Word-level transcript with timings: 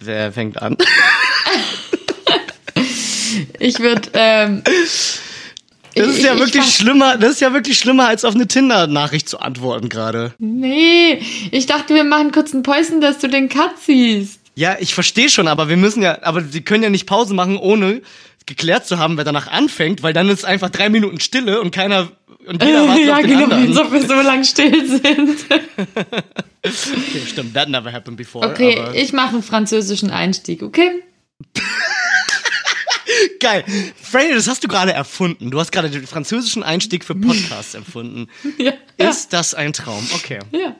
Wer 0.00 0.32
fängt 0.32 0.60
an? 0.60 0.76
Ich 3.58 3.78
würde. 3.78 4.08
Ähm, 4.14 4.62
Das 4.64 4.74
ist 6.06 6.18
ich- 6.18 6.24
ja 6.24 6.34
ich 6.34 6.40
wirklich 6.40 6.62
fand- 6.62 6.72
schlimmer, 6.74 7.16
das 7.16 7.32
ist 7.32 7.40
ja 7.40 7.52
wirklich 7.52 7.78
schlimmer, 7.78 8.08
als 8.08 8.24
auf 8.24 8.34
eine 8.34 8.46
Tinder-Nachricht 8.48 9.28
zu 9.28 9.40
antworten 9.40 9.88
gerade. 9.88 10.32
Nee, 10.38 11.20
ich 11.50 11.66
dachte, 11.66 11.94
wir 11.94 12.04
machen 12.04 12.32
kurz 12.32 12.52
einen 12.54 12.62
Päusen, 12.62 13.00
dass 13.00 13.18
du 13.18 13.28
den 13.28 13.48
Cut 13.48 13.72
siehst. 13.84 14.38
Ja, 14.54 14.76
ich 14.80 14.94
verstehe 14.94 15.28
schon, 15.28 15.48
aber 15.48 15.68
wir 15.68 15.76
müssen 15.76 16.02
ja, 16.02 16.18
aber 16.22 16.42
sie 16.42 16.62
können 16.62 16.82
ja 16.82 16.90
nicht 16.90 17.06
Pause 17.06 17.34
machen, 17.34 17.56
ohne 17.56 18.02
geklärt 18.46 18.86
zu 18.86 18.98
haben, 18.98 19.16
wer 19.16 19.24
danach 19.24 19.46
anfängt, 19.48 20.02
weil 20.02 20.12
dann 20.12 20.28
ist 20.28 20.44
einfach 20.44 20.70
drei 20.70 20.88
Minuten 20.88 21.20
Stille 21.20 21.60
und 21.60 21.70
keiner 21.72 22.08
und 22.46 22.62
jeder 22.62 22.86
wartet 22.88 23.06
ja, 23.06 23.14
auf 23.14 23.20
den 23.20 23.28
genau, 23.30 23.54
anderen. 23.54 23.78
ob 23.78 23.92
wir 23.92 24.06
so 24.06 24.14
lang 24.14 24.44
still 24.44 24.86
sind. 24.88 25.38
Okay, 26.62 27.26
stimmt, 27.26 27.54
that 27.54 27.68
never 27.68 27.90
happened 27.92 28.16
before. 28.16 28.46
Okay, 28.46 28.78
aber 28.78 28.94
ich 28.94 29.12
mache 29.12 29.34
einen 29.34 29.42
französischen 29.42 30.10
Einstieg, 30.10 30.62
okay? 30.62 31.02
geil. 33.40 33.64
Freddy, 34.00 34.34
das 34.34 34.48
hast 34.48 34.62
du 34.62 34.68
gerade 34.68 34.92
erfunden. 34.92 35.50
Du 35.50 35.58
hast 35.58 35.72
gerade 35.72 35.90
den 35.90 36.06
französischen 36.06 36.62
Einstieg 36.62 37.04
für 37.04 37.14
Podcasts 37.14 37.74
erfunden. 37.74 38.28
Ja. 38.58 38.72
Ist 39.08 39.32
das 39.32 39.54
ein 39.54 39.72
Traum? 39.72 40.06
Okay. 40.14 40.38
ja. 40.50 40.76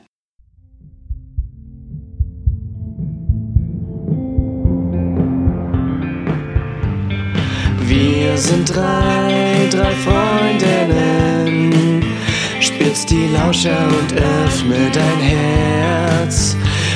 Wir 7.81 8.37
sind 8.37 8.73
drei, 8.73 9.67
drei 9.71 9.91
Freundinnen. 9.95 11.30
Spitz 12.81 13.05
die 13.05 13.27
Lauscher 13.27 13.87
und 13.87 14.13
öffne 14.13 14.89
dein 14.91 15.19
Herz. 15.19 16.55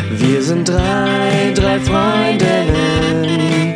Wir 0.09 0.41
sind 0.41 0.67
drei, 0.67 1.53
drei 1.53 1.79
Freundinnen. 1.79 3.75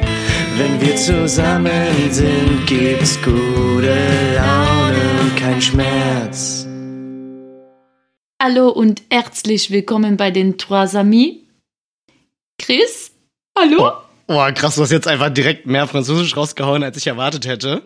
Wenn 0.58 0.82
wir 0.82 0.96
zusammen 0.96 2.12
sind, 2.12 2.66
gibt's 2.66 3.16
gute 3.22 3.96
Laune 4.36 5.22
und 5.22 5.36
kein 5.38 5.62
Schmerz. 5.62 6.66
Hallo 8.42 8.70
und 8.70 9.04
herzlich 9.12 9.70
willkommen 9.70 10.18
bei 10.18 10.32
den 10.32 10.58
Trois 10.58 10.96
Amis. 10.96 11.36
Chris? 12.58 13.12
Hallo? 13.56 13.92
Boah, 14.26 14.52
krass, 14.52 14.78
du 14.78 14.82
hast 14.82 14.92
jetzt 14.92 15.08
einfach 15.08 15.30
direkt 15.30 15.68
mehr 15.68 15.86
Französisch 15.86 16.36
rausgehauen, 16.36 16.82
als 16.82 16.98
ich 16.98 17.06
erwartet 17.06 17.46
hätte. 17.46 17.84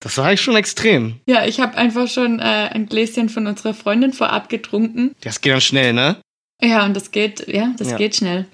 Das 0.00 0.18
war 0.18 0.26
eigentlich 0.26 0.42
schon 0.42 0.56
extrem. 0.56 1.20
Ja, 1.26 1.46
ich 1.46 1.58
habe 1.60 1.76
einfach 1.76 2.06
schon 2.08 2.38
äh, 2.38 2.42
ein 2.42 2.86
Gläschen 2.86 3.28
von 3.28 3.46
unserer 3.46 3.74
Freundin 3.74 4.12
vorab 4.12 4.48
getrunken. 4.48 5.14
Das 5.22 5.40
geht 5.40 5.52
dann 5.52 5.60
schnell, 5.60 5.92
ne? 5.92 6.16
Ja, 6.62 6.84
und 6.84 6.94
das 6.94 7.10
geht, 7.10 7.48
ja, 7.48 7.72
das 7.78 7.90
Ja. 7.90 7.96
geht 7.96 8.16
schnell. 8.16 8.46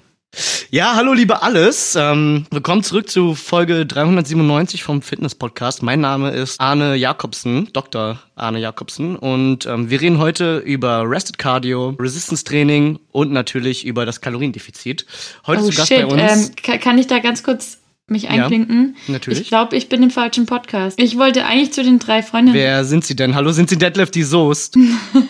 Ja, 0.71 0.95
hallo 0.95 1.13
liebe 1.13 1.43
alles. 1.43 1.95
Ähm, 1.95 2.47
willkommen 2.49 2.81
zurück 2.81 3.07
zu 3.07 3.35
Folge 3.35 3.85
397 3.85 4.81
vom 4.83 5.03
Fitness 5.03 5.35
Podcast. 5.35 5.83
Mein 5.83 6.01
Name 6.01 6.31
ist 6.31 6.59
Arne 6.59 6.95
Jakobsen, 6.95 7.69
Dr. 7.71 8.19
Arne 8.35 8.59
Jakobsen. 8.59 9.15
Und 9.15 9.67
ähm, 9.67 9.91
wir 9.91 10.01
reden 10.01 10.17
heute 10.17 10.57
über 10.57 11.03
Rested 11.07 11.37
Cardio, 11.37 11.89
Resistance 11.99 12.43
Training 12.45 12.97
und 13.11 13.31
natürlich 13.31 13.85
über 13.85 14.07
das 14.07 14.21
Kaloriendefizit. 14.21 15.05
Heute 15.45 15.61
Oh 15.61 15.69
zu 15.69 15.75
Gast 15.77 15.89
shit, 15.89 15.97
bei 15.97 16.05
uns. 16.07 16.49
ähm, 16.65 16.79
kann 16.79 16.97
ich 16.97 17.05
da 17.05 17.19
ganz 17.19 17.43
kurz 17.43 17.77
mich 18.09 18.23
Ja, 18.23 18.29
einklinken? 18.31 18.95
natürlich. 19.07 19.41
Ich 19.41 19.47
glaube, 19.47 19.75
ich 19.77 19.87
bin 19.89 20.03
im 20.03 20.09
falschen 20.11 20.45
Podcast. 20.45 20.99
Ich 20.99 21.17
wollte 21.17 21.45
eigentlich 21.45 21.71
zu 21.73 21.83
den 21.83 21.99
drei 21.99 22.21
Freundinnen. 22.21 22.53
Wer 22.57 22.83
sind 22.85 23.05
Sie 23.05 23.15
denn? 23.15 23.33
Hallo, 23.33 23.51
sind 23.51 23.69
Sie 23.69 23.77
Deadlift 23.77 24.13
die 24.15 24.23
Soest? 24.23 24.77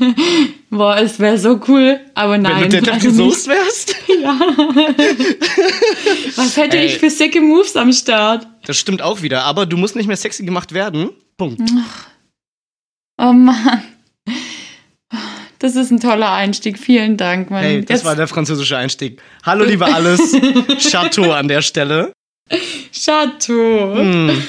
Boah, 0.72 0.98
es 0.98 1.20
wäre 1.20 1.38
so 1.38 1.62
cool, 1.68 2.00
aber 2.16 2.38
nein. 2.40 2.64
Wenn 2.64 2.70
du 2.72 2.82
Deadlift 2.82 3.04
die 3.04 3.08
leider 3.08 3.18
Soest 3.18 3.48
wärst? 3.48 3.96
Ja. 4.24 4.40
Was 6.38 6.56
hätte 6.56 6.78
Ey. 6.78 6.86
ich 6.86 6.98
für 7.00 7.10
sicke 7.10 7.42
Moves 7.42 7.76
am 7.76 7.92
Start? 7.92 8.48
Das 8.66 8.78
stimmt 8.78 9.02
auch 9.02 9.22
wieder, 9.22 9.44
aber 9.44 9.66
du 9.66 9.76
musst 9.76 9.96
nicht 9.98 10.08
mehr 10.08 10.16
sexy 10.16 10.46
gemacht 10.46 10.74
werden. 10.74 11.10
Punkt. 11.36 11.62
Oh 13.18 13.34
Mann. 13.34 13.84
Das 15.60 15.76
ist 15.76 15.92
ein 15.92 16.00
toller 16.00 16.32
Einstieg. 16.32 16.78
Vielen 16.80 17.18
Dank, 17.18 17.50
Mann. 17.50 17.64
Hey, 17.64 17.82
das 17.82 17.90
Jetzt- 18.00 18.06
war 18.06 18.16
der 18.16 18.28
französische 18.28 18.78
Einstieg. 18.78 19.22
Hallo, 19.46 19.66
liebe 19.66 19.86
alles. 19.86 20.36
Chateau 20.80 21.32
an 21.32 21.48
der 21.48 21.62
Stelle. 21.62 22.14
Chateau. 22.92 23.96
Hm. 23.96 24.44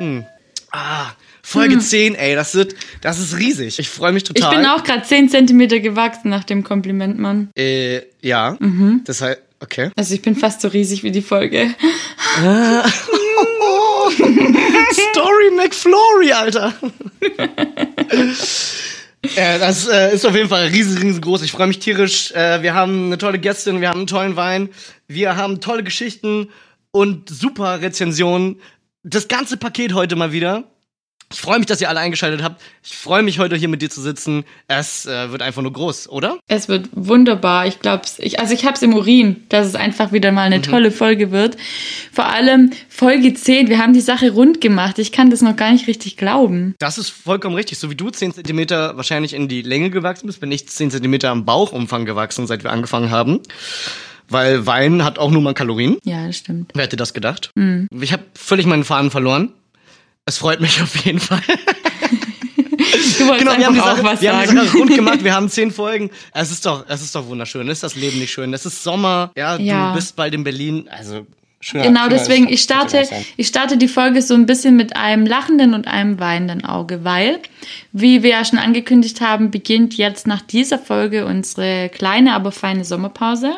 Hm. 0.00 0.24
Ah, 0.70 1.12
Folge 1.42 1.78
10, 1.78 2.14
ey, 2.14 2.34
das 2.34 2.54
wird, 2.54 2.74
das 3.00 3.18
ist 3.18 3.38
riesig. 3.38 3.78
Ich 3.78 3.88
freue 3.88 4.12
mich 4.12 4.22
Ich 4.24 4.28
total. 4.28 4.56
bin 4.56 4.66
auch 4.66 4.84
gerade 4.84 5.02
10 5.02 5.30
Zentimeter 5.30 5.80
gewachsen 5.80 6.28
nach 6.28 6.44
dem 6.44 6.62
Kompliment, 6.62 7.18
Mann. 7.18 7.48
Äh, 7.56 8.02
ja. 8.20 8.56
Mhm. 8.60 9.00
Das 9.04 9.22
heißt, 9.22 9.40
okay. 9.60 9.90
Also 9.96 10.14
ich 10.14 10.20
bin 10.22 10.36
fast 10.36 10.60
so 10.60 10.68
riesig 10.68 11.02
wie 11.04 11.10
die 11.10 11.22
Folge. 11.22 11.74
Story 14.92 15.50
McFlory, 15.56 16.32
Alter. 16.32 16.74
äh, 19.36 19.58
das 19.58 19.88
äh, 19.88 20.14
ist 20.14 20.26
auf 20.26 20.34
jeden 20.34 20.48
Fall 20.50 20.66
riesig, 20.66 21.02
riesengroß. 21.02 21.42
Ich 21.42 21.52
freue 21.52 21.66
mich 21.66 21.78
tierisch. 21.78 22.32
Äh, 22.32 22.62
wir 22.62 22.74
haben 22.74 23.06
eine 23.06 23.16
tolle 23.18 23.38
Gästin, 23.38 23.80
wir 23.80 23.88
haben 23.88 24.00
einen 24.00 24.06
tollen 24.06 24.36
Wein, 24.36 24.68
wir 25.06 25.36
haben 25.36 25.60
tolle 25.60 25.82
Geschichten 25.82 26.48
und 26.90 27.28
super 27.28 27.80
Rezensionen. 27.80 28.60
Das 29.02 29.28
ganze 29.28 29.56
Paket 29.56 29.94
heute 29.94 30.16
mal 30.16 30.32
wieder. 30.32 30.64
Ich 31.30 31.42
freue 31.42 31.58
mich, 31.58 31.66
dass 31.66 31.78
ihr 31.82 31.90
alle 31.90 32.00
eingeschaltet 32.00 32.42
habt. 32.42 32.62
Ich 32.82 32.96
freue 32.96 33.22
mich, 33.22 33.38
heute 33.38 33.54
hier 33.54 33.68
mit 33.68 33.82
dir 33.82 33.90
zu 33.90 34.00
sitzen. 34.00 34.44
Es 34.66 35.04
äh, 35.04 35.30
wird 35.30 35.42
einfach 35.42 35.60
nur 35.60 35.74
groß, 35.74 36.08
oder? 36.08 36.38
Es 36.48 36.68
wird 36.68 36.88
wunderbar. 36.92 37.66
Ich 37.66 37.80
glaube, 37.80 38.04
ich, 38.16 38.40
also 38.40 38.54
ich 38.54 38.64
habe 38.64 38.76
es 38.76 38.82
im 38.82 38.94
Urin, 38.94 39.44
dass 39.50 39.66
es 39.66 39.74
einfach 39.74 40.10
wieder 40.10 40.32
mal 40.32 40.44
eine 40.44 40.62
tolle 40.62 40.90
Folge 40.90 41.30
wird. 41.30 41.58
Vor 42.12 42.26
allem 42.26 42.70
Folge 42.88 43.34
10. 43.34 43.68
Wir 43.68 43.78
haben 43.78 43.92
die 43.92 44.00
Sache 44.00 44.30
rund 44.30 44.62
gemacht. 44.62 44.98
Ich 44.98 45.12
kann 45.12 45.28
das 45.28 45.42
noch 45.42 45.54
gar 45.54 45.70
nicht 45.70 45.86
richtig 45.86 46.16
glauben. 46.16 46.74
Das 46.78 46.96
ist 46.96 47.10
vollkommen 47.10 47.56
richtig. 47.56 47.78
So 47.78 47.90
wie 47.90 47.94
du 47.94 48.08
10 48.08 48.32
Zentimeter 48.32 48.96
wahrscheinlich 48.96 49.34
in 49.34 49.48
die 49.48 49.60
Länge 49.60 49.90
gewachsen 49.90 50.28
bist, 50.28 50.40
bin 50.40 50.50
ich 50.50 50.66
10 50.66 50.92
Zentimeter 50.92 51.28
am 51.28 51.44
Bauchumfang 51.44 52.06
gewachsen, 52.06 52.46
seit 52.46 52.64
wir 52.64 52.72
angefangen 52.72 53.10
haben. 53.10 53.40
Weil 54.28 54.66
Wein 54.66 55.04
hat 55.04 55.18
auch 55.18 55.30
nur 55.30 55.40
mal 55.42 55.54
Kalorien. 55.54 55.96
Ja, 56.04 56.26
das 56.26 56.36
stimmt. 56.38 56.72
Wer 56.74 56.84
hätte 56.84 56.96
das 56.96 57.14
gedacht? 57.14 57.50
Ich 58.00 58.12
habe 58.12 58.24
völlig 58.34 58.66
meinen 58.66 58.84
Faden 58.84 59.10
verloren. 59.10 59.52
Es 60.26 60.38
freut 60.38 60.60
mich 60.60 60.82
auf 60.82 60.94
jeden 61.04 61.20
Fall. 61.20 61.40
Du 63.18 63.26
wolltest 63.26 63.38
genau, 63.46 63.58
wir 63.58 63.66
haben, 63.66 63.74
die 63.74 63.80
Sache, 63.80 64.00
auch 64.00 64.04
was 64.04 64.20
wir 64.20 64.32
haben 64.32 64.40
die 64.42 64.46
sagen. 64.54 64.66
Sache 64.66 64.78
rund 64.78 64.94
gemacht. 64.94 65.24
Wir 65.24 65.34
haben 65.34 65.48
zehn 65.48 65.70
Folgen. 65.70 66.10
Es 66.32 66.50
ist 66.50 66.64
doch, 66.66 66.84
es 66.88 67.02
ist 67.02 67.14
doch 67.14 67.26
wunderschön. 67.26 67.68
Ist 67.68 67.82
das 67.82 67.96
Leben 67.96 68.18
nicht 68.18 68.30
schön? 68.32 68.52
Es 68.54 68.64
ist 68.66 68.82
Sommer. 68.82 69.32
Ja, 69.36 69.56
Ja. 69.56 69.88
du 69.90 69.96
bist 69.96 70.14
bald 70.16 70.34
in 70.34 70.44
Berlin. 70.44 70.88
Also 70.90 71.26
schöner, 71.60 71.84
Genau, 71.84 72.00
schöner 72.04 72.10
deswegen, 72.10 72.48
ich 72.48 72.62
starte, 72.62 73.08
ich 73.36 73.46
starte 73.48 73.76
die 73.78 73.88
Folge 73.88 74.22
so 74.22 74.34
ein 74.34 74.46
bisschen 74.46 74.76
mit 74.76 74.96
einem 74.96 75.26
lachenden 75.26 75.74
und 75.74 75.88
einem 75.88 76.20
weinenden 76.20 76.64
Auge, 76.64 77.02
weil, 77.04 77.40
wie 77.92 78.22
wir 78.22 78.30
ja 78.30 78.44
schon 78.44 78.58
angekündigt 78.58 79.20
haben, 79.20 79.50
beginnt 79.50 79.94
jetzt 79.96 80.26
nach 80.26 80.42
dieser 80.42 80.78
Folge 80.78 81.26
unsere 81.26 81.88
kleine, 81.88 82.34
aber 82.34 82.52
feine 82.52 82.84
Sommerpause. 82.84 83.56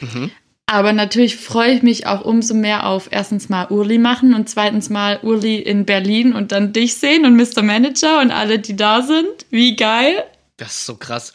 Mhm. 0.00 0.30
Aber 0.70 0.92
natürlich 0.92 1.36
freue 1.36 1.72
ich 1.72 1.82
mich 1.82 2.06
auch 2.06 2.26
umso 2.26 2.52
mehr 2.52 2.86
auf 2.86 3.08
erstens 3.10 3.48
mal 3.48 3.68
Urli 3.70 3.96
machen 3.96 4.34
und 4.34 4.50
zweitens 4.50 4.90
mal 4.90 5.18
Urli 5.22 5.56
in 5.56 5.86
Berlin 5.86 6.34
und 6.34 6.52
dann 6.52 6.74
dich 6.74 6.96
sehen 6.96 7.24
und 7.24 7.36
Mr. 7.36 7.62
Manager 7.62 8.20
und 8.20 8.30
alle, 8.30 8.58
die 8.58 8.76
da 8.76 9.00
sind. 9.00 9.46
Wie 9.48 9.76
geil. 9.76 10.22
Das 10.58 10.72
ist 10.76 10.86
so 10.86 10.96
krass. 10.96 11.32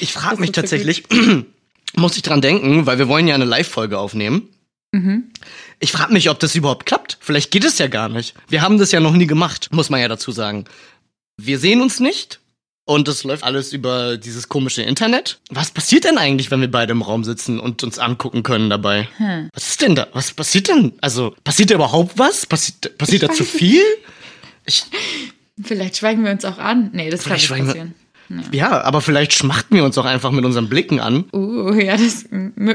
Ich 0.00 0.12
frage 0.12 0.40
mich 0.40 0.48
so 0.48 0.54
tatsächlich, 0.54 1.04
muss 1.94 2.16
ich 2.16 2.22
dran 2.22 2.40
denken, 2.40 2.84
weil 2.84 2.98
wir 2.98 3.06
wollen 3.06 3.28
ja 3.28 3.36
eine 3.36 3.44
Live-Folge 3.44 3.98
aufnehmen. 3.98 4.48
Mhm. 4.90 5.30
Ich 5.78 5.92
frage 5.92 6.12
mich, 6.12 6.28
ob 6.28 6.40
das 6.40 6.56
überhaupt 6.56 6.84
klappt. 6.84 7.18
Vielleicht 7.20 7.52
geht 7.52 7.64
es 7.64 7.78
ja 7.78 7.86
gar 7.86 8.08
nicht. 8.08 8.34
Wir 8.48 8.62
haben 8.62 8.78
das 8.78 8.90
ja 8.90 8.98
noch 8.98 9.12
nie 9.12 9.28
gemacht, 9.28 9.68
muss 9.70 9.90
man 9.90 10.00
ja 10.00 10.08
dazu 10.08 10.32
sagen. 10.32 10.64
Wir 11.36 11.60
sehen 11.60 11.80
uns 11.80 12.00
nicht 12.00 12.40
und 12.84 13.08
es 13.08 13.24
läuft 13.24 13.44
alles 13.44 13.72
über 13.72 14.16
dieses 14.16 14.48
komische 14.48 14.82
Internet. 14.82 15.38
Was 15.50 15.70
passiert 15.70 16.04
denn 16.04 16.18
eigentlich, 16.18 16.50
wenn 16.50 16.60
wir 16.60 16.70
beide 16.70 16.92
im 16.92 17.02
Raum 17.02 17.24
sitzen 17.24 17.60
und 17.60 17.82
uns 17.82 17.98
angucken 17.98 18.42
können 18.42 18.70
dabei? 18.70 19.08
Hm. 19.16 19.48
Was 19.52 19.68
ist 19.68 19.82
denn 19.82 19.94
da? 19.94 20.08
Was 20.12 20.32
passiert 20.32 20.68
denn? 20.68 20.92
Also, 21.00 21.34
passiert 21.44 21.70
da 21.70 21.76
überhaupt 21.76 22.18
was? 22.18 22.46
Passiert, 22.46 22.96
passiert 22.98 23.22
da 23.22 23.30
zu 23.30 23.44
viel? 23.44 23.82
Ich, 24.64 24.84
Vielleicht 25.62 25.96
schweigen 25.98 26.24
wir 26.24 26.32
uns 26.32 26.44
auch 26.44 26.58
an. 26.58 26.90
Nee, 26.92 27.10
das 27.10 27.24
kann 27.24 27.34
nicht 27.34 27.48
passieren. 27.48 27.94
Ja, 28.52 28.82
aber 28.82 29.00
vielleicht 29.00 29.32
schmachten 29.32 29.74
wir 29.74 29.84
uns 29.84 29.98
auch 29.98 30.04
einfach 30.04 30.30
mit 30.30 30.44
unseren 30.44 30.68
Blicken 30.68 31.00
an. 31.00 31.24
Uh, 31.32 31.72
ja, 31.72 31.92
das 31.92 32.02
ist 32.02 32.30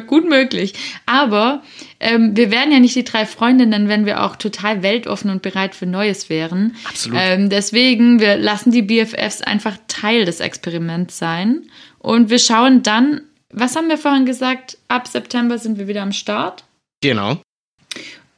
gut 0.08 0.28
möglich. 0.28 0.74
Aber 1.06 1.62
ähm, 2.00 2.36
wir 2.36 2.52
wären 2.52 2.72
ja 2.72 2.80
nicht 2.80 2.96
die 2.96 3.04
drei 3.04 3.26
Freundinnen, 3.26 3.88
wenn 3.88 4.06
wir 4.06 4.24
auch 4.24 4.36
total 4.36 4.84
weltoffen 4.84 5.32
und 5.32 5.42
bereit 5.42 5.76
für 5.76 5.86
Neues 5.86 6.30
wären. 6.30 6.76
Absolut. 6.88 7.20
Ähm, 7.22 7.50
deswegen, 7.50 8.20
wir 8.20 8.38
lassen 8.38 8.72
die 8.72 8.82
BFFs 8.82 9.42
einfach 9.42 9.78
Teil 9.88 10.26
des 10.26 10.40
Experiments 10.40 11.18
sein. 11.18 11.64
Und 12.00 12.30
wir 12.30 12.40
schauen 12.40 12.84
dann, 12.84 13.22
was 13.52 13.76
haben 13.76 13.90
wir 13.90 13.98
vorhin 13.98 14.26
gesagt? 14.26 14.78
Ab 14.88 15.08
September 15.08 15.58
sind 15.58 15.78
wir 15.78 15.88
wieder 15.88 16.04
am 16.04 16.12
Start. 16.12 16.64
Genau. 17.02 17.42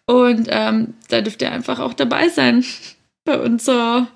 Und 0.06 0.48
ähm, 0.50 0.96
da 1.10 1.22
dürft 1.22 1.42
ihr 1.42 1.52
einfach 1.52 1.80
auch 1.80 1.94
dabei 1.94 2.30
sein 2.30 2.66
bei 3.26 3.40
unserer 3.40 4.08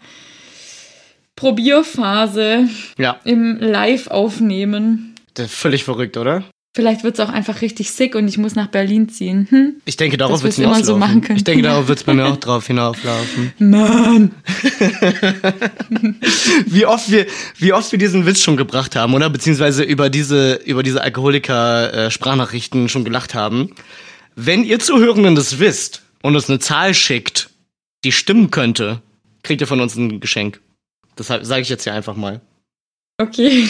Probierphase 1.36 2.68
Ja, 2.98 3.20
im 3.24 3.58
Live-Aufnehmen. 3.60 5.16
völlig 5.48 5.84
verrückt, 5.84 6.18
oder? 6.18 6.44
Vielleicht 6.76 7.04
wird 7.04 7.20
es 7.20 7.20
auch 7.20 7.30
einfach 7.30 7.62
richtig 7.62 7.92
sick 7.92 8.16
und 8.16 8.28
ich 8.28 8.40
muss 8.40 8.56
nach 8.56 8.66
Berlin 8.66 9.08
ziehen. 9.08 9.46
Hm? 9.52 9.76
Ich 9.86 9.96
denke, 9.96 10.18
darauf 10.18 10.42
wird 10.42 10.54
es 10.54 10.60
immer 10.60 10.84
so 10.84 10.98
machen 10.98 11.22
können. 11.22 11.38
Ich 11.38 11.44
denke, 11.44 11.62
darauf 11.62 11.88
wird 11.88 12.00
es 12.00 12.04
bei 12.04 12.16
mir 12.16 12.26
auch 12.32 12.38
drauf 12.38 12.66
hinauslaufen. 12.66 13.54
Mann. 13.60 14.32
Wie 16.66 16.88
oft 16.88 17.12
wir, 17.12 17.28
wie 17.58 17.74
oft 17.74 17.92
wir 17.92 18.00
diesen 18.00 18.26
Witz 18.26 18.42
schon 18.42 18.58
gebracht 18.58 18.96
haben, 18.96 19.14
oder? 19.14 19.30
Beziehungsweise 19.30 19.84
über 19.84 20.10
diese, 20.10 20.56
über 20.66 20.82
diese 20.82 21.02
Alkoholiker-Sprachnachrichten 21.04 22.90
schon 22.90 23.04
gelacht 23.04 23.36
haben. 23.36 23.70
Wenn 24.36 24.64
ihr 24.64 24.80
Zuhörenden 24.80 25.36
das 25.36 25.60
wisst 25.60 26.02
und 26.24 26.36
uns 26.36 26.50
eine 26.50 26.58
Zahl 26.58 26.96
schickt, 26.96 27.50
die 28.04 28.12
stimmen 28.12 28.50
könnte, 28.50 29.02
kriegt 29.44 29.62
ihr 29.62 29.68
von 29.68 29.80
uns 29.80 29.96
ein 29.96 30.20
Geschenk. 30.20 30.60
Das 31.16 31.28
sage 31.28 31.62
ich 31.62 31.70
jetzt 31.70 31.84
hier 31.84 31.94
einfach 31.94 32.16
mal. 32.16 32.42
Okay. 33.18 33.68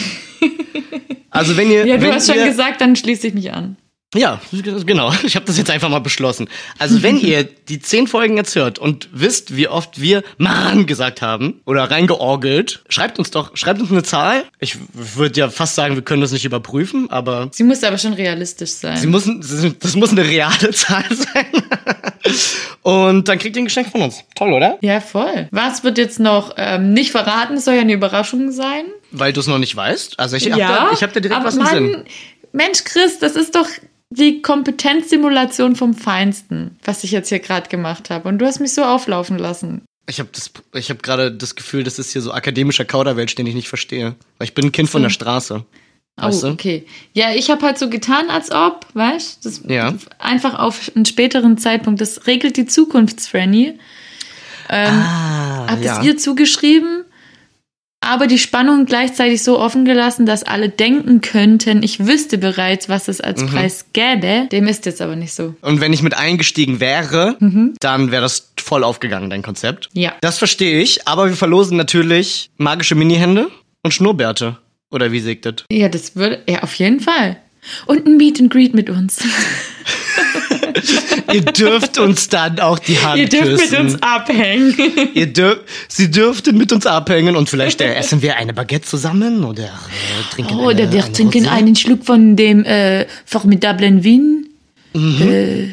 Also 1.30 1.56
wenn 1.56 1.70
ihr, 1.70 1.86
Ja, 1.86 1.96
du 1.96 2.02
wenn 2.02 2.14
hast 2.14 2.26
schon 2.28 2.36
ihr, 2.36 2.46
gesagt, 2.46 2.80
dann 2.80 2.96
schließe 2.96 3.26
ich 3.28 3.34
mich 3.34 3.52
an. 3.52 3.76
Ja, 4.14 4.40
genau. 4.86 5.12
Ich 5.24 5.36
habe 5.36 5.46
das 5.46 5.58
jetzt 5.58 5.70
einfach 5.70 5.88
mal 5.88 6.00
beschlossen. 6.00 6.48
Also 6.78 7.02
wenn 7.02 7.18
ihr 7.18 7.44
die 7.68 7.80
zehn 7.80 8.06
Folgen 8.06 8.36
jetzt 8.36 8.54
hört 8.54 8.78
und 8.78 9.08
wisst, 9.12 9.56
wie 9.56 9.68
oft 9.68 10.00
wir 10.00 10.22
Mann 10.38 10.86
gesagt 10.86 11.22
haben 11.22 11.60
oder 11.64 11.90
reingeorgelt, 11.90 12.84
schreibt 12.88 13.18
uns 13.18 13.30
doch, 13.30 13.56
schreibt 13.56 13.80
uns 13.80 13.90
eine 13.90 14.02
Zahl. 14.02 14.44
Ich 14.60 14.76
würde 14.92 15.40
ja 15.40 15.48
fast 15.50 15.74
sagen, 15.74 15.94
wir 15.94 16.02
können 16.02 16.20
das 16.20 16.32
nicht 16.32 16.44
überprüfen, 16.44 17.10
aber 17.10 17.48
Sie 17.52 17.64
muss 17.64 17.82
aber 17.82 17.98
schon 17.98 18.12
realistisch 18.14 18.70
sein. 18.72 18.96
sie 18.96 19.06
müssen, 19.06 19.40
das 19.80 19.96
muss 19.96 20.10
eine 20.10 20.24
reale 20.24 20.70
Zahl 20.72 21.04
sein. 21.10 21.46
Und 22.82 23.28
dann 23.28 23.38
kriegt 23.38 23.56
ihr 23.56 23.62
ein 23.62 23.66
Geschenk 23.66 23.90
von 23.90 24.02
uns. 24.02 24.24
Toll, 24.34 24.52
oder? 24.52 24.78
ja, 24.80 25.00
voll. 25.00 25.48
Was 25.50 25.84
wird 25.84 25.98
jetzt 25.98 26.20
noch 26.20 26.54
ähm, 26.56 26.92
nicht 26.92 27.10
verraten? 27.10 27.58
Soll 27.58 27.74
ja 27.74 27.80
eine 27.80 27.92
Überraschung 27.92 28.52
sein. 28.52 28.84
Weil 29.10 29.32
du 29.32 29.40
es 29.40 29.46
noch 29.46 29.58
nicht 29.58 29.74
weißt. 29.74 30.18
Also 30.18 30.36
ich 30.36 30.50
hab 30.50 30.58
ja, 30.58 30.68
da, 30.68 30.90
ich 30.92 31.02
hab 31.02 31.12
da 31.12 31.20
direkt 31.20 31.40
aber 31.40 31.48
was 31.48 31.56
im 31.56 31.66
Sinn. 31.66 32.04
Mensch, 32.52 32.84
Chris, 32.84 33.18
das 33.18 33.36
ist 33.36 33.54
doch 33.54 33.66
die 34.14 34.42
Kompetenzsimulation 34.42 35.76
vom 35.76 35.94
Feinsten, 35.94 36.78
was 36.84 37.04
ich 37.04 37.10
jetzt 37.10 37.28
hier 37.28 37.40
gerade 37.40 37.68
gemacht 37.68 38.10
habe. 38.10 38.28
Und 38.28 38.38
du 38.38 38.46
hast 38.46 38.60
mich 38.60 38.72
so 38.72 38.84
auflaufen 38.84 39.38
lassen. 39.38 39.82
Ich 40.06 40.20
habe 40.20 40.28
das, 40.32 40.50
ich 40.74 40.90
habe 40.90 41.00
gerade 41.00 41.32
das 41.32 41.54
Gefühl, 41.54 41.82
das 41.82 41.98
ist 41.98 42.12
hier 42.12 42.20
so 42.20 42.32
akademischer 42.32 42.84
Kauderwelsch, 42.84 43.34
den 43.34 43.46
ich 43.46 43.54
nicht 43.54 43.68
verstehe. 43.68 44.14
Weil 44.38 44.46
ich 44.46 44.54
bin 44.54 44.66
ein 44.66 44.72
Kind 44.72 44.90
von 44.90 45.02
der 45.02 45.10
Straße. 45.10 45.64
Weißt 46.16 46.44
oh, 46.44 46.48
du? 46.48 46.52
okay. 46.52 46.86
Ja, 47.12 47.34
ich 47.34 47.50
habe 47.50 47.64
halt 47.66 47.78
so 47.78 47.88
getan, 47.90 48.30
als 48.30 48.52
ob, 48.52 48.86
weißt 48.94 49.44
das 49.44 49.62
Ja. 49.66 49.94
Einfach 50.18 50.58
auf 50.58 50.92
einen 50.94 51.06
späteren 51.06 51.58
Zeitpunkt. 51.58 52.00
Das 52.00 52.26
regelt 52.26 52.56
die 52.56 52.66
Zukunft, 52.66 53.20
Franny. 53.20 53.78
Ähm, 54.68 54.94
Ah, 54.94 55.66
hab 55.70 55.82
ja. 55.82 55.98
es 55.98 56.06
ihr 56.06 56.16
zugeschrieben, 56.16 57.03
aber 58.04 58.26
die 58.26 58.38
Spannung 58.38 58.86
gleichzeitig 58.86 59.42
so 59.42 59.58
offen 59.58 59.84
gelassen, 59.84 60.26
dass 60.26 60.42
alle 60.42 60.68
denken 60.68 61.20
könnten, 61.20 61.82
ich 61.82 62.06
wüsste 62.06 62.38
bereits, 62.38 62.88
was 62.88 63.08
es 63.08 63.18
Mhm. 63.18 63.24
als 63.24 63.46
Preis 63.46 63.84
gäbe. 63.92 64.48
Dem 64.52 64.66
ist 64.68 64.86
jetzt 64.86 65.00
aber 65.02 65.16
nicht 65.16 65.32
so. 65.32 65.54
Und 65.62 65.80
wenn 65.80 65.92
ich 65.92 66.02
mit 66.02 66.14
eingestiegen 66.14 66.80
wäre, 66.80 67.36
dann 67.80 68.10
wäre 68.10 68.22
das 68.22 68.52
voll 68.60 68.84
aufgegangen, 68.84 69.30
dein 69.30 69.42
Konzept. 69.42 69.88
Ja. 69.92 70.12
Das 70.20 70.38
verstehe 70.38 70.80
ich, 70.80 71.06
aber 71.08 71.28
wir 71.28 71.36
verlosen 71.36 71.76
natürlich 71.76 72.50
magische 72.56 72.94
Minihände 72.94 73.48
und 73.82 73.92
Schnurrbärte. 73.92 74.58
Oder 74.90 75.10
wie 75.12 75.20
sägt 75.20 75.46
das? 75.46 75.54
Ja, 75.70 75.88
das 75.88 76.14
würde, 76.16 76.42
ja, 76.48 76.62
auf 76.62 76.74
jeden 76.74 77.00
Fall. 77.00 77.36
Und 77.86 78.06
ein 78.06 78.16
Meet 78.16 78.40
and 78.40 78.50
Greet 78.52 78.74
mit 78.74 78.90
uns. 78.90 79.18
Ihr 81.32 81.42
dürft 81.42 81.98
uns 81.98 82.28
dann 82.28 82.58
auch 82.60 82.78
die 82.78 82.98
Hand 82.98 83.18
Ihr 83.18 83.28
dürft 83.28 83.60
küssen. 83.60 83.70
mit 83.86 83.92
uns 83.92 84.02
abhängen. 84.02 84.74
Ihr 85.14 85.32
dürft, 85.32 85.62
Sie 85.88 86.10
dürften 86.10 86.56
mit 86.56 86.72
uns 86.72 86.86
abhängen 86.86 87.36
und 87.36 87.48
vielleicht 87.48 87.80
äh, 87.80 87.94
essen 87.94 88.22
wir 88.22 88.36
eine 88.36 88.52
Baguette 88.52 88.86
zusammen 88.86 89.44
oder 89.44 89.64
äh, 89.64 89.68
trinken 90.32 90.54
eine, 90.54 90.62
Oder 90.62 90.92
wir 90.92 91.04
eine 91.04 91.12
trinken 91.12 91.46
Rosé. 91.46 91.50
einen 91.50 91.76
Schluck 91.76 92.04
von 92.04 92.36
dem 92.36 92.64
äh, 92.64 93.06
formidablen 93.24 94.02
Vin. 94.04 94.48
Äh, 94.94 95.68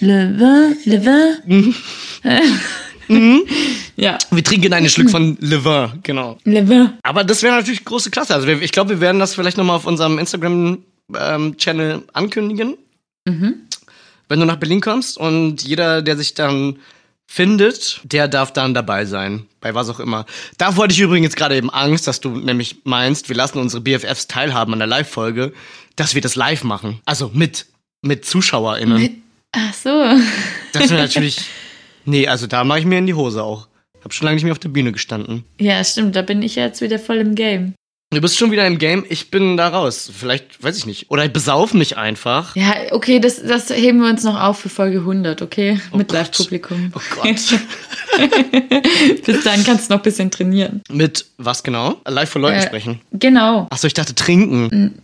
Le 0.00 0.34
Vin, 0.38 0.76
Le 0.84 1.04
Vin. 1.04 1.74
Ja, 3.96 4.18
Wir 4.32 4.42
trinken 4.44 4.72
einen 4.72 4.88
Schluck 4.88 5.10
von 5.10 5.38
Le 5.40 5.64
Vin, 5.64 6.00
genau. 6.02 6.38
Le 6.44 6.68
Vin. 6.68 6.90
Aber 7.04 7.22
das 7.22 7.42
wäre 7.44 7.54
natürlich 7.54 7.84
große 7.84 8.10
Klasse. 8.10 8.34
Also 8.34 8.48
ich 8.48 8.72
glaube, 8.72 8.90
wir 8.90 9.00
werden 9.00 9.20
das 9.20 9.34
vielleicht 9.36 9.56
nochmal 9.56 9.76
auf 9.76 9.86
unserem 9.86 10.18
Instagram-Channel 10.18 12.02
ankündigen. 12.12 12.74
Wenn 14.28 14.40
du 14.40 14.46
nach 14.46 14.56
Berlin 14.56 14.80
kommst 14.80 15.18
und 15.18 15.62
jeder, 15.62 16.02
der 16.02 16.16
sich 16.16 16.34
dann 16.34 16.78
findet, 17.26 18.00
der 18.04 18.28
darf 18.28 18.52
dann 18.52 18.74
dabei 18.74 19.04
sein. 19.04 19.46
Bei 19.60 19.74
was 19.74 19.88
auch 19.88 20.00
immer. 20.00 20.26
Da 20.58 20.76
wollte 20.76 20.94
ich 20.94 21.00
übrigens 21.00 21.34
gerade 21.34 21.56
eben 21.56 21.70
Angst, 21.70 22.06
dass 22.06 22.20
du 22.20 22.30
nämlich 22.30 22.76
meinst, 22.84 23.28
wir 23.28 23.36
lassen 23.36 23.58
unsere 23.58 23.82
BFFs 23.82 24.28
teilhaben 24.28 24.72
an 24.72 24.78
der 24.78 24.88
Live-Folge, 24.88 25.52
dass 25.96 26.14
wir 26.14 26.22
das 26.22 26.36
live 26.36 26.64
machen. 26.64 27.00
Also 27.04 27.30
mit, 27.34 27.66
mit 28.02 28.24
ZuschauerInnen. 28.24 29.22
Ach 29.52 29.74
so. 29.74 30.04
Das 30.72 30.90
wäre 30.90 31.02
natürlich. 31.02 31.38
Nee, 32.04 32.28
also 32.28 32.46
da 32.46 32.62
mache 32.62 32.80
ich 32.80 32.84
mir 32.84 32.98
in 32.98 33.06
die 33.06 33.14
Hose 33.14 33.42
auch. 33.42 33.66
Hab 34.04 34.12
schon 34.12 34.26
lange 34.26 34.36
nicht 34.36 34.44
mehr 34.44 34.52
auf 34.52 34.60
der 34.60 34.68
Bühne 34.68 34.92
gestanden. 34.92 35.44
Ja, 35.60 35.82
stimmt, 35.82 36.14
da 36.14 36.22
bin 36.22 36.42
ich 36.42 36.54
jetzt 36.54 36.80
wieder 36.80 37.00
voll 37.00 37.16
im 37.16 37.34
Game. 37.34 37.74
Du 38.12 38.20
bist 38.20 38.38
schon 38.38 38.52
wieder 38.52 38.64
im 38.68 38.78
Game, 38.78 39.04
ich 39.08 39.32
bin 39.32 39.56
da 39.56 39.66
raus. 39.68 40.08
Vielleicht, 40.16 40.62
weiß 40.62 40.78
ich 40.78 40.86
nicht. 40.86 41.10
Oder 41.10 41.24
ich 41.24 41.32
besauf 41.32 41.74
mich 41.74 41.96
einfach. 41.96 42.54
Ja, 42.54 42.72
okay, 42.92 43.18
das, 43.18 43.42
das 43.42 43.68
heben 43.70 44.00
wir 44.00 44.08
uns 44.08 44.22
noch 44.22 44.40
auf 44.40 44.60
für 44.60 44.68
Folge 44.68 44.98
100, 44.98 45.42
okay? 45.42 45.80
Mit 45.92 46.08
Gott. 46.08 46.18
Live-Publikum. 46.18 46.92
Oh 46.94 47.00
Gott. 47.16 47.26
Bis 49.26 49.42
dahin 49.42 49.64
kannst 49.64 49.90
du 49.90 49.94
noch 49.94 50.00
ein 50.00 50.04
bisschen 50.04 50.30
trainieren. 50.30 50.82
Mit 50.88 51.26
was 51.36 51.64
genau? 51.64 51.96
Live 52.06 52.30
vor 52.30 52.40
Leuten 52.42 52.58
Äh, 52.58 52.62
sprechen. 52.62 53.00
Genau. 53.12 53.66
Achso, 53.70 53.88
ich 53.88 53.94
dachte 53.94 54.14
trinken. 54.14 54.94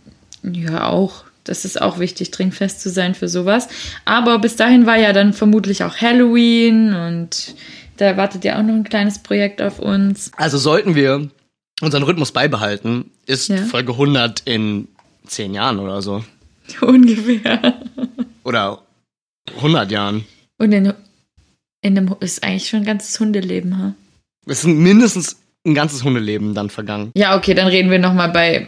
Ja, 0.41 0.87
auch. 0.87 1.25
Das 1.43 1.65
ist 1.65 1.81
auch 1.81 1.99
wichtig, 1.99 2.31
trinkfest 2.31 2.79
zu 2.79 2.89
sein 2.89 3.15
für 3.15 3.27
sowas. 3.27 3.67
Aber 4.05 4.39
bis 4.39 4.55
dahin 4.55 4.85
war 4.85 4.97
ja 4.97 5.11
dann 5.11 5.33
vermutlich 5.33 5.83
auch 5.83 5.97
Halloween 5.97 6.93
und 6.93 7.53
da 7.97 8.15
wartet 8.15 8.45
ja 8.45 8.57
auch 8.57 8.63
noch 8.63 8.73
ein 8.73 8.85
kleines 8.85 9.19
Projekt 9.19 9.61
auf 9.61 9.79
uns. 9.79 10.31
Also 10.37 10.57
sollten 10.57 10.95
wir 10.95 11.27
unseren 11.85 12.03
Rhythmus 12.03 12.31
beibehalten, 12.31 13.11
ist 13.25 13.49
Ja. 13.49 13.57
Folge 13.57 13.93
100 13.93 14.41
in 14.45 14.87
10 15.27 15.53
Jahren 15.53 15.79
oder 15.79 16.01
so. 16.01 16.23
Ungefähr. 16.81 17.73
Oder 18.43 18.81
100 19.57 19.91
Jahren. 19.91 20.25
Und 20.57 20.71
in, 20.71 20.93
in 21.81 21.97
einem 21.97 22.15
ist 22.19 22.43
eigentlich 22.43 22.69
schon 22.69 22.79
ein 22.79 22.85
ganzes 22.85 23.19
Hundeleben, 23.19 23.77
ha? 23.77 23.93
Es 24.45 24.61
sind 24.61 24.77
mindestens 24.79 25.37
ein 25.65 25.73
ganzes 25.73 26.03
Hundeleben 26.03 26.53
dann 26.53 26.69
vergangen. 26.69 27.11
Ja, 27.15 27.37
okay, 27.37 27.53
dann 27.53 27.67
reden 27.67 27.89
wir 27.91 27.99
nochmal 27.99 28.29
bei 28.29 28.67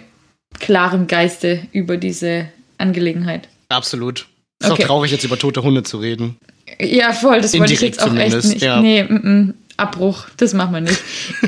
klarem 0.59 1.07
Geiste 1.07 1.67
über 1.73 1.97
diese 1.97 2.47
Angelegenheit. 2.77 3.49
Absolut. 3.69 4.27
Ist 4.61 4.71
Okay. 4.71 4.83
auch 4.83 4.87
traurig, 4.87 5.11
jetzt 5.11 5.25
über 5.25 5.37
tote 5.37 5.63
Hunde 5.63 5.83
zu 5.83 5.97
reden. 5.99 6.37
Ja, 6.79 7.11
voll, 7.13 7.41
das 7.41 7.57
wollte 7.59 7.73
ich 7.73 7.81
Indirekt 7.81 7.97
jetzt 8.01 8.09
auch 8.09 8.15
echt 8.15 8.45
nicht. 8.49 8.61
ja. 8.61 8.81
Nee, 8.81 9.03
mm, 9.03 9.13
mm, 9.13 9.53
Abbruch, 9.77 10.25
das 10.37 10.53
machen 10.53 10.73
wir 10.73 10.81
nicht. 10.81 11.01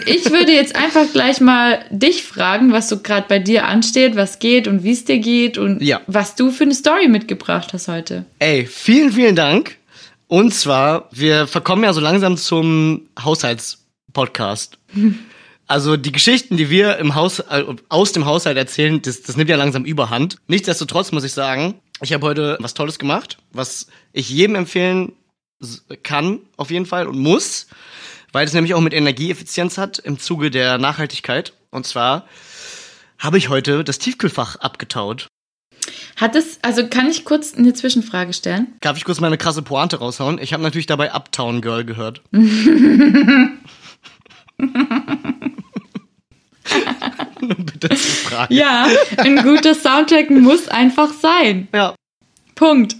Ich 0.06 0.30
würde 0.32 0.52
jetzt 0.52 0.76
einfach 0.76 1.06
gleich 1.14 1.40
mal 1.40 1.86
dich 1.92 2.24
fragen, 2.24 2.72
was 2.74 2.90
so 2.90 3.00
gerade 3.00 3.26
bei 3.30 3.40
dir 3.40 3.66
ansteht, 3.68 4.16
was 4.16 4.40
geht 4.40 4.68
und 4.68 4.84
wie 4.84 4.92
es 4.92 5.06
dir 5.06 5.20
geht 5.20 5.58
und 5.58 5.82
Ja. 5.82 6.02
was 6.08 6.36
du 6.36 6.52
für 6.52 6.64
eine 6.66 6.76
Story 6.76 7.08
mitgebracht 7.08 7.72
hast 7.74 7.88
heute. 7.88 8.26
Ey, 8.40 8.66
vielen, 8.66 9.12
vielen 9.12 9.36
Dank. 9.36 9.78
Und 10.28 10.54
zwar, 10.54 11.08
wir 11.12 11.48
verkommen 11.48 11.84
ja 11.86 11.94
so 11.94 12.02
langsam 12.02 12.36
zum 12.38 13.08
Haushaltspodcast. 13.24 14.78
Also 15.70 15.98
die 15.98 16.14
Geschichten, 16.14 16.56
die 16.56 16.70
wir 16.70 16.96
im 16.96 17.14
Haus, 17.14 17.40
äh, 17.40 17.62
aus 17.90 18.14
dem 18.14 18.26
Haushalt 18.26 18.56
erzählen, 18.56 19.02
das, 19.02 19.24
das 19.24 19.36
nimmt 19.36 19.50
ja 19.50 19.58
langsam 19.58 19.84
überhand. 19.84 20.38
Nichtsdestotrotz 20.48 21.12
muss 21.12 21.26
ich 21.26 21.34
sagen, 21.34 21.74
ich 22.02 22.14
habe 22.14 22.26
heute 22.26 22.56
was 22.62 22.74
Tolles 22.74 22.98
gemacht, 23.00 23.38
was 23.52 23.88
ich 24.14 24.30
jedem 24.30 24.56
empfehlen 24.56 25.12
kann, 26.04 26.40
auf 26.56 26.72
jeden 26.72 26.86
Fall, 26.86 27.06
und 27.06 27.18
muss, 27.20 27.68
weil 28.38 28.46
es 28.46 28.54
nämlich 28.54 28.76
auch 28.76 28.82
mit 28.82 28.94
Energieeffizienz 28.94 29.80
hat 29.80 29.98
im 29.98 30.20
Zuge 30.20 30.52
der 30.52 30.78
Nachhaltigkeit. 30.78 31.54
Und 31.72 31.88
zwar 31.88 32.28
habe 33.18 33.40
ich 33.40 33.50
heute 33.50 33.84
das 33.84 33.98
Tiefkühlfach 33.98 34.58
abgetaut. 34.58 35.26
Hat 36.18 36.36
es, 36.36 36.60
also 36.62 36.88
kann 36.88 37.10
ich 37.10 37.26
kurz 37.26 37.56
eine 37.56 37.74
Zwischenfrage 37.74 38.34
stellen? 38.34 38.76
Darf 38.82 38.96
ich 38.96 39.06
kurz 39.06 39.20
meine 39.20 39.40
krasse 39.40 39.64
Pointe 39.64 39.98
raushauen? 39.98 40.38
Ich 40.38 40.54
habe 40.54 40.62
natürlich 40.62 40.86
dabei 40.86 41.16
Uptown 41.16 41.62
Girl 41.62 41.84
gehört. 41.84 42.22
Bitte 42.32 43.58
zu 47.90 47.98
fragen. 47.98 48.54
Ja, 48.54 48.88
ein 49.18 49.38
guter 49.38 49.74
Soundtrack 49.74 50.30
muss 50.30 50.68
einfach 50.68 51.12
sein. 51.12 51.70
Ja. 51.74 51.96
Punkt. 52.58 52.96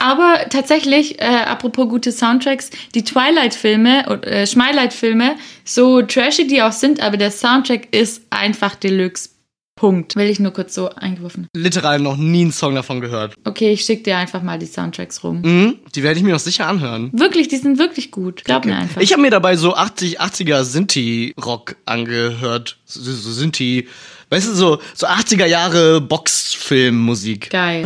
Aber 0.00 0.46
tatsächlich, 0.50 1.20
äh, 1.20 1.24
apropos 1.24 1.88
gute 1.88 2.10
Soundtracks, 2.10 2.70
die 2.94 3.04
Twilight-Filme, 3.04 4.22
äh, 4.24 4.46
Schmeilight-Filme, 4.46 5.36
so 5.64 6.02
trashig 6.02 6.48
die 6.48 6.62
auch 6.62 6.72
sind, 6.72 7.00
aber 7.00 7.16
der 7.16 7.30
Soundtrack 7.30 7.94
ist 7.94 8.22
einfach 8.30 8.74
Deluxe. 8.74 9.28
Punkt. 9.74 10.16
Will 10.16 10.28
ich 10.28 10.38
nur 10.38 10.52
kurz 10.52 10.74
so 10.74 10.90
eingeworfen. 10.90 11.48
Literal 11.56 11.98
noch 11.98 12.16
nie 12.16 12.42
einen 12.42 12.52
Song 12.52 12.74
davon 12.74 13.00
gehört. 13.00 13.34
Okay, 13.44 13.72
ich 13.72 13.84
schick 13.84 14.04
dir 14.04 14.16
einfach 14.16 14.42
mal 14.42 14.58
die 14.58 14.66
Soundtracks 14.66 15.24
rum. 15.24 15.40
Mhm, 15.40 15.78
die 15.94 16.02
werde 16.02 16.18
ich 16.18 16.24
mir 16.24 16.32
noch 16.32 16.38
sicher 16.40 16.68
anhören. 16.68 17.10
Wirklich, 17.12 17.48
die 17.48 17.56
sind 17.56 17.78
wirklich 17.78 18.10
gut. 18.10 18.44
Glaub 18.44 18.64
mir 18.64 18.76
einfach. 18.76 19.00
Ich 19.00 19.12
habe 19.12 19.22
mir 19.22 19.30
dabei 19.30 19.56
so 19.56 19.74
80, 19.74 20.20
80er 20.20 20.62
Sinti-Rock 20.62 21.76
angehört. 21.84 22.78
So, 22.84 23.00
so 23.00 23.32
Sinti, 23.32 23.88
weißt 24.32 24.48
du, 24.48 24.54
so, 24.54 24.78
so 24.94 25.06
80er 25.06 25.46
Jahre 25.46 26.00
Boxfilmmusik. 26.00 27.50
Geil. 27.50 27.82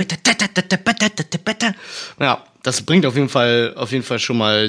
Ja, 2.21 2.43
das 2.63 2.83
bringt 2.83 3.05
auf 3.07 3.17
jeden 3.17 3.29
Fall, 3.29 3.75
auf 3.77 3.93
jeden 3.93 4.05
Fall 4.05 4.19
schon 4.19 4.39
mal 4.39 4.67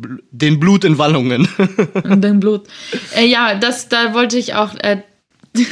Bl- 0.00 0.18
den 0.30 0.60
Blut 0.60 0.84
in 0.84 0.98
Wallungen. 0.98 1.48
Dein 2.04 2.40
Blut. 2.40 2.66
Äh, 3.16 3.26
ja, 3.26 3.54
das, 3.54 3.88
da 3.88 4.12
wollte 4.14 4.38
ich 4.38 4.54
auch. 4.54 4.74
Äh, 4.76 5.02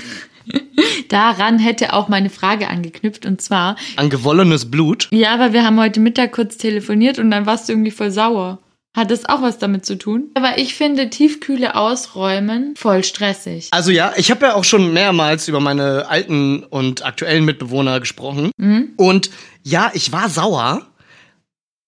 daran 1.08 1.58
hätte 1.58 1.92
auch 1.92 2.08
meine 2.08 2.30
Frage 2.30 2.68
angeknüpft. 2.68 3.26
Und 3.26 3.40
zwar, 3.40 3.76
An 3.96 4.10
gewollenes 4.10 4.70
Blut. 4.70 5.08
ja, 5.10 5.38
weil 5.38 5.52
wir 5.52 5.64
haben 5.64 5.78
heute 5.78 6.00
Mittag 6.00 6.32
kurz 6.32 6.56
telefoniert 6.56 7.18
und 7.18 7.30
dann 7.30 7.46
warst 7.46 7.68
du 7.68 7.72
irgendwie 7.72 7.90
voll 7.90 8.10
sauer. 8.10 8.58
Hat 8.98 9.12
das 9.12 9.26
auch 9.26 9.42
was 9.42 9.58
damit 9.58 9.86
zu 9.86 9.96
tun? 9.96 10.32
Aber 10.34 10.58
ich 10.58 10.74
finde 10.74 11.08
Tiefkühle 11.08 11.76
ausräumen 11.76 12.74
voll 12.74 13.04
stressig. 13.04 13.68
Also 13.70 13.92
ja, 13.92 14.12
ich 14.16 14.32
habe 14.32 14.46
ja 14.46 14.54
auch 14.54 14.64
schon 14.64 14.92
mehrmals 14.92 15.46
über 15.46 15.60
meine 15.60 16.08
alten 16.08 16.64
und 16.64 17.06
aktuellen 17.06 17.44
Mitbewohner 17.44 18.00
gesprochen. 18.00 18.50
Und 18.96 19.30
ja, 19.62 19.92
ich 19.94 20.10
war 20.10 20.28
sauer. 20.28 20.84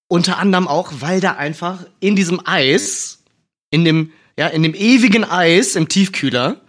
Unter 0.07 0.39
anderem 0.39 0.69
auch, 0.69 0.93
weil 1.01 1.21
da 1.21 1.33
einfach 1.33 1.85
in 1.99 2.15
diesem 2.15 2.43
Eis, 2.45 3.25
in 3.71 3.85
dem, 3.85 4.13
ja, 4.39 4.47
in 4.47 4.63
dem 4.63 4.75
ewigen 4.75 5.25
Eis 5.25 5.75
im 5.75 5.89
Tiefkühler, 5.89 6.61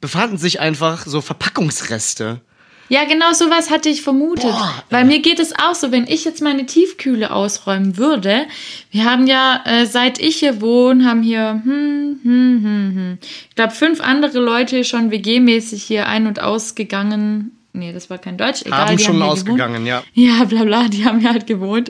befanden 0.00 0.38
sich 0.38 0.60
einfach 0.60 1.04
so 1.04 1.20
Verpackungsreste. 1.20 2.40
Ja, 2.88 3.04
genau 3.04 3.32
sowas 3.32 3.70
hatte 3.70 3.88
ich 3.88 4.02
vermutet. 4.02 4.50
Boah. 4.50 4.84
Weil 4.90 5.04
mir 5.04 5.20
geht 5.20 5.40
es 5.40 5.52
auch 5.58 5.74
so, 5.74 5.90
wenn 5.90 6.06
ich 6.06 6.24
jetzt 6.24 6.42
meine 6.42 6.66
Tiefkühle 6.66 7.32
ausräumen 7.32 7.96
würde. 7.96 8.46
Wir 8.90 9.04
haben 9.04 9.26
ja, 9.26 9.62
äh, 9.64 9.86
seit 9.86 10.20
ich 10.20 10.36
hier 10.36 10.60
wohne, 10.60 11.04
haben 11.04 11.22
hier, 11.22 11.62
hm, 11.64 12.20
hm, 12.22 12.60
hm, 12.62 12.92
hm. 12.94 13.18
Ich 13.48 13.54
glaube, 13.54 13.72
fünf 13.72 14.00
andere 14.00 14.38
Leute 14.38 14.84
schon 14.84 15.10
WG-mäßig 15.10 15.82
hier 15.82 16.06
ein- 16.06 16.26
und 16.26 16.40
ausgegangen. 16.40 17.52
Nee, 17.72 17.92
das 17.92 18.08
war 18.08 18.18
kein 18.18 18.36
Deutsch. 18.36 18.62
Egal, 18.64 18.86
haben 18.86 18.98
schon 18.98 19.16
hier 19.16 19.24
ausgegangen, 19.24 19.84
ja. 19.86 20.00
Gewohnt. 20.00 20.12
Ja, 20.14 20.44
bla 20.44 20.64
bla, 20.64 20.88
die 20.88 21.04
haben 21.04 21.20
ja 21.20 21.30
halt 21.30 21.46
gewohnt. 21.46 21.88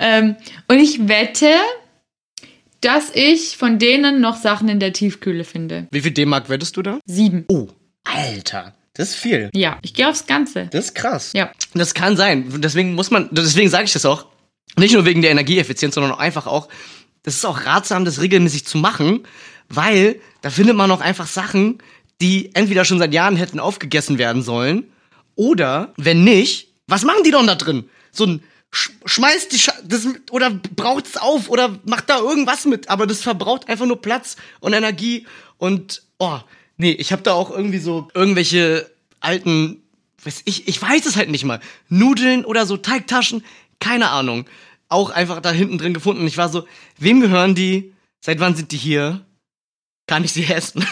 Ähm, 0.00 0.36
und 0.68 0.78
ich 0.78 1.08
wette, 1.08 1.50
dass 2.80 3.10
ich 3.14 3.56
von 3.56 3.78
denen 3.78 4.20
noch 4.20 4.36
Sachen 4.36 4.68
in 4.68 4.80
der 4.80 4.92
Tiefkühle 4.92 5.44
finde. 5.44 5.88
Wie 5.90 6.00
viel 6.00 6.12
D-Mark 6.12 6.48
wettest 6.48 6.76
du 6.76 6.82
da? 6.82 7.00
Sieben. 7.04 7.44
Oh, 7.48 7.68
Alter, 8.04 8.74
das 8.96 9.10
ist 9.10 9.14
viel. 9.16 9.50
Ja, 9.54 9.78
ich 9.82 9.94
gehe 9.94 10.08
aufs 10.08 10.26
Ganze. 10.26 10.68
Das 10.70 10.86
ist 10.86 10.94
krass. 10.94 11.32
Ja. 11.34 11.50
Das 11.74 11.94
kann 11.94 12.16
sein. 12.16 12.60
Deswegen 12.60 12.94
muss 12.94 13.10
man, 13.10 13.28
deswegen 13.30 13.68
sage 13.68 13.84
ich 13.84 13.92
das 13.92 14.04
auch. 14.06 14.26
Nicht 14.78 14.94
nur 14.94 15.04
wegen 15.04 15.22
der 15.22 15.30
Energieeffizienz, 15.30 15.94
sondern 15.94 16.12
auch 16.12 16.18
einfach 16.18 16.46
auch, 16.46 16.68
das 17.22 17.34
ist 17.34 17.44
auch 17.44 17.64
ratsam, 17.64 18.04
das 18.04 18.20
regelmäßig 18.20 18.66
zu 18.66 18.78
machen, 18.78 19.26
weil 19.68 20.20
da 20.42 20.50
findet 20.50 20.76
man 20.76 20.90
auch 20.90 21.00
einfach 21.00 21.26
Sachen, 21.26 21.78
die 22.20 22.54
entweder 22.54 22.84
schon 22.84 22.98
seit 22.98 23.12
Jahren 23.12 23.36
hätten 23.36 23.60
aufgegessen 23.60 24.18
werden 24.18 24.42
sollen, 24.42 24.90
oder, 25.34 25.92
wenn 25.98 26.24
nicht, 26.24 26.68
was 26.86 27.04
machen 27.04 27.22
die 27.24 27.30
doch 27.30 27.44
da 27.44 27.54
drin? 27.54 27.88
So 28.10 28.24
ein, 28.24 28.42
sch 28.70 28.90
schmeißt 29.04 29.52
die, 29.52 29.58
Scha 29.58 29.72
das, 29.84 30.06
oder 30.30 30.50
braucht 30.50 31.06
es 31.06 31.16
auf, 31.16 31.50
oder 31.50 31.78
macht 31.84 32.08
da 32.08 32.18
irgendwas 32.18 32.64
mit, 32.64 32.88
aber 32.88 33.06
das 33.06 33.22
verbraucht 33.22 33.68
einfach 33.68 33.86
nur 33.86 34.00
Platz 34.00 34.36
und 34.60 34.72
Energie 34.72 35.26
und, 35.58 36.02
oh, 36.18 36.38
nee, 36.76 36.92
ich 36.92 37.12
habe 37.12 37.22
da 37.22 37.32
auch 37.32 37.50
irgendwie 37.50 37.78
so 37.78 38.08
irgendwelche 38.14 38.90
alten 39.20 39.82
weiß 40.26 40.42
ich, 40.44 40.68
ich 40.68 40.82
weiß 40.82 41.06
es 41.06 41.16
halt 41.16 41.30
nicht 41.30 41.44
mal. 41.44 41.60
Nudeln 41.88 42.44
oder 42.44 42.66
so 42.66 42.76
Teigtaschen, 42.76 43.44
keine 43.80 44.10
Ahnung. 44.10 44.46
Auch 44.88 45.10
einfach 45.10 45.40
da 45.40 45.50
hinten 45.50 45.78
drin 45.78 45.94
gefunden. 45.94 46.22
Und 46.22 46.28
ich 46.28 46.36
war 46.36 46.48
so, 46.48 46.66
wem 46.98 47.20
gehören 47.20 47.54
die? 47.54 47.92
Seit 48.20 48.40
wann 48.40 48.56
sind 48.56 48.72
die 48.72 48.76
hier? 48.76 49.24
Kann 50.06 50.24
ich 50.24 50.32
sie 50.32 50.44
essen? 50.44 50.84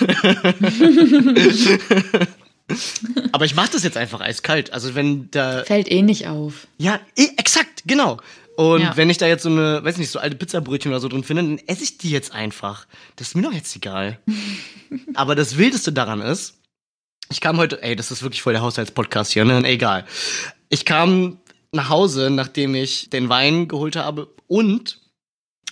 Aber 3.33 3.45
ich 3.45 3.55
mach 3.55 3.69
das 3.69 3.85
jetzt 3.85 3.97
einfach 3.97 4.21
eiskalt. 4.21 4.73
Also 4.73 4.95
wenn 4.95 5.31
da, 5.31 5.65
Fällt 5.65 5.91
eh 5.91 6.03
nicht 6.03 6.27
auf. 6.27 6.67
ja, 6.79 6.99
eh, 7.17 7.29
exakt, 7.37 7.83
genau. 7.87 8.19
Und 8.57 8.81
Ja. 8.83 8.97
wenn 8.97 9.11
ich 9.11 9.19
da 9.19 9.27
jetzt 9.27 9.43
so 9.43 9.49
eine, 9.49 9.83
weiß 9.85 9.97
nicht, 9.99 10.11
so 10.11 10.19
alte 10.19 10.37
Pizzabrötchen 10.37 10.93
oder 10.93 11.01
so 11.01 11.09
drin 11.09 11.25
finde, 11.25 11.43
dann 11.43 11.59
esse 11.67 11.83
ich 11.85 11.99
die 11.99 12.11
jetzt 12.11 12.33
einfach. 12.33 12.87
Das 13.17 13.29
ist 13.29 13.35
mir 13.35 13.43
doch 13.43 13.53
jetzt 13.53 13.75
egal. 13.75 14.19
Aber 15.15 15.35
das 15.35 15.57
Wildeste 15.59 15.93
daran 15.93 16.21
ist, 16.21 16.55
ich 17.31 17.41
kam 17.41 17.57
heute, 17.57 17.83
ey, 17.83 17.97
das 17.97 18.11
ist 18.11 18.23
wirklich 18.23 18.43
voll 18.43 18.53
der 18.53 18.63
Haushaltspodcast 18.63 19.33
hier, 19.33 19.45
ne? 19.45 19.65
Egal. 19.65 20.05
Ich 20.69 20.85
kam 20.85 21.39
nach 21.73 21.89
Hause, 21.89 22.31
nachdem 22.31 22.75
ich 22.75 23.11
den 23.11 23.29
Wein 23.29 23.67
geholt 23.67 23.97
habe 23.97 24.29
und 24.47 25.01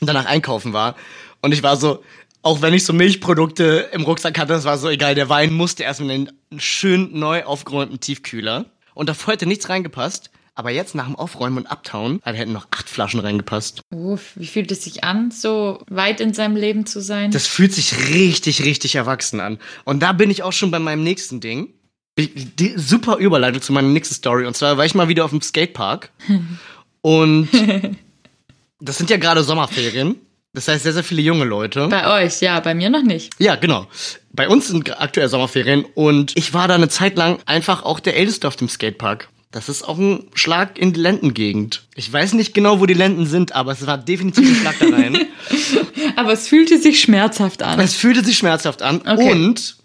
danach 0.01 0.25
einkaufen 0.27 0.73
war. 0.73 0.97
Und 1.43 1.53
ich 1.53 1.63
war 1.63 1.77
so, 1.77 2.03
auch 2.43 2.63
wenn 2.63 2.75
ich 2.75 2.85
so 2.85 2.93
Milchprodukte 2.93 3.91
im 3.93 4.03
Rucksack 4.03 4.39
hatte, 4.39 4.53
das 4.55 4.65
war 4.65 4.79
so 4.79 4.89
egal, 4.89 5.15
der 5.15 5.29
Wein 5.29 5.53
musste 5.53 5.85
erst 5.85 6.01
in 6.01 6.09
den 6.09 6.33
schön 6.59 7.17
neu 7.19 7.45
aufgeräumten 7.45 8.01
Tiefkühler. 8.01 8.65
Und 8.95 9.09
davor 9.09 9.35
hätte 9.35 9.47
nichts 9.47 9.69
reingepasst. 9.69 10.31
Aber 10.55 10.71
jetzt 10.71 10.95
nach 10.95 11.07
dem 11.07 11.17
Aufräumen 11.17 11.57
und 11.59 11.67
Abtauen, 11.67 12.21
da 12.25 12.33
hätten 12.33 12.53
noch 12.53 12.67
acht 12.71 12.89
Flaschen 12.89 13.21
reingepasst. 13.21 13.81
Uff, 13.91 14.33
wie 14.35 14.47
fühlt 14.47 14.71
es 14.71 14.85
sich 14.85 15.03
an, 15.03 15.31
so 15.31 15.83
weit 15.89 16.21
in 16.21 16.35
seinem 16.35 16.57
Leben 16.57 16.85
zu 16.85 17.01
sein? 17.01 17.31
Das 17.31 17.47
fühlt 17.47 17.73
sich 17.73 18.11
richtig, 18.11 18.65
richtig 18.65 18.95
erwachsen 18.97 19.41
an. 19.41 19.59
Und 19.85 20.03
da 20.03 20.13
bin 20.13 20.31
ich 20.31 20.43
auch 20.43 20.53
schon 20.53 20.71
bei 20.71 20.79
meinem 20.79 21.03
nächsten 21.03 21.41
Ding. 21.41 21.73
Die, 22.19 22.75
super 22.77 23.17
Überleitung 23.17 23.63
zu 23.63 23.73
meiner 23.73 23.89
nächsten 23.89 24.15
Story. 24.15 24.45
Und 24.47 24.55
zwar 24.55 24.77
war 24.77 24.85
ich 24.85 24.95
mal 24.95 25.09
wieder 25.09 25.25
auf 25.25 25.31
dem 25.31 25.41
Skatepark. 25.41 26.11
Und 27.01 27.49
das 28.81 28.99
sind 28.99 29.09
ja 29.09 29.17
gerade 29.17 29.43
Sommerferien. 29.43 30.17
Das 30.55 30.69
heißt, 30.69 30.83
sehr, 30.83 30.93
sehr 30.93 31.05
viele 31.05 31.23
junge 31.23 31.45
Leute. 31.45 31.89
Bei 31.89 32.25
euch, 32.25 32.43
ja, 32.43 32.61
bei 32.61 32.75
mir 32.75 32.91
noch 32.91 33.03
nicht. 33.03 33.33
Ja, 33.39 33.57
genau. 33.57 33.87
Bei 34.33 34.49
uns 34.49 34.69
sind 34.69 35.01
aktuell 35.01 35.29
Sommerferien 35.29 35.87
und 35.95 36.37
ich 36.37 36.53
war 36.53 36.69
da 36.69 36.75
eine 36.75 36.91
Zeit 36.91 37.17
lang 37.17 37.39
einfach 37.47 37.85
auch 37.85 38.01
der 38.01 38.17
Älteste 38.17 38.47
auf 38.47 38.57
dem 38.57 38.69
Skatepark. 38.69 39.29
Das 39.53 39.69
ist 39.69 39.83
auch 39.83 39.99
ein 39.99 40.25
Schlag 40.35 40.79
in 40.79 40.95
die 40.95 41.01
Lendengegend. 41.01 41.83
Ich 41.95 42.11
weiß 42.11 42.33
nicht 42.33 42.55
genau, 42.55 42.81
wo 42.81 42.87
die 42.87 42.95
Lenden 42.95 43.27
sind, 43.27 43.55
aber 43.55 43.73
es 43.73 43.87
war 43.87 43.99
definitiv 43.99 44.49
ein 44.49 44.57
Schlag 44.57 44.79
da 44.81 44.97
rein. 44.97 45.19
Aber 46.17 46.33
es 46.33 46.49
fühlte 46.49 46.79
sich 46.79 47.01
schmerzhaft 47.01 47.63
an. 47.63 47.79
Es 47.81 47.95
fühlte 47.95 48.25
sich 48.25 48.37
schmerzhaft 48.37 48.83
an. 48.83 49.03
Okay. 49.07 49.31
Und 49.31 49.77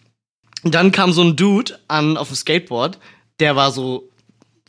dann 0.64 0.92
kam 0.92 1.12
so 1.12 1.22
ein 1.22 1.36
Dude 1.36 1.80
an 1.88 2.18
auf 2.18 2.30
dem 2.30 2.36
Skateboard, 2.36 2.98
der 3.40 3.56
war 3.56 3.72
so, 3.72 4.10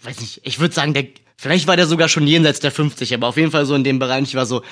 weiß 0.02 0.20
nicht, 0.20 0.40
ich 0.44 0.60
würde 0.60 0.74
sagen, 0.74 0.94
der, 0.94 1.06
vielleicht 1.36 1.66
war 1.66 1.76
der 1.76 1.86
sogar 1.86 2.08
schon 2.08 2.26
jenseits 2.26 2.60
der 2.60 2.72
50, 2.72 3.14
aber 3.14 3.28
auf 3.28 3.36
jeden 3.36 3.50
Fall 3.50 3.66
so 3.66 3.74
in 3.74 3.84
dem 3.84 3.98
Bereich, 3.98 4.22
ich 4.22 4.34
war 4.34 4.46
so, 4.46 4.62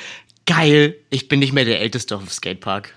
geil, 0.45 0.97
ich 1.11 1.29
bin 1.29 1.41
nicht 1.41 1.53
mehr 1.53 1.65
der 1.65 1.81
Älteste 1.81 2.17
auf 2.17 2.23
dem 2.23 2.31
Skatepark. 2.31 2.95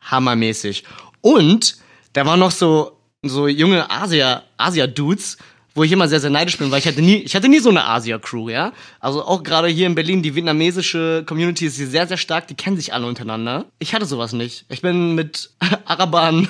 Hammermäßig. 0.00 0.84
Und 1.20 1.78
da 2.12 2.24
waren 2.26 2.40
noch 2.40 2.52
so, 2.52 2.98
so 3.22 3.48
junge 3.48 3.90
Asia, 3.90 4.44
Asia-Dudes, 4.56 5.38
wo 5.76 5.84
ich 5.84 5.92
immer 5.92 6.08
sehr, 6.08 6.20
sehr 6.20 6.30
neidisch 6.30 6.58
bin, 6.58 6.70
weil 6.70 6.78
ich 6.78 6.88
hatte 6.88 7.02
nie, 7.02 7.16
ich 7.16 7.36
hatte 7.36 7.48
nie 7.48 7.60
so 7.60 7.68
eine 7.68 7.86
Asia-Crew, 7.86 8.48
ja. 8.48 8.72
Also 8.98 9.22
auch 9.22 9.42
gerade 9.42 9.68
hier 9.68 9.86
in 9.86 9.94
Berlin, 9.94 10.22
die 10.22 10.34
vietnamesische 10.34 11.22
Community 11.26 11.66
ist 11.66 11.76
hier 11.76 11.86
sehr, 11.86 12.06
sehr 12.06 12.16
stark, 12.16 12.48
die 12.48 12.54
kennen 12.54 12.76
sich 12.76 12.94
alle 12.94 13.06
untereinander. 13.06 13.66
Ich 13.78 13.94
hatte 13.94 14.06
sowas 14.06 14.32
nicht. 14.32 14.64
Ich 14.70 14.80
bin 14.80 15.14
mit 15.14 15.50
Arabern, 15.84 16.48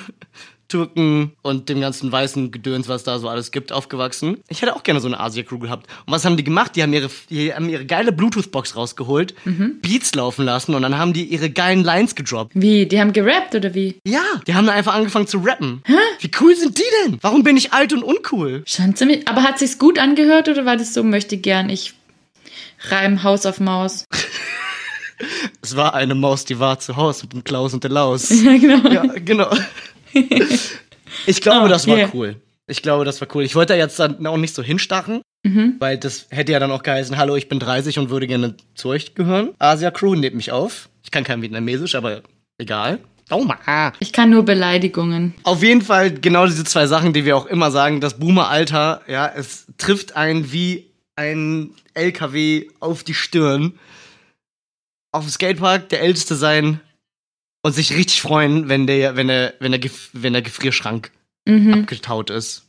Türken 0.67 1.33
und 1.41 1.69
dem 1.69 1.81
ganzen 1.81 2.11
weißen 2.11 2.51
Gedöns, 2.51 2.87
was 2.87 3.03
da 3.03 3.19
so 3.19 3.29
alles 3.29 3.51
gibt, 3.51 3.71
aufgewachsen. 3.71 4.37
Ich 4.49 4.61
hätte 4.61 4.75
auch 4.75 4.83
gerne 4.83 4.99
so 4.99 5.07
eine 5.07 5.19
Asia-Crew 5.19 5.59
gehabt. 5.59 5.87
Und 6.05 6.13
was 6.13 6.25
haben 6.25 6.37
die 6.37 6.43
gemacht? 6.43 6.75
Die 6.75 6.83
haben 6.83 6.93
ihre, 6.93 7.09
die 7.29 7.53
haben 7.53 7.69
ihre 7.69 7.85
geile 7.85 8.11
Bluetooth-Box 8.11 8.75
rausgeholt, 8.75 9.35
Beats 9.81 10.13
laufen 10.15 10.45
lassen 10.45 10.75
und 10.75 10.81
dann 10.81 10.97
haben 10.97 11.13
die 11.13 11.25
ihre 11.25 11.49
geilen 11.49 11.83
Lines 11.83 12.15
gedroppt. 12.15 12.51
Wie? 12.55 12.85
Die 12.85 12.99
haben 12.99 13.13
gerappt 13.13 13.55
oder 13.55 13.73
wie? 13.73 13.95
Ja, 14.05 14.23
die 14.45 14.55
haben 14.55 14.65
dann 14.65 14.75
einfach 14.75 14.93
angefangen 14.93 15.27
zu 15.27 15.39
rappen. 15.39 15.83
Wie 16.19 16.31
cool 16.39 16.55
sind 16.55 16.77
die 16.77 16.83
denn? 17.05 17.17
Warum 17.21 17.43
bin 17.43 17.57
ich 17.57 17.73
alt 17.73 17.93
und 17.93 18.03
uncool? 18.03 18.63
Schon 18.65 18.95
ziemlich. 18.95 19.27
Aber 19.27 19.43
hat 19.43 19.59
sich's 19.59 19.77
gut 19.77 19.99
angehört 19.99 20.49
oder 20.49 20.65
war 20.65 20.77
das 20.77 20.93
so, 20.93 21.03
möchte 21.03 21.37
gern, 21.37 21.69
ich 21.69 21.93
reim 22.89 23.23
Haus 23.23 23.45
auf 23.45 23.59
Maus? 23.59 24.05
Es 25.63 25.75
war 25.75 25.95
eine 25.95 26.13
Maus, 26.13 26.45
die 26.45 26.59
war 26.59 26.79
zu 26.79 26.95
Hause 26.95 27.23
mit 27.23 27.33
dem 27.33 27.43
Klaus 27.43 27.73
und 27.73 27.83
der 27.83 27.89
Laus. 27.89 28.29
Ja, 28.43 28.55
genau. 28.57 28.89
ja, 28.89 29.03
genau. 29.15 29.49
Ich 31.25 31.41
glaube, 31.41 31.65
Oh, 31.65 31.67
das 31.69 31.87
war 31.87 31.97
yeah. 31.97 32.09
cool. 32.13 32.35
Ich 32.67 32.81
glaube, 32.81 33.05
das 33.05 33.21
war 33.21 33.27
cool. 33.33 33.43
Ich 33.43 33.55
wollte 33.55 33.73
da 33.73 33.77
jetzt 33.79 33.97
dann 33.97 34.25
auch 34.27 34.37
nicht 34.37 34.53
so 34.53 34.61
hinstarren, 34.61 35.21
Mhm. 35.45 35.75
weil 35.79 35.97
das 35.97 36.27
hätte 36.29 36.51
ja 36.51 36.59
dann 36.59 36.71
auch 36.71 36.83
geheißen, 36.83 37.17
hallo, 37.17 37.35
ich 37.37 37.47
bin 37.47 37.59
30 37.59 37.97
und 37.99 38.09
würde 38.09 38.27
gerne 38.27 38.55
zu 38.75 38.89
euch 38.89 39.15
gehören. 39.15 39.51
Asia 39.59 39.89
Crew, 39.91 40.15
nehmt 40.15 40.35
mich 40.35 40.51
auf. 40.51 40.89
Ich 41.03 41.11
kann 41.11 41.23
kein 41.23 41.41
Vietnamesisch, 41.41 41.95
aber 41.95 42.21
egal. 42.57 42.99
Oh 43.29 43.43
ma. 43.43 43.93
Ich 43.99 44.11
kann 44.13 44.29
nur 44.29 44.43
Beleidigungen. 44.43 45.33
Auf 45.43 45.63
jeden 45.63 45.81
Fall 45.81 46.11
genau 46.11 46.45
diese 46.45 46.63
zwei 46.65 46.87
Sachen, 46.87 47.13
die 47.13 47.23
wir 47.25 47.35
auch 47.37 47.45
immer 47.45 47.71
sagen. 47.71 47.99
Das 48.01 48.19
Boomer-Alter, 48.19 49.01
ja, 49.07 49.27
es 49.33 49.67
trifft 49.77 50.15
einen 50.15 50.51
wie 50.51 50.85
ein 51.15 51.71
LKW 51.93 52.67
auf 52.79 53.03
die 53.03 53.13
Stirn. 53.13 53.79
Auf 55.11 55.23
dem 55.25 55.29
Skatepark 55.31 55.89
der 55.89 56.01
Älteste 56.01 56.35
sein 56.35 56.79
und 57.63 57.73
sich 57.73 57.93
richtig 57.95 58.21
freuen, 58.21 58.69
wenn 58.69 58.87
der, 58.87 59.15
wenn 59.15 59.27
der, 59.27 59.53
wenn 59.59 59.71
der, 59.71 59.79
Gef 59.79 60.09
wenn 60.13 60.33
der 60.33 60.41
Gefrierschrank 60.41 61.11
Mhm. 61.45 61.73
abgetaut 61.73 62.29
ist. 62.29 62.63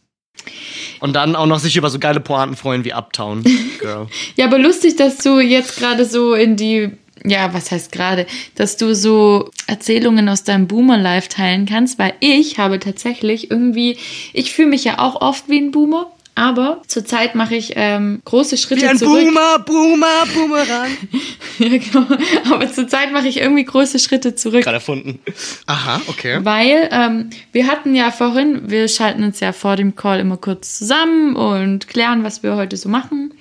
Und 1.01 1.15
dann 1.15 1.35
auch 1.35 1.47
noch 1.47 1.59
sich 1.59 1.77
über 1.77 1.91
so 1.91 1.99
geile 1.99 2.21
Pointen 2.21 2.55
freuen 2.57 2.85
wie 2.85 2.93
Uptown 2.95 3.43
Girl. 3.81 4.07
Ja, 4.37 4.47
aber 4.47 4.59
lustig, 4.59 4.95
dass 4.97 5.19
du 5.19 5.41
jetzt 5.41 5.79
gerade 5.79 6.05
so 6.05 6.35
in 6.35 6.55
die, 6.57 6.91
ja, 7.25 7.53
was 7.53 7.73
heißt 7.73 7.91
gerade, 7.91 8.25
dass 8.55 8.77
du 8.77 8.95
so 8.95 9.51
Erzählungen 9.67 10.29
aus 10.29 10.45
deinem 10.45 10.69
Boomer-Life 10.69 11.29
teilen 11.29 11.67
kannst, 11.67 11.99
weil 11.99 12.15
ich 12.21 12.59
habe 12.59 12.79
tatsächlich 12.79 13.51
irgendwie, 13.51 13.99
ich 14.33 14.53
fühle 14.53 14.69
mich 14.69 14.85
ja 14.85 15.01
auch 15.01 15.21
oft 15.21 15.49
wie 15.49 15.59
ein 15.59 15.73
Boomer. 15.73 16.13
Aber 16.39 16.83
zurzeit 16.87 17.35
mache 17.35 17.57
ich 17.57 17.73
ähm, 17.75 18.23
große 18.25 18.57
Schritte 18.57 18.83
Wie 18.83 18.87
ein 18.87 18.97
zurück. 18.97 19.25
Boomer, 19.25 19.59
Boomer, 19.59 20.25
Boomerang. 20.33 20.91
ja, 21.59 21.69
genau. 21.69 22.07
Aber 22.55 22.73
zurzeit 22.73 23.11
mache 23.13 23.27
ich 23.27 23.41
irgendwie 23.41 23.65
große 23.65 23.99
Schritte 23.99 24.37
zurück. 24.37 24.63
Gerade 24.63 24.77
erfunden. 24.77 25.19
Aha, 25.67 26.01
okay. 26.07 26.39
Weil 26.43 26.89
ähm, 26.93 27.31
wir 27.51 27.67
hatten 27.67 27.97
ja 27.97 28.13
vorhin, 28.13 28.71
wir 28.71 28.87
schalten 28.87 29.25
uns 29.25 29.41
ja 29.41 29.53
vor 29.53 29.75
dem 29.75 29.97
Call 29.97 30.21
immer 30.21 30.37
kurz 30.37 30.79
zusammen 30.79 31.35
und 31.35 31.89
klären, 31.89 32.23
was 32.23 32.45
wir 32.45 32.55
heute 32.55 32.77
so 32.77 32.89
machen. 32.89 33.35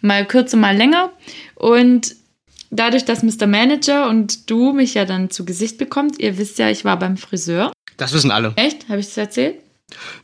Mal 0.00 0.24
kürzer, 0.24 0.56
mal 0.56 0.76
länger. 0.76 1.10
Und 1.56 2.14
dadurch, 2.70 3.04
dass 3.04 3.24
Mr. 3.24 3.48
Manager 3.48 4.08
und 4.08 4.48
du 4.48 4.72
mich 4.72 4.94
ja 4.94 5.04
dann 5.04 5.28
zu 5.28 5.44
Gesicht 5.44 5.76
bekommt, 5.76 6.20
ihr 6.20 6.38
wisst 6.38 6.60
ja, 6.60 6.70
ich 6.70 6.84
war 6.84 7.00
beim 7.00 7.16
Friseur. 7.16 7.72
Das 7.96 8.12
wissen 8.12 8.30
alle. 8.30 8.52
Echt? 8.54 8.88
Habe 8.88 9.00
ich 9.00 9.06
das 9.06 9.16
erzählt? 9.16 9.63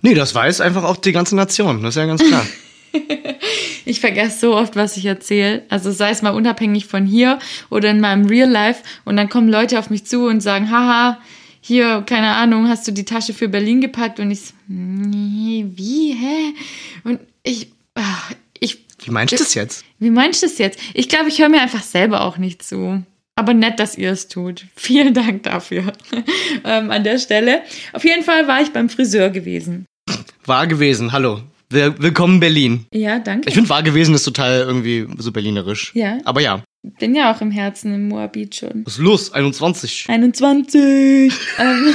Nee, 0.03 0.15
das 0.15 0.35
weiß 0.35 0.61
einfach 0.61 0.85
auch 0.85 0.97
die 0.97 1.12
ganze 1.12 1.37
Nation. 1.37 1.83
Das 1.83 1.97
ist 1.97 2.00
ja 2.00 2.07
ganz 2.07 2.23
klar. 2.23 2.47
Ich 3.85 4.00
vergesse 4.00 4.39
so 4.39 4.55
oft, 4.57 4.77
was 4.77 4.97
ich 4.97 5.07
erzähle. 5.07 5.65
Also 5.69 5.91
sei 5.91 6.11
es 6.11 6.23
mal 6.23 6.31
unabhängig 6.31 6.87
von 6.87 7.07
hier 7.07 7.39
oder 7.71 7.91
in 7.91 8.00
meinem 8.00 8.27
Real 8.27 8.49
Life. 8.49 8.83
Und 9.05 9.17
dann 9.17 9.29
kommen 9.29 9.49
Leute 9.49 9.79
auf 9.79 9.91
mich 9.91 10.05
zu 10.05 10.27
und 10.27 10.41
sagen, 10.41 10.71
haha, 10.71 11.19
hier, 11.61 12.03
keine 12.07 12.37
Ahnung, 12.37 12.69
hast 12.69 12.87
du 12.87 12.93
die 12.93 13.05
Tasche 13.05 13.35
für 13.35 13.49
Berlin 13.49 13.81
gepackt? 13.81 14.21
Und 14.21 14.31
ich 14.31 14.41
so, 14.41 14.55
nee, 14.69 15.67
wie, 15.75 16.15
hä? 16.15 16.55
Und 17.05 17.21
ich, 17.43 17.73
ach, 17.95 18.33
ich, 18.59 18.79
Wie 19.05 19.11
meinst 19.11 19.33
du 19.33 19.39
das 19.39 19.55
jetzt? 19.55 19.85
wie 19.99 20.11
meinst 20.11 20.43
du 20.43 20.47
das 20.47 20.59
jetzt? 20.59 20.79
Ich 20.95 21.09
glaube, 21.09 21.29
ich 21.29 21.41
höre 21.41 21.49
mir 21.49 21.61
einfach 21.61 21.83
selber 21.83 22.23
auch 22.23 22.39
nicht 22.39 22.62
zu. 22.62 23.03
Aber 23.41 23.55
nett, 23.55 23.81
dass 23.81 23.97
ihr 23.97 24.11
es 24.11 24.29
tut. 24.29 24.67
Vielen 24.77 25.15
Dank 25.15 25.45
dafür 25.45 25.95
ähm, 26.65 26.91
an 26.91 27.05
der 27.05 27.19
Stelle. 27.19 27.63
Auf 27.95 28.05
jeden 28.05 28.23
Fall 28.23 28.47
war 28.47 28.61
ich 28.61 28.69
beim 28.71 28.91
Friseur 28.91 29.31
gewesen. 29.31 29.87
War 30.45 30.67
gewesen, 30.67 31.11
hallo. 31.13 31.41
Will- 31.71 31.95
Willkommen 31.99 32.35
in 32.35 32.41
Berlin. 32.41 32.87
Ja, 32.93 33.19
danke. 33.19 33.49
Ich 33.49 33.55
finde, 33.55 33.71
war 33.71 33.83
gewesen 33.83 34.15
ist 34.15 34.25
total 34.25 34.61
irgendwie 34.61 35.07
so 35.17 35.33
berlinerisch. 35.33 35.93
Ja. 35.95 36.19
Aber 36.25 36.43
ja. 36.43 36.63
bin 36.99 37.15
ja 37.15 37.33
auch 37.35 37.41
im 37.41 37.51
Herzen 37.51 37.95
im 37.95 38.09
Moabit 38.09 38.57
schon. 38.57 38.83
Was 38.85 38.95
ist 38.95 38.99
los? 38.99 39.33
21. 39.33 40.05
21. 40.09 41.33
ähm, 41.59 41.95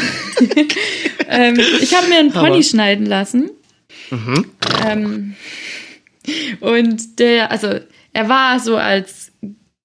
ähm, 1.30 1.60
ich 1.80 1.94
habe 1.96 2.08
mir 2.08 2.18
einen 2.18 2.32
Pony 2.32 2.48
Aber- 2.54 2.64
schneiden 2.64 3.06
lassen. 3.06 3.52
Mhm. 4.10 4.46
Ähm, 4.84 5.36
und 6.60 7.20
der, 7.20 7.52
also 7.52 7.80
er 8.14 8.30
war 8.30 8.60
so 8.60 8.78
als 8.78 9.25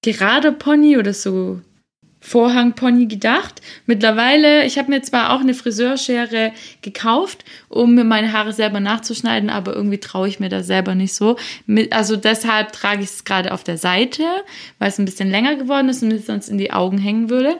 gerade 0.02 0.52
Pony 0.52 0.98
oder 0.98 1.12
so 1.14 1.60
Vorhangpony 2.22 3.06
gedacht. 3.06 3.62
Mittlerweile, 3.86 4.66
ich 4.66 4.78
habe 4.78 4.90
mir 4.90 5.02
zwar 5.02 5.32
auch 5.34 5.40
eine 5.40 5.54
Friseurschere 5.54 6.52
gekauft, 6.82 7.44
um 7.68 7.94
mir 7.94 8.04
meine 8.04 8.32
Haare 8.32 8.52
selber 8.52 8.78
nachzuschneiden, 8.78 9.48
aber 9.48 9.74
irgendwie 9.74 9.98
traue 9.98 10.28
ich 10.28 10.38
mir 10.38 10.50
da 10.50 10.62
selber 10.62 10.94
nicht 10.94 11.14
so. 11.14 11.36
Also 11.90 12.16
deshalb 12.16 12.72
trage 12.72 13.02
ich 13.02 13.08
es 13.08 13.24
gerade 13.24 13.52
auf 13.52 13.64
der 13.64 13.78
Seite, 13.78 14.24
weil 14.78 14.88
es 14.90 14.98
ein 14.98 15.06
bisschen 15.06 15.30
länger 15.30 15.56
geworden 15.56 15.88
ist 15.88 16.02
und 16.02 16.08
mir 16.08 16.18
sonst 16.18 16.48
in 16.48 16.58
die 16.58 16.72
Augen 16.72 16.98
hängen 16.98 17.30
würde. 17.30 17.56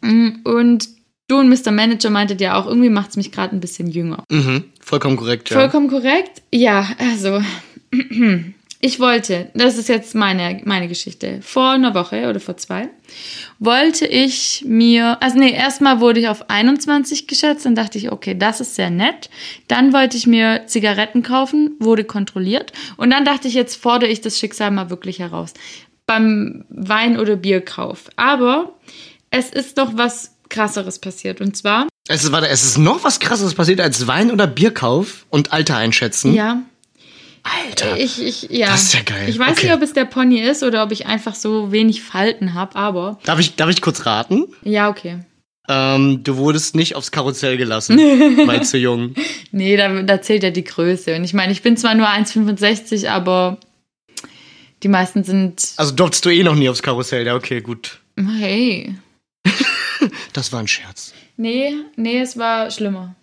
Mm, 0.00 0.40
Und 0.44 0.88
du 1.28 1.38
und 1.38 1.50
Mr. 1.50 1.70
Manager 1.70 2.08
meintet 2.08 2.40
ja 2.40 2.58
auch, 2.58 2.66
irgendwie 2.66 2.88
macht 2.88 3.10
es 3.10 3.16
mich 3.16 3.32
gerade 3.32 3.54
ein 3.54 3.60
bisschen 3.60 3.88
jünger. 3.88 4.24
Mhm. 4.30 4.64
Vollkommen 4.80 5.18
korrekt, 5.18 5.50
ja. 5.50 5.58
Vollkommen 5.58 5.88
korrekt. 5.88 6.40
Ja, 6.54 6.88
also 6.98 7.42
ich 8.80 9.00
wollte, 9.00 9.50
das 9.54 9.76
ist 9.76 9.88
jetzt 9.88 10.14
meine, 10.14 10.60
meine 10.64 10.86
Geschichte, 10.86 11.40
vor 11.42 11.70
einer 11.70 11.94
Woche 11.94 12.28
oder 12.28 12.38
vor 12.38 12.56
zwei, 12.56 12.88
wollte 13.58 14.06
ich 14.06 14.64
mir, 14.66 15.20
also 15.20 15.36
nee, 15.38 15.52
erstmal 15.52 16.00
wurde 16.00 16.20
ich 16.20 16.28
auf 16.28 16.48
21 16.48 17.26
geschätzt, 17.26 17.66
dann 17.66 17.74
dachte 17.74 17.98
ich, 17.98 18.12
okay, 18.12 18.36
das 18.38 18.60
ist 18.60 18.76
sehr 18.76 18.90
nett. 18.90 19.30
Dann 19.66 19.92
wollte 19.92 20.16
ich 20.16 20.28
mir 20.28 20.62
Zigaretten 20.66 21.24
kaufen, 21.24 21.72
wurde 21.80 22.04
kontrolliert 22.04 22.72
und 22.96 23.10
dann 23.10 23.24
dachte 23.24 23.48
ich, 23.48 23.54
jetzt 23.54 23.74
fordere 23.82 24.10
ich 24.10 24.20
das 24.20 24.38
Schicksal 24.38 24.70
mal 24.70 24.90
wirklich 24.90 25.18
heraus. 25.18 25.54
Beim 26.06 26.64
Wein- 26.68 27.18
oder 27.18 27.34
Bierkauf. 27.36 28.04
Aber 28.16 28.74
es 29.30 29.50
ist 29.50 29.76
doch 29.78 29.90
was 29.94 30.36
krasseres 30.48 31.00
passiert 31.00 31.40
und 31.40 31.56
zwar, 31.56 31.88
Es 32.08 32.22
ist, 32.24 32.32
warte, 32.32 32.48
es 32.48 32.64
ist 32.64 32.78
noch 32.78 33.02
was 33.02 33.18
krasses 33.18 33.54
passiert 33.54 33.80
als 33.80 34.06
Wein- 34.06 34.30
oder 34.30 34.46
Bierkauf 34.46 35.26
und 35.30 35.52
Alter 35.52 35.76
einschätzen. 35.76 36.32
ja, 36.32 36.62
Alter. 37.66 37.96
Ich, 37.98 38.20
ich, 38.22 38.42
ja. 38.50 38.68
Das 38.68 38.84
ist 38.84 38.94
ja 38.94 39.02
geil. 39.02 39.28
Ich 39.28 39.38
weiß 39.38 39.52
Okay. 39.52 39.66
nicht, 39.66 39.74
ob 39.74 39.82
es 39.82 39.92
der 39.92 40.04
Pony 40.04 40.40
ist 40.40 40.62
oder 40.62 40.82
ob 40.82 40.92
ich 40.92 41.06
einfach 41.06 41.34
so 41.34 41.72
wenig 41.72 42.02
Falten 42.02 42.54
habe, 42.54 42.76
aber 42.76 43.18
Darf 43.24 43.38
ich, 43.40 43.56
darf 43.56 43.70
ich 43.70 43.80
kurz 43.80 44.06
raten? 44.06 44.44
ja, 44.62 44.88
okay. 44.88 45.20
Ähm, 45.70 46.24
du 46.24 46.36
wurdest 46.38 46.74
nicht 46.76 46.94
aufs 46.96 47.10
Karussell 47.10 47.58
gelassen, 47.58 47.98
weil 48.46 48.62
zu 48.64 48.78
jung. 48.78 49.14
Nee, 49.52 49.76
da, 49.76 50.02
da 50.02 50.22
zählt 50.22 50.42
ja 50.42 50.50
die 50.50 50.64
Größe. 50.64 51.14
Und 51.14 51.24
ich 51.24 51.34
meine, 51.34 51.52
ich 51.52 51.60
bin 51.60 51.76
zwar 51.76 51.94
nur 51.94 52.08
1,65, 52.08 53.06
aber 53.10 53.58
die 54.82 54.88
meisten 54.88 55.24
sind. 55.24 55.72
Also 55.76 55.94
durftest 55.94 56.24
du 56.24 56.30
eh 56.30 56.42
noch 56.42 56.54
nie 56.54 56.70
aufs 56.70 56.82
Karussell. 56.82 57.26
Ja, 57.26 57.34
okay, 57.36 57.60
gut. 57.60 57.98
Hey. 58.16 58.94
Das 60.32 60.52
war 60.52 60.60
ein 60.60 60.68
Scherz. 60.68 61.12
Nee, 61.36 61.74
nee, 61.96 62.20
es 62.20 62.38
war 62.38 62.70
schlimmer. 62.70 63.16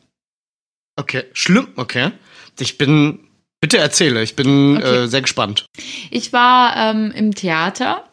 Okay, 0.97 1.23
schlimm, 1.33 1.69
okay. 1.77 2.11
Ich 2.59 2.77
bin, 2.77 3.19
bitte 3.65 3.79
erzähle, 3.79 4.21
ich 4.21 4.35
bin 4.35 4.77
Okay. 4.77 5.05
äh, 5.05 5.07
sehr 5.07 5.21
gespannt. 5.21 5.65
Ich 6.11 6.31
war 6.31 6.75
ähm, 6.77 7.11
im 7.15 7.33
Theater. 7.33 8.03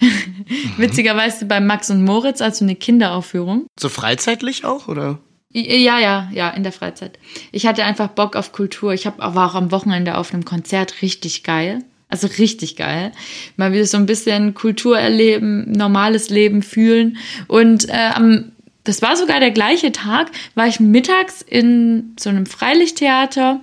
Witzigerweise 0.76 1.44
bei 1.44 1.60
Max 1.60 1.88
und 1.88 2.02
Moritz, 2.02 2.40
also 2.40 2.64
eine 2.64 2.74
Kinderaufführung. 2.74 3.68
So 3.78 3.88
freizeitlich 3.88 4.64
auch, 4.64 4.88
oder? 4.88 5.20
Ja, 5.52 6.00
ja, 6.00 6.28
ja, 6.34 6.50
in 6.50 6.64
der 6.64 6.72
Freizeit. 6.72 7.20
Ich 7.52 7.64
hatte 7.64 7.84
einfach 7.84 8.08
Bock 8.08 8.34
auf 8.34 8.50
Kultur. 8.50 8.92
Ich 8.92 9.06
hab, 9.06 9.18
war 9.20 9.48
auch 9.48 9.54
am 9.54 9.70
Wochenende 9.70 10.16
auf 10.16 10.34
einem 10.34 10.44
Konzert 10.44 11.00
richtig 11.00 11.44
geil. 11.44 11.84
Also 12.08 12.26
richtig 12.26 12.74
geil. 12.74 13.12
Mal 13.56 13.72
wieder 13.72 13.84
so 13.84 13.98
ein 13.98 14.06
bisschen 14.06 14.54
Kultur 14.54 14.98
erleben, 14.98 15.70
normales 15.70 16.28
Leben 16.28 16.62
fühlen. 16.62 17.18
Und 17.46 17.88
äh, 17.88 18.10
am, 18.14 18.50
das 18.82 19.00
war 19.00 19.14
sogar 19.14 19.38
der 19.38 19.52
gleiche 19.52 19.92
Tag, 19.92 20.32
war 20.56 20.66
ich 20.66 20.80
mittags 20.80 21.40
in 21.40 22.16
so 22.18 22.30
einem 22.30 22.46
Freilichttheater 22.46 23.60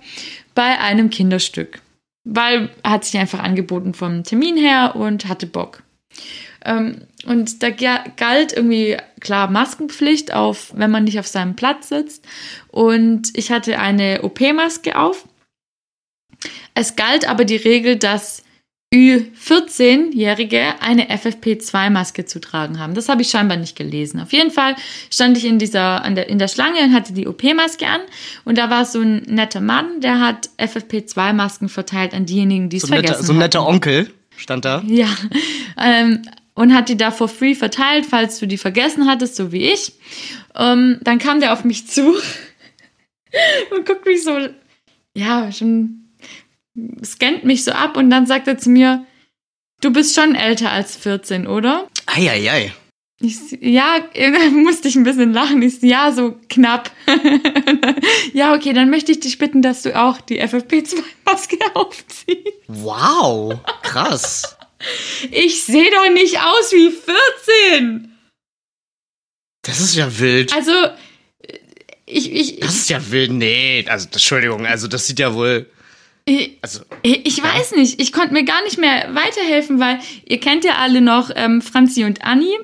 bei 0.56 0.80
einem 0.80 1.10
Kinderstück. 1.10 1.82
Weil 2.28 2.72
hat 2.84 3.06
sich 3.06 3.20
einfach 3.20 3.40
angeboten 3.40 3.94
vom 3.94 4.24
Termin 4.24 4.58
her 4.58 4.96
und 4.96 5.28
hatte 5.28 5.46
Bock. 5.46 5.84
Ähm, 6.64 7.02
und 7.28 7.62
da 7.62 7.70
ga- 7.70 8.06
galt 8.18 8.54
irgendwie 8.54 8.98
klar 9.20 9.50
Maskenpflicht 9.52 10.34
auf, 10.34 10.72
wenn 10.76 10.90
man 10.90 11.04
nicht 11.04 11.20
auf 11.20 11.28
seinem 11.28 11.56
Platz 11.56 11.90
sitzt. 11.90 12.26
Und 12.70 13.38
ich 13.38 13.52
hatte 13.52 13.78
eine 13.80 14.24
OP-Maske 14.24 14.98
auf. 14.98 15.28
Es 16.74 16.96
galt 16.96 17.28
aber 17.28 17.46
die 17.46 17.56
Regel, 17.58 17.98
dass 17.98 18.44
Ü14-Jährige 18.94 20.80
eine 20.80 21.10
FFP2-Maske 21.10 22.26
zu 22.26 22.40
tragen 22.40 22.80
haben. 22.80 22.94
Das 22.94 23.10
habe 23.10 23.24
ich 23.24 23.30
scheinbar 23.30 23.58
nicht 23.58 23.76
gelesen. 23.76 24.20
Auf 24.20 24.32
jeden 24.32 24.52
Fall 24.52 24.76
stand 25.10 25.38
ich 25.38 25.46
in 25.46 25.60
dieser, 25.60 26.02
der, 26.12 26.30
in 26.30 26.40
der 26.40 26.48
Schlange 26.48 26.82
und 26.82 26.94
hatte 26.94 27.14
die 27.14 27.28
OP-Maske 27.28 27.88
an. 27.88 28.02
Und 28.46 28.58
da 28.58 28.70
war 28.70 28.86
so 28.86 29.02
ein 29.02 29.24
netter 29.24 29.60
Mann, 29.60 30.02
der 30.02 30.22
hat 30.22 30.50
FFP2-Masken 30.58 31.68
verteilt 31.68 32.14
an 32.14 32.26
diejenigen, 32.26 32.70
die 32.70 32.78
es 32.78 32.84
So 32.84 32.88
ein 32.88 33.02
netter, 33.02 33.08
vergessen 33.08 33.26
so 33.26 33.34
ein 33.34 33.40
netter 33.40 33.62
hatten. 33.62 33.74
Onkel 33.74 34.12
stand 34.38 34.66
da. 34.66 34.84
Ja, 34.86 35.10
ähm, 35.78 36.22
und 36.54 36.74
hat 36.74 36.88
die 36.88 36.96
da 36.96 37.12
for 37.12 37.28
free 37.28 37.54
verteilt, 37.54 38.06
falls 38.06 38.40
du 38.40 38.48
die 38.48 38.58
vergessen 38.58 39.08
hattest, 39.08 39.36
so 39.36 39.52
wie 39.52 39.70
ich. 39.72 39.94
Ähm, 40.56 41.00
dann 41.02 41.20
kam 41.20 41.42
der 41.42 41.52
auf 41.52 41.66
mich 41.66 41.88
zu 41.88 42.02
und 43.76 43.86
guckt 43.86 44.06
mich 44.06 44.24
so, 44.24 44.38
ja, 45.14 45.52
schon 45.52 46.05
scannt 47.04 47.44
mich 47.46 47.64
so 47.64 47.72
ab 47.72 47.98
und 47.98 48.10
dann 48.10 48.26
sagt 48.28 48.48
er 48.48 48.58
zu 48.58 48.70
mir, 48.70 49.06
du 49.82 49.92
bist 49.92 50.16
schon 50.16 50.36
älter 50.36 50.72
als 50.72 50.96
14, 50.96 51.48
oder? 51.48 51.88
Eieiei. 52.06 52.74
Ich, 53.22 53.34
s- 53.36 53.58
ja, 53.62 54.00
musste 54.52 54.88
ich 54.90 54.96
ein 54.96 55.04
bisschen 55.06 55.32
lachen. 55.34 55.62
Ich, 55.62 55.82
ja, 55.82 56.12
so 56.12 56.38
knapp. 56.50 56.92
ja, 58.34 58.54
okay, 58.54 58.74
dann 58.74 58.90
möchte 58.90 59.12
ich 59.14 59.22
dich 59.22 59.38
bitten, 59.38 59.62
dass 59.62 59.84
du 59.84 59.96
auch 59.98 60.20
die 60.20 60.42
FFP2-Maske 60.44 61.58
aufziehst. 61.76 62.42
Wow, 62.68 63.58
krass. 63.84 64.58
Ich 65.32 65.64
sehe 65.64 65.90
doch 65.92 66.12
nicht 66.12 66.40
aus 66.40 66.72
wie 66.74 66.92
14. 66.92 68.12
Das 69.64 69.80
ist 69.80 69.96
ja 69.96 70.20
wild. 70.20 70.54
Also, 70.54 70.72
ich, 72.06 72.32
ich, 72.32 72.60
Das 72.60 72.76
ist 72.76 72.90
ja 72.90 73.12
wild. 73.12 73.32
Nee, 73.32 73.86
also 73.88 74.08
Entschuldigung, 74.12 74.66
also 74.66 74.88
das 74.88 75.08
sieht 75.08 75.20
ja 75.20 75.34
wohl. 75.34 75.70
Ich, 76.26 76.58
Also, 76.62 76.82
ich 77.04 77.42
weiß 77.42 77.74
nicht, 77.74 78.02
ich 78.02 78.12
konnte 78.12 78.34
mir 78.34 78.44
gar 78.44 78.64
nicht 78.64 78.80
mehr 78.80 79.14
weiterhelfen, 79.14 79.80
weil 79.80 80.00
ihr 80.28 80.40
kennt 80.40 80.66
ja 80.66 80.76
alle 80.80 81.02
noch 81.02 81.30
ähm, 81.36 81.62
Franzi 81.62 82.04
und 82.04 82.24
Anni. 82.24 82.58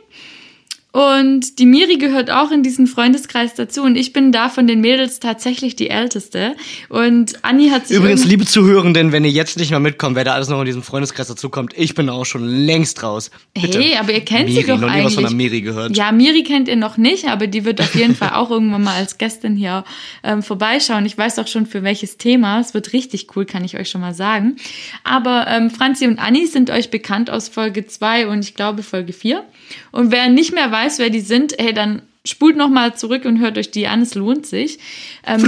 Und 0.94 1.58
die 1.60 1.66
Miri 1.66 1.98
gehört 1.98 2.30
auch 2.32 2.52
in 2.52 2.64
diesen 2.64 2.86
Freundeskreis 2.86 3.56
dazu. 3.56 3.82
Und 3.82 3.96
ich 3.96 4.12
bin 4.12 4.34
da 4.34 4.50
von 4.50 4.68
den 4.68 4.82
Mädels 4.82 5.20
tatsächlich 5.20 5.78
die 5.78 5.90
Älteste. 5.90 6.56
Und 6.90 7.44
Anni 7.44 7.70
hat 7.70 7.88
sich. 7.88 7.96
Übrigens, 7.96 8.26
liebe 8.26 8.46
Zuhörenden, 8.46 9.14
wenn 9.14 9.24
ihr 9.24 9.32
jetzt 9.32 9.58
nicht 9.58 9.70
mehr 9.70 9.80
mitkommt, 9.80 10.18
wer 10.18 10.26
da 10.26 10.34
alles 10.34 10.50
noch 10.50 10.60
in 10.60 10.66
diesem 10.66 10.84
Freundeskreis 10.84 11.28
dazukommt, 11.28 11.74
ich 11.78 11.96
bin 11.96 12.10
auch 12.10 12.26
schon 12.26 12.46
längst 12.46 13.02
raus. 13.04 13.32
Bitte. 13.54 13.80
Hey, 13.80 13.96
aber 13.98 14.12
ihr 14.12 14.26
kennt 14.26 14.50
Miri, 14.50 14.62
sie 14.62 14.68
doch 14.68 14.80
noch 14.80 14.88
nie 14.88 14.96
eigentlich. 14.96 15.06
was 15.06 15.14
von 15.14 15.24
der 15.24 15.34
Miri 15.34 15.62
gehört. 15.62 15.96
Ja, 15.96 16.12
Miri 16.12 16.44
kennt 16.44 16.68
ihr 16.68 16.76
noch 16.76 16.98
nicht, 16.98 17.26
aber 17.30 17.48
die 17.48 17.64
wird 17.64 17.80
auf 17.80 17.96
jeden 17.96 18.16
Fall 18.16 18.32
auch 18.32 18.52
irgendwann 18.52 18.84
mal 18.84 18.96
als 18.96 19.18
Gästin 19.18 19.56
hier 19.56 19.86
ähm, 20.24 20.44
vorbeischauen. 20.44 21.06
Ich 21.06 21.18
weiß 21.18 21.40
auch 21.40 21.48
schon 21.48 21.68
für 21.68 21.84
welches 21.84 22.18
Thema. 22.18 22.60
Es 22.60 22.74
wird 22.74 22.92
richtig 22.92 23.28
cool, 23.36 23.46
kann 23.46 23.64
ich 23.64 23.78
euch 23.78 23.90
schon 23.90 24.02
mal 24.02 24.14
sagen. 24.14 24.58
Aber 25.06 25.46
ähm, 25.48 25.70
Franzi 25.70 26.06
und 26.08 26.20
Anni 26.20 26.48
sind 26.48 26.70
euch 26.70 26.92
bekannt 26.92 27.30
aus 27.30 27.48
Folge 27.48 27.88
2 27.88 28.28
und 28.28 28.40
ich 28.40 28.56
glaube 28.56 28.84
Folge 28.84 29.14
4. 29.14 29.46
Und 29.92 30.12
wer 30.12 30.30
nicht 30.30 30.54
mehr 30.54 30.72
weiß, 30.72 31.00
wer 31.00 31.10
die 31.10 31.22
sind, 31.22 31.56
hey, 31.58 31.74
dann 31.74 32.02
spult 32.26 32.56
noch 32.56 32.70
mal 32.70 32.96
zurück 32.96 33.26
und 33.26 33.40
hört 33.40 33.58
euch 33.58 33.72
die 33.72 33.88
an. 33.88 34.02
Es 34.02 34.16
lohnt 34.16 34.46
sich. 34.46 34.80
Ähm, 35.26 35.42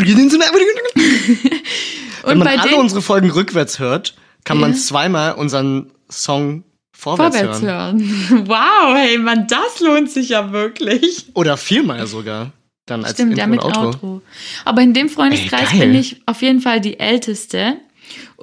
Wenn 2.24 2.38
man 2.38 2.48
alle 2.48 2.76
unsere 2.78 3.02
Folgen 3.02 3.30
rückwärts 3.32 3.80
hört, 3.80 4.16
kann 4.44 4.60
man 4.60 4.72
Ja. 4.72 4.78
zweimal 4.78 5.34
unseren 5.34 5.92
Song 6.10 6.64
vorwärts, 6.96 7.38
vorwärts 7.38 7.62
hören. 7.62 8.00
hören. 8.30 8.48
Wow, 8.48 8.96
hey, 8.96 9.18
man, 9.18 9.48
das 9.48 9.80
lohnt 9.82 10.10
sich 10.10 10.30
ja 10.30 10.52
wirklich. 10.52 11.28
Oder 11.34 11.58
viermal 11.58 12.08
sogar. 12.08 12.52
Dann 12.86 13.04
als 13.06 13.14
Stimmt, 13.14 13.32
Intro 13.32 13.42
ja, 13.42 13.48
mit 13.48 13.64
Outro. 13.64 13.86
Outro. 13.86 14.22
Aber 14.66 14.82
in 14.82 14.94
dem 14.94 15.10
Freundeskreis 15.10 15.72
Ey, 15.74 15.80
bin 15.80 15.96
ich 15.96 16.22
auf 16.26 16.42
jeden 16.42 16.60
Fall 16.60 16.82
die 16.82 17.00
Älteste. 17.00 17.78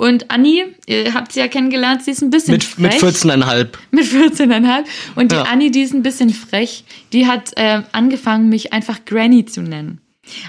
Und 0.00 0.30
Anni, 0.30 0.64
ihr 0.86 1.12
habt 1.12 1.32
sie 1.32 1.40
ja 1.40 1.48
kennengelernt, 1.48 2.02
sie 2.02 2.12
ist 2.12 2.22
ein 2.22 2.30
bisschen 2.30 2.52
Mit, 2.52 2.64
frech. 2.64 3.02
mit 3.02 3.14
14,5. 3.14 3.68
Mit 3.90 4.06
14,5. 4.06 4.84
Und 5.14 5.30
die 5.30 5.36
Ja. 5.36 5.42
Anni, 5.42 5.70
die 5.70 5.82
ist 5.82 5.92
ein 5.92 6.02
bisschen 6.02 6.30
frech. 6.30 6.84
Die 7.12 7.26
hat 7.26 7.52
äh, 7.56 7.82
angefangen, 7.92 8.48
mich 8.48 8.72
einfach 8.72 9.04
Granny 9.04 9.44
zu 9.44 9.60
nennen. 9.60 10.00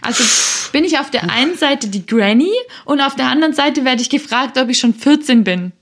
Also 0.01 0.23
bin 0.71 0.85
ich 0.85 0.99
auf 0.99 1.11
der 1.11 1.29
einen 1.29 1.57
Seite 1.57 1.89
die 1.89 2.05
Granny 2.05 2.51
und 2.85 3.01
auf 3.01 3.15
der 3.15 3.27
anderen 3.27 3.53
Seite 3.53 3.83
werde 3.83 4.01
ich 4.01 4.09
gefragt, 4.09 4.57
ob 4.57 4.69
ich 4.69 4.79
schon 4.79 4.93
14 4.93 5.43
bin. 5.43 5.73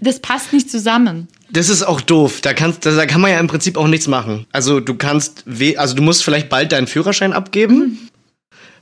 Das 0.00 0.20
passt 0.20 0.54
nicht 0.54 0.70
zusammen. 0.70 1.28
Das 1.50 1.68
ist 1.68 1.82
auch 1.82 2.00
doof. 2.00 2.40
Da, 2.40 2.54
kannst, 2.54 2.86
da, 2.86 2.92
da 2.96 3.04
kann 3.04 3.20
man 3.20 3.30
ja 3.30 3.38
im 3.38 3.48
Prinzip 3.48 3.76
auch 3.76 3.86
nichts 3.86 4.06
machen. 4.08 4.46
Also 4.50 4.80
du 4.80 4.94
kannst, 4.94 5.44
also 5.76 5.94
du 5.94 6.02
musst 6.02 6.24
vielleicht 6.24 6.48
bald 6.48 6.72
deinen 6.72 6.86
Führerschein 6.86 7.34
abgeben, 7.34 8.08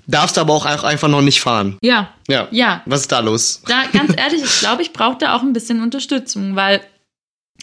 darfst 0.06 0.38
aber 0.38 0.54
auch 0.54 0.64
einfach 0.64 1.08
noch 1.08 1.22
nicht 1.22 1.40
fahren. 1.40 1.78
Ja. 1.82 2.14
Ja. 2.28 2.48
Ja. 2.50 2.82
Was 2.86 3.02
ist 3.02 3.12
da 3.12 3.20
los? 3.20 3.62
Da, 3.66 3.84
ganz 3.92 4.14
ehrlich, 4.16 4.42
ich 4.42 4.58
glaube, 4.60 4.82
ich 4.82 4.92
brauche 4.92 5.18
da 5.18 5.36
auch 5.36 5.42
ein 5.42 5.52
bisschen 5.52 5.82
Unterstützung, 5.82 6.56
weil 6.56 6.80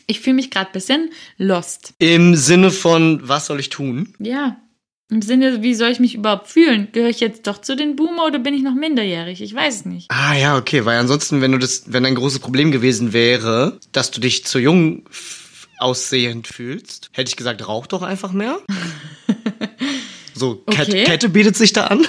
ich 0.08 0.20
fühle 0.20 0.36
mich 0.36 0.52
gerade 0.52 0.70
ein 0.70 0.74
bisschen 0.74 1.12
lost. 1.38 1.94
Im 2.00 2.36
Sinne 2.36 2.72
von, 2.72 3.22
was 3.24 3.46
soll 3.46 3.60
ich 3.60 3.70
tun? 3.70 4.14
Ja. 4.20 4.58
Im 5.10 5.22
Sinne, 5.22 5.62
wie 5.62 5.76
soll 5.76 5.90
ich 5.90 6.00
mich 6.00 6.16
überhaupt 6.16 6.48
fühlen? 6.48 6.88
Gehöre 6.92 7.10
ich 7.10 7.20
jetzt 7.20 7.46
doch 7.46 7.60
zu 7.60 7.76
den 7.76 7.96
Boomer 7.96 8.26
oder 8.26 8.40
bin 8.40 8.54
ich 8.54 8.64
noch 8.64 8.74
minderjährig? 8.74 9.42
Ich 9.42 9.54
weiß 9.54 9.76
es 9.76 9.86
nicht. 9.86 10.10
Ah 10.10 10.34
ja, 10.34 10.58
okay, 10.58 10.86
weil 10.86 10.98
ansonsten, 10.98 11.42
wenn 11.42 11.52
du 11.52 11.60
das, 11.60 11.84
wenn 11.88 12.06
ein 12.06 12.16
großes 12.16 12.40
Problem 12.40 12.72
gewesen 12.72 13.14
wäre, 13.14 13.80
dass 13.92 14.12
du 14.12 14.20
dich 14.20 14.46
zu 14.46 14.60
jung 14.60 15.04
aussehend 15.78 16.48
fühlst, 16.48 17.10
hätte 17.12 17.30
ich 17.30 17.36
gesagt, 17.36 17.68
rauch 17.68 17.86
doch 17.86 18.02
einfach 18.02 18.32
mehr. 18.32 18.58
So, 20.44 20.62
Okay. 20.66 21.06
Kette 21.06 21.30
bietet 21.30 21.56
sich 21.56 21.72
da 21.72 21.88
an. 21.88 22.06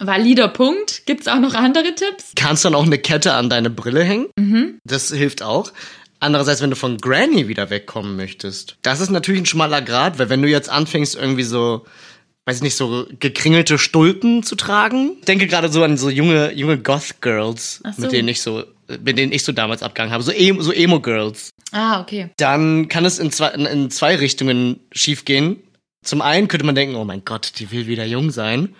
Valider 0.00 0.48
Punkt. 0.48 1.06
Gibt 1.06 1.20
es 1.22 1.28
auch 1.28 1.38
noch 1.38 1.54
andere 1.54 1.94
Tipps? 1.94 2.32
Kannst 2.34 2.64
dann 2.64 2.74
auch 2.74 2.84
eine 2.84 2.98
Kette 2.98 3.34
an 3.34 3.48
deine 3.48 3.70
Brille 3.70 4.02
hängen. 4.02 4.26
Mhm. 4.36 4.78
Das 4.84 5.12
hilft 5.12 5.42
auch. 5.42 5.72
Andererseits, 6.18 6.62
wenn 6.62 6.70
du 6.70 6.76
von 6.76 6.98
Granny 6.98 7.46
wieder 7.48 7.70
wegkommen 7.70 8.16
möchtest, 8.16 8.76
das 8.82 9.00
ist 9.00 9.10
natürlich 9.10 9.42
ein 9.42 9.46
schmaler 9.46 9.82
Grad, 9.82 10.18
weil 10.18 10.30
wenn 10.30 10.42
du 10.42 10.48
jetzt 10.48 10.68
anfängst, 10.70 11.14
irgendwie 11.14 11.42
so, 11.44 11.84
weiß 12.46 12.56
ich 12.56 12.62
nicht, 12.62 12.76
so 12.76 13.06
gekringelte 13.20 13.78
Stulpen 13.78 14.42
zu 14.42 14.56
tragen. 14.56 15.12
Ich 15.20 15.26
denke 15.26 15.46
gerade 15.46 15.68
so 15.70 15.84
an 15.84 15.96
so 15.96 16.08
junge, 16.10 16.52
junge 16.52 16.78
Goth-Girls, 16.78 17.82
so. 17.94 18.02
mit 18.02 18.12
denen 18.12 18.28
ich 18.28 18.40
so, 18.42 18.64
mit 19.04 19.16
denen 19.18 19.32
ich 19.32 19.44
so 19.44 19.52
damals 19.52 19.82
abgegangen 19.82 20.12
habe. 20.12 20.24
So, 20.24 20.32
Emo- 20.32 20.62
so 20.62 20.72
Emo-Girls. 20.72 21.50
Ah, 21.72 22.00
okay. 22.00 22.30
Dann 22.38 22.88
kann 22.88 23.04
es 23.04 23.18
in 23.18 23.30
zwei, 23.30 23.48
in, 23.50 23.66
in 23.66 23.90
zwei 23.90 24.16
Richtungen 24.16 24.80
schiefgehen. 24.92 25.56
Zum 26.04 26.22
einen 26.22 26.48
könnte 26.48 26.66
man 26.66 26.74
denken, 26.74 26.94
oh 26.96 27.04
mein 27.04 27.24
Gott, 27.24 27.52
die 27.58 27.70
will 27.70 27.86
wieder 27.86 28.04
jung 28.04 28.30
sein. 28.30 28.74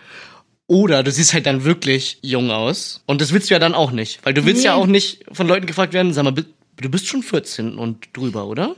Oder 0.66 1.02
du 1.02 1.10
siehst 1.10 1.34
halt 1.34 1.46
dann 1.46 1.64
wirklich 1.64 2.18
jung 2.22 2.50
aus. 2.50 3.02
Und 3.06 3.20
das 3.20 3.32
willst 3.32 3.50
du 3.50 3.54
ja 3.54 3.58
dann 3.58 3.74
auch 3.74 3.90
nicht. 3.90 4.20
Weil 4.24 4.32
du 4.34 4.44
willst 4.46 4.60
Nee. 4.62 4.66
ja 4.68 4.74
auch 4.74 4.86
nicht 4.86 5.24
von 5.32 5.46
Leuten 5.46 5.66
gefragt 5.66 5.92
werden, 5.92 6.12
sag 6.14 6.24
mal, 6.24 6.32
du 6.32 6.88
bist 6.90 7.06
schon 7.06 7.22
14 7.22 7.76
und 7.76 8.08
drüber, 8.14 8.46
oder? 8.46 8.74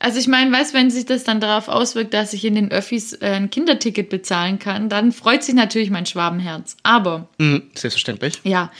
Also 0.00 0.20
ich 0.20 0.28
meine, 0.28 0.52
weißt, 0.52 0.74
wenn 0.74 0.90
sich 0.90 1.06
das 1.06 1.24
dann 1.24 1.40
darauf 1.40 1.66
auswirkt, 1.66 2.14
dass 2.14 2.32
ich 2.32 2.44
in 2.44 2.54
den 2.54 2.70
Öffis 2.70 3.14
äh, 3.14 3.30
ein 3.32 3.50
Kinderticket 3.50 4.10
bezahlen 4.10 4.60
kann, 4.60 4.88
dann 4.88 5.10
freut 5.10 5.42
sich 5.42 5.56
natürlich 5.56 5.90
mein 5.90 6.06
Schwabenherz. 6.06 6.76
Aber 6.84 7.28
Mhm, 7.38 7.64
selbstverständlich. 7.74 8.34
ja, 8.44 8.70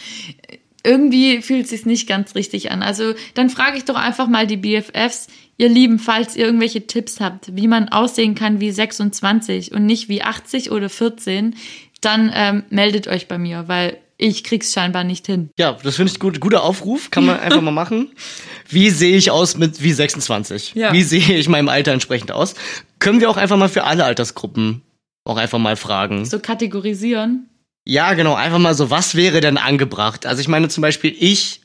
irgendwie 0.88 1.42
fühlt 1.42 1.64
es 1.64 1.70
sich 1.70 1.86
nicht 1.86 2.08
ganz 2.08 2.34
richtig 2.34 2.70
an. 2.70 2.82
Also 2.82 3.14
dann 3.34 3.50
frage 3.50 3.76
ich 3.76 3.84
doch 3.84 3.96
einfach 3.96 4.26
mal 4.26 4.46
die 4.46 4.56
BFFs, 4.56 5.28
ihr 5.58 5.68
Lieben, 5.68 5.98
falls 5.98 6.34
ihr 6.36 6.46
irgendwelche 6.46 6.86
Tipps 6.86 7.20
habt, 7.20 7.54
wie 7.54 7.68
man 7.68 7.88
aussehen 7.88 8.34
kann 8.34 8.60
wie 8.60 8.70
26 8.70 9.72
und 9.72 9.84
nicht 9.84 10.08
wie 10.08 10.22
80 10.22 10.70
oder 10.70 10.88
14, 10.88 11.54
dann 12.00 12.30
ähm, 12.34 12.62
meldet 12.70 13.08
euch 13.08 13.28
bei 13.28 13.38
mir, 13.38 13.68
weil 13.68 13.98
ich 14.16 14.42
krieg's 14.42 14.72
scheinbar 14.72 15.04
nicht 15.04 15.26
hin. 15.26 15.50
Ja, 15.58 15.78
das 15.82 15.96
finde 15.96 16.12
ich 16.12 16.18
gut. 16.18 16.40
Guter 16.40 16.64
Aufruf, 16.64 17.10
kann 17.10 17.24
man 17.24 17.38
einfach 17.38 17.60
mal 17.60 17.70
machen. 17.70 18.10
Wie 18.68 18.90
sehe 18.90 19.16
ich 19.16 19.30
aus 19.30 19.56
mit 19.56 19.82
wie 19.82 19.92
26? 19.92 20.74
Ja. 20.74 20.92
Wie 20.92 21.02
sehe 21.02 21.38
ich 21.38 21.48
meinem 21.48 21.68
Alter 21.68 21.92
entsprechend 21.92 22.32
aus? 22.32 22.54
Können 22.98 23.20
wir 23.20 23.30
auch 23.30 23.36
einfach 23.36 23.56
mal 23.56 23.68
für 23.68 23.84
alle 23.84 24.04
Altersgruppen 24.04 24.82
auch 25.24 25.36
einfach 25.36 25.58
mal 25.58 25.76
fragen. 25.76 26.24
So 26.24 26.38
kategorisieren. 26.40 27.48
Ja, 27.90 28.12
genau, 28.12 28.34
einfach 28.34 28.58
mal 28.58 28.74
so, 28.74 28.90
was 28.90 29.14
wäre 29.14 29.40
denn 29.40 29.56
angebracht? 29.56 30.26
Also 30.26 30.42
ich 30.42 30.48
meine 30.48 30.68
zum 30.68 30.82
Beispiel 30.82 31.16
ich, 31.18 31.62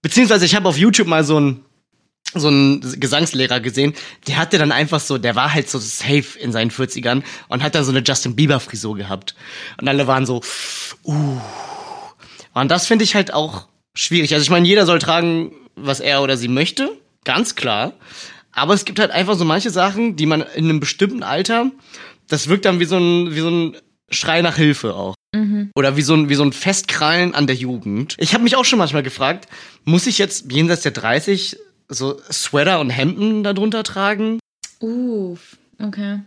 beziehungsweise 0.00 0.44
ich 0.44 0.54
habe 0.54 0.68
auf 0.68 0.78
YouTube 0.78 1.08
mal 1.08 1.24
so 1.24 1.38
einen 1.38 1.64
so 2.34 2.46
einen 2.46 3.00
Gesangslehrer 3.00 3.58
gesehen, 3.58 3.94
der 4.28 4.36
hatte 4.36 4.58
dann 4.58 4.70
einfach 4.70 5.00
so, 5.00 5.18
der 5.18 5.34
war 5.34 5.54
halt 5.54 5.68
so 5.68 5.80
safe 5.80 6.38
in 6.38 6.52
seinen 6.52 6.70
40ern 6.70 7.24
und 7.48 7.64
hat 7.64 7.74
dann 7.74 7.82
so 7.82 7.90
eine 7.90 8.00
Justin 8.04 8.36
Bieber 8.36 8.60
Frisur 8.60 8.94
gehabt. 8.94 9.34
Und 9.80 9.88
alle 9.88 10.06
waren 10.06 10.24
so, 10.24 10.40
uh. 11.04 11.40
Und 12.52 12.70
das 12.70 12.86
finde 12.86 13.02
ich 13.02 13.16
halt 13.16 13.34
auch 13.34 13.66
schwierig. 13.94 14.34
Also 14.34 14.44
ich 14.44 14.50
meine, 14.50 14.68
jeder 14.68 14.86
soll 14.86 15.00
tragen, 15.00 15.52
was 15.74 15.98
er 15.98 16.22
oder 16.22 16.36
sie 16.36 16.48
möchte, 16.48 16.90
ganz 17.24 17.56
klar. 17.56 17.92
Aber 18.52 18.74
es 18.74 18.84
gibt 18.84 19.00
halt 19.00 19.10
einfach 19.10 19.34
so 19.34 19.44
manche 19.44 19.70
Sachen, 19.70 20.14
die 20.14 20.26
man 20.26 20.42
in 20.42 20.64
einem 20.64 20.78
bestimmten 20.78 21.24
Alter, 21.24 21.72
das 22.28 22.46
wirkt 22.46 22.66
dann 22.66 22.78
wie 22.78 22.84
so 22.84 22.98
ein, 22.98 23.34
wie 23.34 23.40
so 23.40 23.50
ein 23.50 23.76
Schrei 24.10 24.42
nach 24.42 24.56
Hilfe 24.56 24.94
auch. 24.94 25.16
Oder 25.74 25.96
wie 25.96 26.02
so, 26.02 26.14
ein, 26.14 26.28
wie 26.28 26.34
so 26.34 26.44
ein 26.44 26.52
Festkrallen 26.52 27.34
an 27.34 27.46
der 27.46 27.56
Jugend. 27.56 28.16
Ich 28.18 28.34
habe 28.34 28.44
mich 28.44 28.56
auch 28.56 28.64
schon 28.64 28.78
manchmal 28.78 29.02
gefragt, 29.02 29.48
muss 29.84 30.06
ich 30.06 30.18
jetzt 30.18 30.50
jenseits 30.52 30.82
der 30.82 30.92
30 30.92 31.56
so 31.88 32.20
Sweater 32.30 32.80
und 32.80 32.90
Hemden 32.90 33.44
darunter 33.44 33.82
tragen? 33.82 34.40
Uh, 34.80 35.36
okay. 35.80 36.20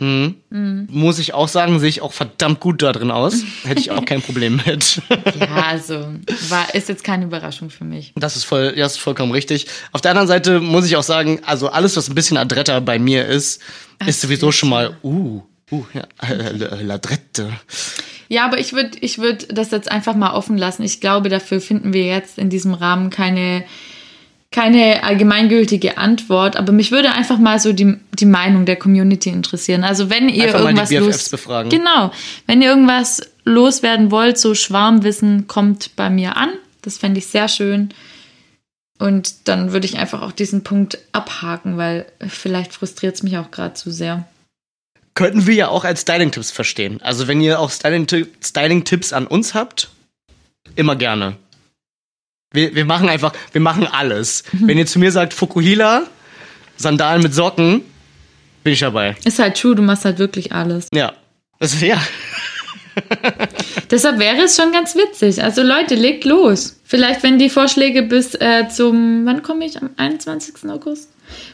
Hm. 0.00 0.36
Mhm. 0.48 0.88
Muss 0.90 1.18
ich 1.18 1.34
auch 1.34 1.48
sagen, 1.48 1.78
sehe 1.78 1.90
ich 1.90 2.00
auch 2.00 2.14
verdammt 2.14 2.60
gut 2.60 2.80
da 2.80 2.92
drin 2.92 3.10
aus. 3.10 3.42
Hätte 3.64 3.80
ich 3.80 3.90
auch 3.90 4.04
kein 4.06 4.22
Problem 4.22 4.60
mit. 4.64 5.02
Ja, 5.38 5.66
also 5.68 6.06
war, 6.48 6.74
ist 6.74 6.88
jetzt 6.88 7.04
keine 7.04 7.26
Überraschung 7.26 7.70
für 7.70 7.84
mich. 7.84 8.12
Das 8.16 8.36
ist 8.36 8.44
voll, 8.44 8.72
ja, 8.76 8.84
das 8.84 8.92
ist 8.92 8.98
vollkommen 8.98 9.32
richtig. 9.32 9.66
Auf 9.92 10.00
der 10.00 10.12
anderen 10.12 10.28
Seite 10.28 10.60
muss 10.60 10.86
ich 10.86 10.96
auch 10.96 11.02
sagen, 11.02 11.40
also 11.44 11.68
alles, 11.68 11.96
was 11.96 12.08
ein 12.08 12.14
bisschen 12.14 12.36
adretter 12.36 12.80
bei 12.80 12.98
mir 12.98 13.26
ist, 13.26 13.60
ist 14.06 14.20
sowieso 14.22 14.52
schon 14.52 14.70
mal, 14.70 14.96
uh, 15.02 15.42
uh, 15.70 15.84
ja, 15.92 16.04
äh, 16.26 16.34
äh, 16.34 16.82
Ladrette. 16.82 17.52
Ja, 18.30 18.44
aber 18.44 18.60
ich 18.60 18.72
würde 18.72 18.96
ich 19.00 19.18
würd 19.18 19.48
das 19.50 19.72
jetzt 19.72 19.90
einfach 19.90 20.14
mal 20.14 20.32
offen 20.34 20.56
lassen. 20.56 20.84
Ich 20.84 21.00
glaube, 21.00 21.28
dafür 21.28 21.60
finden 21.60 21.92
wir 21.92 22.04
jetzt 22.04 22.38
in 22.38 22.48
diesem 22.48 22.74
Rahmen 22.74 23.10
keine, 23.10 23.64
keine 24.52 25.02
allgemeingültige 25.02 25.98
Antwort. 25.98 26.56
Aber 26.56 26.72
mich 26.72 26.92
würde 26.92 27.10
einfach 27.10 27.38
mal 27.38 27.58
so 27.58 27.72
die, 27.72 27.96
die 28.12 28.26
Meinung 28.26 28.66
der 28.66 28.76
Community 28.76 29.30
interessieren. 29.30 29.82
Also 29.82 30.10
wenn 30.10 30.28
ihr 30.28 30.44
Einfach 30.44 30.62
mal 30.62 30.74
die 30.74 30.76
irgendwas 30.78 30.88
BFFs 30.90 31.06
los 31.06 31.28
befragen. 31.28 31.70
Genau. 31.70 32.12
Wenn 32.46 32.62
ihr 32.62 32.68
irgendwas 32.68 33.20
loswerden 33.44 34.12
wollt, 34.12 34.38
so 34.38 34.54
Schwarmwissen 34.54 35.48
kommt 35.48 35.96
bei 35.96 36.08
mir 36.08 36.36
an. 36.36 36.50
Das 36.82 36.98
fände 36.98 37.18
ich 37.18 37.26
sehr 37.26 37.48
schön. 37.48 37.92
Und 39.00 39.48
dann 39.48 39.72
würde 39.72 39.86
ich 39.86 39.98
einfach 39.98 40.22
auch 40.22 40.30
diesen 40.30 40.62
Punkt 40.62 40.98
abhaken, 41.10 41.78
weil 41.78 42.06
vielleicht 42.28 42.74
frustriert 42.74 43.16
es 43.16 43.24
mich 43.24 43.38
auch 43.38 43.50
gerade 43.50 43.74
zu 43.74 43.90
sehr. 43.90 44.28
Könnten 45.14 45.46
wir 45.46 45.54
ja 45.54 45.68
auch 45.68 45.84
als 45.84 46.02
Styling-Tipps 46.02 46.50
verstehen. 46.50 47.00
Also 47.02 47.28
wenn 47.28 47.40
ihr 47.40 47.58
auch 47.60 47.70
Styling- 47.70 48.28
Styling-Tipps 48.42 49.12
an 49.12 49.26
uns 49.26 49.54
habt, 49.54 49.90
immer 50.76 50.96
gerne. 50.96 51.36
Wir, 52.52 52.74
wir 52.74 52.84
machen 52.84 53.08
einfach, 53.08 53.32
wir 53.52 53.60
machen 53.60 53.86
alles. 53.86 54.44
Wenn 54.52 54.78
ihr 54.78 54.86
zu 54.86 54.98
mir 54.98 55.12
sagt, 55.12 55.34
Fukuhila, 55.34 56.04
Sandalen 56.76 57.22
mit 57.22 57.34
Socken, 57.34 57.82
bin 58.64 58.72
ich 58.72 58.80
dabei. 58.80 59.16
Ist 59.24 59.38
halt 59.38 59.56
true, 59.60 59.74
du 59.74 59.82
machst 59.82 60.04
halt 60.04 60.18
wirklich 60.18 60.52
alles. 60.52 60.88
Ja. 60.92 61.12
Das, 61.58 61.80
ja. 61.80 62.00
Deshalb 63.90 64.18
wäre 64.18 64.42
es 64.42 64.56
schon 64.56 64.72
ganz 64.72 64.94
witzig. 64.94 65.42
Also 65.42 65.62
Leute, 65.62 65.94
legt 65.94 66.24
los. 66.24 66.80
Vielleicht, 66.84 67.22
wenn 67.22 67.38
die 67.38 67.50
Vorschläge 67.50 68.02
bis 68.02 68.34
äh, 68.34 68.68
zum, 68.68 69.24
wann 69.26 69.42
komme 69.42 69.64
ich? 69.64 69.80
Am 69.80 69.90
21. 69.96 70.68
August? 70.68 71.08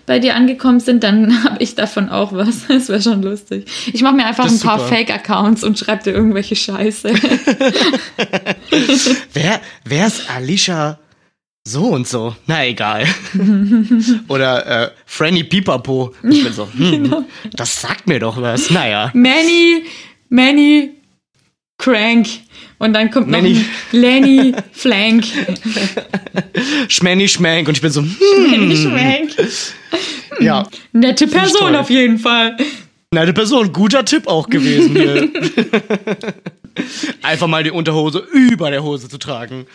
Bei 0.07 0.19
dir 0.19 0.35
angekommen 0.35 0.81
sind, 0.81 1.05
dann 1.05 1.45
habe 1.45 1.63
ich 1.63 1.75
davon 1.75 2.09
auch 2.09 2.33
was. 2.33 2.67
Das 2.77 2.89
wäre 2.89 3.01
schon 3.01 3.23
lustig. 3.23 3.67
Ich 3.93 4.03
mache 4.03 4.15
mir 4.15 4.27
einfach 4.27 4.49
ein 4.49 4.61
paar. 4.61 4.79
Fake-Accounts 4.79 5.65
und 5.65 5.79
schreibe 5.79 6.05
dir 6.05 6.13
irgendwelche 6.13 6.55
Scheiße. 6.55 7.13
Wer, 9.33 9.61
wer 9.85 10.07
ist 10.07 10.31
Alicia 10.31 10.99
so 11.67 11.87
und 11.87 12.07
so? 12.07 12.37
Na 12.47 12.65
egal. 12.65 13.07
Oder 14.29 14.85
äh, 14.85 14.91
Franny 15.07 15.45
Pipapo. 15.45 16.15
Ich 16.23 16.45
bin 16.45 16.53
so, 16.53 16.69
hm, 16.71 16.91
genau. 17.05 17.25
das 17.53 17.81
sagt 17.81 18.07
mir 18.07 18.21
doch 18.21 18.41
was. 18.41 18.71
Naja. 18.71 19.11
Manny, 19.15 19.85
Manny, 20.29 20.97
Crank. 21.79 22.27
Und 22.79 22.93
dann 22.93 23.11
kommt 23.11 23.29
noch 23.29 23.39
Manny. 23.39 23.57
ein 23.57 23.65
Lenny 24.01 24.55
Flank. 24.73 25.25
Schmanny 26.89 27.29
Schmank. 27.29 27.69
Und 27.69 27.75
ich 27.77 27.81
bin 27.83 27.91
so, 27.91 28.03
hm, 28.03 28.51
Lenny 28.51 28.77
Schwank. 28.77 29.31
ja. 30.41 30.67
Nette 30.93 31.27
Person 31.27 31.75
auf 31.77 31.91
jeden 31.91 32.19
Fall. 32.19 32.57
Nette 33.13 33.33
Person, 33.33 33.73
guter 33.73 34.05
Tipp 34.05 34.27
auch 34.27 34.49
gewesen. 34.49 34.97
Einfach 37.23 37.47
mal 37.47 37.65
die 37.65 37.71
Unterhose 37.71 38.19
über 38.33 38.71
der 38.71 38.83
Hose 38.83 39.09
zu 39.09 39.17
tragen. 39.19 39.67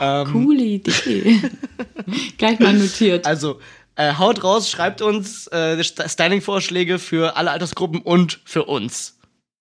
ähm, 0.00 0.32
Coole 0.32 0.62
Idee. 0.62 1.40
Gleich 2.38 2.60
mal 2.60 2.72
notiert. 2.74 3.26
Also, 3.26 3.58
äh, 3.96 4.14
haut 4.14 4.44
raus, 4.44 4.70
schreibt 4.70 5.02
uns 5.02 5.48
äh, 5.48 5.76
St- 5.80 6.08
Styling-Vorschläge 6.08 6.98
für 7.00 7.36
alle 7.36 7.50
Altersgruppen 7.50 8.00
und 8.00 8.40
für 8.44 8.64
uns. 8.64 9.18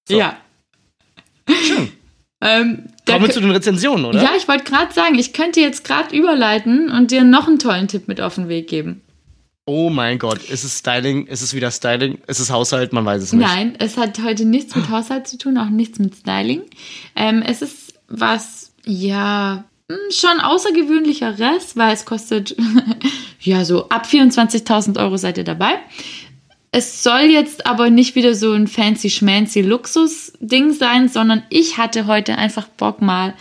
so. 0.08 0.20
Ja. 0.20 0.38
Schön. 1.50 1.92
Ähm, 2.42 2.90
Kommen 3.08 3.24
wir 3.24 3.32
zu 3.32 3.40
den 3.40 3.50
Rezensionen, 3.50 4.06
oder? 4.06 4.22
ja, 4.22 4.32
ich 4.38 4.48
wollte 4.48 4.66
gerade 4.66 4.94
sagen, 4.94 5.18
ich 5.18 5.34
könnte 5.34 5.62
jetzt 5.62 5.84
gerade 5.84 6.16
überleiten 6.16 6.92
und 6.92 7.10
dir 7.10 7.24
noch 7.24 7.48
einen 7.48 7.60
tollen 7.60 7.88
Tipp 7.88 8.08
mit 8.08 8.20
auf 8.20 8.36
den 8.36 8.50
Weg 8.50 8.68
geben. 8.68 9.02
Oh 9.66 9.90
mein 9.90 10.20
Gott, 10.20 10.44
ist 10.44 10.64
es 10.64 10.78
Styling? 10.78 11.26
Ist 11.26 11.42
es 11.42 11.56
wieder 11.56 11.72
Styling? 11.72 12.20
Ist 12.28 12.40
es 12.40 12.52
Haushalt? 12.52 12.94
Man 12.94 13.04
weiß 13.04 13.24
es 13.24 13.34
nicht. 13.34 13.48
Nein, 13.48 13.76
es 13.80 13.98
hat 13.98 14.22
heute 14.22 14.46
nichts 14.46 14.76
mit 14.76 14.90
Haushalt 14.90 15.28
zu 15.28 15.40
tun, 15.40 15.58
auch 15.58 15.70
nichts 15.70 15.98
mit 15.98 16.14
Styling. 16.16 16.62
Ähm, 17.16 17.42
es 17.42 17.64
ist 17.64 17.96
was, 18.08 18.74
ja, 18.86 19.64
hm, 19.90 19.98
schon 20.12 20.40
außergewöhnlicheres, 20.40 21.76
weil 21.76 21.94
es 21.94 22.06
kostet, 22.06 22.56
ja, 23.40 23.66
so 23.66 23.90
ab 23.90 24.06
24.000 24.06 25.00
Euro 25.00 25.18
seid 25.18 25.40
ihr 25.40 25.44
dabei. 25.44 25.80
Es 26.78 27.04
soll 27.04 27.30
jetzt 27.32 27.66
aber 27.66 27.90
nicht 27.90 28.16
wieder 28.16 28.36
so 28.36 28.52
ein 28.52 28.68
fancy 28.68 29.10
schmancy 29.10 29.62
Luxus-Ding 29.62 30.74
sein, 30.74 31.08
sondern 31.08 31.42
ich 31.50 31.78
hatte 31.78 32.06
heute 32.06 32.38
einfach 32.38 32.68
Bock 32.68 33.02
mal. 33.02 33.34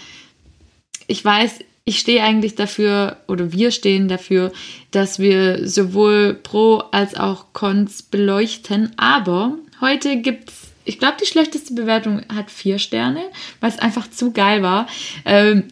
Ich 1.08 1.24
weiß, 1.24 1.58
ich 1.84 1.98
stehe 1.98 2.22
eigentlich 2.22 2.54
dafür, 2.54 3.16
oder 3.26 3.50
wir 3.50 3.72
stehen 3.72 4.06
dafür, 4.06 4.52
dass 4.92 5.18
wir 5.18 5.66
sowohl 5.66 6.34
Pro 6.34 6.84
als 6.92 7.16
auch 7.16 7.46
Cons 7.52 8.02
beleuchten. 8.02 8.92
Aber 8.98 9.58
heute 9.80 10.16
gibt's, 10.18 10.68
ich 10.84 11.00
glaube, 11.00 11.16
die 11.20 11.26
schlechteste 11.26 11.74
Bewertung 11.74 12.22
hat 12.32 12.52
vier 12.52 12.78
Sterne, 12.78 13.24
weil 13.58 13.70
es 13.70 13.80
einfach 13.80 14.08
zu 14.08 14.30
geil 14.30 14.62
war. 14.62 14.86
Ähm, 15.24 15.64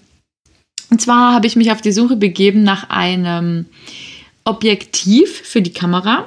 und 0.91 1.01
zwar 1.01 1.33
habe 1.33 1.47
ich 1.47 1.55
mich 1.55 1.71
auf 1.71 1.81
die 1.81 1.93
Suche 1.93 2.17
begeben 2.17 2.65
nach 2.65 2.91
einem 2.91 3.67
Objektiv 4.43 5.43
für 5.45 5.63
die 5.63 5.73
Kamera 5.73 6.27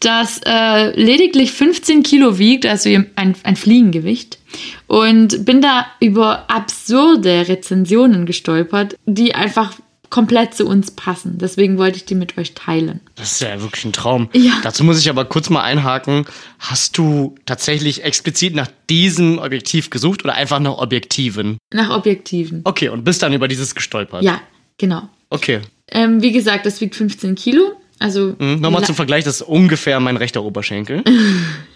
das 0.00 0.40
äh, 0.46 0.98
lediglich 1.00 1.52
15 1.52 2.02
Kilo 2.02 2.38
wiegt, 2.38 2.66
also 2.66 2.88
ein, 2.88 3.36
ein 3.42 3.56
Fliegengewicht. 3.56 4.38
Und 4.86 5.44
bin 5.44 5.60
da 5.60 5.86
über 6.00 6.50
absurde 6.50 7.46
Rezensionen 7.48 8.26
gestolpert, 8.26 8.96
die 9.06 9.34
einfach 9.34 9.74
komplett 10.10 10.54
zu 10.54 10.66
uns 10.66 10.90
passen. 10.90 11.38
Deswegen 11.38 11.78
wollte 11.78 11.98
ich 11.98 12.04
die 12.04 12.16
mit 12.16 12.36
euch 12.36 12.54
teilen. 12.54 13.00
Das 13.14 13.32
ist 13.32 13.40
ja 13.40 13.60
wirklich 13.62 13.84
ein 13.84 13.92
Traum. 13.92 14.28
Ja. 14.32 14.54
Dazu 14.62 14.82
muss 14.84 14.98
ich 14.98 15.08
aber 15.08 15.24
kurz 15.24 15.48
mal 15.50 15.62
einhaken. 15.62 16.26
Hast 16.58 16.98
du 16.98 17.36
tatsächlich 17.46 18.02
explizit 18.02 18.54
nach 18.54 18.68
diesem 18.90 19.38
Objektiv 19.38 19.88
gesucht 19.88 20.24
oder 20.24 20.34
einfach 20.34 20.58
nach 20.58 20.78
Objektiven? 20.78 21.58
Nach 21.72 21.96
Objektiven. 21.96 22.62
Okay, 22.64 22.88
und 22.88 23.04
bist 23.04 23.22
dann 23.22 23.32
über 23.32 23.46
dieses 23.46 23.74
gestolpert. 23.74 24.22
Ja, 24.22 24.40
genau. 24.78 25.08
Okay. 25.30 25.60
Ähm, 25.88 26.20
wie 26.22 26.32
gesagt, 26.32 26.66
das 26.66 26.80
wiegt 26.80 26.96
15 26.96 27.36
Kilo. 27.36 27.76
Also 28.00 28.34
Mhm, 28.38 28.60
Nochmal 28.60 28.82
zum 28.82 28.94
Vergleich, 28.94 29.24
das 29.24 29.36
ist 29.36 29.42
ungefähr 29.42 30.00
mein 30.00 30.16
rechter 30.16 30.42
Oberschenkel. 30.42 31.04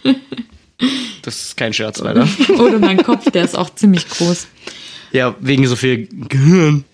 das 1.23 1.45
ist 1.45 1.57
kein 1.57 1.73
Scherz, 1.73 2.01
leider. 2.01 2.27
oder 2.59 2.79
mein 2.79 2.97
Kopf, 2.97 3.31
der 3.31 3.45
ist 3.45 3.57
auch 3.57 3.73
ziemlich 3.75 4.09
groß. 4.09 4.49
Ja, 5.13 5.37
wegen 5.39 5.67
so 5.67 5.77
viel 5.77 6.09
Gehirn. 6.29 6.85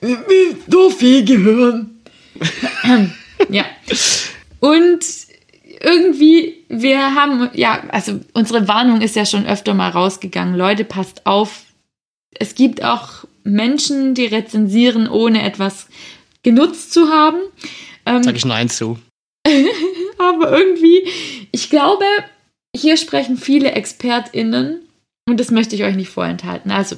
So 0.68 0.90
viel 0.90 1.24
Gehirn. 1.24 1.90
ja. 3.48 3.64
Und 4.58 5.00
irgendwie, 5.80 6.64
wir 6.68 7.14
haben, 7.14 7.48
ja, 7.54 7.84
also 7.88 8.20
unsere 8.34 8.68
Warnung 8.68 9.00
ist 9.00 9.16
ja 9.16 9.24
schon 9.24 9.46
öfter 9.46 9.74
mal 9.74 9.90
rausgegangen. 9.90 10.56
Leute, 10.56 10.84
passt 10.84 11.24
auf. 11.24 11.62
Es 12.32 12.54
gibt 12.54 12.84
auch 12.84 13.24
Menschen, 13.44 14.14
die 14.14 14.26
rezensieren, 14.26 15.08
ohne 15.08 15.42
etwas 15.42 15.86
genutzt 16.42 16.92
zu 16.92 17.08
haben. 17.08 17.38
Ähm, 18.04 18.22
Sag 18.22 18.36
ich 18.36 18.44
Nein 18.44 18.68
zu. 18.68 18.98
aber 20.18 20.57
irgendwie, 20.57 21.07
ich 21.53 21.70
glaube, 21.70 22.05
hier 22.74 22.96
sprechen 22.96 23.37
viele 23.37 23.72
ExpertInnen 23.72 24.81
und 25.29 25.40
das 25.40 25.50
möchte 25.50 25.74
ich 25.74 25.85
euch 25.85 25.96
nicht 25.96 26.11
vorenthalten. 26.11 26.70
Also, 26.70 26.96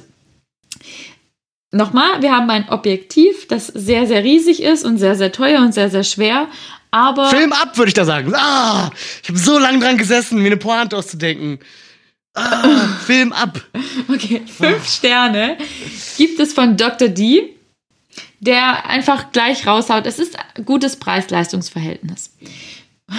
nochmal, 1.71 2.21
wir 2.21 2.31
haben 2.31 2.49
ein 2.49 2.69
Objektiv, 2.69 3.47
das 3.47 3.67
sehr, 3.67 4.07
sehr 4.07 4.23
riesig 4.23 4.61
ist 4.61 4.85
und 4.85 4.97
sehr, 4.97 5.15
sehr 5.15 5.31
teuer 5.31 5.61
und 5.61 5.73
sehr, 5.73 5.89
sehr 5.89 6.03
schwer. 6.03 6.47
Aber 6.91 7.29
Film 7.29 7.53
ab, 7.53 7.77
würde 7.77 7.89
ich 7.89 7.95
da 7.95 8.05
sagen. 8.05 8.33
Ah, 8.35 8.91
ich 9.23 9.29
habe 9.29 9.39
so 9.39 9.57
lange 9.57 9.79
dran 9.79 9.97
gesessen, 9.97 10.39
mir 10.39 10.47
eine 10.47 10.57
Pointe 10.57 10.95
auszudenken. 10.95 11.59
Ah, 12.35 12.87
Film 13.05 13.33
ab. 13.33 13.61
okay, 14.09 14.41
fünf 14.45 14.87
Sterne 14.87 15.57
gibt 16.17 16.39
es 16.39 16.53
von 16.53 16.77
Dr. 16.77 17.07
D, 17.07 17.52
der 18.43 18.89
einfach 18.89 19.31
gleich 19.31 19.65
raushaut. 19.65 20.05
Es 20.05 20.19
ist 20.19 20.37
ein 20.37 20.65
gutes 20.65 20.97
Preis-Leistungs-Verhältnis. 20.97 22.35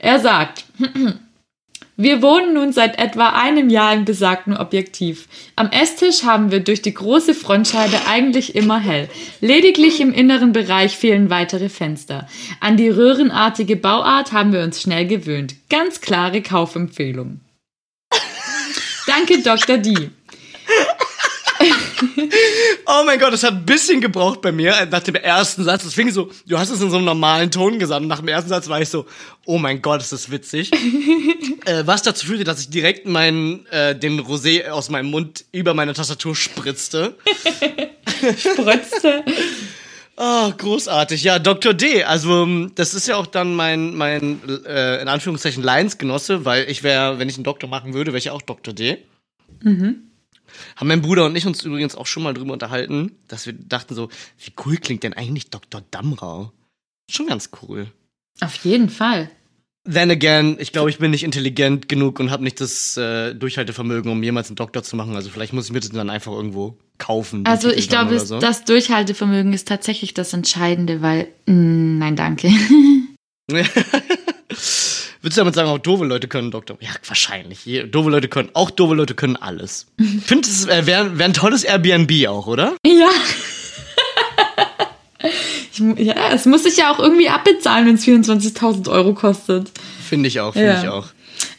er 0.00 0.18
sagt, 0.18 0.64
wir 1.96 2.20
wohnen 2.20 2.54
nun 2.54 2.72
seit 2.72 2.98
etwa 2.98 3.28
einem 3.28 3.70
Jahr 3.70 3.94
im 3.94 4.04
besagten 4.04 4.56
Objektiv. 4.56 5.28
Am 5.54 5.70
Esstisch 5.70 6.24
haben 6.24 6.50
wir 6.50 6.60
durch 6.60 6.82
die 6.82 6.94
große 6.94 7.34
Frontscheibe 7.34 8.08
eigentlich 8.08 8.56
immer 8.56 8.80
hell. 8.80 9.08
Lediglich 9.40 10.00
im 10.00 10.12
inneren 10.12 10.52
Bereich 10.52 10.96
fehlen 10.96 11.30
weitere 11.30 11.68
Fenster. 11.68 12.26
An 12.58 12.76
die 12.76 12.88
röhrenartige 12.88 13.76
Bauart 13.76 14.32
haben 14.32 14.52
wir 14.52 14.62
uns 14.62 14.82
schnell 14.82 15.06
gewöhnt. 15.06 15.54
Ganz 15.68 16.00
klare 16.00 16.42
Kaufempfehlung. 16.42 17.40
Danke, 19.06 19.42
Dr. 19.42 19.78
D. 19.78 20.10
Oh 22.86 23.02
mein 23.04 23.18
Gott, 23.18 23.32
das 23.32 23.42
hat 23.42 23.52
ein 23.52 23.66
bisschen 23.66 24.00
gebraucht 24.00 24.40
bei 24.40 24.52
mir 24.52 24.76
äh, 24.76 24.86
nach 24.86 25.02
dem 25.02 25.14
ersten 25.14 25.64
Satz. 25.64 25.84
Das 25.84 25.94
fing 25.94 26.10
so, 26.10 26.30
du 26.46 26.58
hast 26.58 26.70
es 26.70 26.80
in 26.80 26.90
so 26.90 26.96
einem 26.96 27.04
normalen 27.04 27.50
Ton 27.50 27.78
gesagt. 27.78 28.02
Und 28.02 28.08
nach 28.08 28.20
dem 28.20 28.28
ersten 28.28 28.48
Satz 28.48 28.68
war 28.68 28.80
ich 28.80 28.88
so, 28.88 29.06
oh 29.44 29.58
mein 29.58 29.82
Gott, 29.82 30.00
ist 30.00 30.12
das 30.12 30.30
witzig. 30.30 30.72
äh, 31.66 31.82
was 31.84 32.02
dazu 32.02 32.26
führte, 32.26 32.44
dass 32.44 32.60
ich 32.60 32.70
direkt 32.70 33.06
meinen, 33.06 33.66
äh, 33.66 33.96
den 33.96 34.20
Rosé 34.20 34.68
aus 34.68 34.90
meinem 34.90 35.10
Mund 35.10 35.44
über 35.52 35.74
meine 35.74 35.92
Tastatur 35.92 36.34
spritzte. 36.34 37.16
Spritzte. 38.36 39.24
Oh, 40.16 40.50
großartig. 40.58 41.22
Ja, 41.22 41.38
Dr. 41.38 41.74
D. 41.74 42.04
Also, 42.04 42.42
ähm, 42.42 42.72
das 42.74 42.94
ist 42.94 43.08
ja 43.08 43.16
auch 43.16 43.26
dann 43.26 43.54
mein, 43.54 43.94
mein 43.94 44.40
äh, 44.66 45.00
in 45.00 45.08
Anführungszeichen 45.08 45.62
Lions-Genosse, 45.62 46.44
weil 46.44 46.68
ich 46.68 46.82
wäre, 46.82 47.18
wenn 47.18 47.28
ich 47.28 47.36
einen 47.36 47.44
Doktor 47.44 47.68
machen 47.68 47.94
würde, 47.94 48.12
wäre 48.12 48.18
ich 48.18 48.30
auch 48.30 48.42
Dr. 48.42 48.74
D. 48.74 48.98
Haben 50.76 50.88
mein 50.88 51.02
Bruder 51.02 51.26
und 51.26 51.36
ich 51.36 51.46
uns 51.46 51.62
übrigens 51.62 51.94
auch 51.94 52.06
schon 52.06 52.22
mal 52.22 52.34
drüber 52.34 52.52
unterhalten, 52.52 53.12
dass 53.28 53.46
wir 53.46 53.52
dachten 53.52 53.94
so, 53.94 54.08
wie 54.38 54.52
cool 54.64 54.76
klingt 54.76 55.02
denn 55.02 55.14
eigentlich 55.14 55.50
Dr. 55.50 55.82
Damrau? 55.90 56.52
Schon 57.10 57.26
ganz 57.26 57.50
cool. 57.62 57.86
Auf 58.40 58.54
jeden 58.56 58.88
Fall. 58.88 59.30
Then 59.84 60.10
again, 60.10 60.56
ich 60.60 60.72
glaube, 60.72 60.90
ich 60.90 60.98
bin 60.98 61.10
nicht 61.10 61.24
intelligent 61.24 61.88
genug 61.88 62.20
und 62.20 62.30
habe 62.30 62.44
nicht 62.44 62.60
das 62.60 62.96
äh, 62.98 63.34
Durchhaltevermögen, 63.34 64.12
um 64.12 64.22
jemals 64.22 64.48
einen 64.48 64.56
Doktor 64.56 64.82
zu 64.82 64.94
machen. 64.94 65.16
Also 65.16 65.30
vielleicht 65.30 65.54
muss 65.54 65.66
ich 65.66 65.72
mir 65.72 65.80
das 65.80 65.90
dann 65.90 66.10
einfach 66.10 66.32
irgendwo 66.32 66.76
kaufen. 66.98 67.46
Also 67.46 67.70
ich 67.70 67.88
glaube, 67.88 68.20
so. 68.20 68.38
das 68.38 68.64
Durchhaltevermögen 68.64 69.54
ist 69.54 69.66
tatsächlich 69.66 70.12
das 70.12 70.34
Entscheidende, 70.34 71.00
weil 71.00 71.28
mm, 71.46 71.98
nein, 71.98 72.14
danke. 72.14 72.50
Würdest 75.22 75.36
du 75.36 75.40
damit 75.42 75.54
sagen, 75.54 75.68
auch 75.68 75.78
doofe 75.78 76.04
Leute 76.04 76.28
können 76.28 76.50
Doktor? 76.50 76.76
Ja, 76.80 76.88
wahrscheinlich. 77.06 77.66
Je- 77.66 77.84
Doofe 77.86 78.08
Leute 78.10 78.28
können, 78.28 78.48
auch 78.54 78.70
doofe 78.70 78.94
Leute 78.94 79.14
können 79.14 79.36
alles. 79.36 79.86
Ich 79.98 80.24
finde, 80.24 80.48
es 80.48 80.66
äh, 80.66 80.86
wäre 80.86 81.18
wär 81.18 81.26
ein 81.26 81.34
tolles 81.34 81.62
Airbnb 81.64 82.26
auch, 82.28 82.46
oder? 82.46 82.74
ja. 82.86 83.08
Ich, 85.72 85.78
ja, 85.98 86.30
es 86.32 86.46
muss 86.46 86.62
sich 86.64 86.78
ja 86.78 86.90
auch 86.90 86.98
irgendwie 86.98 87.28
abbezahlen, 87.28 87.86
wenn 87.86 87.94
es 87.96 88.04
24.000 88.06 88.88
Euro 88.90 89.12
kostet. 89.14 89.70
Finde 90.08 90.28
ich 90.28 90.40
auch, 90.40 90.54
finde 90.54 90.68
Ja. 90.68 90.82
ich 90.82 90.88
auch. 90.88 91.08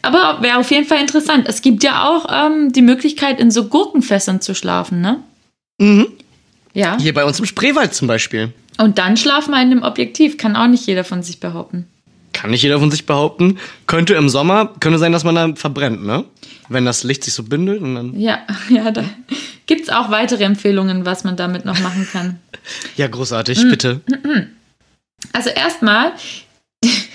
Aber 0.02 0.41
wäre 0.41 0.58
auf 0.58 0.71
jeden 0.71 0.86
Fall 0.88 1.00
interessant. 1.00 1.47
Es 1.47 1.62
gibt 1.62 1.84
ja 1.84 2.08
auch 2.08 2.26
ähm, 2.32 2.71
die 2.74 2.82
Möglichkeit, 2.82 3.39
in 3.39 3.52
so 3.52 3.65
Gurkenfässern 3.67 4.41
zu 4.41 4.56
schlafen, 4.56 5.02
ne? 5.02 5.21
Mhm. 5.80 6.08
Ja. 6.74 6.97
Hier 7.00 7.13
bei 7.13 7.24
uns 7.24 7.39
im 7.39 7.45
Spreewald 7.45 7.93
zum 7.93 8.08
Beispiel. 8.08 8.52
Und 8.80 8.97
dann 8.97 9.15
schlaf 9.15 9.47
mal 9.47 9.62
in 9.62 9.69
dem 9.69 9.84
Objektiv. 9.84 10.38
Kann 10.38 10.56
auch 10.56 10.67
nicht 10.67 10.88
jeder 10.88 11.04
von 11.04 11.21
sich 11.21 11.39
behaupten. 11.39 11.88
Kann 12.41 12.49
nicht 12.49 12.63
jeder 12.63 12.80
von 12.80 12.89
sich 12.89 13.06
behaupten. 13.06 13.60
Könnte 13.86 14.15
im 14.15 14.27
Sommer, 14.27 14.73
könnte 14.80 14.97
sein, 14.97 15.12
dass 15.12 15.23
man 15.23 15.36
da 15.36 15.54
verbrennt, 15.54 16.04
ne? 16.04 16.25
Wenn 16.69 16.86
das 16.86 17.04
Licht 17.04 17.23
sich 17.23 17.36
so 17.36 17.43
bündelt 17.43 17.84
und 17.84 17.93
dann. 17.93 18.19
Ja, 18.19 18.39
ja, 18.69 18.89
da 18.89 19.04
gibt 19.67 19.84
es 19.84 19.89
auch 19.89 20.10
weitere 20.10 20.43
Empfehlungen, 20.43 21.06
was 21.06 21.23
man 21.23 21.36
damit 21.36 21.65
noch 21.65 21.80
machen 21.80 22.08
kann. 22.12 22.39
Ja, 22.95 23.08
großartig, 23.08 23.60
bitte. 23.69 24.01
Also 25.34 25.49
erstmal, 25.49 26.13
ich 26.82 27.10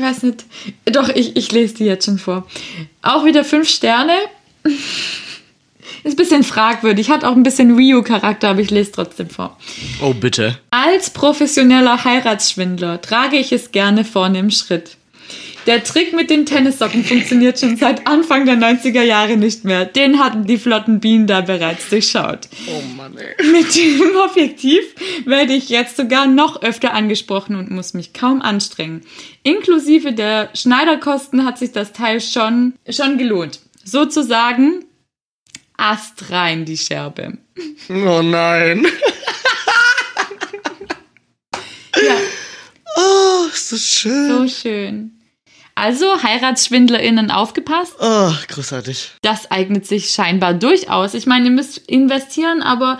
weiß 0.00 0.22
nicht, 0.22 0.44
doch, 0.86 1.08
ich, 1.08 1.36
ich 1.36 1.50
lese 1.50 1.74
die 1.74 1.84
jetzt 1.84 2.06
schon 2.06 2.18
vor. 2.18 2.46
Auch 3.02 3.24
wieder 3.24 3.44
fünf 3.44 3.68
Sterne. 3.68 4.12
Ist 6.08 6.14
ein 6.14 6.24
bisschen 6.24 6.42
fragwürdig, 6.42 7.10
hat 7.10 7.22
auch 7.22 7.36
ein 7.36 7.42
bisschen 7.42 7.76
Ryu-Charakter, 7.76 8.48
aber 8.48 8.60
ich 8.60 8.70
lese 8.70 8.92
trotzdem 8.92 9.28
vor. 9.28 9.58
Oh, 10.00 10.14
bitte. 10.14 10.58
Als 10.70 11.10
professioneller 11.10 12.02
Heiratsschwindler 12.02 13.02
trage 13.02 13.36
ich 13.36 13.52
es 13.52 13.72
gerne 13.72 14.06
vorne 14.06 14.38
im 14.38 14.50
Schritt. 14.50 14.96
Der 15.66 15.84
Trick 15.84 16.14
mit 16.14 16.30
den 16.30 16.46
Tennissocken 16.46 17.04
funktioniert 17.04 17.60
schon 17.60 17.76
seit 17.76 18.06
Anfang 18.06 18.46
der 18.46 18.54
90er 18.54 19.02
Jahre 19.02 19.36
nicht 19.36 19.66
mehr. 19.66 19.84
Den 19.84 20.18
hatten 20.18 20.46
die 20.46 20.56
flotten 20.56 20.98
Bienen 20.98 21.26
da 21.26 21.42
bereits 21.42 21.90
durchschaut. 21.90 22.48
Oh 22.68 22.80
Mann, 22.96 23.14
ey. 23.18 23.46
Mit 23.52 23.76
dem 23.76 24.16
Objektiv 24.16 24.80
werde 25.26 25.52
ich 25.52 25.68
jetzt 25.68 25.98
sogar 25.98 26.26
noch 26.26 26.62
öfter 26.62 26.94
angesprochen 26.94 27.54
und 27.54 27.70
muss 27.70 27.92
mich 27.92 28.14
kaum 28.14 28.40
anstrengen. 28.40 29.02
Inklusive 29.42 30.14
der 30.14 30.48
Schneiderkosten 30.54 31.44
hat 31.44 31.58
sich 31.58 31.72
das 31.72 31.92
Teil 31.92 32.22
schon, 32.22 32.72
schon 32.88 33.18
gelohnt. 33.18 33.60
Sozusagen 33.84 34.84
astrein 35.78 36.64
die 36.66 36.76
Scherbe. 36.76 37.38
Oh 37.88 38.20
nein. 38.22 38.86
Ja, 41.96 42.14
Oh, 42.96 43.46
ist 43.52 43.72
das 43.72 43.82
schön. 43.86 44.28
so 44.28 44.48
schön. 44.48 45.12
Also, 45.74 46.20
HeiratsschwindlerInnen 46.22 47.30
aufgepasst. 47.30 47.94
Oh, 48.00 48.32
großartig. 48.48 49.12
Das 49.22 49.50
eignet 49.50 49.86
sich 49.86 50.10
scheinbar 50.10 50.54
durchaus. 50.54 51.14
Ich 51.14 51.26
meine, 51.26 51.46
ihr 51.46 51.50
müsst 51.52 51.78
investieren, 51.88 52.62
aber 52.62 52.98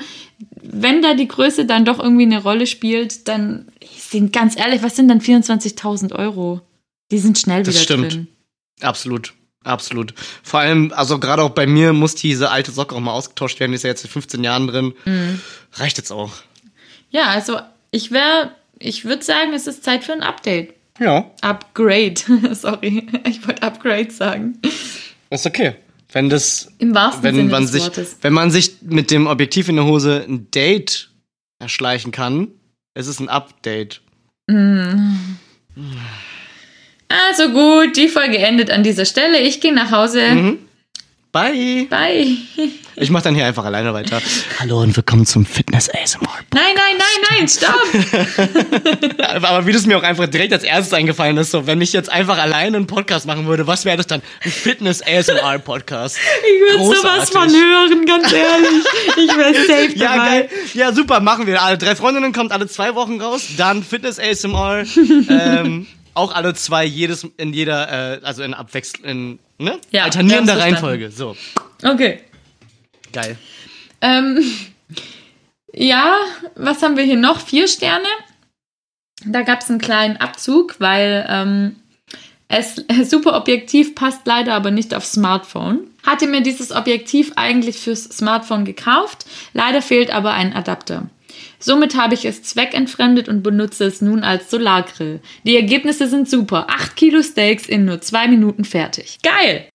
wenn 0.62 1.02
da 1.02 1.14
die 1.14 1.26
Größe 1.28 1.64
dann 1.64 1.84
doch 1.84 1.98
irgendwie 1.98 2.24
eine 2.24 2.42
Rolle 2.42 2.66
spielt, 2.66 3.26
dann 3.28 3.70
sind 3.96 4.32
ganz 4.32 4.56
ehrlich, 4.56 4.82
was 4.82 4.94
sind 4.96 5.08
dann 5.08 5.20
24.000 5.20 6.12
Euro? 6.12 6.60
Die 7.10 7.18
sind 7.18 7.38
schnell 7.38 7.62
Das 7.64 7.74
wieder 7.74 7.82
stimmt. 7.84 8.12
drin. 8.12 8.28
Absolut. 8.80 9.34
Absolut. 9.68 10.14
Vor 10.42 10.60
allem, 10.60 10.92
also 10.96 11.18
gerade 11.18 11.42
auch 11.42 11.50
bei 11.50 11.66
mir 11.66 11.92
muss 11.92 12.14
diese 12.14 12.50
alte 12.50 12.72
Socke 12.72 12.94
auch 12.94 13.00
mal 13.00 13.12
ausgetauscht 13.12 13.60
werden. 13.60 13.72
Die 13.72 13.76
ist 13.76 13.82
ja 13.84 13.90
jetzt 13.90 14.02
seit 14.02 14.10
15 14.10 14.42
Jahren 14.42 14.66
drin. 14.66 14.94
Mhm. 15.04 15.40
Reicht 15.74 15.98
jetzt 15.98 16.10
auch. 16.10 16.32
Ja, 17.10 17.26
also 17.26 17.60
ich 17.90 18.10
wäre, 18.10 18.52
ich 18.78 19.04
würde 19.04 19.22
sagen, 19.22 19.52
es 19.52 19.66
ist 19.66 19.84
Zeit 19.84 20.04
für 20.04 20.12
ein 20.12 20.22
Update. 20.22 20.72
Ja. 20.98 21.30
Upgrade. 21.42 22.14
Sorry, 22.54 23.06
ich 23.28 23.46
wollte 23.46 23.62
Upgrade 23.62 24.10
sagen. 24.10 24.58
Ist 25.30 25.46
okay. 25.46 25.74
Wenn 26.10 26.30
das, 26.30 26.72
Im 26.78 26.94
wahrsten 26.94 27.22
wenn 27.22 27.34
Sinne 27.34 27.50
man 27.50 27.62
des 27.64 27.72
sich, 27.72 27.82
Wortes. 27.82 28.16
wenn 28.22 28.32
man 28.32 28.50
sich 28.50 28.76
mit 28.80 29.10
dem 29.10 29.26
Objektiv 29.26 29.68
in 29.68 29.76
der 29.76 29.84
Hose 29.84 30.24
ein 30.26 30.50
Date 30.50 31.10
erschleichen 31.58 32.10
kann, 32.10 32.48
ist 32.94 33.06
es 33.06 33.20
ein 33.20 33.28
Update. 33.28 34.00
Also 37.08 37.50
gut, 37.50 37.96
die 37.96 38.08
Folge 38.08 38.38
endet 38.38 38.70
an 38.70 38.82
dieser 38.82 39.04
Stelle. 39.06 39.38
Ich 39.40 39.60
gehe 39.60 39.72
nach 39.72 39.90
Hause. 39.90 40.20
Mhm. 40.30 40.58
Bye. 41.32 41.86
Bye. 41.88 42.36
Ich 42.96 43.10
mach 43.10 43.22
dann 43.22 43.34
hier 43.34 43.44
einfach 43.46 43.64
alleine 43.64 43.92
weiter. 43.94 44.20
Hallo 44.60 44.80
und 44.80 44.96
willkommen 44.96 45.24
zum 45.24 45.46
Fitness 45.46 45.88
ASMR. 45.90 46.28
Nein, 46.52 46.74
nein, 46.74 46.98
nein, 46.98 47.38
nein, 47.38 47.48
stopp. 47.48 49.24
Aber 49.44 49.66
wie 49.66 49.72
das 49.72 49.86
mir 49.86 49.96
auch 49.98 50.02
einfach 50.02 50.26
direkt 50.26 50.52
als 50.52 50.64
erstes 50.64 50.92
eingefallen 50.94 51.36
ist, 51.36 51.50
so, 51.50 51.66
wenn 51.66 51.80
ich 51.80 51.92
jetzt 51.92 52.10
einfach 52.10 52.38
alleine 52.38 52.78
einen 52.78 52.86
Podcast 52.86 53.26
machen 53.26 53.46
würde, 53.46 53.66
was 53.66 53.84
wäre 53.84 53.98
das 53.98 54.06
dann? 54.06 54.20
Ein 54.42 54.50
Fitness 54.50 55.02
ASMR 55.02 55.58
Podcast. 55.60 56.16
Ich 56.18 56.78
würde 56.80 56.96
sowas 56.96 57.30
von 57.30 57.48
hören, 57.50 58.04
ganz 58.06 58.32
ehrlich. 58.32 58.84
Ich 59.16 59.36
wäre 59.36 59.54
safe 59.54 59.92
Ja, 59.98 60.16
dabei. 60.16 60.26
geil. 60.40 60.48
Ja, 60.74 60.92
super, 60.92 61.20
machen 61.20 61.46
wir. 61.46 61.62
Alle 61.62 61.78
drei 61.78 61.94
Freundinnen 61.94 62.32
kommt 62.32 62.52
alle 62.52 62.66
zwei 62.68 62.94
Wochen 62.94 63.20
raus. 63.20 63.42
Dann 63.56 63.82
Fitness 63.84 64.18
ASMR. 64.18 64.84
ähm, 65.28 65.86
auch 66.18 66.34
alle 66.34 66.54
zwei, 66.54 66.84
jedes 66.84 67.24
in 67.36 67.52
jeder, 67.52 68.18
äh, 68.18 68.20
also 68.24 68.42
in 68.42 68.54
Abwechslung, 68.54 69.04
in 69.04 69.38
ne? 69.58 69.78
Ja, 69.90 70.04
alternierender 70.04 70.58
Reihenfolge. 70.58 71.10
So, 71.10 71.36
Okay. 71.82 72.20
geil. 73.12 73.38
Ähm, 74.00 74.40
ja, 75.72 76.16
was 76.54 76.82
haben 76.82 76.96
wir 76.96 77.04
hier 77.04 77.16
noch? 77.16 77.40
Vier 77.40 77.68
Sterne. 77.68 78.08
Da 79.24 79.42
gab 79.42 79.62
es 79.62 79.70
einen 79.70 79.80
kleinen 79.80 80.16
Abzug, 80.16 80.76
weil 80.78 81.26
ähm, 81.28 81.76
es 82.48 82.82
super 83.10 83.36
Objektiv 83.36 83.94
passt 83.94 84.26
leider 84.26 84.54
aber 84.54 84.70
nicht 84.70 84.94
aufs 84.94 85.12
Smartphone. 85.12 85.80
Hatte 86.04 86.26
mir 86.26 86.40
dieses 86.40 86.72
Objektiv 86.72 87.32
eigentlich 87.36 87.78
fürs 87.78 88.04
Smartphone 88.04 88.64
gekauft, 88.64 89.26
leider 89.52 89.82
fehlt 89.82 90.10
aber 90.10 90.32
ein 90.32 90.52
Adapter. 90.54 91.06
Somit 91.58 91.96
habe 91.96 92.14
ich 92.14 92.24
es 92.24 92.42
zweckentfremdet 92.42 93.28
und 93.28 93.42
benutze 93.42 93.84
es 93.84 94.00
nun 94.00 94.22
als 94.22 94.50
Solargrill. 94.50 95.20
Die 95.44 95.56
Ergebnisse 95.56 96.08
sind 96.08 96.28
super. 96.28 96.66
8 96.68 96.96
Kilo 96.96 97.22
Steaks 97.22 97.66
in 97.66 97.84
nur 97.84 98.00
zwei 98.00 98.28
Minuten 98.28 98.64
fertig. 98.64 99.18
Geil! 99.22 99.68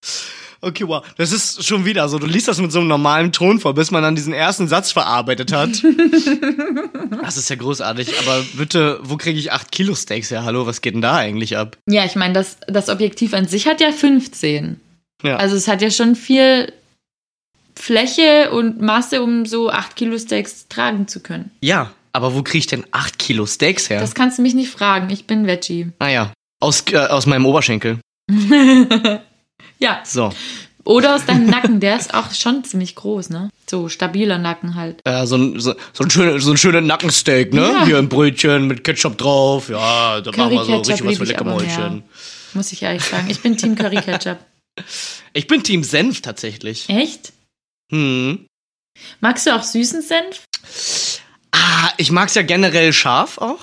Okay, 0.61 0.87
wow. 0.87 1.03
Das 1.17 1.33
ist 1.33 1.65
schon 1.65 1.83
wieder 1.83 2.07
so. 2.07 2.19
Du 2.19 2.25
liest 2.25 2.47
das 2.47 2.61
mit 2.61 2.71
so 2.71 2.79
einem 2.79 2.87
normalen 2.87 3.33
Ton 3.33 3.59
vor, 3.59 3.73
bis 3.73 3.91
man 3.91 4.01
dann 4.01 4.15
diesen 4.15 4.33
ersten 4.33 4.69
Satz 4.69 4.93
verarbeitet 4.93 5.51
hat. 5.51 5.71
das 7.21 7.35
ist 7.35 7.49
ja 7.49 7.57
großartig. 7.57 8.17
Aber 8.19 8.45
bitte, 8.53 8.99
wo 9.03 9.17
kriege 9.17 9.37
ich 9.37 9.51
8 9.51 9.73
Kilo 9.73 9.93
Steaks 9.93 10.31
her? 10.31 10.45
Hallo, 10.45 10.65
was 10.65 10.79
geht 10.81 10.93
denn 10.93 11.01
da 11.01 11.17
eigentlich 11.17 11.57
ab? 11.57 11.77
Ja, 11.89 12.05
ich 12.05 12.15
meine, 12.15 12.33
das, 12.33 12.57
das 12.67 12.87
Objektiv 12.87 13.33
an 13.33 13.45
sich 13.45 13.67
hat 13.67 13.81
ja 13.81 13.91
15. 13.91 14.79
Ja. 15.23 15.35
Also 15.35 15.57
es 15.57 15.67
hat 15.67 15.81
ja 15.81 15.91
schon 15.91 16.15
viel 16.15 16.71
Fläche 17.83 18.49
und 18.51 18.81
Masse, 18.81 19.21
um 19.21 19.45
so 19.45 19.69
8 19.69 19.97
Kilo 19.97 20.17
Steaks 20.17 20.69
tragen 20.69 21.09
zu 21.09 21.19
können. 21.19 21.51
ja, 21.59 21.91
aber 22.13 22.33
wo 22.33 22.43
kriege 22.43 22.59
ich 22.59 22.67
denn 22.67 22.85
8 22.91 23.19
Kilo 23.19 23.45
Steaks 23.45 23.89
her? 23.89 23.99
Das 23.99 24.15
kannst 24.15 24.37
du 24.37 24.41
mich 24.41 24.53
nicht 24.53 24.69
fragen. 24.69 25.09
Ich 25.09 25.25
bin 25.27 25.47
Veggie. 25.47 25.91
naja, 25.99 26.31
aus, 26.61 26.85
äh, 26.91 26.97
aus 26.97 27.25
meinem 27.25 27.45
Oberschenkel. 27.45 27.99
Ja. 29.79 30.01
So. 30.05 30.31
Oder 30.85 31.15
aus 31.15 31.25
deinem 31.25 31.47
Nacken. 31.47 31.81
Der 31.81 31.97
ist 31.97 32.13
auch 32.13 32.33
schon 32.33 32.63
ziemlich 32.63 32.95
groß, 32.95 33.31
ne? 33.31 33.49
So 33.69 33.89
stabiler 33.89 34.37
Nacken 34.37 34.75
halt. 34.75 35.01
Äh, 35.03 35.25
so, 35.25 35.35
ein, 35.35 35.59
so, 35.59 35.73
so, 35.91 36.05
ein 36.05 36.09
schöner, 36.09 36.39
so 36.39 36.51
ein 36.51 36.57
schöner 36.57 36.79
Nackensteak, 36.79 37.53
ne? 37.53 37.61
Ja. 37.61 37.85
Hier 37.85 37.97
ein 37.97 38.07
Brötchen 38.07 38.67
mit 38.67 38.85
Ketchup 38.85 39.17
drauf. 39.17 39.67
Ja, 39.67 40.21
da 40.21 40.31
machen 40.31 40.51
wir 40.51 40.63
so 40.63 40.77
richtig 40.77 41.05
was 41.05 41.17
für 41.17 41.25
Leckermäulchen. 41.25 42.03
Muss 42.53 42.71
ich 42.71 42.81
ehrlich 42.81 43.03
sagen. 43.03 43.29
Ich 43.29 43.41
bin 43.41 43.57
Team 43.57 43.75
Curry 43.75 43.97
Ketchup. 43.97 44.37
Ich 45.35 45.47
bin 45.47 45.63
Team 45.63 45.83
Senf 45.83 46.21
tatsächlich. 46.21 46.89
Echt? 46.89 47.33
Hm. 47.91 48.47
Magst 49.19 49.47
du 49.47 49.55
auch 49.55 49.63
süßen 49.63 50.01
Senf? 50.01 50.45
Ah, 51.51 51.89
ich 51.97 52.11
mag's 52.11 52.35
ja 52.35 52.41
generell 52.41 52.93
scharf 52.93 53.37
auch. 53.37 53.59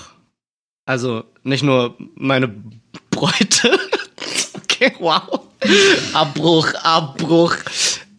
Also 0.86 1.24
nicht 1.42 1.62
nur 1.62 1.96
meine 2.14 2.52
Bräute. 3.10 3.78
okay, 4.56 4.92
wow. 4.98 5.40
Abbruch, 6.12 6.72
Abbruch. 6.82 7.56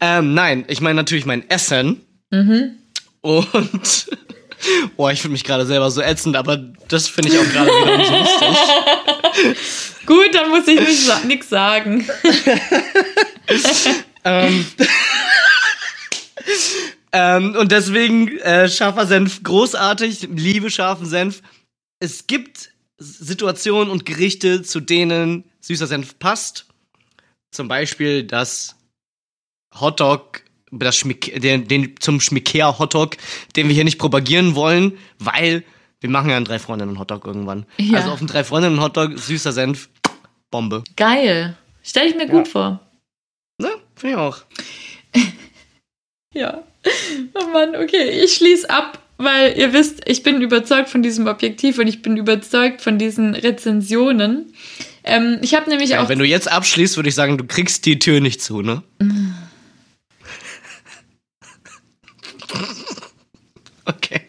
Ähm, 0.00 0.34
nein, 0.34 0.64
ich 0.68 0.80
meine 0.80 0.96
natürlich 0.96 1.26
mein 1.26 1.48
Essen. 1.50 2.00
Mhm. 2.30 2.78
Und. 3.20 4.06
Oh, 4.96 5.08
ich 5.08 5.20
finde 5.20 5.32
mich 5.32 5.42
gerade 5.42 5.66
selber 5.66 5.90
so 5.90 6.00
ätzend, 6.00 6.36
aber 6.36 6.56
das 6.86 7.08
finde 7.08 7.32
ich 7.32 7.36
auch 7.36 7.52
gerade 7.52 7.68
wieder 7.68 8.04
so 8.04 8.16
lustig. 8.16 9.56
Gut, 10.06 10.32
dann 10.34 10.50
muss 10.50 10.68
ich 10.68 10.78
nicht 10.78 11.04
sa 11.04 11.18
nix 11.24 11.48
sagen. 11.48 12.06
ähm, 14.24 14.64
ähm, 17.12 17.56
und 17.56 17.72
deswegen 17.72 18.38
äh, 18.38 18.68
scharfer 18.68 19.06
Senf 19.06 19.42
großartig, 19.42 20.28
liebe 20.34 20.70
scharfen 20.70 21.06
Senf. 21.06 21.42
Es 21.98 22.26
gibt 22.26 22.72
Situationen 22.98 23.90
und 23.90 24.06
Gerichte, 24.06 24.62
zu 24.62 24.80
denen 24.80 25.44
süßer 25.60 25.86
Senf 25.86 26.18
passt. 26.18 26.66
Zum 27.50 27.68
Beispiel 27.68 28.24
das 28.24 28.76
Hotdog, 29.78 30.42
das 30.70 30.96
Schmick, 30.96 31.40
den, 31.40 31.68
den 31.68 31.94
zum 32.00 32.20
Schmickea 32.20 32.78
Hotdog, 32.78 33.16
den 33.56 33.68
wir 33.68 33.74
hier 33.74 33.84
nicht 33.84 33.98
propagieren 33.98 34.54
wollen, 34.54 34.98
weil 35.18 35.64
wir 36.00 36.10
machen 36.10 36.30
ja 36.30 36.36
einen 36.36 36.44
drei 36.44 36.58
Freundinnen 36.58 36.98
Hotdog 36.98 37.26
irgendwann. 37.26 37.66
Ja. 37.78 37.98
Also 37.98 38.10
auf 38.10 38.18
einen 38.18 38.26
drei 38.26 38.44
Freundinnen 38.44 38.80
Hotdog 38.80 39.18
süßer 39.18 39.52
Senf, 39.52 39.88
Bombe. 40.50 40.82
Geil. 40.96 41.56
Stell 41.82 42.08
ich 42.08 42.16
mir 42.16 42.26
gut 42.26 42.48
vor. 42.48 42.80
Ne? 43.58 43.70
Finde 43.94 44.16
ich 44.16 44.20
auch. 44.20 44.38
Ja. 46.34 46.62
Oh 47.34 47.46
Mann, 47.52 47.76
okay. 47.76 48.10
Ich 48.24 48.34
schließe 48.34 48.68
ab, 48.70 48.98
weil 49.18 49.56
ihr 49.56 49.72
wisst, 49.72 50.00
ich 50.06 50.22
bin 50.22 50.40
überzeugt 50.42 50.88
von 50.88 51.02
diesem 51.02 51.26
Objektiv 51.26 51.78
und 51.78 51.86
ich 51.86 52.02
bin 52.02 52.16
überzeugt 52.16 52.80
von 52.82 52.98
diesen 52.98 53.34
Rezensionen. 53.34 54.52
Ähm, 55.04 55.38
ich 55.42 55.54
habe 55.54 55.68
nämlich 55.70 55.90
Ja, 55.90 56.02
auch. 56.02 56.08
wenn 56.08 56.18
du 56.18 56.24
jetzt 56.24 56.50
abschließt, 56.50 56.96
würde 56.96 57.08
ich 57.08 57.14
sagen, 57.14 57.38
du 57.38 57.44
kriegst 57.44 57.84
die 57.86 57.98
Tür 57.98 58.20
nicht 58.20 58.40
zu, 58.40 58.62
ne? 58.62 58.82
okay. 63.86 64.22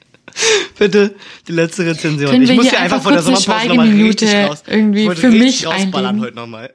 Bitte, 0.77 1.15
die 1.47 1.51
letzte 1.51 1.85
Rezension. 1.85 2.31
Können 2.31 2.43
ich 2.43 2.51
muss 2.53 2.69
hier 2.69 2.79
einfach 2.79 2.97
einfach 2.97 3.03
vor 3.03 3.11
der 3.11 3.21
Sommerpause 3.21 3.67
nochmal 3.67 3.87
richtig 3.87 4.33
raus. 4.33 4.63
irgendwie 4.67 5.09
für 5.15 5.29
mich 5.29 5.65
rausballern 5.65 6.15
einlegen? 6.15 6.25
heute 6.25 6.35
nochmal. 6.35 6.73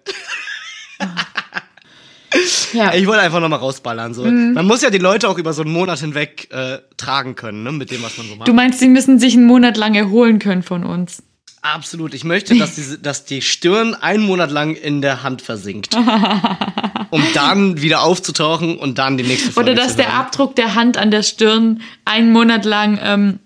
Ja. 2.73 2.95
Ich 2.95 3.07
wollte 3.07 3.23
einfach 3.23 3.41
nochmal 3.41 3.59
rausballern. 3.59 4.15
So. 4.15 4.25
Mhm. 4.25 4.53
Man 4.55 4.67
muss 4.67 4.83
ja 4.83 4.91
die 4.91 4.99
Leute 4.99 5.29
auch 5.29 5.39
über 5.39 5.53
so 5.53 5.63
einen 5.63 5.73
Monat 5.73 6.01
hinweg 6.01 6.49
äh, 6.51 6.79
tragen 6.97 7.35
können, 7.35 7.63
ne, 7.63 7.73
mit 7.73 7.91
dem, 7.91 8.03
was 8.03 8.17
man 8.19 8.29
so 8.29 8.37
macht. 8.37 8.49
Du 8.49 8.53
meinst, 8.53 8.79
sie 8.79 8.89
müssen 8.89 9.19
sich 9.19 9.35
einen 9.35 9.47
Monat 9.47 9.77
lang 9.77 9.95
erholen 9.95 10.39
können 10.39 10.63
von 10.63 10.85
uns? 10.85 11.23
Absolut. 11.63 12.15
Ich 12.15 12.25
möchte, 12.25 12.57
dass 12.57 12.75
die, 12.75 12.99
dass 13.03 13.25
die 13.25 13.43
Stirn 13.43 13.95
einen 13.95 14.25
Monat 14.25 14.51
lang 14.51 14.75
in 14.75 15.03
der 15.03 15.23
Hand 15.23 15.43
versinkt. 15.43 15.97
um 17.11 17.23
dann 17.35 17.81
wieder 17.81 18.03
aufzutauchen 18.03 18.79
und 18.79 18.99
dann 18.99 19.17
die 19.17 19.25
nächste 19.25 19.53
Folge 19.53 19.73
Oder 19.73 19.83
dass 19.83 19.97
der. 19.97 20.13
Abdruck 20.15 20.57
der 20.57 20.75
Hand 20.75 20.99
an 20.99 21.11
der 21.11 21.23
Stirn 21.23 21.81
einen 22.05 22.33
Monat 22.33 22.65
lang 22.65 22.99
ähm, 23.03 23.39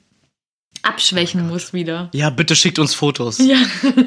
abschwächen 0.82 1.48
muss 1.48 1.72
wieder. 1.72 2.10
Ja, 2.12 2.30
bitte 2.30 2.56
schickt 2.56 2.78
uns 2.78 2.94
Fotos. 2.94 3.38
Ja. 3.38 3.58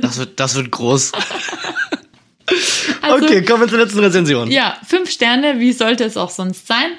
Das 0.01 0.17
wird, 0.17 0.39
das 0.39 0.55
wird 0.55 0.71
groß. 0.71 1.11
Also, 3.01 3.25
okay, 3.25 3.43
kommen 3.43 3.61
wir 3.61 3.67
zur 3.67 3.79
letzten 3.79 3.99
Rezension. 3.99 4.49
Ja, 4.49 4.77
fünf 4.85 5.09
Sterne, 5.09 5.59
wie 5.59 5.73
sollte 5.73 6.03
es 6.03 6.17
auch 6.17 6.29
sonst 6.29 6.67
sein? 6.67 6.91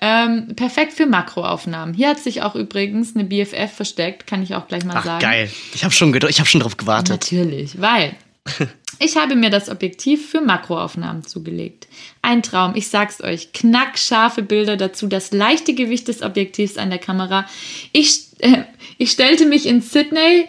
Ähm, 0.00 0.56
perfekt 0.56 0.94
für 0.94 1.06
Makroaufnahmen. 1.06 1.94
Hier 1.94 2.08
hat 2.08 2.18
sich 2.18 2.42
auch 2.42 2.56
übrigens 2.56 3.14
eine 3.14 3.24
BFF 3.24 3.72
versteckt, 3.72 4.26
kann 4.26 4.42
ich 4.42 4.56
auch 4.56 4.66
gleich 4.66 4.84
mal 4.84 4.96
Ach, 4.96 5.04
sagen. 5.04 5.20
geil. 5.20 5.50
Ich 5.74 5.84
habe 5.84 5.94
schon, 5.94 6.12
ich 6.28 6.40
hab 6.40 6.48
schon 6.48 6.60
drauf 6.60 6.76
gewartet. 6.76 7.10
Natürlich, 7.10 7.80
weil 7.80 8.16
ich 8.98 9.16
habe 9.16 9.36
mir 9.36 9.50
das 9.50 9.68
Objektiv 9.68 10.28
für 10.28 10.40
Makroaufnahmen 10.40 11.24
zugelegt. 11.24 11.86
Ein 12.20 12.42
Traum, 12.42 12.74
ich 12.74 12.88
sag's 12.88 13.20
euch. 13.20 13.52
Knackscharfe 13.52 14.42
Bilder 14.42 14.76
dazu, 14.76 15.06
das 15.06 15.30
leichte 15.30 15.74
Gewicht 15.74 16.08
des 16.08 16.22
Objektivs 16.22 16.78
an 16.78 16.90
der 16.90 16.98
Kamera. 16.98 17.46
Ich, 17.92 18.24
äh, 18.40 18.64
ich 18.98 19.12
stellte 19.12 19.46
mich 19.46 19.66
in 19.66 19.82
Sydney 19.82 20.48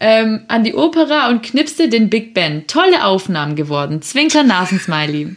ähm, 0.00 0.44
an 0.48 0.64
die 0.64 0.74
Opera 0.74 1.28
und 1.28 1.42
knipste 1.42 1.88
den 1.88 2.08
Big 2.10 2.34
Ben. 2.34 2.66
Tolle 2.66 3.04
Aufnahmen 3.04 3.54
geworden. 3.56 4.02
Zwinker 4.02 4.42
Nasensmiley. 4.42 5.36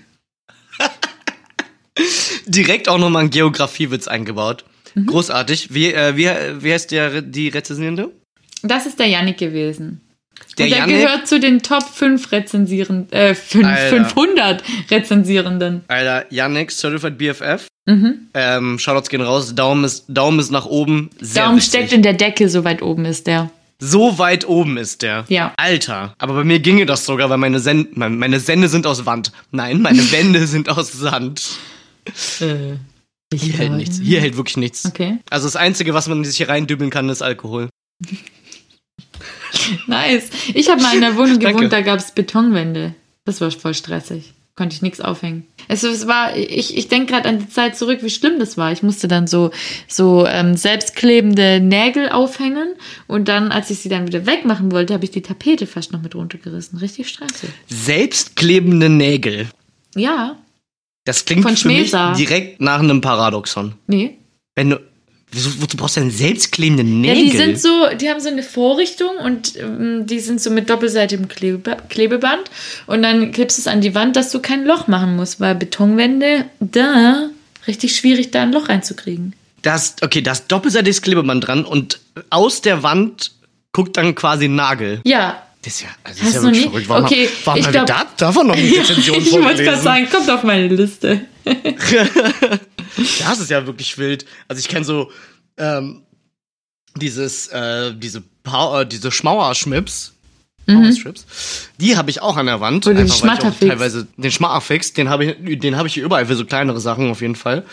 Direkt 2.48 2.90
auch 2.90 2.98
nochmal 2.98 3.24
ein 3.26 3.30
Geografiewitz 3.30 4.08
eingebaut. 4.08 4.66
Mhm. 4.96 5.06
Großartig. 5.08 5.74
Wie, 5.74 5.94
äh, 5.94 6.18
wie, 6.18 6.28
wie 6.64 6.74
heißt 6.74 6.92
der, 6.92 7.22
die 7.22 7.50
Rezensierende? 7.50 8.12
Das 8.64 8.86
ist 8.86 9.00
der 9.00 9.08
Yannick 9.08 9.38
gewesen. 9.38 10.02
Der 10.58 10.66
und 10.66 10.72
der 10.72 10.86
gehört 10.88 11.28
zu 11.28 11.40
den 11.40 11.62
Top 11.62 11.84
5 11.84 12.32
Rezensieren, 12.32 13.12
äh, 13.12 13.36
fünf- 13.36 13.68
Alter. 13.68 14.06
500 14.06 14.64
Rezensierenden. 14.90 15.82
Alter, 15.88 16.26
Yannick, 16.32 16.72
Certified 16.72 17.18
BFF. 17.18 17.68
Mhm. 17.86 18.28
Ähm, 18.34 18.80
Shoutouts 18.80 19.10
gehen 19.10 19.22
raus. 19.22 19.54
Daumen 19.56 19.84
ist, 19.84 20.06
Daumen 20.08 20.40
ist 20.40 20.52
nach 20.52 20.66
oben. 20.66 21.10
Sehr 21.20 21.44
Daumen 21.46 21.58
witzig. 21.58 21.70
steckt 21.70 21.94
in 21.94 22.02
der 22.02 22.14
Decke, 22.14 22.50
so 22.50 22.64
weit 22.64 22.82
oben 22.82 23.06
ist 23.06 23.28
der. 23.28 23.52
So 23.86 24.18
weit 24.18 24.48
oben 24.48 24.78
ist 24.78 25.02
der. 25.02 25.26
Ja. 25.28 25.54
Alter. 25.58 26.16
Aber 26.18 26.36
bei 26.36 26.46
mir 26.46 26.60
ginge 26.60 26.86
das 26.86 27.06
sogar, 27.06 27.30
weil 27.30 27.38
meine, 27.38 27.60
Sen 27.60 27.90
meine, 27.96 28.40
Sende 28.40 28.70
sind 28.70 28.88
aus 28.88 29.06
Wand. 29.06 29.34
Nein, 29.52 29.82
meine 29.82 30.00
Wände 30.14 30.48
sind 30.48 30.70
aus 30.70 30.94
Sand. 30.94 31.58
Äh, 32.40 32.78
Hier 33.36 33.54
hält 33.54 33.74
nichts. 33.74 34.00
Hier 34.00 34.22
hält 34.22 34.38
wirklich 34.38 34.56
nichts. 34.56 34.86
Okay. 34.86 35.18
Also 35.30 35.48
das 35.48 35.58
Einzige, 35.58 35.94
was 35.94 36.08
man 36.08 36.24
sich 36.24 36.38
hier 36.38 36.48
reindübeln 36.48 36.92
kann, 36.92 37.10
ist 37.10 37.22
Alkohol. 37.22 37.70
Nice. 39.88 40.30
Ich 40.54 40.70
habe 40.70 40.82
mal 40.82 40.96
in 40.96 41.02
der 41.02 41.16
Wohnung 41.16 41.40
gewohnt, 41.40 41.72
da 41.72 41.82
gab 41.82 42.00
es 42.00 42.12
Betonwände. 42.12 42.96
Das 43.26 43.40
war 43.40 43.52
voll 43.52 43.74
stressig. 43.74 44.34
Konnte 44.56 44.76
ich 44.76 44.84
nichts 44.84 45.02
aufhängen. 45.02 45.48
Es, 45.68 45.82
es 45.82 46.06
war, 46.06 46.38
ich, 46.38 46.78
ich 46.78 46.88
denke 46.88 47.12
gerade 47.14 47.28
an 47.28 47.40
die 47.40 47.50
Zeit 47.50 47.76
zurück, 47.76 48.00
wie 48.04 48.12
schlimm 48.12 48.38
das 48.38 48.56
war. 48.56 48.72
Ich 48.72 48.84
musste 48.84 49.08
dann 49.08 49.26
so, 49.26 49.50
so 49.88 50.28
ähm, 50.28 50.56
selbstklebende 50.56 51.60
Nägel 51.60 52.10
aufhängen 52.10 52.76
und 53.08 53.28
dann, 53.30 53.52
als 53.52 53.72
ich 53.72 53.80
sie 53.80 53.90
dann 53.90 54.06
wieder 54.06 54.28
wegmachen 54.28 54.72
wollte, 54.72 54.94
habe 54.94 55.06
ich 55.06 55.12
die 55.12 55.24
Tapete 55.24 55.66
fast 55.66 55.92
noch 55.92 56.04
mit 56.04 56.14
runtergerissen. 56.14 56.78
Richtig 56.78 57.10
stressig. 57.10 57.50
Selbstklebende 57.68 58.90
Nägel. 58.90 59.48
Ja, 59.96 60.38
Das 61.06 61.26
klingt 61.26 61.44
Von 61.44 61.58
für 61.58 61.68
mich 61.70 61.90
Schmelzer. 61.90 62.14
direkt 62.16 62.62
nach 62.62 62.80
einem 62.80 63.02
Paradoxon. 63.02 63.74
nee. 63.88 64.18
Wenn 64.56 64.70
du. 64.70 64.80
Wieso, 65.34 65.50
wozu 65.62 65.76
brauchst 65.78 65.98
du 65.98 66.02
denn 66.02 66.12
selbstklebende 66.12 66.84
Ja, 66.84 67.14
Nägel? 67.14 67.24
die 67.32 67.38
sind 67.38 67.60
so, 67.60 67.88
die 68.00 68.10
haben 68.10 68.20
so 68.20 68.30
eine 68.30 68.44
Vorrichtung 68.44 69.18
und 69.18 69.58
ähm, 69.58 70.06
die 70.06 70.20
sind 70.20 70.40
so 70.40 70.50
mit 70.52 70.70
doppelseitigem 70.70 71.28
Klebe 71.28 71.78
Klebeband 71.90 72.44
und 72.86 73.02
dann 73.04 73.32
klebst 73.32 73.58
du 73.58 73.62
es 73.62 73.68
an 73.68 73.82
die 73.82 73.96
Wand, 73.96 74.16
dass 74.16 74.32
du 74.32 74.40
kein 74.40 74.64
Loch 74.64 74.88
machen 74.88 75.16
musst, 75.16 75.40
weil 75.40 75.56
Betonwände, 75.56 76.46
da, 76.60 77.30
richtig 77.68 77.96
schwierig, 77.96 78.32
da 78.32 78.44
ein 78.44 78.54
Loch 78.54 78.70
reinzukriegen. 78.70 79.34
Das, 79.64 79.96
okay, 80.02 80.22
das 80.22 80.48
doppelseitiges 80.48 81.02
Klebeband 81.02 81.48
dran 81.48 81.66
und 81.66 82.00
aus 82.30 82.62
der 82.62 82.84
Wand 82.84 83.32
guckt 83.72 83.98
dann 83.98 84.14
quasi 84.14 84.46
ein 84.46 84.56
Nagel. 84.56 85.02
Ja. 85.04 85.42
Das 85.64 85.74
ist 85.76 85.82
ja, 85.82 85.88
also 86.04 86.20
das 86.20 86.30
ist 86.30 86.36
ja 86.36 86.42
wirklich 86.44 86.66
verrückt. 86.66 86.90
Warum, 86.90 87.06
Okay, 87.06 87.30
warum 87.46 87.60
ich 87.60 87.70
glaub- 87.72 87.86
da, 87.88 88.06
davon 88.18 88.48
noch 88.48 88.56
eine 88.56 88.64
Rezension 88.80 89.18
ich 89.18 89.32
wollte 89.32 89.64
gerade 89.64 89.82
sagen, 89.82 90.08
kommt 90.10 90.30
auf 90.30 90.44
meine 90.44 90.68
Liste. 90.68 91.22
Das 93.20 93.40
ist 93.40 93.50
ja 93.50 93.66
wirklich 93.66 93.98
wild. 93.98 94.26
Also 94.48 94.60
ich 94.60 94.68
kenne 94.70 94.86
so 94.86 95.10
ähm, 95.58 96.04
dieses, 96.96 97.48
äh, 97.48 97.94
diese, 97.96 98.22
Power, 98.44 98.82
äh, 98.82 98.86
diese 98.86 99.12
Schmauerschmips. 99.12 100.14
Schmips. 100.68 101.26
Die 101.80 101.98
habe 101.98 102.10
ich 102.10 102.22
auch 102.22 102.38
an 102.38 102.46
der 102.46 102.62
Wand. 102.62 102.86
Oder 102.88 102.96
den 102.96 103.10
Schmatterfix. 103.10 103.68
teilweise 103.68 104.08
den 104.16 104.32
Schmatterfix, 104.32 104.94
den 104.94 105.10
habe 105.10 105.26
ich, 105.26 105.60
den 105.60 105.76
habe 105.76 105.88
ich 105.90 105.96
hier 105.96 106.06
überall 106.06 106.26
für 106.28 106.36
so 106.36 106.46
kleinere 106.46 106.80
Sachen 106.80 107.10
auf 107.12 107.20
jeden 107.22 107.36
Fall. 107.36 107.66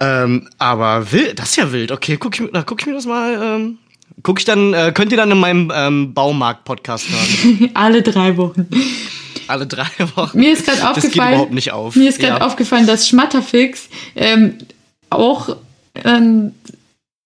Ähm, 0.00 0.48
aber 0.58 1.12
wild, 1.12 1.38
das 1.38 1.50
ist 1.50 1.56
ja 1.56 1.70
wild. 1.72 1.92
Okay, 1.92 2.16
guck 2.16 2.34
ich, 2.34 2.40
mir- 2.40 2.48
da 2.52 2.62
guck 2.62 2.80
ich 2.80 2.86
mir 2.86 2.94
das 2.94 3.04
mal. 3.06 3.34
Ähm, 3.42 3.78
guck 4.22 4.38
ich 4.38 4.44
dann, 4.44 4.72
äh, 4.74 4.92
könnt 4.94 5.10
ihr 5.12 5.18
dann 5.18 5.30
in 5.30 5.38
meinem 5.38 5.72
ähm, 5.74 6.12
Baumarkt-Podcast 6.14 7.06
hören. 7.08 7.70
Alle 7.74 8.02
drei 8.02 8.36
Wochen. 8.36 8.68
Alle 9.48 9.66
drei 9.66 9.86
Wochen. 10.16 10.38
Mir 10.38 10.52
ist 10.52 10.64
gerade 10.66 10.78
Das 10.80 10.94
geht 10.94 11.04
aufgefallen. 11.04 11.32
überhaupt 11.34 11.52
nicht 11.52 11.72
auf. 11.72 11.96
Mir 11.96 12.08
ist 12.08 12.20
gerade 12.20 12.38
Ja. 12.40 12.46
aufgefallen, 12.46 12.86
dass 12.86 13.08
Schmatterfix 13.08 13.88
ähm, 14.14 14.58
auch 15.10 15.56
ein 16.04 16.54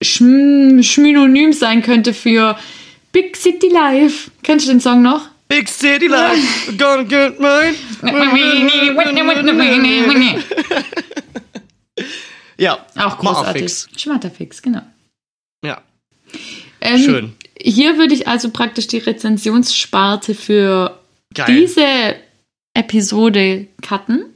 Schm 0.02 0.82
Schmynonym 0.82 1.52
sein 1.52 1.82
könnte 1.82 2.14
für 2.14 2.56
Big 3.12 3.36
City 3.36 3.68
Life. 3.68 4.30
Kennst 4.42 4.66
du 4.66 4.70
den 4.72 4.80
Song 4.80 5.02
noch? 5.02 5.28
Big 5.48 5.68
City 5.68 6.06
Life, 6.08 6.72
gonna 6.78 7.02
get 7.04 7.38
mine. 7.38 7.74
Ja, 12.58 12.78
Auch 12.96 13.18
großartig. 13.18 13.86
Schmatterfix, 13.96 14.62
genau. 14.62 14.82
Ja, 15.64 15.82
Ähm, 16.86 16.98
Schön. 16.98 17.32
Hier 17.60 17.98
würde 17.98 18.14
ich 18.14 18.28
also 18.28 18.50
praktisch 18.50 18.86
die 18.86 18.98
Rezensionssparte 18.98 20.34
für 20.34 20.98
geil. 21.34 21.46
diese 21.48 22.16
Episode 22.74 23.66
cutten. 23.82 24.26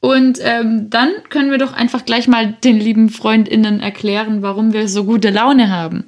Und 0.00 0.38
ähm, 0.40 0.88
dann 0.88 1.10
können 1.28 1.50
wir 1.50 1.58
doch 1.58 1.72
einfach 1.72 2.06
gleich 2.06 2.26
mal 2.26 2.56
den 2.64 2.78
lieben 2.78 3.10
FreundInnen 3.10 3.80
erklären, 3.80 4.42
warum 4.42 4.72
wir 4.72 4.88
so 4.88 5.04
gute 5.04 5.30
Laune 5.30 5.70
haben. 5.70 6.04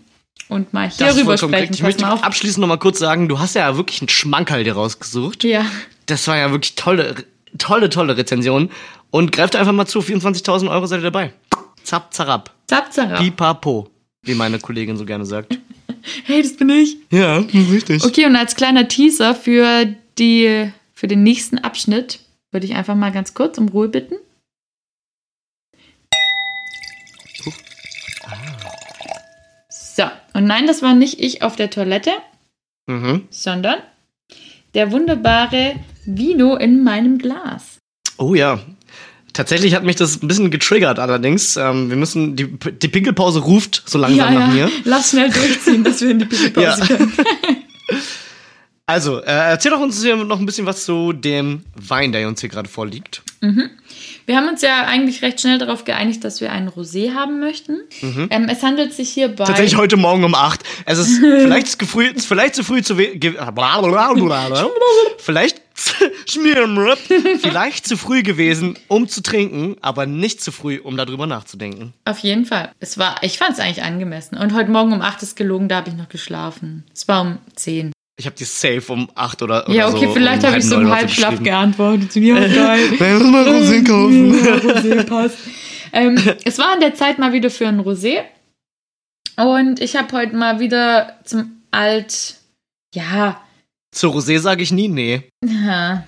Und 0.49 0.73
mal 0.73 0.89
hierüber 0.89 1.37
vollkommen 1.37 1.55
sprechen. 1.55 1.75
Ich 1.75 1.83
möchte 1.83 2.07
abschließend 2.07 2.61
noch 2.61 2.69
mal 2.69 2.79
kurz 2.79 2.99
sagen, 2.99 3.29
du 3.29 3.39
hast 3.39 3.55
ja 3.55 3.77
wirklich 3.77 4.01
einen 4.01 4.09
Schmankerl 4.09 4.65
dir 4.65 4.75
rausgesucht. 4.75 5.45
Ja. 5.45 5.65
Das 6.07 6.27
war 6.29 6.37
ja 6.37 6.51
wirklich 6.51 6.75
tolle, 6.75 7.15
tolle, 7.59 7.91
tolle 7.91 8.17
Rezension. 8.17 8.71
Und 9.11 9.33
greift 9.33 9.57
einfach 9.57 9.73
mal 9.73 9.87
zu, 9.87 10.01
24.000 10.01 10.71
Euro 10.71 10.87
seid 10.87 11.01
ihr 11.01 11.11
dabei. 11.11 11.33
Zap, 11.83 12.15
zarab. 12.15 12.51
Zap, 12.67 12.93
zara. 12.93 13.19
Pipapo, 13.19 13.89
wie 14.23 14.35
meine 14.35 14.59
Kollegin 14.59 14.97
so 14.97 15.05
gerne 15.05 15.25
sagt. 15.27 15.59
Hey, 16.25 16.43
das 16.43 16.57
bin 16.57 16.69
ich. 16.69 16.97
Ja, 17.13 17.39
richtig. 17.39 18.03
Okay, 18.05 18.27
und 18.27 18.35
als 18.35 18.57
kleiner 18.57 18.89
Teaser 18.89 19.37
für, 19.37 19.87
die, 20.19 20.69
für 20.95 21.07
den 21.07 21.23
nächsten 21.23 21.59
Abschnitt 21.59 22.19
würde 22.51 22.67
ich 22.67 22.75
einfach 22.75 22.97
mal 22.97 23.13
ganz 23.13 23.35
kurz 23.35 23.57
um 23.57 23.69
Ruhe 23.69 23.89
bitten. 23.89 24.17
So, 29.69 30.05
und 30.35 30.45
nein, 30.47 30.67
das 30.67 30.83
war 30.83 30.95
nicht 30.95 31.21
ich 31.21 31.43
auf 31.43 31.57
der 31.57 31.71
Toilette, 31.71 32.13
Mhm. 32.89 33.27
sondern 33.31 33.77
der 34.75 34.91
wunderbare 34.91 35.77
Vino 36.05 36.57
in 36.57 36.83
meinem 36.83 37.19
Glas. 37.19 37.79
Oh 38.19 38.35
ja. 38.35 38.59
Tatsächlich 39.33 39.75
hat 39.75 39.85
mich 39.85 39.97
das 39.97 40.23
ein 40.23 40.29
bisschen 40.29 40.51
getriggert 40.51 40.99
allerdings. 40.99 41.57
Ähm, 41.57 41.89
wir 41.89 41.97
müssen, 41.97 42.37
die, 42.37 42.47
die 42.49 42.89
Pinkelpause 42.89 43.41
ruft 43.41 43.83
so 43.87 43.99
langsam 43.99 44.35
nach 44.35 44.53
mir. 44.53 44.71
lass 44.85 45.11
schnell 45.11 45.31
durchziehen, 45.31 45.85
dass 45.85 46.01
wir 46.03 46.11
in 46.11 46.19
die 46.21 46.25
Pinkelpause 46.27 46.81
Ja. 46.81 46.87
können. 46.87 47.13
Also, 48.85 49.21
äh, 49.21 49.31
erzähl 49.31 49.71
doch 49.71 49.81
uns 49.81 50.03
hier 50.03 50.17
noch 50.17 50.41
ein 50.41 50.45
bisschen 50.45 50.67
was 50.67 50.85
zu 50.85 51.13
dem 51.13 51.63
Wein, 51.77 52.11
der 52.13 52.27
uns 52.27 52.41
hier 52.41 52.51
gerade 52.51 52.69
vorliegt. 52.69 53.23
Wir 54.27 54.37
haben 54.37 54.49
uns 54.49 54.63
ja 54.63 54.87
eigentlich 54.87 55.23
recht 55.23 55.41
schnell 55.41 55.59
darauf 55.59 55.85
geeinigt, 55.85 56.25
dass 56.25 56.41
wir 56.41 56.53
einen 56.53 56.69
Rosé 56.69 57.15
haben 57.15 57.41
möchten. 57.41 57.81
Ähm, 58.31 58.49
es 58.49 58.63
handelt 58.63 58.93
sich 58.93 59.11
hier 59.11 59.29
bei. 59.29 59.45
Tatsächlich 59.45 59.77
heute 59.77 59.97
Morgen 59.97 60.25
um 60.25 60.35
8. 60.35 60.61
Es 60.87 60.99
ist 60.99 61.19
vielleicht, 61.19 61.69
zu 61.69 61.87
früh, 61.87 62.13
vielleicht 62.17 62.55
zu 62.55 62.65
früh 62.65 62.83
zu. 62.83 62.97
Vielleicht 65.19 65.63
vielleicht 67.41 67.87
zu 67.87 67.97
früh 67.97 68.23
gewesen, 68.23 68.79
um 68.89 69.09
zu 69.09 69.23
trinken, 69.23 69.77
aber 69.81 70.07
nicht 70.07 70.43
zu 70.43 70.53
früh, 70.53 70.79
um 70.79 70.97
darüber 70.97 71.27
nachzudenken. 71.27 71.95
Auf 72.05 72.19
jeden 72.19 72.45
Fall. 72.45 72.73
Es 72.81 72.99
war, 72.99 73.23
ich 73.23 73.39
fand 73.39 73.53
es 73.53 73.61
eigentlich 73.61 73.83
angemessen. 73.83 74.37
Und 74.37 74.55
heute 74.55 74.71
Morgen 74.71 74.93
um 74.93 75.01
8 75.01 75.23
ist 75.23 75.37
gelogen, 75.37 75.69
da 75.69 75.77
habe 75.77 75.91
ich 75.91 75.97
noch 75.97 76.09
geschlafen. 76.09 76.85
Es 76.93 77.09
war 77.09 77.23
um 77.23 77.39
10. 77.57 77.93
Ich 78.19 78.27
habe 78.27 78.37
die 78.37 78.45
safe 78.45 78.93
um 78.93 79.09
8 79.15 79.43
oder, 79.43 79.65
oder 79.67 79.75
Ja, 79.75 79.89
okay, 79.89 80.07
so. 80.07 80.13
vielleicht 80.13 80.43
um 80.43 80.49
habe 80.49 80.59
ich 80.59 80.65
so 80.65 80.77
halb 80.77 80.87
im 80.87 80.95
Halbschlaf 80.95 81.43
geantwortet. 81.43 82.15
Ja, 82.15 82.35
geil. 82.35 82.91
Wir 82.99 83.09
müssen 83.15 83.31
mal 83.33 83.49
Rosé 83.49 83.85
kaufen. 83.87 84.35
Ja, 84.45 84.55
Rosé 84.57 85.05
passt. 85.05 85.39
ähm, 85.93 86.19
es 86.45 86.59
war 86.59 86.73
an 86.73 86.81
der 86.81 86.95
Zeit 86.95 87.19
mal 87.19 87.33
wieder 87.33 87.51
für 87.51 87.67
ein 87.67 87.81
Rosé. 87.81 88.23
Und 89.37 89.81
ich 89.81 89.97
habe 89.97 90.15
heute 90.17 90.37
mal 90.37 90.61
wieder 90.61 91.19
zum 91.25 91.63
Alt, 91.71 92.37
ja, 92.95 93.41
Zu 93.93 94.09
Rosé 94.09 94.39
sage 94.39 94.63
ich 94.63 94.73
nie 94.73 94.89
nee. 94.89 95.23
ja, 95.43 96.07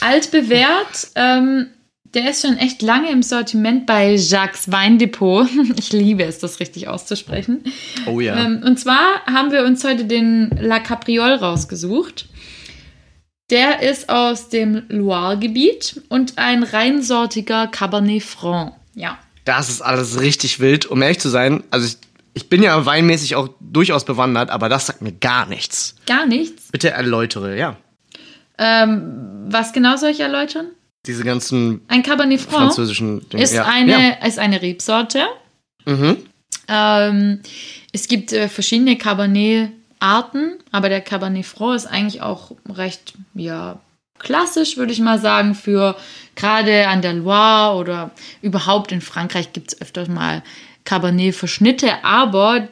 altbewährt. 0.00 1.08
Ähm, 1.16 1.70
der 2.14 2.30
ist 2.30 2.42
schon 2.42 2.56
echt 2.56 2.82
lange 2.82 3.10
im 3.10 3.22
Sortiment 3.22 3.86
bei 3.86 4.14
Jacques 4.14 4.70
Weindepot. 4.70 5.48
Ich 5.78 5.92
liebe 5.92 6.24
es, 6.24 6.38
das 6.38 6.60
richtig 6.60 6.88
auszusprechen. 6.88 7.62
Oh 8.06 8.20
ja. 8.20 8.36
Ähm, 8.36 8.62
und 8.64 8.78
zwar 8.78 9.24
haben 9.26 9.52
wir 9.52 9.64
uns 9.64 9.84
heute 9.84 10.04
den 10.04 10.50
La 10.60 10.80
Capriole 10.80 11.40
rausgesucht. 11.40 12.28
Der 13.50 13.82
ist 13.82 14.08
aus 14.08 14.48
dem 14.48 14.82
Loire-Gebiet 14.88 16.02
und 16.08 16.36
ein 16.36 16.62
reinsortiger 16.62 17.66
Cabernet 17.66 18.22
Franc. 18.22 18.74
Ja. 18.94 19.18
Das 19.44 19.70
ist 19.70 19.80
alles 19.80 20.20
richtig 20.20 20.60
wild, 20.60 20.86
um 20.86 21.00
ehrlich 21.00 21.20
zu 21.20 21.30
sein. 21.30 21.62
Also 21.70 21.86
ich, 21.86 21.96
ich 22.34 22.48
bin 22.48 22.62
ja 22.62 22.84
weinmäßig 22.84 23.36
auch 23.36 23.48
durchaus 23.60 24.04
bewandert, 24.04 24.50
aber 24.50 24.68
das 24.68 24.86
sagt 24.86 25.00
mir 25.00 25.12
gar 25.12 25.46
nichts. 25.46 25.94
Gar 26.06 26.26
nichts. 26.26 26.68
Bitte 26.70 26.90
erläutere, 26.90 27.56
ja. 27.56 27.76
Ähm, 28.58 29.46
was 29.48 29.72
genau 29.72 29.96
soll 29.96 30.10
ich 30.10 30.20
erläutern? 30.20 30.66
Diese 31.08 31.24
ganzen 31.24 31.80
Ein 31.88 32.02
Cabernet 32.04 32.40
Franc 32.40 32.64
französischen 32.66 33.28
Dinge. 33.30 33.42
ist, 33.42 33.54
ja. 33.54 33.64
eine, 33.64 33.92
Ja. 34.20 34.26
ist 34.26 34.38
eine 34.38 34.62
Rebsorte. 34.62 35.24
Mhm. 35.86 36.18
Ähm, 36.68 37.40
es 37.92 38.06
gibt 38.08 38.32
äh, 38.32 38.48
verschiedene 38.48 38.96
Cabernet-Arten, 38.96 40.58
aber 40.70 40.88
der 40.88 41.00
Cabernet 41.00 41.46
Franc 41.46 41.74
ist 41.76 41.86
eigentlich 41.86 42.20
auch 42.22 42.52
recht, 42.68 43.14
ja, 43.34 43.80
klassisch, 44.18 44.76
würde 44.76 44.92
ich 44.92 45.00
mal 45.00 45.18
sagen, 45.18 45.54
für 45.54 45.96
gerade 46.36 46.88
an 46.88 47.02
der 47.02 47.14
Loire 47.14 47.76
oder 47.78 48.10
überhaupt 48.42 48.92
in 48.92 49.00
Frankreich 49.00 49.52
gibt 49.52 49.72
es 49.72 49.80
öfters 49.80 50.08
mal 50.08 50.42
Cabernet-Verschnitte, 50.84 52.04
aber 52.04 52.68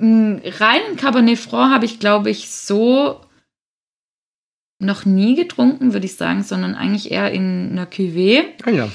mh, 0.00 0.40
reinen 0.58 0.96
Cabernet 0.96 1.38
Franc 1.38 1.72
habe 1.72 1.84
ich, 1.86 1.98
glaube 1.98 2.30
ich, 2.30 2.50
so 2.50 3.20
noch 4.78 5.04
nie 5.04 5.34
getrunken, 5.34 5.92
würde 5.92 6.06
ich 6.06 6.16
sagen, 6.16 6.42
sondern 6.42 6.74
eigentlich 6.74 7.10
eher 7.10 7.30
in 7.32 7.70
einer 7.72 7.86
Cuvée. 7.86 8.44
Ah, 8.64 8.70
ja. 8.70 8.88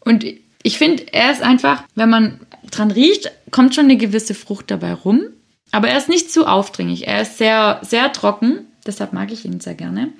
Und 0.00 0.24
ich 0.62 0.78
finde, 0.78 1.12
er 1.12 1.32
ist 1.32 1.42
einfach, 1.42 1.82
wenn 1.94 2.10
man 2.10 2.40
dran 2.70 2.90
riecht, 2.90 3.30
kommt 3.50 3.74
schon 3.74 3.84
eine 3.84 3.96
gewisse 3.96 4.34
Frucht 4.34 4.70
dabei 4.70 4.94
rum. 4.94 5.22
Aber 5.72 5.88
er 5.88 5.98
ist 5.98 6.08
nicht 6.08 6.30
zu 6.30 6.46
aufdringlich. 6.46 7.08
Er 7.08 7.22
ist 7.22 7.38
sehr, 7.38 7.80
sehr 7.82 8.12
trocken. 8.12 8.60
Deshalb 8.86 9.12
mag 9.12 9.32
ich 9.32 9.44
ihn 9.44 9.60
sehr 9.60 9.74
gerne. 9.74 10.12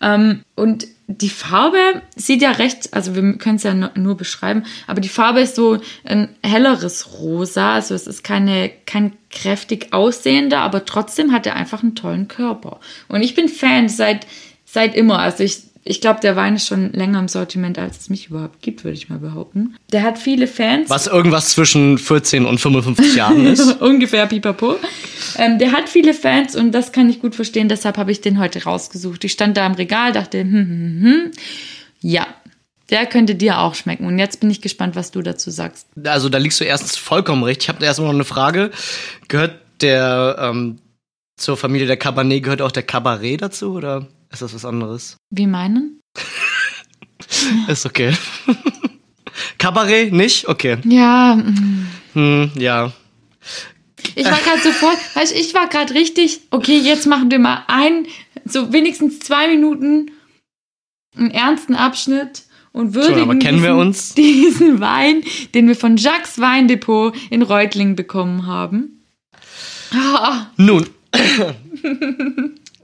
Ähm, 0.00 0.42
und 0.54 0.86
die 1.06 1.28
Farbe 1.28 2.02
sieht 2.16 2.40
ja 2.40 2.52
recht, 2.52 2.94
also 2.94 3.14
wir 3.14 3.36
können 3.36 3.56
es 3.56 3.62
ja 3.62 3.74
nur, 3.74 4.16
beschreiben, 4.16 4.64
aber 4.86 5.00
die 5.00 5.10
Farbe 5.10 5.40
ist 5.40 5.54
so 5.54 5.78
ein 6.04 6.30
helleres 6.42 7.18
Rosa. 7.18 7.74
Also 7.74 7.94
es 7.94 8.06
ist 8.06 8.24
keine, 8.24 8.70
kein 8.86 9.12
kräftig 9.30 9.92
aussehender, 9.92 10.60
aber 10.60 10.84
trotzdem 10.86 11.32
hat 11.32 11.46
er 11.46 11.56
einfach 11.56 11.82
einen 11.82 11.94
tollen 11.94 12.28
Körper. 12.28 12.80
Und 13.08 13.22
ich 13.22 13.34
bin 13.34 13.48
Fan 13.48 13.88
seit, 13.88 14.26
seit 14.64 14.94
immer. 14.94 15.18
Also 15.18 15.44
ich, 15.44 15.62
ich 15.86 16.00
glaube, 16.00 16.20
der 16.20 16.34
Wein 16.34 16.56
ist 16.56 16.66
schon 16.66 16.92
länger 16.92 17.18
im 17.18 17.28
Sortiment, 17.28 17.78
als 17.78 18.00
es 18.00 18.10
mich 18.10 18.30
überhaupt 18.30 18.62
gibt, 18.62 18.84
würde 18.84 18.96
ich 18.96 19.10
mal 19.10 19.18
behaupten. 19.18 19.76
Der 19.92 20.02
hat 20.02 20.18
viele 20.18 20.46
Fans. 20.46 20.88
Was 20.88 21.06
irgendwas 21.06 21.50
zwischen 21.50 21.98
14 21.98 22.46
und 22.46 22.58
55 22.58 23.14
Jahren 23.14 23.46
ist. 23.52 23.82
Ungefähr 23.82 24.26
pipapo. 24.26 24.76
Ähm, 25.36 25.58
der 25.58 25.72
hat 25.72 25.90
viele 25.90 26.14
Fans 26.14 26.56
und 26.56 26.72
das 26.72 26.92
kann 26.92 27.10
ich 27.10 27.20
gut 27.20 27.34
verstehen, 27.34 27.68
deshalb 27.68 27.98
habe 27.98 28.12
ich 28.12 28.22
den 28.22 28.38
heute 28.38 28.64
rausgesucht. 28.64 29.24
Ich 29.24 29.32
stand 29.32 29.58
da 29.58 29.66
im 29.66 29.74
Regal, 29.74 30.12
dachte, 30.12 30.40
hm, 30.40 30.52
hm, 30.52 30.68
hm, 30.68 31.02
hm. 31.02 31.30
ja, 32.00 32.26
der 32.88 33.04
könnte 33.04 33.34
dir 33.34 33.58
auch 33.58 33.74
schmecken. 33.74 34.06
Und 34.06 34.18
jetzt 34.18 34.40
bin 34.40 34.50
ich 34.50 34.62
gespannt, 34.62 34.96
was 34.96 35.10
du 35.10 35.20
dazu 35.20 35.50
sagst. 35.50 35.88
Also 36.02 36.30
da 36.30 36.38
liegst 36.38 36.60
du 36.60 36.64
erstens 36.64 36.96
vollkommen 36.96 37.42
recht. 37.42 37.62
Ich 37.62 37.68
habe 37.68 37.80
da 37.80 37.86
erstmal 37.86 38.08
noch 38.08 38.14
eine 38.14 38.24
Frage. 38.24 38.70
Gehört 39.28 39.60
der 39.82 40.36
ähm, 40.40 40.78
zur 41.36 41.56
Familie 41.58 41.86
der 41.86 41.96
Cabernet, 41.96 42.42
gehört 42.42 42.62
auch 42.62 42.72
der 42.72 42.84
Cabaret 42.84 43.42
dazu 43.42 43.72
oder 43.74 44.06
ist 44.34 44.42
das 44.42 44.54
was 44.54 44.64
anderes? 44.64 45.16
Wie 45.30 45.46
meinen? 45.46 46.00
Ist 47.68 47.86
okay. 47.86 48.12
Cabaret 49.58 50.12
nicht? 50.12 50.48
Okay. 50.48 50.78
Ja, 50.84 51.36
mm. 51.36 51.88
Hm, 52.12 52.50
ja. 52.54 52.92
ich 54.14 54.24
war 54.24 54.38
gerade 54.38 54.62
sofort, 54.62 54.98
weißt 55.14 55.34
ich 55.34 55.54
war 55.54 55.68
gerade 55.68 55.94
richtig, 55.94 56.40
okay, 56.50 56.78
jetzt 56.78 57.06
machen 57.06 57.30
wir 57.30 57.38
mal 57.38 57.64
ein, 57.66 58.06
so 58.44 58.72
wenigstens 58.72 59.18
zwei 59.20 59.48
Minuten 59.48 60.10
einen 61.16 61.30
ernsten 61.30 61.74
Abschnitt 61.74 62.44
und 62.72 62.94
würdigen 62.94 63.40
diesen, 63.40 63.70
uns? 63.70 64.14
diesen 64.16 64.80
Wein, 64.80 65.22
den 65.54 65.68
wir 65.68 65.76
von 65.76 65.96
Jacques 65.96 66.38
Weindepot 66.38 67.14
in 67.30 67.42
Reutlingen 67.42 67.96
bekommen 67.96 68.46
haben. 68.46 69.04
Ah, 69.92 70.46
Nun. 70.56 70.86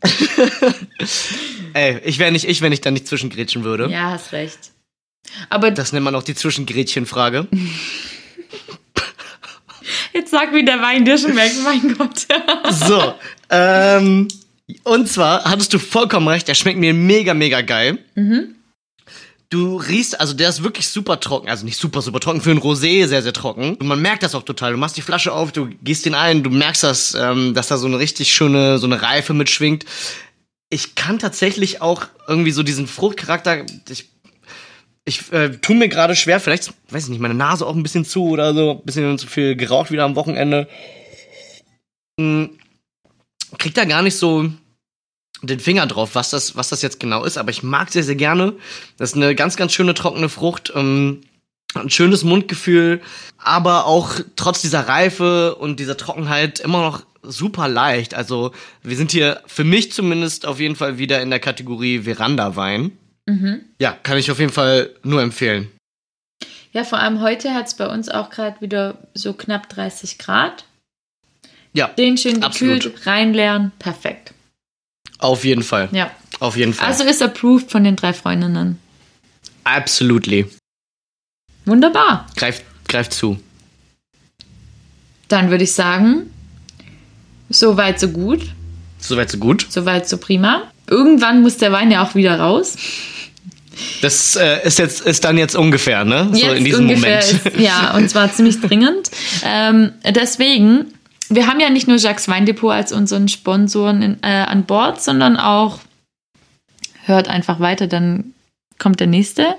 Ey, 1.75 2.01
ich 2.05 2.19
wäre 2.19 2.33
nicht 2.33 2.49
ich, 2.49 2.63
wenn 2.63 2.73
ich 2.73 2.81
da 2.81 2.91
nicht 2.91 3.07
zwischengrätschen 3.07 3.65
würde. 3.65 3.89
ja, 3.91 4.13
hast 4.13 4.33
recht. 4.33 4.59
Aber 5.49 5.71
Das 5.71 5.93
nennt 5.93 6.05
man 6.05 6.15
auch 6.15 6.23
die 6.23 6.35
Zwischengrätchenfrage. 6.35 7.47
jetzt 10.13 10.31
sag, 10.31 10.53
wie 10.55 10.65
der 10.65 10.81
Wein 10.81 11.05
dir 11.05 11.19
schmeckt, 11.19 11.63
mein 11.65 11.97
Gott. 11.97 12.27
So, 12.71 13.15
ähm, 13.51 14.29
und 14.85 15.09
zwar 15.09 15.45
hattest 15.45 15.73
du 15.73 15.79
vollkommen 15.79 16.29
recht, 16.29 16.47
der 16.49 16.55
schmeckt 16.55 16.79
mir 16.79 16.95
mega, 16.95 17.35
mega 17.35 17.61
geil. 17.63 17.99
Du 19.51 19.79
riechst, 19.79 20.21
also 20.21 20.33
der 20.33 20.49
ist 20.49 20.63
wirklich 20.63 20.89
super 20.89 21.19
trocken, 21.19 21.49
also 21.49 21.65
nicht 21.65 21.77
super, 21.77 22.03
super 22.03 22.21
trocken, 22.21 22.41
für 22.41 22.53
ein 22.53 22.61
Rosé 22.61 23.09
sehr, 23.09 23.21
sehr 23.21 23.33
trocken. 23.33 23.75
Und 23.75 23.87
man 23.89 24.01
merkt 24.01 24.23
das 24.23 24.37
auch 24.37 24.45
total. 24.45 24.71
Du 24.71 24.79
machst 24.79 24.97
die 24.97 25.03
Flasche 25.03 25.33
auf, 25.33 25.51
du 25.51 25.67
gießt 25.83 26.07
den 26.07 26.15
ein, 26.15 26.45
du 26.45 26.51
merkst 26.51 26.85
das, 26.85 27.15
ähm, 27.15 27.53
dass 27.53 27.67
da 27.67 27.77
so 27.77 27.89
eine 27.89 27.99
richtig 27.99 28.33
schöne, 28.33 28.79
so 28.79 28.87
eine 28.87 29.03
Reife 29.03 29.35
mitschwingt. 29.35 29.85
Ich 30.69 30.95
kann 30.95 31.19
tatsächlich 31.19 31.83
auch 31.83 32.07
irgendwie 32.29 32.53
so 32.53 32.63
diesen 32.63 32.87
Fruchtcharakter, 32.87 33.67
ich, 33.89 34.09
ich 35.05 35.33
äh, 35.33 35.51
tu 35.51 35.75
mir 35.75 35.89
gerade 35.89 36.15
schwer, 36.15 36.39
vielleicht, 36.39 36.73
weiß 36.91 37.05
ich 37.05 37.11
nicht, 37.11 37.21
meine 37.21 37.35
Nase 37.35 37.67
auch 37.67 37.75
ein 37.75 37.83
bisschen 37.83 38.05
zu 38.05 38.29
oder 38.29 38.55
so, 38.55 38.79
ein 38.79 38.85
bisschen 38.85 39.19
zu 39.19 39.27
viel 39.27 39.57
geraucht 39.57 39.91
wieder 39.91 40.05
am 40.05 40.15
Wochenende. 40.15 40.69
Hm, 42.21 42.51
krieg 43.59 43.75
da 43.75 43.85
gar 43.85 44.03
nicht 44.03 44.17
so 44.17 44.49
den 45.43 45.61
Finger 45.61 45.87
drauf, 45.87 46.15
was 46.15 46.31
das, 46.31 46.57
was 46.57 46.69
das 46.69 46.83
jetzt 46.83 47.01
genau 47.01 47.25
ist, 47.25 47.39
aber 47.39 47.51
ich 47.51 47.63
mag 47.63 47.91
sehr, 47.91 48.03
sehr 48.03 48.17
gerne. 48.17 48.55
Das 48.99 49.11
ist 49.11 49.17
eine 49.17 49.35
ganz, 49.35 49.57
ganz 49.57 49.73
schöne 49.73 49.95
trockene 49.95 50.29
Frucht. 50.29 50.73
Ähm, 50.75 51.23
ein 51.75 51.91
schönes 51.91 52.25
Mundgefühl, 52.25 53.01
aber 53.39 53.87
auch 53.87 54.15
trotz 54.37 54.61
dieser 54.61 54.89
Reife 54.89 55.55
und 55.55 55.79
dieser 55.79 55.97
Trockenheit 55.97 56.59
immer 56.61 56.81
noch 56.81 57.05
super 57.23 57.69
leicht. 57.69 58.15
Also 58.15 58.53
wir 58.83 58.97
sind 58.97 59.13
hier 59.13 59.41
für 59.47 59.65
mich 59.65 59.93
zumindest 59.93 60.47
auf 60.47 60.59
jeden 60.59 60.77
Fall 60.77 60.99
wieder 60.99 61.23
in 61.23 61.31
der 61.31 61.39
Kategorie 61.39 62.01
Veranda-Wein. 62.01 62.93
Ja, 63.79 63.93
kann 63.93 64.19
ich 64.19 64.31
auf 64.31 64.41
jeden 64.41 64.53
Fall 64.53 64.91
nur 65.03 65.23
empfehlen. 65.23 65.71
Ja, 66.73 66.85
vor 66.85 66.99
allem 66.99 67.21
heute 67.21 67.53
hat 67.55 67.67
es 67.67 67.75
bei 67.75 67.87
uns 67.87 68.09
auch 68.09 68.31
gerade 68.31 68.61
wieder 68.61 68.99
so 69.15 69.33
knapp 69.33 69.69
30 69.69 70.19
Grad. 70.19 70.65
Ja, 71.73 71.89
Den 71.89 72.17
schön 72.17 72.41
gekühlt, 72.41 73.07
reinleeren, 73.07 73.71
perfekt. 73.79 74.35
Auf 75.21 75.45
jeden 75.45 75.63
Fall. 75.63 75.89
Ja. 75.93 76.11
Auf 76.41 76.57
jeden 76.57 76.75
Fall. 76.75 76.89
Also 76.89 77.05
ist 77.05 77.23
approved 77.23 77.71
von 77.71 77.85
den 77.85 77.97
drei 77.97 78.13
Freundinnen. 78.13 78.79
Absolutely. 79.65 80.47
Wunderbar. 81.65 82.27
Greift, 82.37 82.65
greift 82.89 83.13
zu. 83.13 83.39
Dann 85.29 85.51
würde 85.51 85.65
ich 85.65 85.73
sagen, 85.73 86.31
so 87.49 87.77
weit, 87.77 88.01
so 88.01 88.09
gut. 88.09 88.41
Soweit 88.99 89.31
so 89.31 89.39
gut. 89.39 89.67
So 89.69 89.87
weit, 89.87 90.09
so 90.09 90.19
prima. 90.19 90.65
Irgendwann 90.89 91.43
muss 91.43 91.57
der 91.57 91.73
Wein 91.73 91.91
ja 91.91 92.05
auch 92.05 92.15
wieder 92.15 92.39
raus. 92.39 92.77
Das 94.03 94.37
äh, 94.37 94.67
ist 94.67 94.79
jetzt 94.79 95.01
ist 95.03 95.25
dann 95.25 95.39
jetzt 95.39 95.57
ungefähr, 95.57 96.05
ne? 96.05 96.29
So 96.33 96.39
Jetzt 96.39 96.59
in 96.59 96.65
diesem 96.65 96.87
Moment. 96.87 97.23
Ist, 97.23 97.59
ja, 97.59 97.95
und 97.97 98.11
zwar 98.11 98.33
ziemlich 98.35 98.61
dringend. 98.61 99.11
Ähm, 99.45 99.93
deswegen, 100.05 100.93
wir 101.31 101.47
haben 101.47 101.61
ja 101.61 101.71
nicht 101.71 101.89
nur 101.89 101.97
Jacques 101.97 102.29
Weindepot 102.29 102.73
als 102.73 102.93
unseren 102.93 103.29
Sponsoren 103.29 104.03
in, 104.03 104.23
äh, 104.23 104.27
an 104.27 104.65
Bord, 104.65 105.01
sondern 105.01 105.37
auch 105.37 105.79
hört 107.05 107.29
einfach 107.29 107.61
weiter, 107.61 107.87
dann 107.87 108.35
kommt 108.79 108.99
der 108.99 109.07
nächste 109.07 109.55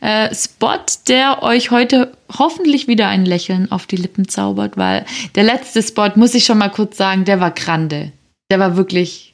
äh, 0.00 0.34
Spot, 0.34 0.84
der 1.08 1.42
euch 1.42 1.70
heute 1.70 2.16
hoffentlich 2.38 2.88
wieder 2.88 3.08
ein 3.08 3.24
Lächeln 3.24 3.70
auf 3.72 3.86
die 3.86 3.96
Lippen 3.96 4.28
zaubert, 4.28 4.76
weil 4.76 5.06
der 5.34 5.44
letzte 5.44 5.82
Spot, 5.82 6.10
muss 6.16 6.34
ich 6.34 6.44
schon 6.44 6.58
mal 6.58 6.70
kurz 6.70 6.96
sagen, 6.96 7.24
der 7.24 7.40
war 7.40 7.52
grande. 7.52 8.12
Der 8.50 8.58
war 8.58 8.76
wirklich 8.76 9.32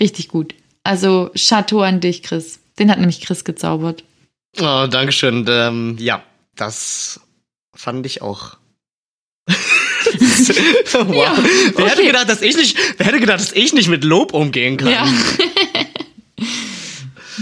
richtig 0.00 0.28
gut. 0.28 0.54
Also 0.84 1.30
Chateau 1.36 1.82
an 1.82 2.00
dich, 2.00 2.22
Chris. 2.22 2.58
Den 2.78 2.90
hat 2.90 2.98
nämlich 2.98 3.20
Chris 3.20 3.44
gezaubert. 3.44 4.02
Oh, 4.58 4.86
Dankeschön. 4.90 5.46
Ähm, 5.48 5.96
ja, 6.00 6.22
das 6.56 7.20
fand 7.74 8.04
ich 8.06 8.22
auch. 8.22 8.56
wow. 10.92 11.14
Ja, 11.14 11.32
okay. 11.32 11.72
wer, 11.76 11.88
hätte 11.88 12.04
gedacht, 12.04 12.28
dass 12.28 12.42
ich 12.42 12.56
nicht, 12.56 12.76
wer 12.96 13.06
hätte 13.06 13.20
gedacht, 13.20 13.40
dass 13.40 13.52
ich 13.52 13.72
nicht 13.72 13.88
mit 13.88 14.04
Lob 14.04 14.32
umgehen 14.32 14.76
kann? 14.76 14.90
Ja. 14.90 15.06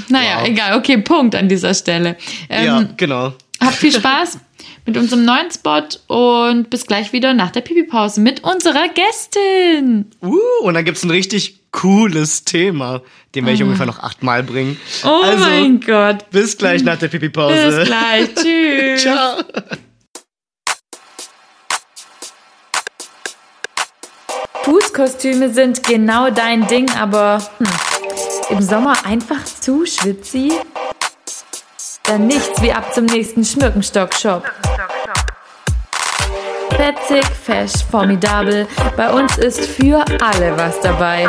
naja, 0.08 0.40
wow. 0.40 0.48
egal. 0.48 0.78
Okay, 0.78 0.98
Punkt 0.98 1.34
an 1.34 1.48
dieser 1.48 1.74
Stelle. 1.74 2.16
Ähm, 2.48 2.64
ja, 2.64 2.88
genau. 2.96 3.34
Habt 3.60 3.76
viel 3.76 3.92
Spaß 3.92 4.38
mit 4.86 4.96
unserem 4.96 5.24
neuen 5.24 5.50
Spot 5.50 5.82
und 6.08 6.70
bis 6.70 6.86
gleich 6.86 7.12
wieder 7.12 7.34
nach 7.34 7.50
der 7.50 7.60
Pipi-Pause 7.60 8.20
mit 8.20 8.42
unserer 8.42 8.88
Gästin. 8.88 10.06
Uh, 10.22 10.38
und 10.62 10.74
dann 10.74 10.84
gibt 10.84 10.96
es 10.96 11.04
ein 11.04 11.10
richtig 11.10 11.60
cooles 11.70 12.44
Thema. 12.44 13.02
Den 13.34 13.44
werde 13.44 13.54
ich 13.54 13.62
oh. 13.62 13.66
ungefähr 13.66 13.86
noch 13.86 14.00
achtmal 14.00 14.42
bringen. 14.42 14.76
Oh 15.04 15.20
also, 15.22 15.44
mein 15.44 15.80
Gott. 15.80 16.30
Bis 16.30 16.58
gleich 16.58 16.82
nach 16.82 16.98
der 16.98 17.08
Pipi-Pause. 17.08 17.76
Bis 17.78 17.86
gleich. 17.86 18.34
Tschüss. 18.42 19.02
Ciao. 19.02 19.36
Fußkostüme 24.62 25.50
sind 25.50 25.82
genau 25.84 26.30
dein 26.30 26.66
Ding, 26.66 26.90
aber 26.98 27.42
hm, 27.58 27.66
im 28.50 28.62
Sommer 28.62 28.94
einfach 29.06 29.44
zu 29.44 29.86
schwitzig? 29.86 30.52
Dann 32.04 32.26
nichts 32.26 32.60
wie 32.60 32.72
ab 32.72 32.92
zum 32.92 33.06
nächsten 33.06 33.44
Schmückenstock-Shop. 33.44 34.44
Fetzig, 36.76 37.24
fesch, 37.26 37.84
formidabel. 37.90 38.66
Bei 38.96 39.12
uns 39.12 39.38
ist 39.38 39.60
für 39.60 40.04
alle 40.20 40.56
was 40.56 40.80
dabei. 40.80 41.28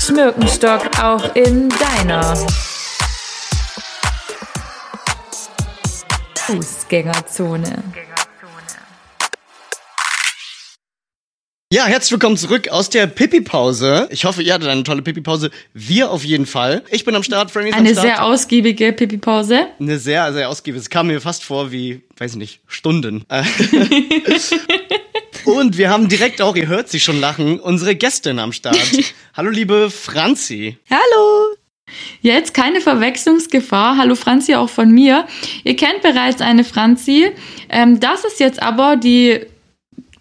Schmückenstock 0.00 0.82
auch 1.02 1.34
in 1.34 1.68
deiner 1.68 2.36
Fußgängerzone. 6.36 7.82
Ja, 11.72 11.86
herzlich 11.86 12.10
willkommen 12.10 12.36
zurück 12.36 12.68
aus 12.70 12.90
der 12.90 13.06
Pipi-Pause. 13.06 14.08
Ich 14.10 14.24
hoffe, 14.24 14.42
ihr 14.42 14.54
hattet 14.54 14.66
eine 14.66 14.82
tolle 14.82 15.02
Pipi-Pause. 15.02 15.52
Wir 15.72 16.10
auf 16.10 16.24
jeden 16.24 16.46
Fall. 16.46 16.82
Ich 16.90 17.04
bin 17.04 17.14
am 17.14 17.22
Start, 17.22 17.52
Franny 17.52 17.68
ist 17.68 17.76
Eine 17.76 17.90
am 17.90 17.94
Start. 17.94 18.06
sehr 18.08 18.24
ausgiebige 18.24 18.92
Pipi-Pause. 18.92 19.68
Eine 19.78 20.00
sehr, 20.00 20.32
sehr 20.32 20.48
ausgiebige. 20.48 20.80
Es 20.80 20.90
kam 20.90 21.06
mir 21.06 21.20
fast 21.20 21.44
vor 21.44 21.70
wie, 21.70 22.00
weiß 22.18 22.32
ich 22.32 22.38
nicht, 22.38 22.60
Stunden. 22.66 23.24
Und 25.44 25.78
wir 25.78 25.90
haben 25.90 26.08
direkt 26.08 26.42
auch, 26.42 26.56
ihr 26.56 26.66
hört 26.66 26.88
sie 26.88 26.98
schon 26.98 27.20
lachen, 27.20 27.60
unsere 27.60 27.94
Gästin 27.94 28.40
am 28.40 28.52
Start. 28.52 28.76
Hallo, 29.36 29.50
liebe 29.50 29.90
Franzi. 29.90 30.76
Hallo. 30.90 31.54
Jetzt 32.20 32.52
keine 32.52 32.80
Verwechslungsgefahr. 32.80 33.96
Hallo 33.96 34.16
Franzi 34.16 34.56
auch 34.56 34.70
von 34.70 34.90
mir. 34.90 35.24
Ihr 35.62 35.76
kennt 35.76 36.02
bereits 36.02 36.40
eine 36.40 36.64
Franzi. 36.64 37.30
Ähm, 37.68 38.00
das 38.00 38.24
ist 38.24 38.40
jetzt 38.40 38.60
aber 38.60 38.96
die 38.96 39.46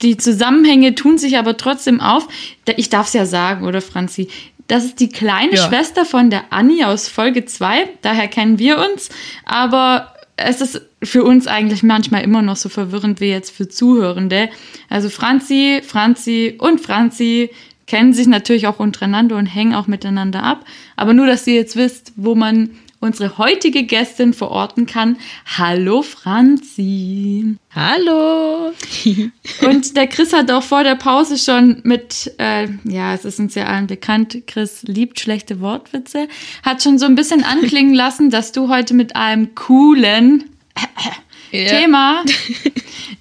die 0.01 0.17
Zusammenhänge 0.17 0.95
tun 0.95 1.17
sich 1.17 1.37
aber 1.37 1.57
trotzdem 1.57 1.99
auf. 2.01 2.27
Ich 2.77 2.89
darf 2.89 3.07
es 3.07 3.13
ja 3.13 3.25
sagen, 3.25 3.65
oder 3.65 3.81
Franzi? 3.81 4.29
Das 4.67 4.85
ist 4.85 4.99
die 4.99 5.09
kleine 5.09 5.55
ja. 5.55 5.67
Schwester 5.67 6.05
von 6.05 6.29
der 6.29 6.51
Annie 6.51 6.87
aus 6.87 7.07
Folge 7.07 7.45
2. 7.45 7.89
Daher 8.01 8.27
kennen 8.27 8.59
wir 8.59 8.77
uns. 8.77 9.09
Aber 9.45 10.13
es 10.37 10.61
ist 10.61 10.81
für 11.03 11.23
uns 11.23 11.47
eigentlich 11.47 11.83
manchmal 11.83 12.23
immer 12.23 12.41
noch 12.41 12.55
so 12.55 12.69
verwirrend 12.69 13.19
wie 13.19 13.29
jetzt 13.29 13.51
für 13.51 13.67
Zuhörende. 13.67 14.49
Also 14.89 15.09
Franzi, 15.09 15.81
Franzi 15.85 16.55
und 16.59 16.81
Franzi 16.81 17.49
kennen 17.87 18.13
sich 18.13 18.27
natürlich 18.27 18.67
auch 18.67 18.79
untereinander 18.79 19.35
und 19.37 19.47
hängen 19.47 19.73
auch 19.73 19.87
miteinander 19.87 20.43
ab. 20.43 20.65
Aber 20.95 21.13
nur, 21.13 21.25
dass 21.25 21.47
ihr 21.47 21.55
jetzt 21.55 21.75
wisst, 21.75 22.13
wo 22.15 22.35
man 22.35 22.69
unsere 22.99 23.37
heutige 23.37 23.83
Gästin 23.83 24.33
verorten 24.33 24.85
kann. 24.85 25.17
Hallo 25.57 26.01
Franzi. 26.01 27.55
Hallo. 27.73 28.73
Und 29.61 29.95
der 29.95 30.07
Chris 30.07 30.33
hat 30.33 30.51
auch 30.51 30.63
vor 30.63 30.83
der 30.83 30.95
Pause 30.95 31.37
schon 31.37 31.81
mit, 31.83 32.33
äh, 32.37 32.67
ja, 32.83 33.13
es 33.13 33.25
ist 33.25 33.39
uns 33.39 33.55
ja 33.55 33.65
allen 33.65 33.87
bekannt, 33.87 34.43
Chris 34.47 34.83
liebt 34.83 35.19
schlechte 35.19 35.61
Wortwitze, 35.61 36.27
hat 36.63 36.83
schon 36.83 36.97
so 36.99 37.05
ein 37.05 37.15
bisschen 37.15 37.43
anklingen 37.59 37.93
lassen, 37.93 38.29
dass 38.29 38.51
du 38.51 38.69
heute 38.69 38.93
mit 38.93 39.15
einem 39.15 39.55
coolen 39.55 40.49
yeah. 41.53 41.69
Thema 41.69 42.23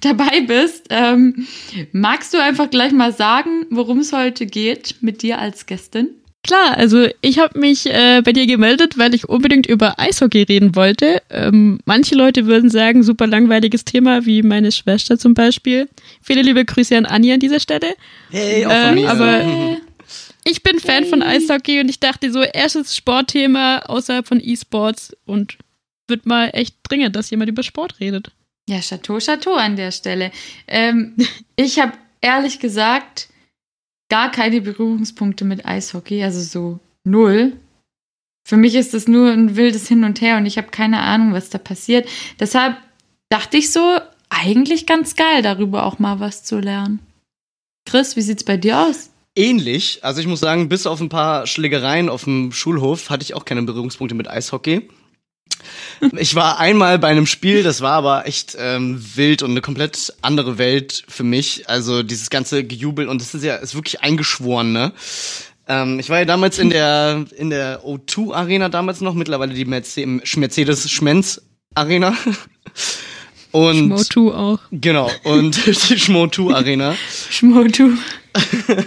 dabei 0.01 0.41
bist. 0.41 0.87
Ähm, 0.89 1.47
magst 1.91 2.33
du 2.33 2.41
einfach 2.41 2.69
gleich 2.69 2.91
mal 2.91 3.13
sagen, 3.13 3.65
worum 3.69 3.99
es 3.99 4.13
heute 4.13 4.45
geht 4.45 4.95
mit 5.01 5.21
dir 5.21 5.39
als 5.39 5.65
Gästin? 5.65 6.09
Klar, 6.43 6.77
also 6.77 7.07
ich 7.21 7.37
habe 7.37 7.59
mich 7.59 7.85
äh, 7.85 8.21
bei 8.23 8.31
dir 8.31 8.47
gemeldet, 8.47 8.97
weil 8.97 9.13
ich 9.13 9.27
unbedingt 9.27 9.67
über 9.67 9.99
Eishockey 9.99 10.43
reden 10.43 10.73
wollte. 10.75 11.21
Ähm, 11.29 11.79
manche 11.85 12.15
Leute 12.15 12.45
würden 12.45 12.69
sagen, 12.69 13.03
super 13.03 13.27
langweiliges 13.27 13.83
Thema, 13.83 14.25
wie 14.25 14.41
meine 14.41 14.71
Schwester 14.71 15.17
zum 15.17 15.33
Beispiel. 15.33 15.89
Viele 16.21 16.41
liebe 16.41 16.63
Grüße 16.63 16.97
an 16.97 17.05
Anni 17.05 17.33
an 17.33 17.41
dieser 17.41 17.59
Stelle. 17.59 17.93
Hey, 18.31 18.65
auch 18.65 18.71
von 18.71 18.79
äh, 18.79 19.01
mir. 19.01 19.09
Aber 19.09 19.77
ich 20.45 20.63
bin 20.63 20.79
Fan 20.79 21.03
hey. 21.03 21.09
von 21.09 21.21
Eishockey 21.21 21.81
und 21.81 21.89
ich 21.89 21.99
dachte 21.99 22.31
so, 22.31 22.41
erstes 22.41 22.95
Sportthema 22.95 23.79
außerhalb 23.79 24.25
von 24.25 24.39
E-Sports 24.41 25.15
und 25.25 25.57
wird 26.07 26.25
mal 26.25 26.49
echt 26.53 26.75
dringend, 26.83 27.15
dass 27.15 27.29
jemand 27.29 27.49
über 27.49 27.63
Sport 27.63 27.99
redet. 27.99 28.31
Ja, 28.67 28.79
Chateau, 28.79 29.19
Chateau 29.19 29.55
an 29.55 29.75
der 29.75 29.91
Stelle. 29.91 30.31
Ähm, 30.67 31.15
ich 31.55 31.79
habe 31.79 31.93
ehrlich 32.21 32.59
gesagt 32.59 33.27
gar 34.09 34.31
keine 34.31 34.61
Berührungspunkte 34.61 35.45
mit 35.45 35.65
Eishockey, 35.65 36.23
also 36.23 36.41
so 36.41 36.79
null. 37.03 37.53
Für 38.47 38.57
mich 38.57 38.75
ist 38.75 38.93
das 38.93 39.07
nur 39.07 39.31
ein 39.31 39.55
wildes 39.55 39.87
Hin 39.87 40.03
und 40.03 40.21
Her 40.21 40.37
und 40.37 40.45
ich 40.45 40.57
habe 40.57 40.69
keine 40.69 41.01
Ahnung, 41.01 41.33
was 41.33 41.49
da 41.49 41.57
passiert. 41.57 42.09
Deshalb 42.39 42.77
dachte 43.29 43.57
ich 43.57 43.71
so, 43.71 43.99
eigentlich 44.29 44.85
ganz 44.85 45.15
geil, 45.15 45.41
darüber 45.41 45.85
auch 45.85 45.99
mal 45.99 46.19
was 46.19 46.43
zu 46.43 46.59
lernen. 46.59 46.99
Chris, 47.85 48.15
wie 48.15 48.21
sieht's 48.21 48.43
bei 48.43 48.57
dir 48.57 48.79
aus? 48.79 49.11
Ähnlich. 49.35 50.03
Also 50.03 50.21
ich 50.21 50.27
muss 50.27 50.39
sagen, 50.39 50.69
bis 50.69 50.87
auf 50.87 50.99
ein 50.99 51.09
paar 51.09 51.47
Schlägereien 51.47 52.09
auf 52.09 52.23
dem 52.23 52.51
Schulhof 52.51 53.09
hatte 53.09 53.23
ich 53.23 53.35
auch 53.35 53.45
keine 53.45 53.63
Berührungspunkte 53.63 54.15
mit 54.15 54.27
Eishockey. 54.27 54.89
Ich 56.17 56.35
war 56.35 56.59
einmal 56.59 56.97
bei 56.99 57.09
einem 57.09 57.25
Spiel, 57.25 57.63
das 57.63 57.81
war 57.81 57.93
aber 57.93 58.25
echt 58.25 58.55
ähm, 58.57 59.03
wild 59.15 59.43
und 59.43 59.51
eine 59.51 59.61
komplett 59.61 60.13
andere 60.21 60.57
Welt 60.57 61.03
für 61.07 61.23
mich. 61.23 61.67
Also 61.69 62.03
dieses 62.03 62.29
ganze 62.29 62.63
Gejubel 62.63 63.07
und 63.07 63.21
das 63.21 63.33
ist 63.33 63.43
ja 63.43 63.55
ist 63.55 63.75
wirklich 63.75 64.01
eingeschworen, 64.01 64.71
ne? 64.71 64.93
Ähm, 65.67 65.99
ich 65.99 66.09
war 66.09 66.19
ja 66.19 66.25
damals 66.25 66.57
in 66.57 66.69
der 66.69 67.25
in 67.35 67.49
der 67.49 67.83
O2 67.83 68.33
Arena 68.33 68.69
damals 68.69 69.01
noch, 69.01 69.13
mittlerweile 69.13 69.53
die 69.53 69.65
Mercedes 69.65 70.89
Schmenz 70.89 71.41
Arena. 71.75 72.15
Und 73.51 73.93
Schmo2 73.93 74.31
auch. 74.35 74.59
Genau, 74.71 75.09
und 75.23 75.65
die 75.65 75.71
Schmo2 75.71 76.53
Arena. 76.53 76.95
Schmo2. 77.31 77.97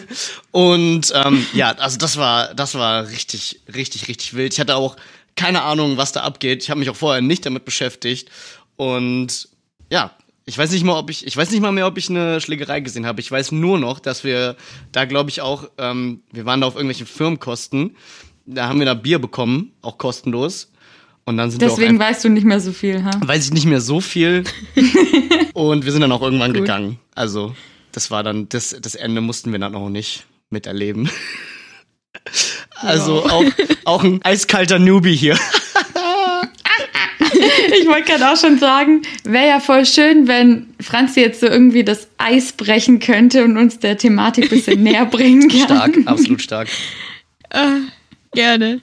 und 0.52 1.12
ähm, 1.16 1.46
ja, 1.52 1.72
also 1.72 1.98
das 1.98 2.16
war 2.16 2.54
das 2.54 2.76
war 2.76 3.08
richtig 3.08 3.60
richtig 3.74 4.06
richtig 4.06 4.34
wild. 4.34 4.52
Ich 4.52 4.60
hatte 4.60 4.76
auch 4.76 4.96
keine 5.37 5.62
Ahnung, 5.62 5.97
was 5.97 6.12
da 6.12 6.22
abgeht. 6.22 6.62
Ich 6.62 6.70
habe 6.70 6.80
mich 6.80 6.91
auch 6.91 6.97
vorher 6.97 7.22
nicht 7.22 7.47
damit 7.47 7.64
beschäftigt. 7.64 8.30
Und 8.76 9.49
ja, 9.91 10.12
ich 10.45 10.59
weiß 10.59 10.72
nicht 10.72 10.85
mal, 10.85 10.99
ob 10.99 11.11
ich, 11.11 11.26
ich 11.26 11.37
weiß 11.37 11.51
nicht 11.51 11.61
mal 11.61 11.72
mehr, 11.72 11.87
ob 11.87 11.97
ich 11.99 12.11
eine 12.11 12.41
Schlägerei 12.41 12.80
gesehen 12.80 13.07
habe. 13.07 13.20
Ich 13.20 13.30
weiß 13.30 13.53
nur 13.53 13.78
noch, 13.78 14.01
dass 14.01 14.24
wir 14.24 14.57
da, 14.91 15.05
glaube 15.05 15.30
ich, 15.30 15.41
auch, 15.41 15.70
ähm, 15.78 16.22
wir 16.33 16.45
waren 16.45 16.61
da 16.61 16.66
auf 16.66 16.74
irgendwelchen 16.74 17.07
Firmenkosten. 17.07 17.97
Da 18.47 18.68
haben 18.68 18.78
wir 18.80 18.87
da 18.87 18.95
Bier 18.95 19.20
bekommen, 19.20 19.72
auch 19.83 19.99
kostenlos. 19.99 20.72
Und 21.24 21.37
dann 21.37 21.51
sind 21.51 21.62
Deswegen 21.62 21.99
wir 21.99 22.05
auch 22.05 22.11
weißt 22.11 22.24
du 22.24 22.28
nicht 22.28 22.45
mehr 22.45 22.59
so 22.59 22.72
viel, 22.72 23.05
ha? 23.05 23.12
Weiß 23.20 23.45
ich 23.47 23.53
nicht 23.53 23.66
mehr 23.66 23.80
so 23.80 24.01
viel. 24.01 24.43
und 25.55 25.85
wir 25.85 25.93
sind 25.93 26.01
dann 26.01 26.11
auch 26.11 26.22
irgendwann 26.22 26.53
Gut. 26.53 26.62
gegangen. 26.62 26.99
Also, 27.14 27.55
das 27.93 28.11
war 28.11 28.24
dann, 28.24 28.49
das, 28.49 28.76
das 28.80 28.97
Ende 28.97 29.20
mussten 29.20 29.53
wir 29.53 29.61
dann 29.61 29.76
auch 29.76 29.89
nicht 29.89 30.24
miterleben. 30.51 31.09
Also 32.83 33.24
wow. 33.24 33.33
auch, 33.33 33.45
auch 33.85 34.05
ein 34.05 34.20
eiskalter 34.22 34.78
Newbie 34.78 35.16
hier. 35.16 35.37
ich 37.80 37.87
wollte 37.87 38.12
gerade 38.12 38.30
auch 38.30 38.37
schon 38.37 38.59
sagen, 38.59 39.03
wäre 39.24 39.49
ja 39.49 39.61
voll 39.61 39.87
schön, 39.87 40.28
wenn 40.28 40.74
Franzi 40.80 41.20
jetzt 41.20 41.41
so 41.41 41.47
irgendwie 41.47 41.85
das 41.85 42.09
Eis 42.18 42.53
brechen 42.53 43.01
könnte 43.01 43.45
und 43.45 43.57
uns 43.57 43.78
der 43.78 43.99
Thematik 43.99 44.45
ein 44.45 44.51
bisschen 44.51 44.83
näher 44.83 45.07
bringen 45.11 45.49
kann. 45.49 45.61
Stark, 45.61 45.99
absolut 46.07 46.43
stark. 46.43 46.68
Äh, 47.51 47.80
gerne. 48.35 48.80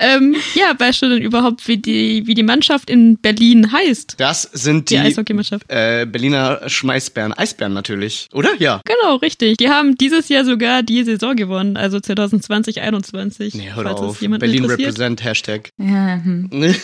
Ähm, 0.00 0.34
ja, 0.54 0.72
weißt 0.78 1.02
du 1.02 1.08
denn 1.10 1.22
überhaupt, 1.22 1.68
wie 1.68 1.76
die, 1.76 2.26
wie 2.26 2.34
die 2.34 2.42
Mannschaft 2.42 2.88
in 2.88 3.18
Berlin 3.18 3.70
heißt? 3.70 4.14
Das 4.18 4.42
sind 4.42 4.88
Die 4.90 4.94
die, 4.94 5.00
Eishockeymannschaft. 5.00 5.64
äh, 5.68 6.06
Berliner 6.06 6.62
Schmeißbären, 6.68 7.32
Eisbären 7.34 7.74
natürlich, 7.74 8.26
oder? 8.32 8.50
Ja. 8.58 8.80
Genau, 8.84 9.16
richtig. 9.16 9.58
Die 9.58 9.68
haben 9.68 9.96
dieses 9.96 10.28
Jahr 10.30 10.44
sogar 10.44 10.82
die 10.82 11.04
Saison 11.04 11.36
gewonnen, 11.36 11.76
also 11.76 12.00
2020, 12.00 12.80
21. 12.80 13.54
Nee, 13.54 13.70
hör 13.74 13.84
falls 13.84 14.00
es 14.00 14.06
auf. 14.06 14.22
jemanden 14.22 14.40
Berlin 14.40 14.64
interessiert. 14.64 14.88
represent, 14.88 15.22
Hashtag. 15.24 15.68
Ja, 15.78 16.20
hm. 16.24 16.48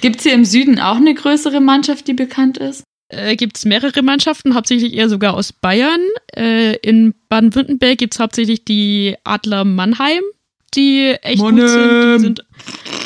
Gibt's 0.00 0.22
hier 0.22 0.34
im 0.34 0.44
Süden 0.44 0.78
auch 0.78 0.96
eine 0.96 1.14
größere 1.14 1.60
Mannschaft, 1.60 2.06
die 2.08 2.14
bekannt 2.14 2.58
ist? 2.58 2.84
Äh, 3.08 3.36
gibt 3.36 3.56
es 3.56 3.64
mehrere 3.64 4.02
Mannschaften, 4.02 4.54
hauptsächlich 4.54 4.94
eher 4.94 5.08
sogar 5.08 5.34
aus 5.34 5.52
Bayern. 5.52 6.00
Äh, 6.36 6.76
in 6.76 7.14
Baden-Württemberg 7.28 7.98
gibt 7.98 8.14
es 8.14 8.20
hauptsächlich 8.20 8.64
die 8.64 9.16
Adler 9.24 9.64
Mannheim, 9.64 10.22
die 10.74 11.16
echt 11.22 11.40
gut 11.40 11.56
sind. 11.56 12.14
Die, 12.14 12.18
sind. 12.20 12.44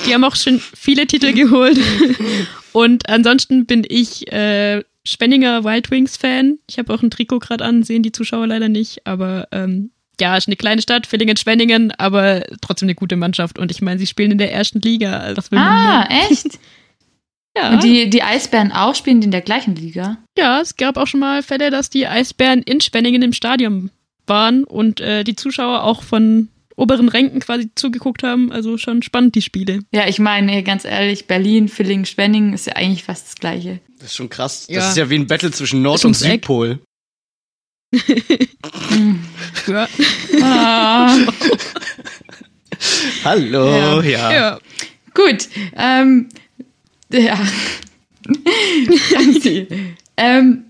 die 0.07 0.15
haben 0.15 0.25
auch 0.25 0.37
schon 0.37 0.61
viele 0.61 1.07
Titel 1.07 1.33
geholt. 1.33 1.79
Und 2.73 3.09
ansonsten 3.09 3.67
bin 3.67 3.85
ich 3.89 4.31
äh, 4.33 4.83
Schwenninger 5.05 5.65
Wild 5.65 5.91
Wings 5.91 6.17
Fan. 6.17 6.59
Ich 6.69 6.79
habe 6.79 6.93
auch 6.93 7.03
ein 7.03 7.11
Trikot 7.11 7.39
gerade 7.39 7.65
an, 7.65 7.83
sehen 7.83 8.03
die 8.03 8.13
Zuschauer 8.13 8.47
leider 8.47 8.69
nicht, 8.69 9.07
aber 9.07 9.49
ähm, 9.53 9.91
ja, 10.21 10.37
ist 10.37 10.49
eine 10.49 10.57
kleine 10.57 10.83
Stadt, 10.83 11.07
Villingen-Schwenningen, 11.07 11.93
aber 11.99 12.45
trotzdem 12.61 12.87
eine 12.87 12.95
gute 12.95 13.17
Mannschaft. 13.17 13.59
Und 13.59 13.71
ich 13.71 13.83
meine, 13.83 13.99
sie 13.99 14.07
spielen 14.07 14.33
in 14.33 14.39
der 14.39 14.53
ersten 14.53 14.81
Liga. 14.81 15.19
Also 15.19 15.35
das 15.35 15.51
will 15.51 15.59
man 15.59 15.69
Ah, 15.69 16.09
echt? 16.09 16.59
ja. 17.57 17.73
Und 17.73 17.83
die, 17.83 18.09
die 18.11 18.23
Eisbären 18.23 18.73
auch 18.73 18.95
spielen 18.95 19.21
die 19.21 19.27
in 19.27 19.33
der 19.33 19.41
gleichen 19.41 19.75
Liga? 19.75 20.19
Ja, 20.39 20.61
es 20.61 20.77
gab 20.77 20.97
auch 20.97 21.07
schon 21.07 21.21
mal 21.21 21.43
Fälle, 21.43 21.71
dass 21.71 21.91
die 21.91 22.07
Eisbären 22.07 22.63
in 22.63 22.81
Schwenningen 22.81 23.23
im 23.23 23.33
Stadion 23.33 23.91
waren 24.27 24.65
und 24.65 25.01
äh, 25.01 25.25
die 25.25 25.37
Zuschauer 25.37 25.83
auch 25.83 26.03
von 26.03 26.49
oberen 26.77 27.09
Ränken 27.09 27.41
quasi 27.41 27.71
zugeguckt 27.75 28.23
haben. 28.23 28.51
Also 28.53 28.79
schon 28.79 29.03
spannend, 29.03 29.35
die 29.35 29.43
Spiele. 29.43 29.81
Ja, 29.93 30.07
ich 30.09 30.19
meine, 30.19 30.63
ganz 30.63 30.85
ehrlich, 30.85 31.27
Berlin, 31.27 31.69
Villingen, 31.69 32.05
Schwenningen 32.07 32.53
ist 32.53 32.67
ja 32.67 32.75
eigentlich 32.75 33.05
fast 33.05 33.27
das 33.27 33.35
Gleiche. 33.37 33.81
Das 33.99 34.09
ist 34.09 34.17
schon 34.17 34.29
krass. 34.31 34.67
Das 34.67 34.77
Ja. 34.77 34.89
ist 34.91 34.97
ja 34.97 35.11
wie 35.11 35.17
ein 35.19 35.27
Battle 35.27 35.51
zwischen 35.51 35.83
Nord- 35.83 36.05
und. 36.05 36.15
Südpol. 36.15 36.81
Ja. 39.67 39.89
Ah, 40.43 41.17
Hallo, 43.25 44.01
Ja. 44.03 44.03
ja. 44.03 44.33
ja. 44.33 44.59
gut. 45.15 45.49
Ähm, 45.77 46.29
ja. 47.13 47.39
Ähm, 50.17 50.65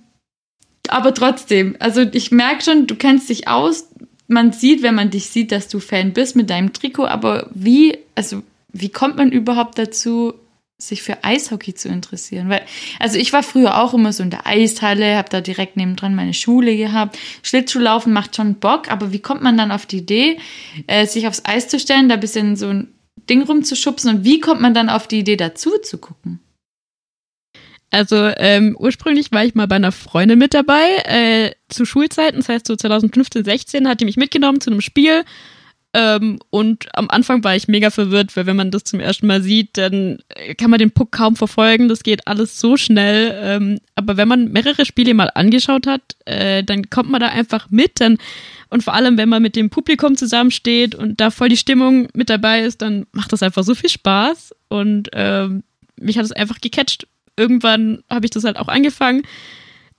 aber 0.89 1.15
trotzdem, 1.15 1.77
also 1.79 2.03
ich 2.13 2.31
merke 2.31 2.63
schon, 2.63 2.87
du 2.87 2.95
kennst 2.95 3.29
dich 3.31 3.49
aus. 3.49 3.89
Man 4.35 4.53
sieht, 4.53 4.82
wenn 4.82 4.97
man 4.97 5.11
dich 5.11 5.26
sieht, 5.26 5.53
dass 5.53 5.68
du 5.68 5.78
Fan 5.78 6.12
bist 6.12 6.35
mit 6.35 6.51
deinem 6.51 6.72
Trikot, 6.72 7.07
aber 7.07 7.49
wie, 7.55 7.97
also 8.16 8.43
wie 8.72 8.89
kommt 8.89 9.16
man 9.16 9.30
überhaupt 9.30 9.78
dazu, 9.78 10.35
sich 10.76 11.05
für 11.05 11.22
Eishockey 11.22 11.74
zu 11.74 11.89
interessieren? 11.89 12.49
Weil, 12.49 12.62
also 12.99 13.16
ich 13.16 13.32
war 13.32 13.45
früher 13.45 13.80
auch 13.80 13.95
immer 13.95 14.12
so 14.12 14.24
in 14.24 14.30
der 14.30 14.45
Eishalle, 14.45 15.16
habe 15.16 15.28
da 15.30 15.41
direkt 15.41 15.76
nebendran 15.76 16.16
meine 16.16 16.35
Schule 16.35 16.76
gehabt. 16.76 17.16
Schlittschuhlaufen 17.45 18.12
macht 18.12 18.35
schon 18.35 18.57
Bock, 18.57 18.91
aber 18.91 19.12
wie 19.12 19.20
kommt 19.20 19.41
man 19.41 19.57
dann 19.57 19.70
auf 19.70 19.87
die 19.87 19.99
Idee, 19.99 20.39
äh, 20.89 21.07
sich 21.07 21.28
aufs 21.28 21.45
Eis 21.45 21.68
zu 21.68 21.78
stellen, 21.78 22.09
da 22.09 22.14
ein 22.14 22.20
bisschen 22.20 22.57
so 22.57 22.66
ein 22.66 22.89
Ding 23.30 23.43
rumzuschubsen 23.43 24.16
und 24.16 24.24
wie 24.24 24.41
kommt 24.41 24.61
man 24.61 24.74
dann 24.74 24.89
auf 24.89 25.07
die 25.07 25.20
Idee, 25.20 25.37
dazu 25.37 25.78
zu 25.80 25.99
gucken? 25.99 26.41
Also 27.95 28.29
ähm, 28.39 28.77
ursprünglich 28.77 29.31
war 29.31 29.45
ich 29.45 29.55
mal 29.55 29.69
bei 29.69 29.77
einer 29.77 29.93
Freundin 29.93 30.37
mit 30.37 30.53
dabei, 30.53 30.97
äh, 31.05 31.53
zu 31.69 31.85
Schulzeiten, 31.85 32.39
das 32.39 32.49
heißt 32.49 32.67
so 32.67 32.75
2015, 32.75 33.45
16 33.45 33.87
hat 33.87 34.01
die 34.01 34.05
mich 34.05 34.17
mitgenommen 34.17 34.61
zu 34.61 34.71
einem 34.71 34.81
Spiel. 34.81 35.23
Ähm, 35.93 36.41
und 36.51 36.89
am 36.95 37.09
Anfang 37.09 37.45
war 37.45 37.55
ich 37.55 37.69
mega 37.69 37.91
verwirrt, 37.91 38.37
weil 38.37 38.47
wenn 38.47 38.57
man 38.57 38.73
das 38.73 38.83
zum 38.83 38.99
ersten 38.99 39.29
Mal 39.29 39.43
sieht, 39.43 39.79
dann 39.79 40.19
äh, 40.31 40.57
kann 40.57 40.71
man 40.71 40.81
den 40.81 40.91
Puck 40.91 41.13
kaum 41.13 41.37
verfolgen, 41.37 41.89
das 41.89 42.03
geht 42.03 42.27
alles 42.27 42.59
so 42.59 42.77
schnell. 42.77 43.33
Ähm, 43.41 43.79
aber 43.95 44.17
wenn 44.17 44.27
man 44.27 44.51
mehrere 44.51 44.87
Spiele 44.87 45.15
mal 45.15 45.31
angeschaut 45.33 45.87
hat, 45.87 46.17
äh, 46.25 46.65
dann 46.65 46.91
kommt 46.91 47.13
man 47.13 47.21
da 47.21 47.29
einfach 47.29 47.71
mit. 47.71 48.01
Dann, 48.01 48.19
und 48.71 48.83
vor 48.83 48.95
allem, 48.95 49.19
wenn 49.19 49.29
man 49.29 49.41
mit 49.41 49.55
dem 49.55 49.71
Publikum 49.71 50.17
zusammensteht 50.17 50.97
und 50.97 51.21
da 51.21 51.31
voll 51.31 51.49
die 51.49 51.57
Stimmung 51.57 52.09
mit 52.13 52.29
dabei 52.29 52.63
ist, 52.63 52.83
dann 52.83 53.07
macht 53.13 53.33
das 53.33 53.45
einfach 53.45 53.63
so 53.63 53.77
viel 53.77 53.89
Spaß. 53.91 54.53
Und 54.67 55.11
ähm, 55.13 55.63
mich 55.97 56.19
hat 56.19 56.25
es 56.25 56.33
einfach 56.33 56.61
gecatcht 56.61 57.07
irgendwann 57.37 58.03
habe 58.11 58.26
ich 58.26 58.30
das 58.30 58.45
halt 58.45 58.57
auch 58.57 58.68
angefangen. 58.68 59.22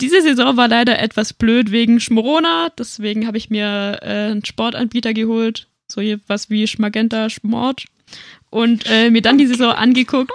Diese 0.01 0.21
Saison 0.21 0.57
war 0.57 0.67
leider 0.67 0.99
etwas 0.99 1.33
blöd 1.33 1.71
wegen 1.71 1.99
Schmorona, 1.99 2.69
deswegen 2.77 3.27
habe 3.27 3.37
ich 3.37 3.49
mir 3.49 3.99
äh, 4.01 4.31
einen 4.31 4.43
Sportanbieter 4.43 5.13
geholt, 5.13 5.67
so 5.87 6.01
was 6.27 6.49
wie 6.49 6.67
Schmagenta 6.67 7.29
Sport 7.29 7.85
und 8.49 8.85
äh, 8.89 9.09
mir 9.09 9.21
dann 9.21 9.37
die 9.37 9.47
Saison 9.47 9.71
angeguckt. 9.71 10.33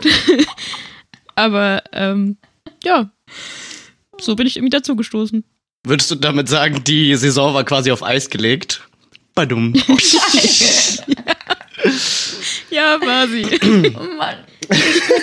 Aber 1.35 1.83
ähm, 1.93 2.39
ja, 2.85 3.11
so 4.19 4.35
bin 4.35 4.47
ich 4.47 4.57
irgendwie 4.57 4.71
dazu 4.71 4.97
gestoßen. 4.97 5.45
Würdest 5.85 6.11
du 6.11 6.15
damit 6.15 6.49
sagen, 6.49 6.83
die 6.85 7.15
Saison 7.17 7.55
war 7.55 7.65
quasi 7.65 7.91
auf 7.91 8.03
Eis 8.03 8.31
gelegt? 8.31 8.87
Badum. 9.35 9.73
Ja, 12.71 13.01
war 13.01 13.29
sie. 13.29 13.45
Oh 13.97 14.17
Mann. 14.17 14.37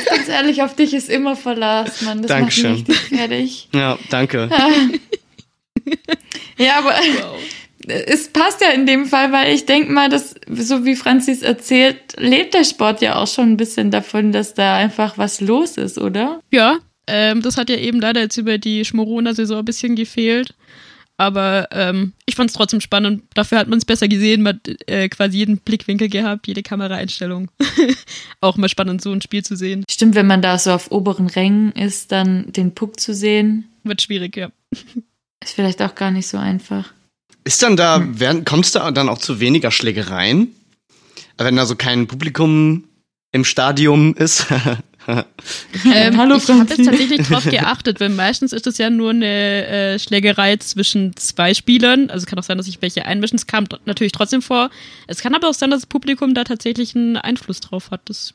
Ganz 0.09 0.27
ehrlich, 0.27 0.61
auf 0.61 0.75
dich 0.75 0.93
ist 0.93 1.09
immer 1.09 1.35
Verlass, 1.35 2.01
Mann. 2.01 2.21
Das 2.21 2.27
Dankeschön. 2.29 2.71
macht 2.71 2.87
mich 2.87 2.97
richtig 2.97 3.17
fertig. 3.17 3.69
ja, 3.73 3.97
danke. 4.09 4.49
Ja, 6.57 6.79
aber 6.79 6.95
es 7.87 8.27
passt 8.29 8.61
ja 8.61 8.71
in 8.71 8.85
dem 8.85 9.05
Fall, 9.05 9.31
weil 9.31 9.53
ich 9.53 9.65
denke 9.65 9.91
mal, 9.91 10.09
dass, 10.09 10.35
so 10.49 10.83
wie 10.85 10.95
Franzis 10.95 11.41
erzählt, 11.41 11.97
lebt 12.17 12.53
der 12.53 12.63
Sport 12.63 13.01
ja 13.01 13.15
auch 13.15 13.27
schon 13.27 13.51
ein 13.53 13.57
bisschen 13.57 13.91
davon, 13.91 14.31
dass 14.31 14.53
da 14.53 14.75
einfach 14.75 15.17
was 15.17 15.39
los 15.39 15.77
ist, 15.77 15.97
oder? 15.97 16.41
Ja, 16.51 16.79
ähm, 17.07 17.41
das 17.41 17.57
hat 17.57 17.69
ja 17.69 17.77
eben 17.77 18.01
leider 18.01 18.21
jetzt 18.21 18.37
über 18.37 18.57
die 18.57 18.83
Schmorona-Saison 18.83 19.59
ein 19.59 19.65
bisschen 19.65 19.95
gefehlt. 19.95 20.53
Aber 21.17 21.67
ähm, 21.71 22.13
ich 22.27 22.35
fand 22.35 22.51
es 22.51 22.55
trotzdem 22.55 22.79
spannend. 22.79 23.23
Dafür 23.33 23.57
hat 23.57 23.67
man 23.67 23.79
es 23.79 23.85
besser 23.85 24.07
gesehen. 24.07 24.43
Man 24.43 24.55
hat 24.55 24.89
äh, 24.89 25.09
quasi 25.09 25.37
jeden 25.37 25.57
Blickwinkel 25.57 26.09
gehabt, 26.09 26.47
jede 26.47 26.61
Kameraeinstellung. 26.61 27.49
Auch 28.41 28.55
mal 28.57 28.69
spannend, 28.69 29.01
so 29.01 29.11
ein 29.11 29.21
Spiel 29.21 29.43
zu 29.43 29.55
sehen. 29.55 29.83
Stimmt, 29.89 30.13
wenn 30.13 30.27
man 30.27 30.43
da 30.43 30.59
so 30.59 30.71
auf 30.71 30.91
oberen 30.91 31.27
Rängen 31.27 31.71
ist, 31.71 32.11
dann 32.11 32.51
den 32.51 32.75
Puck 32.75 32.99
zu 32.99 33.15
sehen, 33.15 33.65
Wird 33.83 34.03
schwierig, 34.03 34.37
ja. 34.37 34.51
ist 35.43 35.53
vielleicht 35.55 35.81
auch 35.81 35.95
gar 35.95 36.11
nicht 36.11 36.27
so 36.27 36.37
einfach. 36.37 36.93
Ist 37.43 37.63
dann 37.63 37.77
da, 37.77 38.05
werden, 38.19 38.45
kommst 38.45 38.75
du 38.75 38.91
dann 38.91 39.09
auch 39.09 39.17
zu 39.17 39.39
weniger 39.39 39.71
Schlägereien? 39.71 40.53
Wenn 41.37 41.55
da 41.55 41.65
so 41.65 41.75
kein 41.75 42.07
Publikum 42.07 42.83
im 43.31 43.43
Stadion 43.43 44.13
ist? 44.13 44.45
Ähm, 45.85 46.17
Hallo, 46.17 46.35
ich 46.35 46.47
habe 46.49 46.59
jetzt 46.59 46.73
Franzi. 46.73 46.83
tatsächlich 46.83 47.27
drauf 47.27 47.43
geachtet, 47.49 47.99
weil 47.99 48.09
meistens 48.09 48.51
ist 48.51 48.67
es 48.67 48.77
ja 48.77 48.89
nur 48.89 49.11
eine 49.11 49.65
äh, 49.67 49.99
Schlägerei 49.99 50.57
zwischen 50.57 51.15
zwei 51.15 51.53
Spielern. 51.53 52.09
Also 52.09 52.23
es 52.23 52.25
kann 52.25 52.37
auch 52.39 52.43
sein, 52.43 52.57
dass 52.57 52.65
sich 52.65 52.81
welche 52.81 53.05
einmischen. 53.05 53.37
Es 53.37 53.47
kam 53.47 53.65
natürlich 53.85 54.11
trotzdem 54.11 54.41
vor. 54.41 54.69
Es 55.07 55.21
kann 55.21 55.33
aber 55.35 55.49
auch 55.49 55.53
sein, 55.53 55.71
dass 55.71 55.81
das 55.81 55.85
Publikum 55.85 56.33
da 56.33 56.43
tatsächlich 56.43 56.95
einen 56.95 57.15
Einfluss 57.15 57.59
drauf 57.61 57.91
hat. 57.91 58.01
Das 58.05 58.33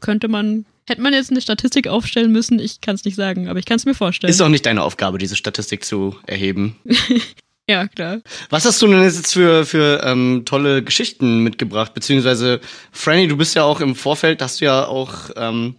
könnte 0.00 0.28
man. 0.28 0.64
Hätte 0.88 1.02
man 1.02 1.12
jetzt 1.12 1.32
eine 1.32 1.40
Statistik 1.40 1.88
aufstellen 1.88 2.30
müssen, 2.30 2.60
ich 2.60 2.80
kann 2.80 2.94
es 2.94 3.04
nicht 3.04 3.16
sagen, 3.16 3.48
aber 3.48 3.58
ich 3.58 3.64
kann 3.64 3.74
es 3.74 3.86
mir 3.86 3.94
vorstellen. 3.94 4.30
Ist 4.30 4.40
auch 4.40 4.48
nicht 4.48 4.66
deine 4.66 4.84
Aufgabe, 4.84 5.18
diese 5.18 5.34
Statistik 5.34 5.84
zu 5.84 6.16
erheben. 6.26 6.76
ja, 7.68 7.88
klar. 7.88 8.20
Was 8.50 8.64
hast 8.64 8.80
du 8.82 8.86
denn 8.86 9.02
jetzt 9.02 9.32
für, 9.32 9.66
für 9.66 10.02
ähm, 10.04 10.42
tolle 10.44 10.82
Geschichten 10.82 11.40
mitgebracht? 11.40 11.94
Beziehungsweise, 11.94 12.60
Franny, 12.92 13.28
du 13.28 13.36
bist 13.36 13.54
ja 13.54 13.64
auch 13.64 13.80
im 13.80 13.94
Vorfeld, 13.94 14.42
hast 14.42 14.60
du 14.60 14.66
ja 14.66 14.86
auch 14.86 15.30
ähm, 15.36 15.76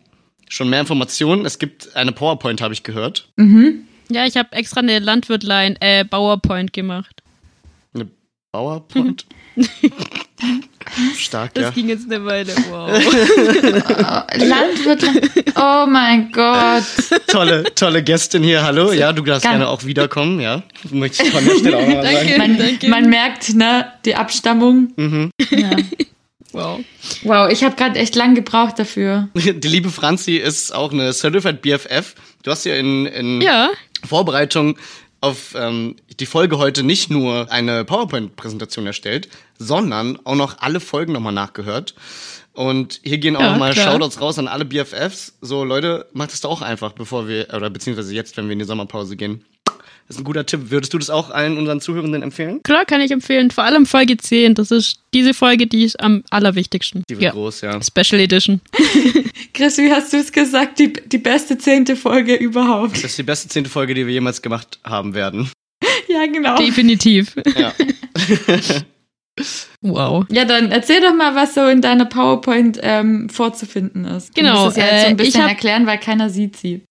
schon 0.49 0.69
mehr 0.69 0.81
Informationen. 0.81 1.45
Es 1.45 1.59
gibt 1.59 1.95
eine 1.95 2.11
PowerPoint, 2.11 2.61
habe 2.61 2.73
ich 2.73 2.83
gehört. 2.83 3.29
Mhm. 3.35 3.83
Ja, 4.09 4.25
ich 4.25 4.37
habe 4.37 4.53
extra 4.53 4.79
eine 4.79 4.99
Landwirtlein, 4.99 5.75
äh, 5.81 6.05
Bauerpoint 6.05 6.73
gemacht. 6.73 7.21
PowerPoint? 8.57 9.25
Stark, 11.17 11.53
Das 11.53 11.63
ja. 11.65 11.69
ging 11.71 11.89
jetzt 11.89 12.05
eine 12.11 12.25
Weile. 12.25 12.53
Wow. 12.69 12.89
Oh, 14.39 14.43
Landwirte. 14.45 15.07
Oh 15.55 15.85
mein 15.87 16.31
Gott. 16.31 16.83
Tolle, 17.27 17.63
tolle 17.75 18.03
Gästin 18.03 18.41
hier. 18.43 18.63
Hallo. 18.63 18.91
Ja, 18.91 19.13
du 19.13 19.21
darfst 19.23 19.43
Ganz- 19.43 19.53
gerne 19.53 19.67
auch 19.67 19.83
wiederkommen, 19.85 20.39
ja. 20.39 20.63
Möchte 20.91 21.23
ich 21.23 21.31
von 21.31 21.43
der 21.45 21.55
Stelle 21.55 21.77
auch 21.77 21.81
sagen. 21.81 22.01
Danke. 22.03 22.37
Man, 22.37 22.57
Danke. 22.57 22.87
man 22.89 23.09
merkt, 23.09 23.53
ne, 23.55 23.91
die 24.05 24.15
Abstammung. 24.15 24.93
Mhm. 24.95 25.31
Ja. 25.51 25.69
wow. 26.51 26.79
Wow, 27.23 27.51
ich 27.51 27.63
habe 27.63 27.75
gerade 27.75 27.99
echt 27.99 28.15
lang 28.15 28.33
gebraucht 28.35 28.79
dafür. 28.79 29.29
Die 29.35 29.67
liebe 29.67 29.89
Franzi 29.89 30.37
ist 30.37 30.73
auch 30.73 30.91
eine 30.91 31.11
Certified 31.13 31.61
BFF. 31.61 32.15
Du 32.43 32.51
hast 32.51 32.65
ja 32.65 32.75
in, 32.75 33.05
in 33.07 33.41
Ja, 33.41 33.69
Vorbereitung 34.07 34.77
auf 35.21 35.55
ähm, 35.55 35.95
die 36.19 36.25
Folge 36.25 36.57
heute 36.57 36.83
nicht 36.83 37.09
nur 37.09 37.51
eine 37.51 37.83
PowerPoint-Präsentation 37.85 38.85
erstellt, 38.85 39.29
sondern 39.57 40.19
auch 40.25 40.35
noch 40.35 40.59
alle 40.59 40.79
Folgen 40.79 41.13
nochmal 41.13 41.33
nachgehört. 41.33 41.95
Und 42.53 43.01
hier 43.03 43.19
gehen 43.19 43.35
auch 43.35 43.41
Ja, 43.41 43.51
nochmal. 43.51 43.75
Shoutouts 43.75 44.19
raus 44.19 44.39
an 44.39 44.47
alle 44.47 44.65
BFFs. 44.65 45.33
So, 45.41 45.63
Leute, 45.63 46.07
macht 46.13 46.33
es 46.33 46.41
doch 46.41 46.49
auch 46.49 46.61
einfach, 46.61 46.93
bevor 46.93 47.27
wir, 47.27 47.47
oder 47.55 47.69
beziehungsweise 47.69 48.15
jetzt, 48.15 48.35
wenn 48.37 48.45
wir 48.45 48.53
in 48.53 48.59
die 48.59 48.65
Sommerpause 48.65 49.15
gehen. 49.15 49.45
Das 50.07 50.15
ist 50.15 50.21
ein 50.21 50.23
guter 50.23 50.45
Tipp. 50.45 50.71
Würdest 50.71 50.93
du 50.93 50.97
das 50.97 51.09
auch 51.09 51.31
allen 51.31 51.57
unseren 51.57 51.81
Zuhörenden 51.81 52.23
empfehlen? 52.23 52.61
Klar, 52.63 52.85
kann 52.85 53.01
ich 53.01 53.11
empfehlen. 53.11 53.51
Vor 53.51 53.65
allem 53.65 53.85
Folge 53.85 54.15
10. 54.15 54.55
Das 54.55 54.71
ist 54.71 54.99
diese 55.13 55.33
Folge, 55.33 55.67
die 55.67 55.83
ist 55.83 55.99
am 55.99 56.23
allerwichtigsten. 56.29 57.03
Die 57.09 57.15
wird 57.15 57.23
ja. 57.23 57.31
groß, 57.31 57.61
ja. 57.61 57.79
Special 57.81 58.21
Edition. 58.21 58.61
Chris, 59.53 59.77
wie 59.77 59.91
hast 59.91 60.13
du 60.13 60.17
es 60.17 60.31
gesagt? 60.31 60.79
Die, 60.79 60.93
die 60.93 61.17
beste 61.17 61.57
zehnte 61.57 61.97
Folge 61.97 62.35
überhaupt. 62.35 62.95
Das 62.95 63.03
ist 63.03 63.17
die 63.17 63.23
beste 63.23 63.49
zehnte 63.49 63.69
Folge, 63.69 63.93
die 63.93 64.05
wir 64.07 64.13
jemals 64.13 64.41
gemacht 64.41 64.79
haben 64.83 65.13
werden. 65.13 65.49
Ja, 66.09 66.25
genau. 66.25 66.57
Definitiv. 66.57 67.35
Ja. 67.57 67.73
Wow. 69.81 70.25
Ja, 70.31 70.45
dann 70.45 70.71
erzähl 70.71 70.99
doch 70.99 71.13
mal, 71.13 71.35
was 71.35 71.53
so 71.53 71.67
in 71.67 71.81
deiner 71.81 72.05
PowerPoint 72.05 72.79
ähm, 72.81 73.29
vorzufinden 73.29 74.05
ist. 74.05 74.33
Genau. 74.33 74.55
Du 74.55 74.65
musst 74.65 74.77
es 74.77 74.83
ja 74.83 74.89
jetzt 74.89 75.01
so 75.01 75.05
äh, 75.05 75.09
ein 75.09 75.17
bisschen 75.17 75.29
ich 75.29 75.41
hab- 75.43 75.49
erklären, 75.49 75.85
weil 75.85 75.99
keiner 75.99 76.29
sieht 76.31 76.57
sie. 76.57 76.81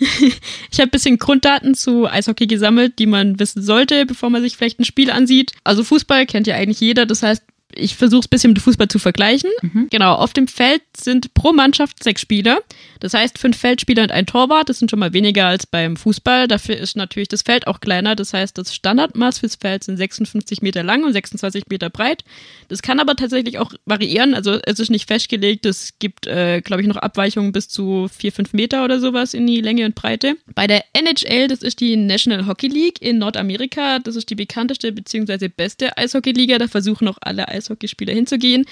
Ich 0.72 0.78
habe 0.78 0.88
ein 0.88 0.90
bisschen 0.90 1.18
Grunddaten 1.18 1.74
zu 1.74 2.06
Eishockey 2.06 2.46
gesammelt, 2.46 2.98
die 2.98 3.06
man 3.06 3.38
wissen 3.38 3.62
sollte, 3.62 4.06
bevor 4.06 4.30
man 4.30 4.42
sich 4.42 4.56
vielleicht 4.56 4.80
ein 4.80 4.84
Spiel 4.84 5.10
ansieht. 5.10 5.52
Also 5.64 5.84
Fußball 5.84 6.26
kennt 6.26 6.46
ja 6.46 6.56
eigentlich 6.56 6.80
jeder, 6.80 7.06
das 7.06 7.22
heißt, 7.22 7.42
ich 7.74 7.96
versuche 7.96 8.20
es 8.20 8.26
ein 8.26 8.30
bisschen 8.30 8.52
mit 8.52 8.62
Fußball 8.62 8.88
zu 8.88 8.98
vergleichen. 8.98 9.50
Genau, 9.90 10.14
auf 10.14 10.32
dem 10.32 10.48
Feld 10.48 10.82
sind 10.96 11.34
pro 11.34 11.52
Mannschaft 11.52 12.02
sechs 12.02 12.20
Spieler. 12.20 12.60
Das 13.00 13.14
heißt, 13.14 13.38
fünf 13.38 13.56
Feldspieler 13.56 14.02
und 14.02 14.12
ein 14.12 14.26
Torwart. 14.26 14.68
Das 14.68 14.78
sind 14.78 14.90
schon 14.90 14.98
mal 14.98 15.12
weniger 15.12 15.46
als 15.46 15.66
beim 15.66 15.96
Fußball. 15.96 16.48
Dafür 16.48 16.76
ist 16.76 16.96
natürlich 16.96 17.28
das 17.28 17.42
Feld 17.42 17.66
auch 17.66 17.80
kleiner. 17.80 18.16
Das 18.16 18.32
heißt, 18.32 18.56
das 18.58 18.74
Standardmaß 18.74 19.38
fürs 19.38 19.56
Feld 19.56 19.84
sind 19.84 19.96
56 19.96 20.62
Meter 20.62 20.82
lang 20.82 21.04
und 21.04 21.12
26 21.12 21.64
Meter 21.68 21.90
breit. 21.90 22.24
Das 22.68 22.82
kann 22.82 23.00
aber 23.00 23.16
tatsächlich 23.16 23.58
auch 23.58 23.72
variieren. 23.84 24.34
Also 24.34 24.58
es 24.64 24.78
ist 24.78 24.90
nicht 24.90 25.08
festgelegt. 25.08 25.66
Es 25.66 25.98
gibt, 25.98 26.26
äh, 26.26 26.60
glaube 26.60 26.82
ich, 26.82 26.88
noch 26.88 26.96
Abweichungen 26.96 27.52
bis 27.52 27.68
zu 27.68 28.08
vier, 28.08 28.32
fünf 28.32 28.52
Meter 28.52 28.84
oder 28.84 29.00
sowas 29.00 29.34
in 29.34 29.46
die 29.46 29.60
Länge 29.60 29.86
und 29.86 29.94
Breite. 29.94 30.36
Bei 30.54 30.66
der 30.66 30.84
NHL, 30.92 31.48
das 31.48 31.62
ist 31.62 31.80
die 31.80 31.96
National 31.96 32.46
Hockey 32.46 32.68
League 32.68 33.00
in 33.00 33.18
Nordamerika. 33.18 33.98
Das 33.98 34.16
ist 34.16 34.30
die 34.30 34.34
bekannteste 34.34 34.92
bzw. 34.92 35.48
beste 35.48 35.96
Eishockeyliga. 35.96 36.58
Da 36.58 36.68
versuchen 36.68 37.08
auch 37.08 37.18
alle 37.20 37.48
Eishockeyspieler 37.60 38.12
hinzugehen. 38.12 38.64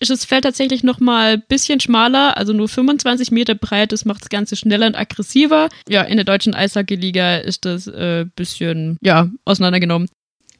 Ist 0.00 0.10
das 0.10 0.24
Feld 0.24 0.44
tatsächlich 0.44 0.84
noch 0.84 1.00
mal 1.00 1.34
ein 1.34 1.42
bisschen 1.48 1.80
schmaler, 1.80 2.36
also 2.36 2.52
nur 2.52 2.68
25 2.68 3.32
Meter 3.32 3.54
breit. 3.54 3.90
Das 3.90 4.04
macht 4.04 4.22
das 4.22 4.28
Ganze 4.28 4.54
schneller 4.54 4.86
und 4.86 4.96
aggressiver. 4.96 5.68
Ja, 5.88 6.02
in 6.02 6.16
der 6.16 6.24
deutschen 6.24 6.54
Eishockeyliga 6.54 7.38
ist 7.38 7.64
das 7.64 7.88
äh, 7.88 8.26
bisschen, 8.36 8.98
ja, 9.02 9.28
auseinandergenommen. 9.44 10.08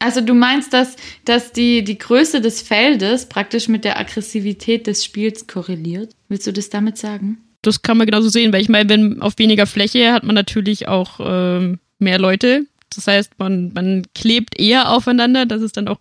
Also 0.01 0.21
du 0.21 0.35
meinst, 0.35 0.73
dass, 0.73 0.97
dass 1.25 1.53
die, 1.53 1.83
die 1.83 1.99
Größe 1.99 2.41
des 2.41 2.63
Feldes 2.63 3.27
praktisch 3.27 3.69
mit 3.69 3.85
der 3.85 3.99
Aggressivität 3.99 4.87
des 4.87 5.05
Spiels 5.05 5.47
korreliert? 5.47 6.15
Willst 6.29 6.47
du 6.47 6.53
das 6.53 6.71
damit 6.71 6.99
sagen? 6.99 7.39
Das 7.63 7.83
kann 7.83 7.97
man 7.97 8.07
genauso 8.07 8.29
sehen, 8.29 8.53
weil 8.53 8.63
ich 8.63 8.69
meine, 8.69 8.89
wenn 8.89 9.21
auf 9.21 9.39
weniger 9.39 9.67
Fläche 9.67 10.13
hat 10.13 10.23
man 10.23 10.37
natürlich 10.37 10.87
auch 10.87 11.19
ähm, 11.21 11.81
mehr 11.99 12.19
Leute. 12.19 12.67
Das 12.95 13.07
heißt, 13.07 13.39
man, 13.39 13.73
man 13.73 14.07
klebt 14.15 14.59
eher 14.59 14.91
aufeinander, 14.91 15.47
dass 15.47 15.63
es 15.63 15.73
dann 15.73 15.89
auch 15.89 15.99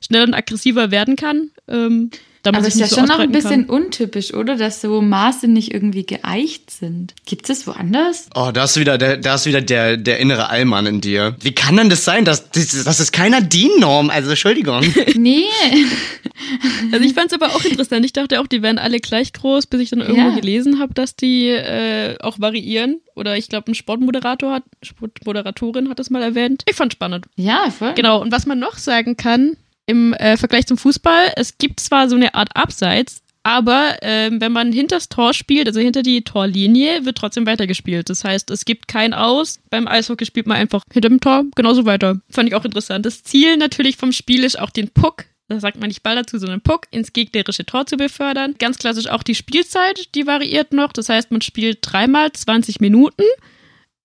schneller 0.00 0.24
und 0.24 0.34
aggressiver 0.34 0.90
werden 0.90 1.16
kann. 1.16 1.50
Ähm, 1.68 2.10
Aber 2.44 2.62
sich 2.62 2.74
ist 2.74 2.80
ja 2.80 2.84
nicht 2.86 2.90
so 2.94 2.96
schon 3.00 3.08
noch 3.08 3.18
ein 3.18 3.32
bisschen 3.32 3.66
untypisch, 3.66 4.32
oder? 4.32 4.56
Dass 4.56 4.80
so 4.80 5.02
Maße 5.02 5.48
nicht 5.48 5.74
irgendwie 5.74 6.06
geeicht 6.06 6.70
sind. 6.70 7.14
Gibt 7.26 7.50
es 7.50 7.66
woanders? 7.66 8.28
Oh, 8.34 8.50
da 8.54 8.64
ist 8.64 8.78
wieder 8.78 8.96
der, 8.96 9.16
da 9.18 9.34
ist 9.34 9.44
wieder 9.46 9.60
der, 9.60 9.96
der 9.98 10.18
innere 10.18 10.48
Allmann 10.48 10.86
in 10.86 11.00
dir. 11.00 11.36
Wie 11.40 11.52
kann 11.52 11.76
denn 11.76 11.90
das 11.90 12.04
sein? 12.04 12.24
Das, 12.24 12.50
das, 12.50 12.84
das 12.84 13.00
ist 13.00 13.12
keiner 13.12 13.40
DIN-Norm. 13.42 14.08
Also, 14.10 14.30
Entschuldigung. 14.30 14.82
Nee. 15.16 15.44
kann. 15.60 16.92
Also 16.92 17.04
ich 17.04 17.14
fand 17.14 17.26
es 17.26 17.32
aber 17.32 17.54
auch 17.54 17.64
interessant. 17.64 18.04
Ich 18.04 18.12
dachte 18.12 18.40
auch, 18.40 18.46
die 18.46 18.62
wären 18.62 18.78
alle 18.78 19.00
gleich 19.00 19.32
groß, 19.32 19.66
bis 19.66 19.80
ich 19.80 19.90
dann 19.90 20.00
irgendwo 20.00 20.28
Ja. 20.30 20.34
gelesen 20.34 20.78
habe, 20.78 20.94
dass 20.94 21.16
die 21.16 21.48
äh, 21.48 22.16
auch 22.20 22.40
variieren. 22.40 23.00
Oder 23.14 23.36
ich 23.36 23.48
glaube, 23.48 23.70
ein 23.70 23.74
Sportmoderator 23.74 24.52
hat, 24.54 24.62
Sportmoderatorin 24.82 25.88
hat 25.88 25.98
das 25.98 26.10
mal 26.10 26.22
erwähnt. 26.22 26.62
Ich 26.68 26.76
fand 26.76 26.92
spannend. 26.92 27.26
Ja, 27.36 27.70
voll. 27.76 27.94
Genau, 27.94 28.20
und 28.22 28.32
was 28.32 28.46
man 28.46 28.58
noch 28.58 28.78
sagen 28.78 29.16
kann 29.16 29.56
im 29.88 30.12
äh, 30.12 30.36
Vergleich 30.36 30.66
zum 30.66 30.76
Fußball, 30.76 31.32
es 31.36 31.56
gibt 31.56 31.80
zwar 31.80 32.08
so 32.08 32.14
eine 32.14 32.34
Art 32.34 32.54
Abseits, 32.54 33.22
aber 33.42 33.96
ähm, 34.02 34.40
wenn 34.40 34.52
man 34.52 34.70
hinter 34.70 34.96
das 34.96 35.08
Tor 35.08 35.32
spielt, 35.32 35.66
also 35.66 35.80
hinter 35.80 36.02
die 36.02 36.22
Torlinie, 36.22 37.06
wird 37.06 37.16
trotzdem 37.16 37.46
weitergespielt. 37.46 38.10
Das 38.10 38.22
heißt, 38.22 38.50
es 38.50 38.66
gibt 38.66 38.88
kein 38.88 39.14
Aus. 39.14 39.60
Beim 39.70 39.88
Eishockey 39.88 40.26
spielt 40.26 40.46
man 40.46 40.58
einfach 40.58 40.82
hinter 40.92 41.08
dem 41.08 41.20
Tor 41.20 41.46
genauso 41.56 41.86
weiter. 41.86 42.20
Fand 42.28 42.50
ich 42.50 42.54
auch 42.54 42.66
interessant. 42.66 43.06
Das 43.06 43.22
Ziel 43.22 43.56
natürlich 43.56 43.96
vom 43.96 44.12
Spiel 44.12 44.44
ist 44.44 44.58
auch 44.58 44.68
den 44.68 44.90
Puck, 44.90 45.24
da 45.48 45.58
sagt 45.58 45.80
man 45.80 45.88
nicht 45.88 46.02
Ball 46.02 46.16
dazu, 46.16 46.36
sondern 46.38 46.60
Puck, 46.60 46.82
ins 46.90 47.14
gegnerische 47.14 47.64
Tor 47.64 47.86
zu 47.86 47.96
befördern. 47.96 48.56
Ganz 48.58 48.76
klassisch 48.76 49.08
auch 49.08 49.22
die 49.22 49.34
Spielzeit, 49.34 50.14
die 50.14 50.26
variiert 50.26 50.74
noch. 50.74 50.92
Das 50.92 51.08
heißt, 51.08 51.30
man 51.30 51.40
spielt 51.40 51.78
dreimal 51.80 52.30
20 52.30 52.80
Minuten. 52.80 53.24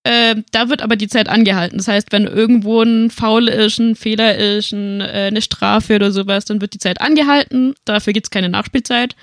Ähm, 0.05 0.43
da 0.51 0.67
wird 0.69 0.81
aber 0.81 0.95
die 0.97 1.07
Zeit 1.07 1.29
angehalten. 1.29 1.77
Das 1.77 1.87
heißt, 1.87 2.11
wenn 2.11 2.25
irgendwo 2.25 2.81
ein 2.81 3.09
Foul 3.09 3.47
ist, 3.47 3.79
ein 3.79 3.95
Fehler 3.95 4.37
ist, 4.37 4.73
ein, 4.73 4.99
äh, 5.01 5.27
eine 5.31 5.41
Strafe 5.41 5.95
oder 5.95 6.11
sowas, 6.11 6.43
dann 6.45 6.59
wird 6.59 6.73
die 6.73 6.79
Zeit 6.79 6.99
angehalten. 6.99 7.73
Dafür 7.85 8.11
gibt's 8.13 8.29
keine 8.29 8.49
Nachspielzeit. 8.49 9.15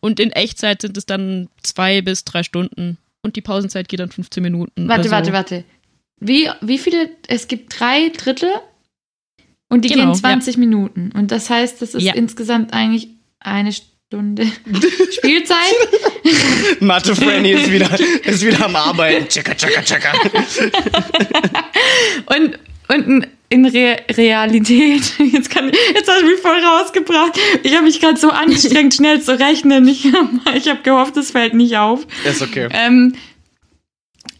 Und 0.00 0.20
in 0.20 0.30
Echtzeit 0.32 0.82
sind 0.82 0.96
es 0.98 1.06
dann 1.06 1.48
zwei 1.62 2.02
bis 2.02 2.24
drei 2.24 2.42
Stunden. 2.42 2.98
Und 3.22 3.36
die 3.36 3.40
Pausenzeit 3.40 3.88
geht 3.88 4.00
dann 4.00 4.10
15 4.10 4.42
Minuten. 4.42 4.88
Warte, 4.88 5.02
Also- 5.04 5.10
warte, 5.10 5.32
warte. 5.32 5.64
Wie, 6.20 6.48
wie 6.60 6.78
viele? 6.78 7.10
Es 7.28 7.48
gibt 7.48 7.78
drei 7.80 8.10
Drittel 8.10 8.48
und 9.68 9.84
die 9.84 9.88
Genau, 9.88 10.04
gehen 10.12 10.14
20 10.14 10.56
Minuten. 10.58 11.12
Und 11.12 11.30
das 11.32 11.50
heißt, 11.50 11.80
das 11.82 11.94
ist 11.94 12.02
Ja. 12.02 12.14
insgesamt 12.14 12.72
eigentlich 12.72 13.08
eine 13.40 13.72
Stunde 13.72 13.95
Spielzeit. 15.10 15.58
Mathe 16.80 17.16
Franny 17.16 17.52
ist 17.52 17.72
wieder, 17.72 17.90
ist 18.24 18.44
wieder 18.44 18.64
am 18.64 18.76
Arbeiten. 18.76 19.26
Tschakka, 19.28 19.54
tschakka, 19.54 19.82
tschakka. 19.82 20.12
Und, 22.36 22.58
und 22.88 23.26
in 23.48 23.66
Re 23.66 23.96
Realität, 24.10 25.12
jetzt, 25.18 25.50
kann, 25.50 25.70
jetzt 25.94 26.08
habe 26.08 26.20
ich 26.20 26.32
mich 26.32 26.40
voll 26.40 26.58
rausgebracht. 26.58 27.38
Ich 27.62 27.74
habe 27.74 27.84
mich 27.84 28.00
gerade 28.00 28.16
so 28.16 28.30
angestrengt, 28.30 28.94
schnell 28.94 29.20
zu 29.20 29.38
rechnen. 29.38 29.86
Ich 29.88 30.04
habe 30.12 30.56
ich 30.56 30.68
hab 30.68 30.84
gehofft, 30.84 31.16
es 31.16 31.32
fällt 31.32 31.54
nicht 31.54 31.76
auf. 31.76 32.06
Ist 32.24 32.42
okay. 32.42 32.68
Ähm, 32.72 33.14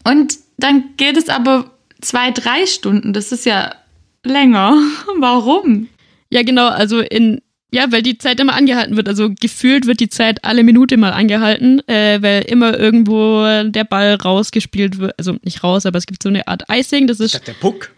und 0.03 0.37
dann 0.57 0.95
geht 0.97 1.17
es 1.17 1.29
aber 1.29 1.71
zwei, 2.01 2.31
drei 2.31 2.65
Stunden. 2.65 3.13
Das 3.13 3.31
ist 3.31 3.45
ja 3.45 3.75
länger. 4.23 4.77
Warum? 5.17 5.89
Ja, 6.29 6.43
genau, 6.43 6.67
also 6.67 6.99
in, 6.99 7.41
ja, 7.71 7.91
weil 7.91 8.01
die 8.01 8.17
Zeit 8.17 8.39
immer 8.39 8.53
angehalten 8.53 8.95
wird. 8.95 9.09
Also 9.09 9.29
gefühlt 9.29 9.87
wird 9.87 9.99
die 9.99 10.09
Zeit 10.09 10.43
alle 10.45 10.63
Minute 10.63 10.95
mal 10.97 11.11
angehalten, 11.11 11.85
äh, 11.87 12.21
weil 12.21 12.43
immer 12.43 12.77
irgendwo 12.77 13.43
der 13.65 13.83
Ball 13.83 14.15
rausgespielt 14.15 14.99
wird. 14.99 15.13
Also 15.17 15.35
nicht 15.43 15.63
raus, 15.63 15.85
aber 15.85 15.97
es 15.97 16.05
gibt 16.05 16.23
so 16.23 16.29
eine 16.29 16.47
Art 16.47 16.63
Icing. 16.71 17.07
Das 17.07 17.19
ist, 17.19 17.35
dachte, 17.35 17.45
der 17.47 17.53
Puck. 17.53 17.91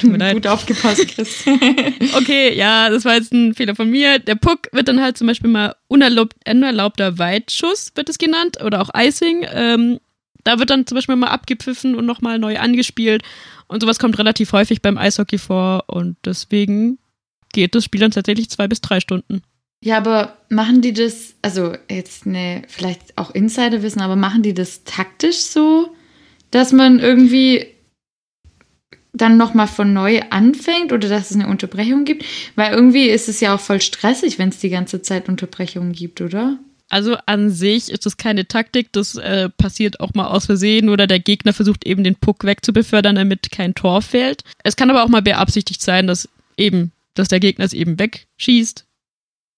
tut 0.00 0.10
mir 0.10 0.18
leid. 0.18 0.34
Gut 0.34 0.46
aufgepasst, 0.46 1.08
Chris. 1.08 1.44
Okay, 2.16 2.54
ja, 2.54 2.90
das 2.90 3.04
war 3.06 3.14
jetzt 3.14 3.32
ein 3.32 3.54
Fehler 3.54 3.74
von 3.74 3.88
mir. 3.90 4.18
Der 4.18 4.34
Puck 4.34 4.68
wird 4.72 4.88
dann 4.88 5.00
halt 5.00 5.16
zum 5.16 5.26
Beispiel 5.26 5.50
mal 5.50 5.74
unerlaubt, 5.88 6.36
unerlaubter 6.46 7.18
Weitschuss, 7.18 7.92
wird 7.94 8.10
es 8.10 8.18
genannt, 8.18 8.62
oder 8.62 8.82
auch 8.82 8.90
Icing. 8.94 9.46
Ähm, 9.50 10.00
da 10.44 10.58
wird 10.58 10.68
dann 10.68 10.86
zum 10.86 10.96
Beispiel 10.96 11.16
mal 11.16 11.28
abgepfiffen 11.28 11.94
und 11.94 12.04
nochmal 12.04 12.38
neu 12.38 12.58
angespielt. 12.58 13.22
Und 13.66 13.80
sowas 13.80 13.98
kommt 13.98 14.18
relativ 14.18 14.52
häufig 14.52 14.82
beim 14.82 14.98
Eishockey 14.98 15.38
vor 15.38 15.84
und 15.86 16.16
deswegen 16.26 16.98
geht 17.54 17.74
das 17.74 17.84
Spiel 17.84 18.00
dann 18.02 18.10
tatsächlich 18.10 18.50
zwei 18.50 18.68
bis 18.68 18.82
drei 18.82 19.00
Stunden. 19.00 19.42
Ja, 19.82 19.96
aber 19.96 20.36
machen 20.48 20.82
die 20.82 20.92
das, 20.92 21.34
also 21.42 21.74
jetzt 21.90 22.26
ne, 22.26 22.62
vielleicht 22.68 23.16
auch 23.16 23.30
Insider 23.30 23.82
wissen, 23.82 24.00
aber 24.00 24.16
machen 24.16 24.42
die 24.42 24.54
das 24.54 24.84
taktisch 24.84 25.38
so, 25.38 25.94
dass 26.50 26.72
man 26.72 27.00
irgendwie 27.00 27.66
dann 29.12 29.36
nochmal 29.36 29.68
von 29.68 29.92
neu 29.92 30.20
anfängt 30.30 30.92
oder 30.92 31.08
dass 31.08 31.30
es 31.30 31.36
eine 31.36 31.48
Unterbrechung 31.48 32.04
gibt? 32.04 32.24
Weil 32.56 32.74
irgendwie 32.74 33.08
ist 33.08 33.28
es 33.28 33.40
ja 33.40 33.54
auch 33.54 33.60
voll 33.60 33.80
stressig, 33.80 34.38
wenn 34.38 34.48
es 34.48 34.58
die 34.58 34.70
ganze 34.70 35.02
Zeit 35.02 35.28
Unterbrechungen 35.28 35.92
gibt, 35.92 36.20
oder? 36.20 36.58
Also 36.90 37.16
an 37.26 37.50
sich 37.50 37.90
ist 37.90 38.06
das 38.06 38.16
keine 38.16 38.46
Taktik, 38.46 38.92
das 38.92 39.16
äh, 39.16 39.48
passiert 39.48 40.00
auch 40.00 40.14
mal 40.14 40.26
aus 40.26 40.46
Versehen 40.46 40.88
oder 40.88 41.06
der 41.06 41.18
Gegner 41.18 41.52
versucht 41.52 41.86
eben 41.86 42.04
den 42.04 42.14
Puck 42.14 42.44
wegzubefördern, 42.44 43.16
damit 43.16 43.50
kein 43.50 43.74
Tor 43.74 44.02
fällt. 44.02 44.44
Es 44.62 44.76
kann 44.76 44.90
aber 44.90 45.02
auch 45.02 45.08
mal 45.08 45.22
beabsichtigt 45.22 45.80
sein, 45.80 46.06
dass 46.06 46.28
eben, 46.56 46.92
dass 47.14 47.28
der 47.28 47.40
Gegner 47.40 47.64
es 47.64 47.72
eben 47.72 47.98
wegschießt. 47.98 48.86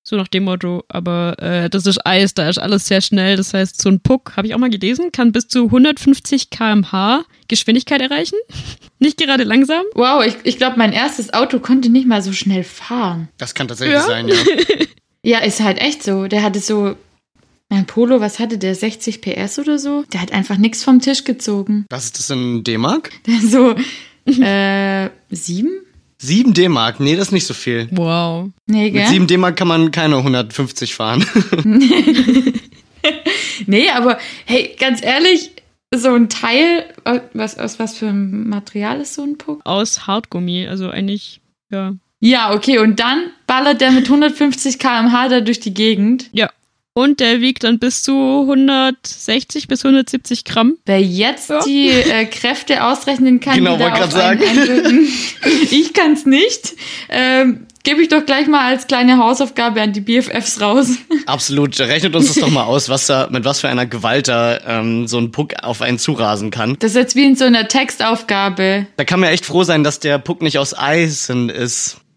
So 0.09 0.15
nach 0.15 0.29
dem 0.29 0.45
Motto, 0.45 0.85
aber 0.87 1.35
äh, 1.43 1.69
das 1.69 1.85
ist 1.85 2.07
Eis, 2.07 2.33
da 2.33 2.49
ist 2.49 2.59
alles 2.59 2.87
sehr 2.87 3.01
schnell. 3.01 3.37
Das 3.37 3.53
heißt, 3.53 3.83
so 3.83 3.89
ein 3.89 3.99
Puck, 3.99 4.37
habe 4.37 4.47
ich 4.47 4.55
auch 4.55 4.59
mal 4.61 4.71
gelesen, 4.71 5.11
kann 5.11 5.33
bis 5.33 5.49
zu 5.49 5.65
150 5.65 6.51
km/h 6.51 7.25
Geschwindigkeit 7.49 8.01
erreichen. 8.01 8.37
Nicht 9.01 9.19
gerade 9.19 9.43
langsam. 9.43 9.83
Wow, 9.95 10.25
ich, 10.25 10.37
ich 10.45 10.59
glaube, 10.59 10.79
mein 10.79 10.93
erstes 10.93 11.35
Auto 11.35 11.59
konnte 11.59 11.89
nicht 11.91 12.07
mal 12.07 12.23
so 12.23 12.33
schnell 12.33 12.63
fahren. 12.63 13.29
Das 13.37 13.55
kann 13.55 13.67
tatsächlich 13.67 13.97
Ja. 13.97 14.03
sein, 14.07 14.29
ja. 14.29 14.37
Ja, 15.25 15.39
ist 15.41 15.59
halt 15.61 15.79
echt 15.81 16.05
so. 16.05 16.29
Der 16.29 16.45
hatte 16.45 16.61
so, 16.61 16.95
mein 17.69 17.85
Polo, 17.87 18.21
was 18.21 18.39
hatte 18.39 18.59
der, 18.59 18.77
60 18.77 19.21
PS 19.21 19.59
oder 19.59 19.77
so? 19.77 20.05
Der 20.13 20.23
hat 20.23 20.31
einfach 20.31 20.57
nichts 20.57 20.85
vom 20.85 21.01
Tisch 21.01 21.25
gezogen. 21.25 21.85
Was 21.91 22.05
ist 22.05 22.19
das 22.21 22.31
in 22.31 22.63
D-Mark? 22.63 23.11
Der 23.27 23.41
so, 23.41 23.75
äh, 24.41 25.11
sieben? 25.31 25.81
7 26.19 26.55
D-Mark. 26.55 27.01
Nee, 27.01 27.17
das 27.17 27.29
ist 27.29 27.33
nicht 27.33 27.47
so 27.47 27.55
viel. 27.55 27.89
Wow. 27.91 28.51
Nee, 28.67 28.85
Mit 28.85 28.95
gell? 28.95 29.07
7 29.07 29.27
D-Mark 29.27 29.57
kann 29.57 29.69
man 29.69 29.91
keine 29.91 30.17
150 30.17 30.95
fahren. 30.95 31.25
Nee, 33.67 33.91
aber 33.91 34.19
hey, 34.45 34.77
ganz 34.79 35.03
ehrlich, 35.03 35.53
so 35.95 36.15
ein 36.15 36.29
Teil, 36.29 36.85
was, 37.33 37.59
aus 37.59 37.79
was 37.79 37.97
für 37.97 38.07
ein 38.09 38.49
Material 38.49 39.01
ist 39.01 39.15
so 39.15 39.23
ein 39.23 39.39
Puck? 39.39 39.61
Aus 39.65 40.07
Hartgummi, 40.07 40.67
also 40.67 40.91
eigentlich, 40.91 41.41
ja. 41.71 41.95
Ja, 42.21 42.55
okay, 42.55 42.79
und 42.79 42.99
dann 42.99 43.31
ballert 43.47 43.81
der 43.81 43.93
mit 43.93 44.07
150 44.07 44.79
km/h 44.79 45.29
da 45.29 45.41
durch 45.41 45.61
die 45.61 45.75
Gegend. 45.75 46.29
Ja. 46.33 46.51
Und 46.99 47.21
der 47.21 47.43
wiegt 47.43 47.65
dann 47.65 47.79
bis 47.79 48.03
zu 48.03 48.13
160 48.41 49.69
bis 49.69 49.85
170 49.85 50.45
Gramm. 50.45 50.79
Wer 50.87 51.03
jetzt 51.03 51.51
Ja. 51.51 51.61
die 51.63 51.91
äh, 51.91 52.25
Kräfte 52.25 52.83
ausrechnen 52.83 53.39
kann, 53.39 53.57
Genau, 53.57 53.75
die 53.77 53.83
da 53.83 53.91
wollte 53.91 54.05
auf 54.05 54.13
sagen. 54.13 54.41
einwirken. 54.43 55.07
ich 55.71 55.93
kann 55.93 56.13
es 56.15 56.25
nicht. 56.25 56.73
Ähm, 57.11 57.67
Gebe 57.83 58.01
ich 58.01 58.09
doch 58.09 58.25
gleich 58.25 58.47
mal 58.49 58.63
als 58.67 58.87
kleine 58.87 59.19
Hausaufgabe 59.19 59.83
an 59.83 59.93
die 59.93 60.01
BFFs 60.01 60.59
raus. 60.63 60.93
Absolut. 61.27 61.79
Rechnet 61.79 62.17
uns 62.17 62.29
das 62.29 62.37
doch 62.37 62.49
mal 62.51 62.65
aus, 62.65 62.89
was 62.89 63.07
da, 63.07 63.29
mit 63.31 63.45
was 63.45 63.61
für 63.61 63.69
einer 63.69 63.85
Gewalt 63.85 64.29
da 64.29 64.59
ähm, 64.67 65.07
so 65.07 65.19
ein 65.19 65.31
Puck 65.33 65.53
auf 65.63 65.83
einen 65.83 65.99
zurasen 65.99 66.51
kann. 66.51 66.77
Das 66.79 66.93
ist 66.93 66.97
jetzt 66.97 67.15
wie 67.15 67.27
in 67.27 67.37
so 67.37 67.45
einer 67.45 67.69
Textaufgabe. 67.69 68.87
Da 68.97 69.05
kann 69.05 69.21
man 69.21 69.29
echt 69.29 69.45
froh 69.45 69.65
sein, 69.65 69.85
dass 69.85 70.01
der 70.01 70.19
Puck 70.19 70.41
nicht 70.41 70.59
aus 70.59 70.77
Eisen 70.77 71.51
ist. 71.51 71.99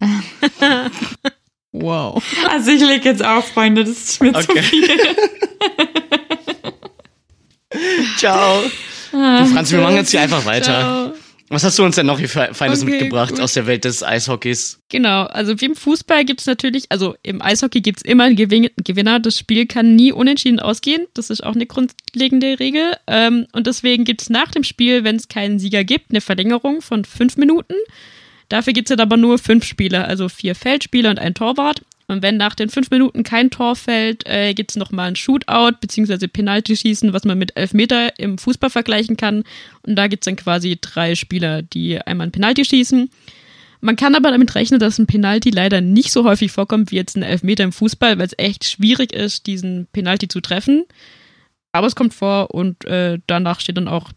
Wow. 1.72 2.22
Also 2.50 2.72
ich 2.72 2.80
lege 2.80 3.08
jetzt 3.08 3.24
auf, 3.24 3.48
Freunde, 3.48 3.84
das 3.84 3.92
ist 3.92 4.20
mir 4.22 4.32
zu 4.32 4.50
Okay. 4.50 4.62
viel. 4.62 4.88
Ciao. 8.16 8.62
Du, 9.12 9.46
Franz, 9.46 9.70
wir 9.72 9.80
machen 9.80 9.96
jetzt 9.96 10.10
hier 10.10 10.20
einfach 10.20 10.44
weiter. 10.44 10.64
Ciao. 10.64 11.12
Was 11.52 11.64
hast 11.64 11.76
du 11.80 11.84
uns 11.84 11.96
denn 11.96 12.06
noch 12.06 12.20
hier 12.20 12.28
für 12.28 12.54
Feines 12.54 12.82
Okay, 12.82 12.92
mitgebracht 12.92 13.30
gut. 13.30 13.40
aus 13.40 13.54
der 13.54 13.66
Welt 13.66 13.84
des 13.84 14.04
Eishockeys? 14.04 14.78
Genau, 14.88 15.24
also 15.24 15.60
wie 15.60 15.64
im 15.64 15.74
Fußball 15.74 16.24
gibt 16.24 16.38
es 16.40 16.46
natürlich, 16.46 16.84
also 16.90 17.16
im 17.24 17.42
Eishockey 17.42 17.80
gibt 17.80 17.98
es 17.98 18.04
immer 18.04 18.22
einen 18.24 18.36
Gewin 18.36 18.68
Gewinner. 18.84 19.18
Das 19.18 19.36
Spiel 19.36 19.66
kann 19.66 19.96
nie 19.96 20.12
unentschieden 20.12 20.60
ausgehen. 20.60 21.06
Das 21.12 21.28
ist 21.28 21.42
auch 21.42 21.56
eine 21.56 21.66
grundlegende 21.66 22.60
Regel. 22.60 22.92
Ähm, 23.08 23.48
und 23.52 23.66
deswegen 23.66 24.04
gibt 24.04 24.22
es 24.22 24.30
nach 24.30 24.52
dem 24.52 24.62
Spiel, 24.62 25.02
wenn 25.02 25.16
es 25.16 25.26
keinen 25.26 25.58
Sieger 25.58 25.82
gibt, 25.82 26.10
eine 26.10 26.20
Verlängerung 26.20 26.82
von 26.82 27.04
fünf 27.04 27.36
Minuten. 27.36 27.74
Dafür 28.50 28.72
gibt 28.72 28.90
es 28.90 28.96
dann 28.96 29.06
aber 29.06 29.16
nur 29.16 29.38
fünf 29.38 29.64
Spieler, 29.64 30.06
also 30.06 30.28
vier 30.28 30.54
Feldspieler 30.54 31.10
und 31.10 31.18
ein 31.18 31.34
Torwart. 31.34 31.82
Und 32.08 32.22
wenn 32.22 32.36
nach 32.36 32.56
den 32.56 32.68
fünf 32.68 32.90
Minuten 32.90 33.22
kein 33.22 33.50
Tor 33.50 33.76
fällt, 33.76 34.26
äh, 34.26 34.52
gibt 34.52 34.72
es 34.72 34.76
nochmal 34.76 35.06
ein 35.08 35.16
Shootout 35.16 35.76
bzw. 35.80 36.26
Penalty-Schießen, 36.26 37.12
was 37.12 37.24
man 37.24 37.38
mit 37.38 37.56
Elfmeter 37.56 38.18
im 38.18 38.36
Fußball 38.36 38.68
vergleichen 38.68 39.16
kann. 39.16 39.44
Und 39.82 39.94
da 39.94 40.08
gibt 40.08 40.24
es 40.24 40.24
dann 40.24 40.34
quasi 40.34 40.76
drei 40.80 41.14
Spieler, 41.14 41.62
die 41.62 42.00
einmal 42.00 42.26
ein 42.26 42.32
Penalty 42.32 42.64
schießen. 42.64 43.08
Man 43.80 43.94
kann 43.94 44.16
aber 44.16 44.32
damit 44.32 44.52
rechnen, 44.56 44.80
dass 44.80 44.98
ein 44.98 45.06
Penalty 45.06 45.50
leider 45.50 45.80
nicht 45.80 46.10
so 46.10 46.24
häufig 46.24 46.50
vorkommt 46.50 46.90
wie 46.90 46.96
jetzt 46.96 47.16
ein 47.16 47.22
Elfmeter 47.22 47.62
im 47.62 47.72
Fußball, 47.72 48.18
weil 48.18 48.26
es 48.26 48.34
echt 48.36 48.64
schwierig 48.64 49.12
ist, 49.12 49.46
diesen 49.46 49.86
Penalty 49.92 50.26
zu 50.26 50.40
treffen. 50.40 50.86
Aber 51.70 51.86
es 51.86 51.94
kommt 51.94 52.12
vor 52.12 52.52
und 52.52 52.84
äh, 52.86 53.20
danach 53.28 53.60
steht 53.60 53.76
dann 53.76 53.86
auch 53.86 54.10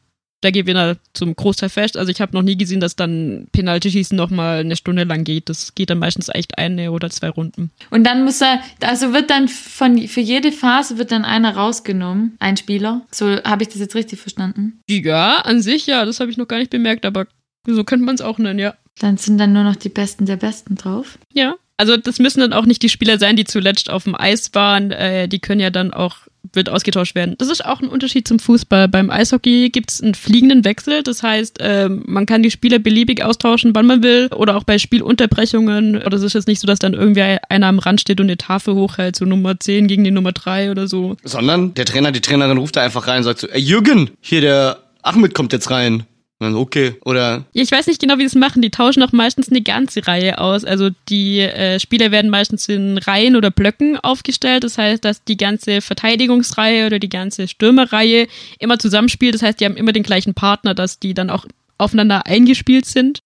der 0.44 0.52
Gewinner 0.52 0.98
zum 1.14 1.36
Großteil 1.36 1.70
fest. 1.70 1.98
Also 1.98 2.12
ich 2.12 2.22
habe 2.22 2.34
noch 2.34 2.42
nie 2.42 2.58
gesehen, 2.58 2.80
dass 2.80 2.96
dann 2.96 3.48
Penalty-Schießen 3.52 4.16
nochmal 4.16 4.60
eine 4.60 4.76
Stunde 4.76 5.04
lang 5.04 5.24
geht. 5.24 5.50
Das 5.50 5.76
geht 5.76 5.90
dann 5.90 6.00
meistens 6.00 6.30
echt 6.30 6.58
eine 6.58 6.92
oder 6.92 7.10
zwei 7.10 7.30
Runden. 7.30 7.72
Und 7.90 8.04
dann 8.04 8.24
muss 8.24 8.42
er, 8.42 8.60
also 8.82 9.14
wird 9.14 9.30
dann 9.30 9.48
von, 9.48 10.08
für 10.08 10.22
jede 10.22 10.52
Phase 10.52 10.98
wird 10.98 11.12
dann 11.12 11.26
einer 11.26 11.56
rausgenommen, 11.56 12.36
ein 12.40 12.58
Spieler. 12.58 13.02
So 13.12 13.42
habe 13.44 13.64
ich 13.64 13.70
das 13.70 13.80
jetzt 13.80 13.96
richtig 13.96 14.20
verstanden. 14.20 14.80
Ja, 14.90 15.40
an 15.40 15.62
sich 15.62 15.88
ja, 15.88 16.06
das 16.06 16.20
habe 16.20 16.32
ich 16.32 16.38
noch 16.38 16.48
gar 16.48 16.58
nicht 16.58 16.72
bemerkt, 16.72 17.06
aber 17.06 17.28
so 17.68 17.84
könnte 17.84 18.06
man 18.06 18.16
es 18.16 18.22
auch 18.22 18.38
nennen, 18.38 18.60
ja. 18.60 18.76
Dann 19.00 19.18
sind 19.18 19.38
dann 19.38 19.54
nur 19.54 19.64
noch 19.64 19.76
die 19.76 19.90
Besten 19.90 20.26
der 20.26 20.38
Besten 20.38 20.76
drauf. 20.76 21.18
Ja. 21.32 21.56
Also 21.78 21.98
das 21.98 22.20
müssen 22.20 22.40
dann 22.40 22.54
auch 22.54 22.66
nicht 22.66 22.84
die 22.84 22.90
Spieler 22.90 23.18
sein, 23.18 23.36
die 23.36 23.46
zuletzt 23.46 23.90
auf 23.90 24.04
dem 24.04 24.16
Eis 24.16 24.54
waren. 24.54 24.92
Äh, 24.92 25.28
die 25.28 25.40
können 25.40 25.60
ja 25.60 25.72
dann 25.72 25.92
auch 25.92 26.18
wird 26.52 26.70
ausgetauscht 26.70 27.16
werden. 27.16 27.36
Das 27.38 27.50
ist 27.50 27.64
auch 27.64 27.82
ein 27.82 27.88
Unterschied 27.88 28.28
zum 28.28 28.40
Fußball. 28.40 28.88
Beim 28.88 29.10
Eishockey 29.10 29.70
gibt 29.70 29.92
es 29.92 30.04
einen 30.04 30.14
fliegenden 30.14 30.66
Wechsel. 30.66 31.02
Das 31.02 31.24
heißt, 31.24 31.60
ähm, 31.62 32.04
man 32.06 32.26
kann 32.26 32.44
die 32.44 32.52
Spieler 32.52 32.80
beliebig 32.80 33.24
austauschen, 33.24 33.74
wann 33.74 33.86
man 33.86 34.04
will. 34.04 34.28
Oder 34.36 34.58
auch 34.58 34.64
bei 34.64 34.78
Spielunterbrechungen. 34.78 36.04
Oder 36.04 36.18
es 36.18 36.24
ist 36.24 36.34
jetzt 36.34 36.48
nicht 36.48 36.60
so, 36.60 36.68
dass 36.68 36.80
dann 36.80 36.94
irgendwie 36.94 37.22
einer 37.22 37.68
am 37.68 37.80
Rand 37.80 38.02
steht 38.02 38.20
und 38.20 38.26
eine 38.26 38.38
Tafel 38.38 38.76
hochhält, 38.76 39.16
so 39.16 39.26
Nummer 39.26 39.60
10 39.60 39.88
gegen 39.88 40.04
die 40.04 40.12
Nummer 40.12 40.34
3 40.34 40.72
oder 40.72 40.88
so. 40.88 41.16
Sondern 41.24 41.74
der 41.76 41.86
Trainer, 41.86 42.12
die 42.12 42.22
Trainerin 42.22 42.58
ruft 42.58 42.76
da 42.76 42.82
einfach 42.82 43.08
rein 43.08 43.20
und 43.20 43.24
sagt 43.24 43.40
so, 43.40 43.48
Jürgen, 43.56 44.12
hier 44.20 44.42
der 44.42 44.80
Ahmed 45.02 45.34
kommt 45.34 45.54
jetzt 45.54 45.72
rein. 45.72 46.04
Dann, 46.44 46.56
okay. 46.56 46.96
Oder 47.06 47.46
ich 47.54 47.72
weiß 47.72 47.88
nicht 47.88 48.00
genau, 48.00 48.16
wie 48.18 48.22
sie 48.22 48.28
es 48.28 48.36
machen. 48.36 48.62
Die 48.62 48.70
tauschen 48.70 49.02
auch 49.04 49.12
meistens 49.12 49.50
eine 49.50 49.62
ganze 49.62 50.08
Reihe 50.08 50.40
aus. 50.40 50.66
Also 50.66 50.90
die 51.10 51.40
äh, 51.40 51.80
Spieler 51.80 52.12
werden 52.12 52.30
meistens 52.30 52.68
in 52.70 52.98
Reihen 52.98 53.36
oder 53.36 53.52
Blöcken 53.52 53.98
aufgestellt. 53.98 54.64
Das 54.64 54.78
heißt, 54.78 55.04
dass 55.04 55.24
die 55.24 55.38
ganze 55.38 55.82
Verteidigungsreihe 55.82 56.86
oder 56.86 57.00
die 57.00 57.10
ganze 57.10 57.48
Stürmerreihe 57.48 58.28
immer 58.60 58.80
zusammenspielt. 58.80 59.36
Das 59.36 59.42
heißt, 59.42 59.60
die 59.60 59.66
haben 59.66 59.78
immer 59.78 59.94
den 59.94 60.04
gleichen 60.04 60.34
Partner, 60.34 60.74
dass 60.74 61.00
die 61.00 61.14
dann 61.14 61.30
auch 61.30 61.46
aufeinander 61.84 62.26
eingespielt 62.26 62.86
sind. 62.86 63.20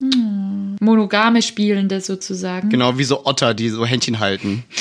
Monogame 0.80 1.42
Spielende 1.42 2.02
sozusagen. 2.02 2.70
genau 2.70 2.98
wie 2.98 3.04
so 3.04 3.26
Otter, 3.26 3.54
die 3.54 3.70
so 3.70 3.86
Händchen 3.86 4.20
halten. 4.20 4.64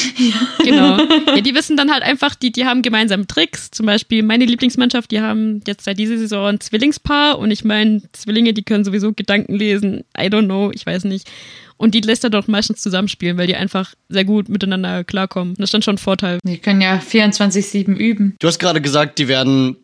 Genau. 0.64 0.98
ja, 0.98 1.40
die 1.40 1.54
wissen 1.54 1.76
dann 1.76 1.92
halt 1.92 2.02
einfach, 2.02 2.34
die, 2.34 2.50
die 2.50 2.64
haben 2.64 2.82
gemeinsam 2.82 3.28
Tricks. 3.28 3.70
Zum 3.70 3.86
Beispiel 3.86 4.24
meine 4.24 4.44
Lieblingsmannschaft, 4.46 5.12
die 5.12 5.20
haben 5.20 5.60
jetzt 5.64 5.84
seit 5.84 5.98
dieser 5.98 6.18
Saison 6.18 6.46
ein 6.46 6.60
Zwillingspaar 6.60 7.38
und 7.38 7.52
ich 7.52 7.64
meine, 7.64 8.02
Zwillinge, 8.12 8.52
die 8.52 8.64
können 8.64 8.84
sowieso 8.84 9.12
Gedanken 9.12 9.54
lesen. 9.54 10.02
I 10.18 10.24
don't 10.24 10.46
know, 10.46 10.72
ich 10.74 10.84
weiß 10.84 11.04
nicht. 11.04 11.30
Und 11.76 11.94
die 11.94 12.00
lässt 12.00 12.24
er 12.24 12.30
doch 12.30 12.48
meistens 12.48 12.80
zusammenspielen, 12.80 13.36
weil 13.38 13.46
die 13.46 13.54
einfach 13.54 13.94
sehr 14.08 14.24
gut 14.24 14.48
miteinander 14.48 15.04
klarkommen. 15.04 15.54
Das 15.58 15.64
ist 15.68 15.74
dann 15.74 15.82
schon 15.82 15.96
ein 15.96 15.98
Vorteil. 15.98 16.38
Wir 16.42 16.58
können 16.58 16.80
ja 16.80 16.96
24-7 16.98 17.94
üben. 17.94 18.34
Du 18.40 18.48
hast 18.48 18.58
gerade 18.58 18.80
gesagt, 18.80 19.18
die 19.18 19.28
werden 19.28 19.76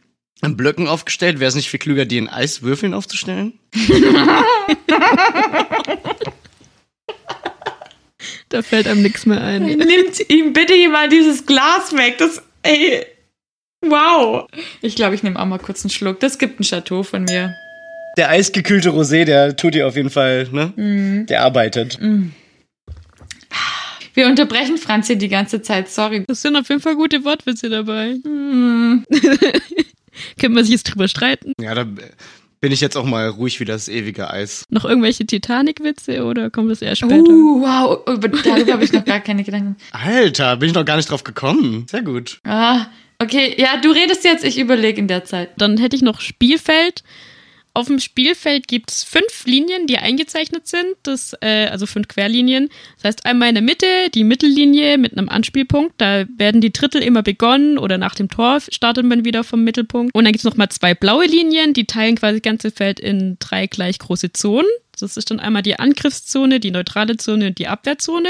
in 0.43 0.57
Blöcken 0.57 0.89
aufgestellt. 0.89 1.41
Wäre 1.41 1.49
es 1.49 1.55
nicht 1.55 1.71
viel 1.71 1.81
klüger, 1.81 2.05
die 2.05 2.19
in 2.19 2.29
Eiswürfeln 2.29 2.95
aufzustellen? 2.95 3.59
Da 8.49 8.61
fällt 8.61 8.87
einem 8.87 9.01
nichts 9.01 9.25
mehr 9.25 9.41
ein. 9.41 9.65
Nimmt 9.65 10.29
ihm 10.29 10.53
bitte 10.53 10.75
mal 10.91 11.09
dieses 11.09 11.47
Glas 11.47 11.97
weg. 11.97 12.19
Das, 12.19 12.43
ey, 12.63 13.07
wow. 13.81 14.47
Ich 14.83 14.95
glaube, 14.95 15.15
ich 15.15 15.23
nehme 15.23 15.41
auch 15.41 15.47
mal 15.47 15.59
kurz 15.59 15.83
einen 15.85 15.91
Schluck. 15.91 16.21
Das 16.21 16.39
gibt 16.39 16.61
ein 16.61 16.65
Chateau 16.65 17.03
von 17.03 17.25
mir. 17.25 17.55
Der 18.19 18.29
eisgekühlte 18.29 18.91
Rosé, 18.91 19.25
der 19.25 19.57
tut 19.57 19.73
dir 19.73 19.89
auf 19.89 19.97
jeden 19.97 20.11
Fall, 20.11 20.49
ne? 20.53 21.25
Der 21.31 21.43
arbeitet. 21.43 21.99
Wir 24.15 24.27
unterbrechen 24.27 24.77
Franzi 24.77 25.17
die 25.17 25.29
ganze 25.29 25.63
Zeit, 25.63 25.89
sorry. 25.89 26.25
Das 26.27 26.43
sind 26.43 26.55
auf 26.55 26.69
jeden 26.69 26.83
Fall 26.83 26.97
gute 26.97 27.25
Wortwitze 27.25 27.71
dabei. 27.71 28.19
Hm. 28.23 29.07
Können 30.39 30.55
wir 30.55 30.65
sich 30.65 30.73
jetzt 30.73 30.85
drüber 30.85 31.09
streiten? 31.09 31.53
Ja, 31.61 31.75
da 31.75 31.87
bin 32.63 32.71
ich 32.71 32.81
jetzt 32.81 32.97
auch 32.97 33.05
mal 33.05 33.29
ruhig 33.29 33.59
wie 33.59 33.65
das 33.65 33.89
ewige 33.89 34.31
Eis. 34.31 34.65
Noch 34.71 34.85
irgendwelche 34.85 35.27
Titanic-Witze 35.27 36.25
oder 36.25 36.49
kommt 36.49 36.71
das 36.71 36.81
erst 36.81 37.01
später? 37.01 37.29
Uh, 37.29 37.61
wow, 37.61 37.99
über, 38.07 38.29
darüber 38.29 38.75
habe 38.75 38.85
ich 38.85 38.93
noch 38.93 39.05
gar 39.05 39.21
keine 39.21 39.43
Gedanken. 39.43 39.77
Alter, 39.91 40.57
bin 40.57 40.69
ich 40.69 40.75
noch 40.75 40.85
gar 40.85 40.97
nicht 40.97 41.11
drauf 41.11 41.25
gekommen. 41.25 41.87
Sehr 41.91 42.03
gut. 42.03 42.41
Ah, 42.45 42.87
okay, 43.19 43.55
ja, 43.59 43.79
du 43.79 43.91
redest 43.91 44.25
jetzt, 44.25 44.45
ich 44.45 44.59
überlege 44.59 45.01
in 45.01 45.09
der 45.09 45.25
Zeit. 45.25 45.51
Dann 45.57 45.77
hätte 45.77 45.97
ich 45.97 46.03
noch 46.03 46.21
Spielfeld. 46.21 47.03
Auf 47.75 47.87
dem 47.87 48.01
Spielfeld 48.01 48.69
gibt 48.69 48.91
es 48.91 49.03
fünf 49.03 49.47
Linien, 49.47 49.87
die 49.87 49.97
eingezeichnet 49.97 50.67
sind, 50.67 50.95
das, 51.05 51.35
äh, 51.41 51.69
also 51.69 51.87
fünf 51.87 52.07
Querlinien. 52.09 52.69
Das 52.97 53.05
heißt 53.05 53.25
einmal 53.25 53.49
in 53.49 53.55
der 53.55 53.63
Mitte 53.63 53.87
die 54.13 54.25
Mittellinie 54.25 54.99
mit 54.99 55.17
einem 55.17 55.31
Anspielpunkt. 55.31 55.95
Da 55.97 56.27
werden 56.37 56.61
die 56.61 56.73
Drittel 56.73 57.03
immer 57.03 57.23
begonnen 57.23 57.79
oder 57.79 57.97
nach 57.97 58.15
dem 58.15 58.29
Tor 58.29 58.61
startet 58.61 59.07
man 59.07 59.25
wieder 59.25 59.43
vom 59.43 59.65
Mittelpunkt. 59.65 60.15
Und 60.15 60.25
dann 60.25 60.33
gibt 60.33 60.45
es 60.45 60.51
nochmal 60.51 60.69
zwei 60.69 60.95
blaue 60.95 61.25
Linien, 61.25 61.73
die 61.73 61.87
teilen 61.87 62.17
quasi 62.17 62.41
das 62.41 62.43
ganze 62.43 62.71
Feld 62.71 63.01
in 63.01 63.39
drei 63.39 63.67
gleich 63.67 63.99
große 63.99 64.35
Zonen. 64.35 64.69
Das 65.01 65.17
ist 65.17 65.31
dann 65.31 65.41
einmal 65.41 65.63
die 65.63 65.79
Angriffszone, 65.79 66.61
die 66.61 66.71
neutrale 66.73 67.17
Zone 67.17 67.47
und 67.49 67.59
die 67.59 67.69
Abwehrzone. 67.69 68.29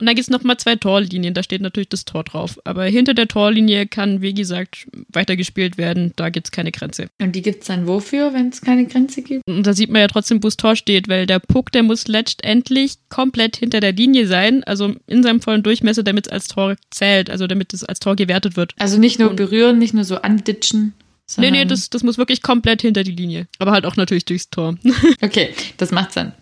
Und 0.00 0.06
dann 0.06 0.14
gibt 0.14 0.28
es 0.28 0.30
nochmal 0.30 0.56
zwei 0.58 0.76
Torlinien, 0.76 1.34
da 1.34 1.42
steht 1.42 1.60
natürlich 1.60 1.88
das 1.88 2.04
Tor 2.04 2.22
drauf. 2.24 2.58
Aber 2.64 2.84
hinter 2.84 3.14
der 3.14 3.26
Torlinie 3.26 3.86
kann, 3.86 4.22
wie 4.22 4.32
gesagt, 4.34 4.86
weitergespielt 5.12 5.76
werden. 5.76 6.12
Da 6.16 6.28
gibt 6.30 6.46
es 6.46 6.50
keine 6.52 6.70
Grenze. 6.70 7.08
Und 7.20 7.34
die 7.34 7.42
gibt's 7.42 7.66
dann 7.66 7.86
wofür, 7.88 8.32
wenn 8.32 8.48
es 8.50 8.60
keine 8.60 8.86
Grenze 8.86 9.22
gibt? 9.22 9.42
Und 9.48 9.64
da 9.66 9.72
sieht 9.74 9.90
man 9.90 10.00
ja 10.00 10.06
trotzdem, 10.08 10.42
wo 10.42 10.46
das 10.46 10.56
Tor 10.56 10.76
steht, 10.76 11.08
weil 11.08 11.26
der 11.26 11.40
Puck, 11.40 11.72
der 11.72 11.82
muss 11.82 12.06
letztendlich 12.06 12.94
komplett 13.08 13.56
hinter 13.56 13.80
der 13.80 13.92
Linie 13.92 14.26
sein, 14.28 14.62
also 14.64 14.94
in 15.06 15.22
seinem 15.22 15.40
vollen 15.40 15.62
Durchmesser, 15.62 16.02
damit 16.04 16.26
es 16.26 16.32
als 16.32 16.48
Tor 16.48 16.76
zählt, 16.90 17.28
also 17.30 17.46
damit 17.48 17.74
es 17.74 17.82
als 17.84 17.98
Tor 17.98 18.14
gewertet 18.16 18.56
wird. 18.56 18.74
Also 18.78 18.98
nicht 18.98 19.18
nur 19.18 19.30
Und- 19.30 19.36
berühren, 19.36 19.78
nicht 19.78 19.94
nur 19.94 20.04
so 20.04 20.16
anditschen. 20.22 20.92
Nee, 20.92 20.92
sondern- 21.26 21.52
nee, 21.54 21.64
das, 21.64 21.90
das 21.90 22.02
muss 22.04 22.16
wirklich 22.18 22.40
komplett 22.42 22.82
hinter 22.82 23.02
die 23.04 23.10
Linie. 23.12 23.48
Aber 23.58 23.72
halt 23.72 23.84
auch 23.84 23.96
natürlich 23.96 24.24
durchs 24.24 24.48
Tor. 24.48 24.76
Okay, 25.20 25.50
das 25.76 25.90
macht 25.90 26.12
Sinn. 26.12 26.32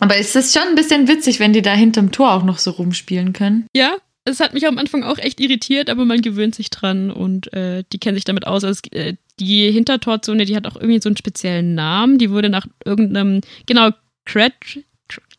Aber 0.00 0.16
ist 0.16 0.34
das 0.34 0.52
schon 0.52 0.62
ein 0.62 0.74
bisschen 0.74 1.08
witzig, 1.08 1.40
wenn 1.40 1.52
die 1.52 1.62
da 1.62 1.72
hinterm 1.72 2.10
Tor 2.10 2.32
auch 2.32 2.42
noch 2.42 2.58
so 2.58 2.72
rumspielen 2.72 3.32
können? 3.32 3.66
ja, 3.74 3.96
es 4.24 4.40
hat 4.40 4.54
mich 4.54 4.66
am 4.66 4.78
Anfang 4.78 5.02
auch 5.02 5.18
echt 5.18 5.40
irritiert, 5.40 5.88
aber 5.88 6.04
man 6.04 6.20
gewöhnt 6.20 6.54
sich 6.54 6.70
dran 6.70 7.10
und 7.10 7.52
äh, 7.52 7.84
die 7.92 7.98
kennen 7.98 8.16
sich 8.16 8.24
damit 8.24 8.46
aus. 8.46 8.64
Also 8.64 8.80
es, 8.82 8.92
äh, 8.92 9.16
die 9.38 9.70
Hintertorzone, 9.70 10.44
die 10.44 10.56
hat 10.56 10.66
auch 10.66 10.76
irgendwie 10.76 11.00
so 11.00 11.08
einen 11.08 11.16
speziellen 11.16 11.74
Namen. 11.74 12.18
Die 12.18 12.30
wurde 12.30 12.50
nach 12.50 12.66
irgendeinem, 12.84 13.40
genau, 13.66 13.90
Kret, 14.26 14.54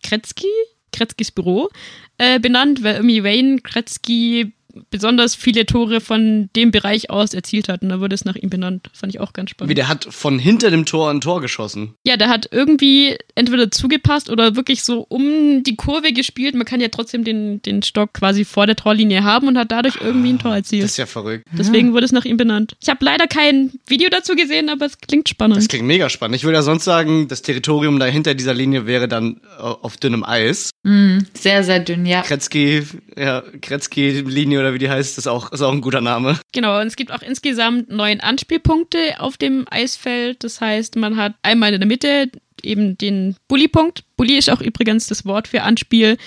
Kretzky? 0.04 0.48
Kretzkys 0.92 1.32
Büro 1.32 1.70
äh, 2.18 2.40
benannt, 2.40 2.84
weil 2.84 2.96
irgendwie 2.96 3.24
Wayne 3.24 3.60
Kretzky 3.60 4.54
besonders 4.90 5.36
viele 5.36 5.66
Tore 5.66 6.02
von 6.02 6.50
dem 6.56 6.72
Bereich 6.72 7.10
aus 7.10 7.34
erzielt 7.34 7.70
hat. 7.70 7.82
Und 7.82 7.90
da 7.90 8.00
wurde 8.00 8.16
es 8.16 8.26
nach 8.26 8.36
ihm 8.36 8.50
benannt. 8.50 8.90
Fand 8.94 9.14
ich 9.14 9.20
auch 9.20 9.34
ganz 9.34 9.52
spannend. 9.52 9.70
Wie 9.70 9.76
der 9.76 9.88
hat 9.88 10.08
von 10.10 10.40
hinter 10.40 10.72
dem 10.72 10.86
Tor 10.86 11.10
ein 11.10 11.22
Tor 11.22 11.42
geschossen. 11.42 11.96
Ja, 12.06 12.18
der 12.18 12.30
hat 12.30 12.50
irgendwie 12.52 13.18
entweder 13.36 13.72
zugepasst 13.72 14.30
oder 14.30 14.56
wirklich 14.56 14.84
so 14.84 15.06
um 15.10 15.64
die 15.64 15.76
Kurve 15.76 16.14
gespielt. 16.14 16.56
Man 16.56 16.66
kann 16.66 16.82
ja 16.82 16.90
trotzdem 16.90 17.24
den, 17.24 17.62
den 17.62 17.84
Stock 17.84 18.14
quasi 18.14 18.46
vor 18.46 18.68
der 18.68 18.76
Torlinie 18.76 19.24
haben 19.24 19.48
und 19.48 19.58
hat 19.58 19.72
dadurch 19.72 19.96
irgendwie 20.02 20.34
ein 20.34 20.40
Tor 20.40 20.56
erzielt. 20.56 20.84
Das 20.84 20.92
ist 20.92 20.98
ja 20.98 21.06
verrückt. 21.06 21.46
Deswegen 21.52 21.94
wurde 21.94 22.06
es 22.06 22.12
nach 22.12 22.26
ihm 22.26 22.38
benannt. 22.38 22.76
Ich 22.82 22.90
habe 22.90 23.04
leider 23.04 23.28
kein 23.28 23.72
Video 23.88 24.10
dazu 24.10 24.36
gesehen, 24.36 24.70
aber 24.70 24.86
es 24.86 24.98
klingt 24.98 25.30
spannend. 25.30 25.58
Das 25.58 25.68
klingt 25.68 25.86
mega 25.86 26.10
spannend. 26.10 26.36
Ich 26.36 26.44
würde 26.44 26.56
ja 26.56 26.62
sonst 26.62 26.84
sagen, 26.84 27.28
das 27.28 27.42
Territorium 27.42 28.00
da 28.00 28.06
hinter 28.06 28.34
dieser 28.34 28.54
Linie 28.54 28.86
wäre 28.86 29.08
dann 29.08 29.42
äh, 29.58 29.62
auf 29.62 29.98
dünnem 29.98 30.24
Eis. 30.24 30.72
Mm, 30.84 31.20
sehr, 31.34 31.64
sehr 31.64 31.80
dünn, 31.80 32.06
ja. 32.06 32.22
Kretzky, 32.22 32.84
ja, 33.18 33.44
Kretzky-Linie 33.62 34.61
oder 34.62 34.74
wie 34.74 34.80
die 34.80 34.90
heißt, 34.90 35.18
ist 35.18 35.28
auch, 35.28 35.52
ist 35.52 35.62
auch 35.62 35.72
ein 35.72 35.82
guter 35.82 36.02
Name. 36.02 36.40
Genau, 36.52 36.80
und 36.80 36.88
es 36.88 36.96
gibt 36.96 37.12
auch 37.12 37.22
insgesamt 37.22 37.90
neun 37.90 38.20
Anspielpunkte 38.20 39.20
auf 39.20 39.38
dem 39.38 39.66
Eisfeld. 39.70 40.44
Das 40.44 40.62
heißt, 40.62 40.96
man 40.96 41.18
hat 41.18 41.34
einmal 41.44 41.74
in 41.74 41.80
der 41.80 41.88
Mitte 41.88 42.32
eben 42.64 42.98
den 42.98 43.36
Bully-Punkt. 43.48 44.04
Bully 44.18 44.38
ist 44.38 44.50
auch 44.50 44.62
übrigens 44.62 45.08
das 45.08 45.26
Wort 45.26 45.48
für 45.48 45.64
Anspiel. 45.64 46.18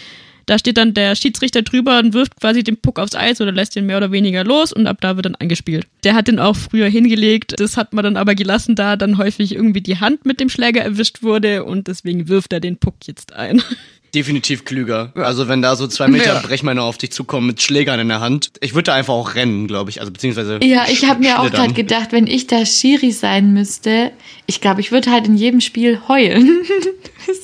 Da 0.47 0.59
steht 0.59 0.77
dann 0.77 0.95
der 0.95 1.17
Schiedsrichter 1.17 1.63
drüber 1.63 1.99
und 1.99 2.13
wirft 2.13 2.39
quasi 2.41 2.63
den 2.63 2.77
Puck 2.77 2.99
aufs 2.99 3.15
Eis 3.15 3.41
oder 3.41 3.53
lässt 3.53 3.77
den 3.77 3.87
mehr 3.87 3.97
oder 3.97 4.13
weniger 4.13 4.45
los 4.45 4.73
und 4.73 4.87
ab 4.87 4.99
da 5.01 5.17
wird 5.17 5.27
dann 5.27 5.35
angespielt. 5.37 5.87
Der 6.05 6.15
hat 6.15 6.29
den 6.29 6.39
auch 6.39 6.57
früher 6.57 6.89
hingelegt, 6.89 7.55
das 7.59 7.77
hat 7.77 7.95
man 7.95 8.05
dann 8.05 8.17
aber 8.17 8.35
gelassen, 8.35 8.75
da 8.75 8.97
dann 8.97 9.17
häufig 9.17 9.55
irgendwie 9.55 9.81
die 9.81 10.01
Hand 10.01 10.27
mit 10.27 10.41
dem 10.41 10.51
Schläger 10.51 10.83
erwischt 10.83 11.23
wurde 11.23 11.65
und 11.65 11.89
deswegen 11.89 12.29
wirft 12.29 12.53
er 12.53 12.61
den 12.61 12.77
Puck 12.77 12.97
jetzt 13.07 13.33
ein. 13.33 13.63
Definitiv 14.15 14.65
klüger. 14.65 15.13
Also 15.17 15.49
wenn 15.49 15.61
da 15.61 15.75
so 15.75 15.87
zwei 15.89 16.07
Meter 16.07 16.41
Brechmänner 16.41 16.85
auf 16.85 16.99
dich 16.99 17.11
zukommen 17.11 17.49
mit 17.49 17.61
Schlägern 17.61 17.99
in 17.99 18.09
der 18.09 18.21
Hand, 18.21 18.53
ich 18.61 18.75
würde 18.75 18.85
da 18.85 18.95
einfach 18.95 19.15
auch 19.15 19.35
rennen, 19.35 19.67
glaube 19.67 19.91
ich. 19.91 20.01
Also 20.01 20.13
beziehungsweise. 20.13 20.61
Ja, 20.63 20.87
ich 20.89 21.07
habe 21.07 21.21
mir 21.21 21.41
auch 21.41 21.51
gerade 21.51 21.75
gedacht, 21.75 22.13
wenn 22.13 22.27
ich 22.27 22.47
da 22.47 22.65
Schiri 22.65 23.11
sein 23.11 23.53
müsste, 23.53 24.13
ich 24.47 24.61
glaube, 24.61 24.81
ich 24.81 24.93
würde 24.93 25.11
halt 25.11 25.27
in 25.27 25.37
jedem 25.37 25.61
Spiel 25.61 26.01
heulen. 26.07 26.59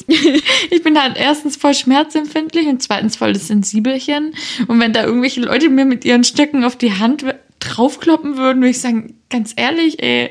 ich 0.71 0.83
bin 0.83 1.01
halt 1.01 1.17
erstens 1.17 1.57
voll 1.57 1.75
schmerzempfindlich 1.75 2.67
und 2.67 2.83
zweitens 2.83 3.17
voll 3.17 3.33
das 3.33 3.49
Sensibelchen. 3.49 4.35
Und 4.69 4.79
wenn 4.81 4.93
da 4.93 5.05
irgendwelche 5.05 5.41
Leute 5.41 5.69
mir 5.69 5.85
mit 5.85 6.05
ihren 6.05 6.25
Stöcken 6.25 6.63
auf 6.65 6.77
die 6.77 6.93
Hand 6.93 7.25
draufkloppen 7.59 8.37
würden, 8.37 8.61
würde 8.61 8.71
ich 8.71 8.81
sagen, 8.81 9.15
ganz 9.29 9.55
ehrlich, 9.57 10.03
ey, 10.03 10.31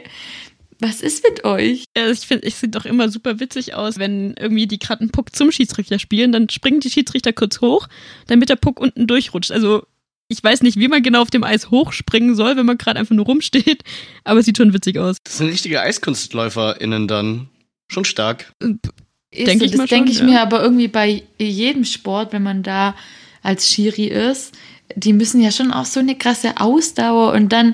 was 0.79 1.01
ist 1.01 1.23
mit 1.23 1.43
euch? 1.43 1.85
Ja, 1.95 2.09
ich 2.09 2.21
finde, 2.21 2.47
es 2.47 2.59
sieht 2.59 2.75
doch 2.75 2.85
immer 2.85 3.09
super 3.09 3.39
witzig 3.39 3.73
aus, 3.73 3.97
wenn 3.97 4.33
irgendwie 4.39 4.67
die 4.67 4.79
gerade 4.79 5.01
einen 5.01 5.11
Puck 5.11 5.35
zum 5.35 5.51
Schiedsrichter 5.51 5.99
spielen, 5.99 6.31
dann 6.31 6.49
springen 6.49 6.79
die 6.79 6.89
Schiedsrichter 6.89 7.33
kurz 7.33 7.59
hoch, 7.61 7.87
damit 8.27 8.49
der 8.49 8.55
Puck 8.55 8.79
unten 8.79 9.05
durchrutscht. 9.05 9.51
Also 9.51 9.83
ich 10.29 10.43
weiß 10.43 10.61
nicht, 10.61 10.77
wie 10.77 10.87
man 10.87 11.03
genau 11.03 11.21
auf 11.21 11.31
dem 11.31 11.43
Eis 11.43 11.71
hochspringen 11.71 12.35
soll, 12.35 12.55
wenn 12.55 12.65
man 12.65 12.77
gerade 12.77 12.99
einfach 12.99 13.15
nur 13.15 13.25
rumsteht, 13.25 13.83
aber 14.23 14.39
es 14.39 14.45
sieht 14.45 14.57
schon 14.57 14.73
witzig 14.73 14.97
aus. 14.99 15.17
Das 15.23 15.37
sind 15.37 15.47
richtige 15.47 15.81
EiskunstläuferInnen 15.81 17.07
dann. 17.07 17.49
Schon 17.91 18.05
stark. 18.05 18.53
Ist 18.59 19.47
Denk 19.47 19.59
so, 19.59 19.65
ich 19.65 19.71
das 19.71 19.89
denke 19.89 20.11
ich 20.11 20.19
ja. 20.19 20.25
mir 20.25 20.41
aber 20.41 20.61
irgendwie 20.61 20.87
bei 20.87 21.23
jedem 21.39 21.85
Sport, 21.85 22.33
wenn 22.33 22.43
man 22.43 22.61
da 22.61 22.95
als 23.41 23.67
Schiri 23.67 24.05
ist, 24.05 24.53
die 24.95 25.13
müssen 25.13 25.41
ja 25.41 25.51
schon 25.51 25.71
auch 25.71 25.85
so 25.85 25.99
eine 25.99 26.15
krasse 26.15 26.57
Ausdauer 26.57 27.33
und 27.33 27.49
dann 27.49 27.73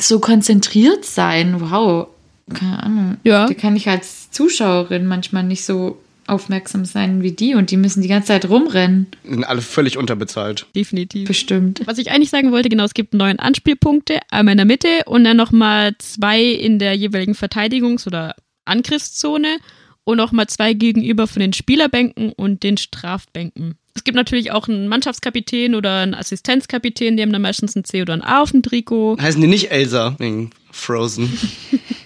so 0.00 0.20
konzentriert 0.20 1.04
sein. 1.04 1.60
Wow. 1.60 2.08
Keine 2.52 2.82
Ahnung. 2.82 3.16
Ja. 3.24 3.46
Da 3.46 3.54
kann 3.54 3.76
ich 3.76 3.88
als 3.88 4.30
Zuschauerin 4.30 5.06
manchmal 5.06 5.42
nicht 5.42 5.64
so 5.64 6.00
aufmerksam 6.26 6.84
sein 6.84 7.22
wie 7.22 7.32
die 7.32 7.54
und 7.54 7.70
die 7.70 7.76
müssen 7.76 8.02
die 8.02 8.08
ganze 8.08 8.28
Zeit 8.28 8.48
rumrennen. 8.48 9.06
Sind 9.24 9.44
alle 9.44 9.62
völlig 9.62 9.96
unterbezahlt. 9.96 10.66
Definitiv. 10.74 11.28
Bestimmt. 11.28 11.82
Was 11.86 11.98
ich 11.98 12.10
eigentlich 12.10 12.30
sagen 12.30 12.52
wollte, 12.52 12.68
genau, 12.68 12.84
es 12.84 12.94
gibt 12.94 13.14
neun 13.14 13.38
Anspielpunkte, 13.38 14.18
einmal 14.30 14.52
in 14.52 14.58
der 14.58 14.66
Mitte 14.66 14.88
und 15.06 15.24
dann 15.24 15.36
nochmal 15.36 15.94
zwei 15.98 16.42
in 16.42 16.78
der 16.78 16.94
jeweiligen 16.94 17.34
Verteidigungs- 17.34 18.06
oder 18.06 18.34
Angriffszone 18.64 19.58
und 20.04 20.16
nochmal 20.16 20.46
zwei 20.48 20.72
gegenüber 20.72 21.26
von 21.26 21.40
den 21.40 21.52
Spielerbänken 21.52 22.32
und 22.32 22.62
den 22.62 22.76
Strafbänken. 22.76 23.76
Es 23.94 24.04
gibt 24.04 24.16
natürlich 24.16 24.52
auch 24.52 24.68
einen 24.68 24.88
Mannschaftskapitän 24.88 25.74
oder 25.74 26.00
einen 26.00 26.14
Assistenzkapitän, 26.14 27.16
die 27.16 27.22
haben 27.22 27.32
dann 27.32 27.42
meistens 27.42 27.74
ein 27.76 27.84
C 27.84 28.02
oder 28.02 28.12
ein 28.12 28.22
A 28.22 28.42
auf 28.42 28.50
dem 28.50 28.62
Trikot. 28.62 29.16
Heißen 29.20 29.40
die 29.40 29.46
nicht 29.46 29.70
Elsa 29.70 30.16
wegen 30.18 30.50
Frozen? 30.70 31.32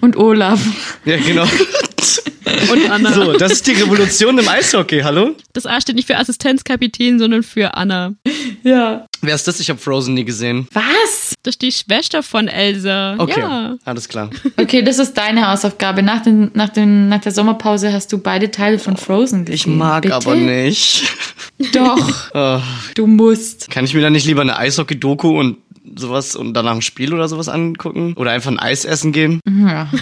Und 0.00 0.16
Olaf. 0.16 0.60
ja, 1.04 1.16
genau. 1.16 1.46
Und 2.72 2.90
Anna. 2.90 3.12
so, 3.12 3.32
das 3.34 3.52
ist 3.52 3.66
die 3.66 3.72
Revolution 3.72 4.36
im 4.38 4.48
Eishockey, 4.48 5.00
hallo? 5.00 5.36
Das 5.52 5.66
A 5.66 5.80
steht 5.80 5.94
nicht 5.96 6.06
für 6.06 6.16
Assistenzkapitän, 6.16 7.18
sondern 7.18 7.42
für 7.42 7.74
Anna. 7.74 8.14
Ja. 8.64 9.06
Wer 9.22 9.34
ist 9.34 9.46
das? 9.46 9.60
Ich 9.60 9.70
habe 9.70 9.78
Frozen 9.78 10.14
nie 10.14 10.24
gesehen. 10.24 10.66
Was? 10.72 11.34
Das 11.42 11.54
ist 11.54 11.62
die 11.62 11.70
Schwester 11.72 12.22
von 12.22 12.48
Elsa. 12.48 13.14
Okay, 13.18 13.40
Ja. 13.40 13.76
alles 13.84 14.08
klar. 14.08 14.30
Okay, 14.56 14.82
das 14.82 14.98
ist 14.98 15.14
deine 15.14 15.48
Hausaufgabe. 15.48 16.02
Nach, 16.02 16.22
den, 16.22 16.50
nach, 16.54 16.68
den, 16.70 17.08
nach 17.08 17.20
der 17.20 17.32
Sommerpause 17.32 17.92
hast 17.92 18.12
du 18.12 18.18
beide 18.18 18.50
Teile 18.50 18.78
von 18.78 18.96
Frozen 18.96 19.44
gesehen. 19.44 19.54
Ich 19.54 19.66
mag 19.66 20.02
Bitte? 20.02 20.14
aber 20.16 20.34
nicht. 20.34 21.04
Doch, 21.72 22.30
Oh, 22.34 22.60
du 22.94 23.06
musst. 23.06 23.70
kann 23.70 23.84
ich 23.84 23.94
mir 23.94 24.00
da 24.02 24.10
nicht 24.10 24.26
lieber 24.26 24.40
eine 24.42 24.56
Eishockey-Doku 24.58 25.38
und 25.38 25.58
sowas 25.96 26.36
und 26.36 26.54
danach 26.54 26.74
ein 26.74 26.82
Spiel 26.82 27.12
oder 27.14 27.28
sowas 27.28 27.48
angucken? 27.48 28.14
Oder 28.16 28.30
einfach 28.32 28.50
ein 28.50 28.58
Eis 28.58 28.84
essen 28.84 29.12
gehen? 29.12 29.40
Ja. 29.46 29.88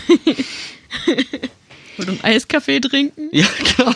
Und 1.98 2.08
einen 2.08 2.20
Eiskaffee 2.22 2.78
trinken. 2.80 3.28
Ja, 3.32 3.44
genau. 3.58 3.92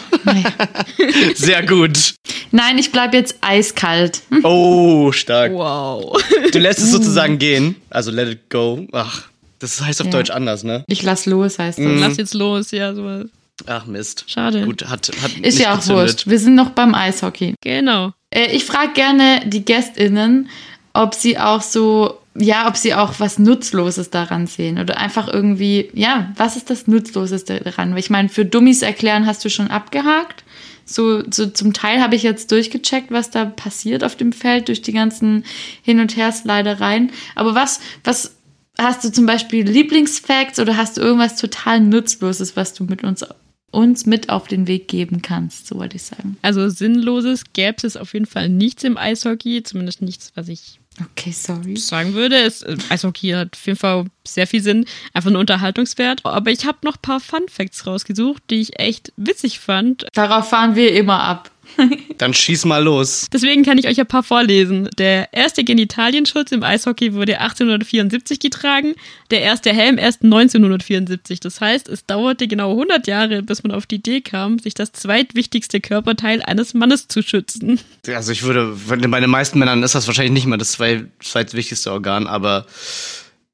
Sehr 1.36 1.64
gut. 1.64 2.14
Nein, 2.50 2.76
ich 2.78 2.90
bleib 2.90 3.14
jetzt 3.14 3.36
eiskalt. 3.42 4.22
Oh, 4.42 5.12
stark. 5.12 5.52
Wow. 5.52 6.20
Du 6.52 6.58
lässt 6.58 6.80
es 6.80 6.90
sozusagen 6.90 7.38
gehen. 7.38 7.76
Also 7.90 8.10
let 8.10 8.28
it 8.28 8.50
go. 8.50 8.86
Ach, 8.90 9.28
das 9.60 9.80
heißt 9.80 10.00
auf 10.00 10.06
Ja. 10.08 10.12
Deutsch 10.14 10.30
anders, 10.30 10.64
ne? 10.64 10.84
Ich 10.88 11.02
lass 11.04 11.26
los, 11.26 11.60
heißt 11.60 11.78
das. 11.78 12.00
Lass 12.00 12.16
jetzt 12.16 12.34
los, 12.34 12.72
ja, 12.72 12.92
sowas. 12.92 13.26
Ach 13.66 13.86
Mist. 13.86 14.24
Schade. 14.26 14.64
Gut, 14.64 14.84
hat, 14.88 15.12
hat 15.22 15.30
Ist 15.34 15.40
nicht 15.42 15.60
ja 15.60 15.72
auch 15.72 15.76
gezündet. 15.78 16.02
wurscht. 16.08 16.26
Wir 16.26 16.38
sind 16.40 16.56
noch 16.56 16.70
beim 16.70 16.94
Eishockey. 16.96 17.54
Genau. 17.60 18.12
Äh, 18.30 18.46
ich 18.56 18.64
frage 18.64 18.94
gerne 18.94 19.42
die 19.46 19.64
GästInnen, 19.64 20.48
ob 20.94 21.14
sie 21.14 21.38
auch 21.38 21.62
so, 21.62 22.18
ja, 22.34 22.68
ob 22.68 22.76
sie 22.76 22.94
auch 22.94 23.18
was 23.18 23.38
Nutzloses 23.38 24.10
daran 24.10 24.46
sehen 24.46 24.78
oder 24.78 24.98
einfach 24.98 25.28
irgendwie, 25.28 25.90
ja, 25.94 26.32
was 26.36 26.56
ist 26.56 26.70
das 26.70 26.86
Nutzloseste 26.86 27.60
daran? 27.60 27.96
Ich 27.96 28.10
meine, 28.10 28.28
für 28.28 28.44
Dummies 28.44 28.82
erklären 28.82 29.26
hast 29.26 29.44
du 29.44 29.50
schon 29.50 29.68
abgehakt. 29.68 30.44
So, 30.84 31.22
so 31.30 31.46
zum 31.46 31.72
Teil 31.72 32.00
habe 32.00 32.16
ich 32.16 32.22
jetzt 32.22 32.50
durchgecheckt, 32.50 33.10
was 33.10 33.30
da 33.30 33.44
passiert 33.44 34.04
auf 34.04 34.16
dem 34.16 34.32
Feld 34.32 34.68
durch 34.68 34.82
die 34.82 34.92
ganzen 34.92 35.44
Hin- 35.82 36.00
und 36.00 36.16
Her-Slidereien. 36.16 37.12
Aber 37.34 37.54
was, 37.54 37.80
was 38.04 38.34
hast 38.78 39.04
du 39.04 39.12
zum 39.12 39.26
Beispiel 39.26 39.68
Lieblingsfacts 39.68 40.58
oder 40.58 40.76
hast 40.76 40.96
du 40.96 41.00
irgendwas 41.00 41.36
total 41.36 41.80
Nutzloses, 41.80 42.56
was 42.56 42.74
du 42.74 42.84
mit 42.84 43.04
uns, 43.04 43.24
uns 43.70 44.06
mit 44.06 44.28
auf 44.28 44.48
den 44.48 44.66
Weg 44.66 44.88
geben 44.88 45.22
kannst? 45.22 45.68
So 45.68 45.76
wollte 45.76 45.96
ich 45.96 46.02
sagen. 46.02 46.36
Also 46.42 46.68
Sinnloses 46.68 47.44
gäbe 47.52 47.86
es 47.86 47.96
auf 47.96 48.12
jeden 48.12 48.26
Fall 48.26 48.48
nichts 48.48 48.82
im 48.84 48.96
Eishockey, 48.96 49.62
zumindest 49.62 50.02
nichts, 50.02 50.32
was 50.34 50.48
ich 50.48 50.80
Okay, 51.00 51.32
sorry. 51.32 51.76
sagen 51.76 52.14
würde. 52.14 52.36
Es, 52.36 52.62
äh, 52.62 52.76
Eishockey 52.90 53.30
hat 53.30 53.54
auf 53.54 53.66
jeden 53.66 53.78
Fall 53.78 54.06
sehr 54.26 54.46
viel 54.46 54.62
Sinn, 54.62 54.84
einfach 55.14 55.28
einen 55.28 55.36
Unterhaltungswert. 55.36 56.24
Aber 56.24 56.50
ich 56.50 56.66
habe 56.66 56.78
noch 56.82 56.96
ein 56.96 57.02
paar 57.02 57.20
Fun 57.20 57.46
Facts 57.48 57.86
rausgesucht, 57.86 58.42
die 58.50 58.60
ich 58.60 58.78
echt 58.78 59.12
witzig 59.16 59.58
fand. 59.58 60.06
Darauf 60.12 60.50
fahren 60.50 60.74
wir 60.74 60.94
immer 60.94 61.20
ab. 61.20 61.50
Dann 62.18 62.34
schieß 62.34 62.64
mal 62.64 62.82
los. 62.82 63.26
Deswegen 63.32 63.64
kann 63.64 63.78
ich 63.78 63.88
euch 63.88 63.98
ein 63.98 64.06
paar 64.06 64.22
vorlesen. 64.22 64.88
Der 64.98 65.32
erste 65.32 65.64
Genitalienschutz 65.64 66.52
im 66.52 66.62
Eishockey 66.62 67.14
wurde 67.14 67.40
1874 67.40 68.38
getragen, 68.38 68.94
der 69.30 69.42
erste 69.42 69.72
Helm 69.72 69.98
erst 69.98 70.22
1974. 70.22 71.40
Das 71.40 71.60
heißt, 71.60 71.88
es 71.88 72.06
dauerte 72.06 72.48
genau 72.48 72.72
100 72.72 73.06
Jahre, 73.06 73.42
bis 73.42 73.62
man 73.62 73.72
auf 73.72 73.86
die 73.86 73.96
Idee 73.96 74.20
kam, 74.20 74.58
sich 74.58 74.74
das 74.74 74.92
zweitwichtigste 74.92 75.80
Körperteil 75.80 76.42
eines 76.42 76.74
Mannes 76.74 77.08
zu 77.08 77.22
schützen. 77.22 77.80
Also 78.06 78.32
ich 78.32 78.42
würde, 78.42 78.76
bei 78.86 79.20
den 79.20 79.30
meisten 79.30 79.58
Männern 79.58 79.82
ist 79.82 79.94
das 79.94 80.06
wahrscheinlich 80.06 80.32
nicht 80.32 80.46
mal 80.46 80.58
das 80.58 80.72
zwei, 80.72 81.04
zweitwichtigste 81.20 81.92
Organ, 81.92 82.26
aber 82.26 82.66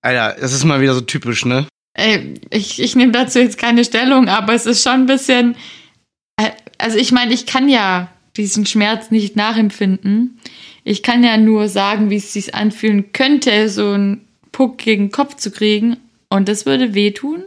Alter, 0.03 0.37
das 0.41 0.53
ist 0.53 0.65
mal 0.65 0.81
wieder 0.81 0.95
so 0.95 1.01
typisch, 1.01 1.45
ne? 1.45 1.67
Ey, 1.95 2.35
ich, 2.51 2.81
ich 2.81 2.95
nehme 2.95 3.13
dazu 3.13 3.41
jetzt 3.41 3.59
keine 3.59 3.85
Stellung, 3.85 4.29
aber 4.29 4.55
es 4.55 4.67
ist 4.67 4.85
schon 4.85 4.93
ein 4.93 5.07
bisschen. 5.07 5.57
Also, 6.79 6.97
ich 6.99 7.13
meine, 7.13 7.33
ich 7.35 7.47
kann 7.47 7.69
ja 7.69 8.09
diesen 8.37 8.67
Schmerz 8.67 9.11
nicht 9.11 9.37
nachempfinden. 9.37 10.39
Ich 10.85 11.03
kann 11.03 11.23
ja 11.25 11.37
nur 11.37 11.69
sagen, 11.69 12.09
wie 12.11 12.17
es 12.17 12.33
sich 12.33 12.55
anfühlen 12.55 13.13
könnte, 13.13 13.69
so 13.69 13.91
einen 13.93 14.25
Puck 14.53 14.79
gegen 14.79 15.07
den 15.07 15.13
Kopf 15.13 15.37
zu 15.37 15.51
kriegen. 15.51 15.97
Und 16.31 16.49
das 16.49 16.65
würde 16.67 16.95
wehtun. 16.95 17.43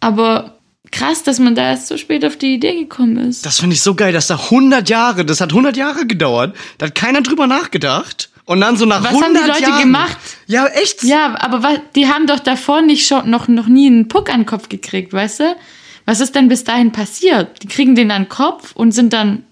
Aber 0.00 0.58
krass, 0.90 1.22
dass 1.22 1.38
man 1.38 1.54
da 1.54 1.70
erst 1.70 1.86
so 1.88 1.96
spät 1.96 2.24
auf 2.24 2.36
die 2.36 2.54
Idee 2.54 2.74
gekommen 2.80 3.16
ist. 3.16 3.46
Das 3.46 3.60
finde 3.60 3.74
ich 3.74 3.82
so 3.82 3.94
geil, 3.94 4.12
dass 4.12 4.26
da 4.26 4.34
100 4.36 4.88
Jahre, 4.88 5.24
das 5.24 5.40
hat 5.40 5.50
100 5.50 5.76
Jahre 5.76 6.06
gedauert, 6.06 6.54
da 6.78 6.86
hat 6.86 6.94
keiner 6.94 7.22
drüber 7.22 7.46
nachgedacht. 7.46 8.30
Und 8.44 8.60
dann 8.60 8.76
so 8.76 8.84
nach 8.84 9.02
Was 9.04 9.10
100 9.10 9.26
haben 9.28 9.34
die 9.44 9.48
Leute 9.50 9.62
Jahren, 9.62 9.82
gemacht? 9.82 10.18
Ja, 10.48 10.66
echt? 10.66 11.04
Ja, 11.04 11.36
aber 11.40 11.62
wa- 11.62 11.80
die 11.94 12.08
haben 12.08 12.26
doch 12.26 12.40
davor 12.40 12.82
nicht 12.82 13.06
schon 13.06 13.30
noch, 13.30 13.46
noch 13.46 13.68
nie 13.68 13.86
einen 13.86 14.08
Puck 14.08 14.28
an 14.30 14.40
den 14.40 14.46
Kopf 14.46 14.68
gekriegt, 14.68 15.12
weißt 15.12 15.40
du? 15.40 15.56
Was 16.04 16.20
ist 16.20 16.34
denn 16.34 16.48
bis 16.48 16.64
dahin 16.64 16.92
passiert? 16.92 17.62
Die 17.62 17.68
kriegen 17.68 17.94
den 17.94 18.10
an 18.10 18.24
den 18.24 18.28
Kopf 18.28 18.72
und 18.74 18.92
sind 18.92 19.12
dann 19.12 19.44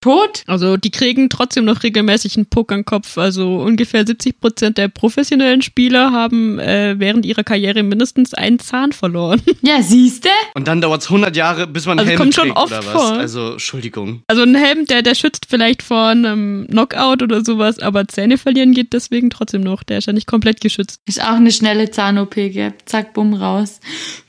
tot? 0.00 0.42
Also 0.46 0.76
die 0.76 0.90
kriegen 0.90 1.28
trotzdem 1.28 1.64
noch 1.64 1.82
regelmäßig 1.82 2.36
einen 2.36 2.46
Puck 2.46 2.72
an 2.72 2.80
den 2.80 2.84
Kopf. 2.84 3.18
Also 3.18 3.56
ungefähr 3.58 4.06
70 4.06 4.40
Prozent 4.40 4.78
der 4.78 4.88
professionellen 4.88 5.62
Spieler 5.62 6.12
haben 6.12 6.58
äh, 6.58 6.94
während 6.98 7.26
ihrer 7.26 7.44
Karriere 7.44 7.82
mindestens 7.82 8.34
einen 8.34 8.58
Zahn 8.58 8.92
verloren. 8.92 9.42
Ja, 9.60 9.82
siehste? 9.82 10.28
Und 10.54 10.68
dann 10.68 10.80
dauert 10.80 11.02
es 11.02 11.08
100 11.08 11.34
Jahre, 11.36 11.66
bis 11.66 11.84
man 11.84 11.98
Also 11.98 12.08
Helm 12.08 12.18
kommt 12.20 12.34
schon 12.34 12.52
oft 12.52 12.72
oder 12.72 12.78
was? 12.86 12.92
vor. 12.92 13.12
Also, 13.12 13.52
Entschuldigung. 13.52 14.22
Also 14.28 14.42
ein 14.42 14.54
Helm, 14.54 14.86
der, 14.86 15.02
der 15.02 15.14
schützt 15.14 15.46
vielleicht 15.50 15.82
vor 15.82 16.06
einem 16.06 16.66
Knockout 16.70 17.22
oder 17.22 17.44
sowas, 17.44 17.78
aber 17.80 18.06
Zähne 18.06 18.38
verlieren 18.38 18.72
geht 18.72 18.92
deswegen 18.92 19.30
trotzdem 19.30 19.62
noch. 19.62 19.82
Der 19.82 19.98
ist 19.98 20.06
ja 20.06 20.12
nicht 20.12 20.26
komplett 20.28 20.60
geschützt. 20.60 21.00
Ist 21.06 21.20
auch 21.22 21.34
eine 21.34 21.50
schnelle 21.50 21.90
Zahn-OP 21.90 22.34
gehabt. 22.36 22.88
Zack, 22.88 23.14
bumm, 23.14 23.34
raus. 23.34 23.80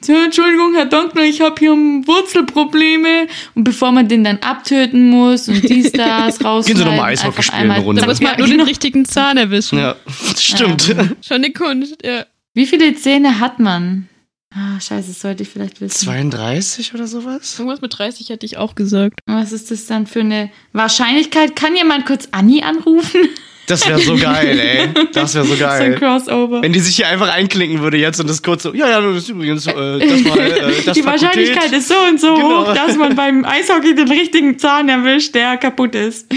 So, 0.01 0.13
Entschuldigung, 0.13 0.73
Herr 0.75 0.85
Donkner, 0.85 1.21
ich 1.23 1.41
habe 1.41 1.55
hier 1.59 1.71
Wurzelprobleme. 1.71 3.27
Und 3.55 3.63
bevor 3.63 3.91
man 3.91 4.07
den 4.07 4.23
dann 4.23 4.39
abtöten 4.39 5.09
muss 5.09 5.47
und 5.47 5.58
dies, 5.61 5.91
das 5.91 6.43
raus. 6.43 6.65
Gehen 6.67 6.77
Sie 6.77 6.83
doch 6.83 6.95
mal 6.95 7.05
Eishockey 7.05 7.43
spielen 7.43 7.71
eine 7.71 7.83
Runde. 7.83 8.01
Da 8.01 8.07
muss 8.07 8.19
man 8.19 8.31
halt 8.31 8.39
nur 8.39 8.47
den 8.47 8.61
richtigen 8.61 9.05
Zahn 9.05 9.37
erwischen. 9.37 9.79
Ja, 9.79 9.95
stimmt. 10.37 10.83
Schon 11.21 11.37
eine 11.37 11.51
Kunst, 11.51 11.97
ja. 12.03 12.25
Wie 12.53 12.65
viele 12.65 12.95
Zähne 12.95 13.39
hat 13.39 13.59
man? 13.59 14.09
Ah, 14.53 14.79
scheiße, 14.79 15.09
das 15.09 15.21
sollte 15.21 15.43
ich 15.43 15.49
vielleicht 15.49 15.79
wissen. 15.79 16.05
32 16.05 16.93
oder 16.95 17.05
sowas? 17.05 17.59
Irgendwas 17.59 17.81
mit 17.81 17.97
30 17.97 18.29
hätte 18.29 18.45
ich 18.45 18.57
auch 18.57 18.73
gesagt. 18.73 19.19
Was 19.27 19.51
ist 19.51 19.69
das 19.69 19.85
dann 19.85 20.07
für 20.07 20.21
eine 20.21 20.49
Wahrscheinlichkeit? 20.73 21.55
Kann 21.55 21.75
jemand 21.75 22.07
kurz 22.07 22.29
Anni 22.31 22.63
anrufen? 22.63 23.21
Das 23.69 23.87
wäre 23.87 23.99
so 23.99 24.15
geil, 24.17 24.59
ey. 24.59 24.89
Das 25.13 25.35
wäre 25.35 25.45
so 25.45 25.55
So 25.55 25.63
ein 25.65 25.79
geil. 25.91 25.95
Crossover. 25.95 26.61
Wenn 26.61 26.73
die 26.73 26.79
sich 26.79 26.95
hier 26.97 27.07
einfach 27.07 27.29
einklinken 27.33 27.81
würde 27.81 27.97
jetzt 27.97 28.19
und 28.19 28.29
das 28.29 28.41
kurz 28.43 28.63
so, 28.63 28.73
ja, 28.73 28.89
ja, 28.89 28.99
das 29.01 29.17
ist 29.17 29.29
übrigens 29.29 29.65
äh, 29.67 29.99
das 29.99 30.21
mal, 30.23 30.39
äh, 30.39 30.81
das 30.85 30.95
Die 30.95 31.01
Fakultät. 31.03 31.05
Wahrscheinlichkeit 31.05 31.71
ist 31.71 31.87
so 31.87 31.95
und 32.09 32.19
so 32.19 32.35
Genau. 32.35 32.65
hoch, 32.67 32.73
dass 32.73 32.97
man 32.97 33.15
beim 33.15 33.45
Eishockey 33.45 33.95
den 33.95 34.09
richtigen 34.09 34.59
Zahn 34.59 34.89
erwischt, 34.89 35.33
der 35.35 35.57
kaputt 35.57 35.95
ist. 35.95 36.27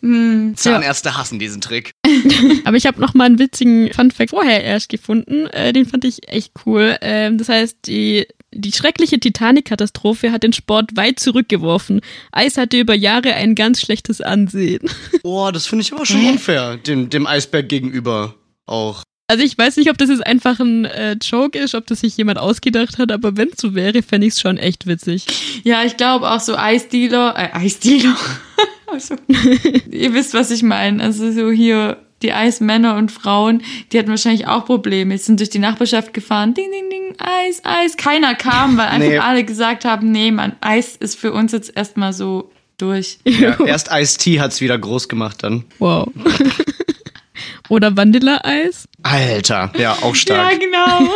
Hm. 0.00 0.52
Zahnärzte 0.56 1.16
hassen 1.16 1.40
diesen 1.40 1.60
Trick. 1.60 1.90
Aber 2.64 2.76
ich 2.76 2.86
habe 2.86 3.00
noch 3.00 3.14
mal 3.14 3.24
einen 3.24 3.38
witzigen 3.40 3.92
Funfact 3.92 4.30
vorher 4.30 4.62
erst 4.62 4.88
gefunden. 4.88 5.46
Äh, 5.48 5.72
den 5.72 5.86
fand 5.86 6.04
ich 6.04 6.28
echt 6.28 6.52
cool. 6.66 6.96
Ähm, 7.00 7.36
das 7.36 7.48
heißt, 7.48 7.78
die, 7.86 8.26
die 8.52 8.72
schreckliche 8.72 9.20
Titanic-Katastrophe 9.20 10.32
hat 10.32 10.42
den 10.42 10.52
Sport 10.52 10.96
weit 10.96 11.20
zurückgeworfen. 11.20 12.00
Eis 12.32 12.56
hatte 12.56 12.78
über 12.78 12.94
Jahre 12.94 13.34
ein 13.34 13.54
ganz 13.54 13.80
schlechtes 13.80 14.20
Ansehen. 14.20 14.88
Oh, 15.24 15.50
das 15.52 15.66
finde 15.66 15.82
ich 15.82 15.92
aber 15.92 16.06
schon 16.06 16.24
unfair, 16.24 16.76
dem, 16.78 17.10
dem 17.10 17.26
Eisberg 17.26 17.68
gegenüber 17.68 18.34
auch. 18.66 19.02
Also 19.26 19.44
ich 19.44 19.58
weiß 19.58 19.76
nicht, 19.76 19.90
ob 19.90 19.98
das 19.98 20.08
jetzt 20.08 20.26
einfach 20.26 20.58
ein 20.58 20.86
äh, 20.86 21.16
Joke 21.20 21.58
ist, 21.58 21.74
ob 21.74 21.86
das 21.86 22.00
sich 22.00 22.16
jemand 22.16 22.38
ausgedacht 22.38 22.96
hat, 22.96 23.12
aber 23.12 23.36
wenn 23.36 23.48
es 23.48 23.60
so 23.60 23.74
wäre, 23.74 24.02
fände 24.02 24.26
ich 24.26 24.34
es 24.34 24.40
schon 24.40 24.56
echt 24.56 24.86
witzig. 24.86 25.26
Ja, 25.64 25.84
ich 25.84 25.98
glaube 25.98 26.30
auch 26.30 26.40
so 26.40 26.56
Eisdealer, 26.56 27.34
äh, 27.36 27.50
Eisdealer. 27.52 28.16
also, 28.86 29.16
ihr 29.90 30.14
wisst, 30.14 30.32
was 30.32 30.50
ich 30.50 30.62
meine. 30.62 31.02
Also 31.02 31.30
so 31.30 31.50
hier 31.50 31.98
die 32.22 32.32
Eismänner 32.32 32.96
und 32.96 33.12
Frauen, 33.12 33.62
die 33.92 33.98
hatten 33.98 34.08
wahrscheinlich 34.10 34.46
auch 34.46 34.64
Probleme. 34.64 35.14
Die 35.14 35.22
sind 35.22 35.38
durch 35.40 35.50
die 35.50 35.58
Nachbarschaft 35.58 36.12
gefahren. 36.14 36.54
Ding, 36.54 36.70
ding, 36.70 36.90
ding, 36.90 37.14
Eis, 37.18 37.60
Eis. 37.64 37.96
Keiner 37.96 38.34
kam, 38.34 38.76
weil 38.76 38.86
einfach 38.88 39.08
Nee. 39.08 39.18
alle 39.18 39.44
gesagt 39.44 39.84
haben, 39.84 40.10
nee, 40.12 40.30
man, 40.30 40.56
Eis 40.60 40.96
ist 40.96 41.18
für 41.18 41.32
uns 41.32 41.52
jetzt 41.52 41.76
erstmal 41.76 42.12
so 42.12 42.50
durch. 42.78 43.18
Ja, 43.24 43.56
erst 43.64 43.88
Ice-T 43.92 44.40
hat's 44.40 44.60
wieder 44.60 44.78
groß 44.78 45.08
gemacht 45.08 45.38
dann. 45.42 45.64
Wow. 45.78 46.08
Oder 47.68 47.96
Vanilleeis. 47.96 48.88
Alter, 49.02 49.72
ja, 49.78 49.92
auch 50.00 50.08
Ja, 50.08 50.14
stark. 50.14 50.60
genau. 50.60 51.08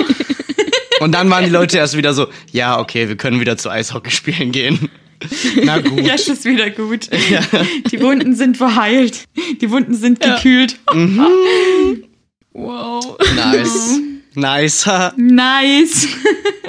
Und 1.01 1.13
dann 1.13 1.29
waren 1.31 1.45
die 1.45 1.51
Leute 1.51 1.79
erst 1.79 1.97
wieder 1.97 2.15
so, 2.15 2.27
ja, 2.53 2.79
okay, 2.79 3.09
wir 3.09 3.17
können 3.17 3.41
wieder 3.41 3.57
zu 3.57 3.71
Eishockey 3.71 4.11
spielen 4.11 4.53
gehen. 4.53 4.89
Na 5.65 5.79
gut. 5.81 6.01
Jetzt 6.01 6.29
ist 6.29 6.45
wieder 6.45 6.71
gut. 6.71 7.09
Die 7.91 8.01
Wunden 8.01 8.35
sind 8.35 8.57
verheilt. 8.57 9.25
Die 9.61 9.71
Wunden 9.71 9.95
sind 9.95 10.25
Ja. 10.25 10.37
gekühlt. 10.37 10.77
Wow. 12.55 13.17
Nice. 13.35 13.99
Nice. 14.35 14.87
Nice. 15.17 16.07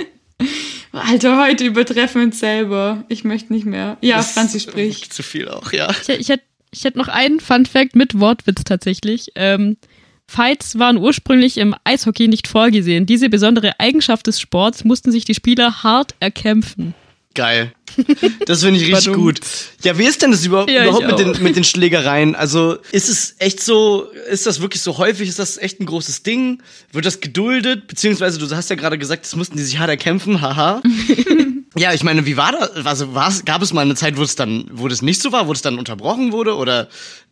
Alter, 0.93 1.41
heute 1.43 1.65
übertreffen 1.65 2.21
wir 2.21 2.27
uns 2.27 2.39
selber. 2.39 3.03
Ich 3.09 3.23
möchte 3.23 3.51
nicht 3.51 3.65
mehr. 3.65 3.97
Ja, 4.01 4.21
Franzi 4.21 4.59
spricht. 4.59 5.11
Zu 5.13 5.23
viel 5.23 5.49
auch, 5.49 5.73
ja. 5.73 5.89
Ich, 6.01 6.09
ich 6.09 6.29
hätte 6.29 6.43
ich 6.71 6.85
hätt 6.85 6.95
noch 6.95 7.07
einen 7.07 7.39
Fun 7.39 7.65
Fact 7.65 7.95
mit 7.95 8.19
Wortwitz 8.19 8.63
tatsächlich. 8.63 9.27
Ähm, 9.35 9.77
Fights 10.25 10.79
waren 10.79 10.97
ursprünglich 10.97 11.57
im 11.57 11.75
Eishockey 11.83 12.27
nicht 12.27 12.47
vorgesehen. 12.47 13.05
Diese 13.05 13.29
besondere 13.29 13.79
Eigenschaft 13.79 14.25
des 14.25 14.39
Sports 14.39 14.83
mussten 14.83 15.11
sich 15.11 15.25
die 15.25 15.35
Spieler 15.35 15.83
hart 15.83 16.15
erkämpfen. 16.19 16.95
Geil. 17.35 17.73
Das 18.45 18.63
finde 18.63 18.79
ich 18.79 18.93
richtig 18.93 19.13
gut. 19.13 19.39
Ja, 19.83 19.97
wie 19.97 20.05
ist 20.05 20.21
denn 20.21 20.31
das 20.31 20.45
über 20.45 20.69
Ja, 20.69 20.83
überhaupt 20.83 21.07
mit 21.07 21.19
den, 21.19 21.43
mit 21.43 21.55
den 21.55 21.63
Schlägereien? 21.63 22.35
Also 22.35 22.77
ist 22.91 23.09
es 23.09 23.35
echt 23.39 23.61
so, 23.61 24.07
ist 24.29 24.45
das 24.45 24.61
wirklich 24.61 24.81
so 24.81 24.97
häufig? 24.97 25.29
Ist 25.29 25.39
das 25.39 25.57
echt 25.57 25.79
ein 25.79 25.85
großes 25.85 26.23
Ding? 26.23 26.61
Wird 26.91 27.05
das 27.05 27.19
geduldet? 27.19 27.87
Beziehungsweise, 27.87 28.39
du 28.39 28.49
hast 28.55 28.69
ja 28.69 28.75
gerade 28.75 28.97
gesagt, 28.97 29.25
das 29.25 29.35
mussten 29.35 29.57
die 29.57 29.63
sich 29.63 29.79
hart 29.79 29.89
erkämpfen, 29.89 30.41
haha. 30.41 30.81
ja, 31.75 31.93
ich 31.93 32.03
meine, 32.03 32.25
wie 32.25 32.37
war 32.37 32.51
das? 32.51 32.85
Also 32.85 33.13
war's, 33.13 33.45
gab 33.45 33.61
es 33.61 33.73
mal 33.73 33.81
eine 33.81 33.95
Zeit, 33.95 34.17
wo 34.17 34.23
es 34.23 34.35
dann, 34.35 34.65
wo 34.71 34.87
das 34.87 35.01
nicht 35.01 35.21
so 35.21 35.31
war, 35.31 35.47
wo 35.47 35.51
es 35.51 35.61
dann 35.61 35.77
unterbrochen 35.79 36.31
wurde? 36.31 36.55
Oder 36.55 36.87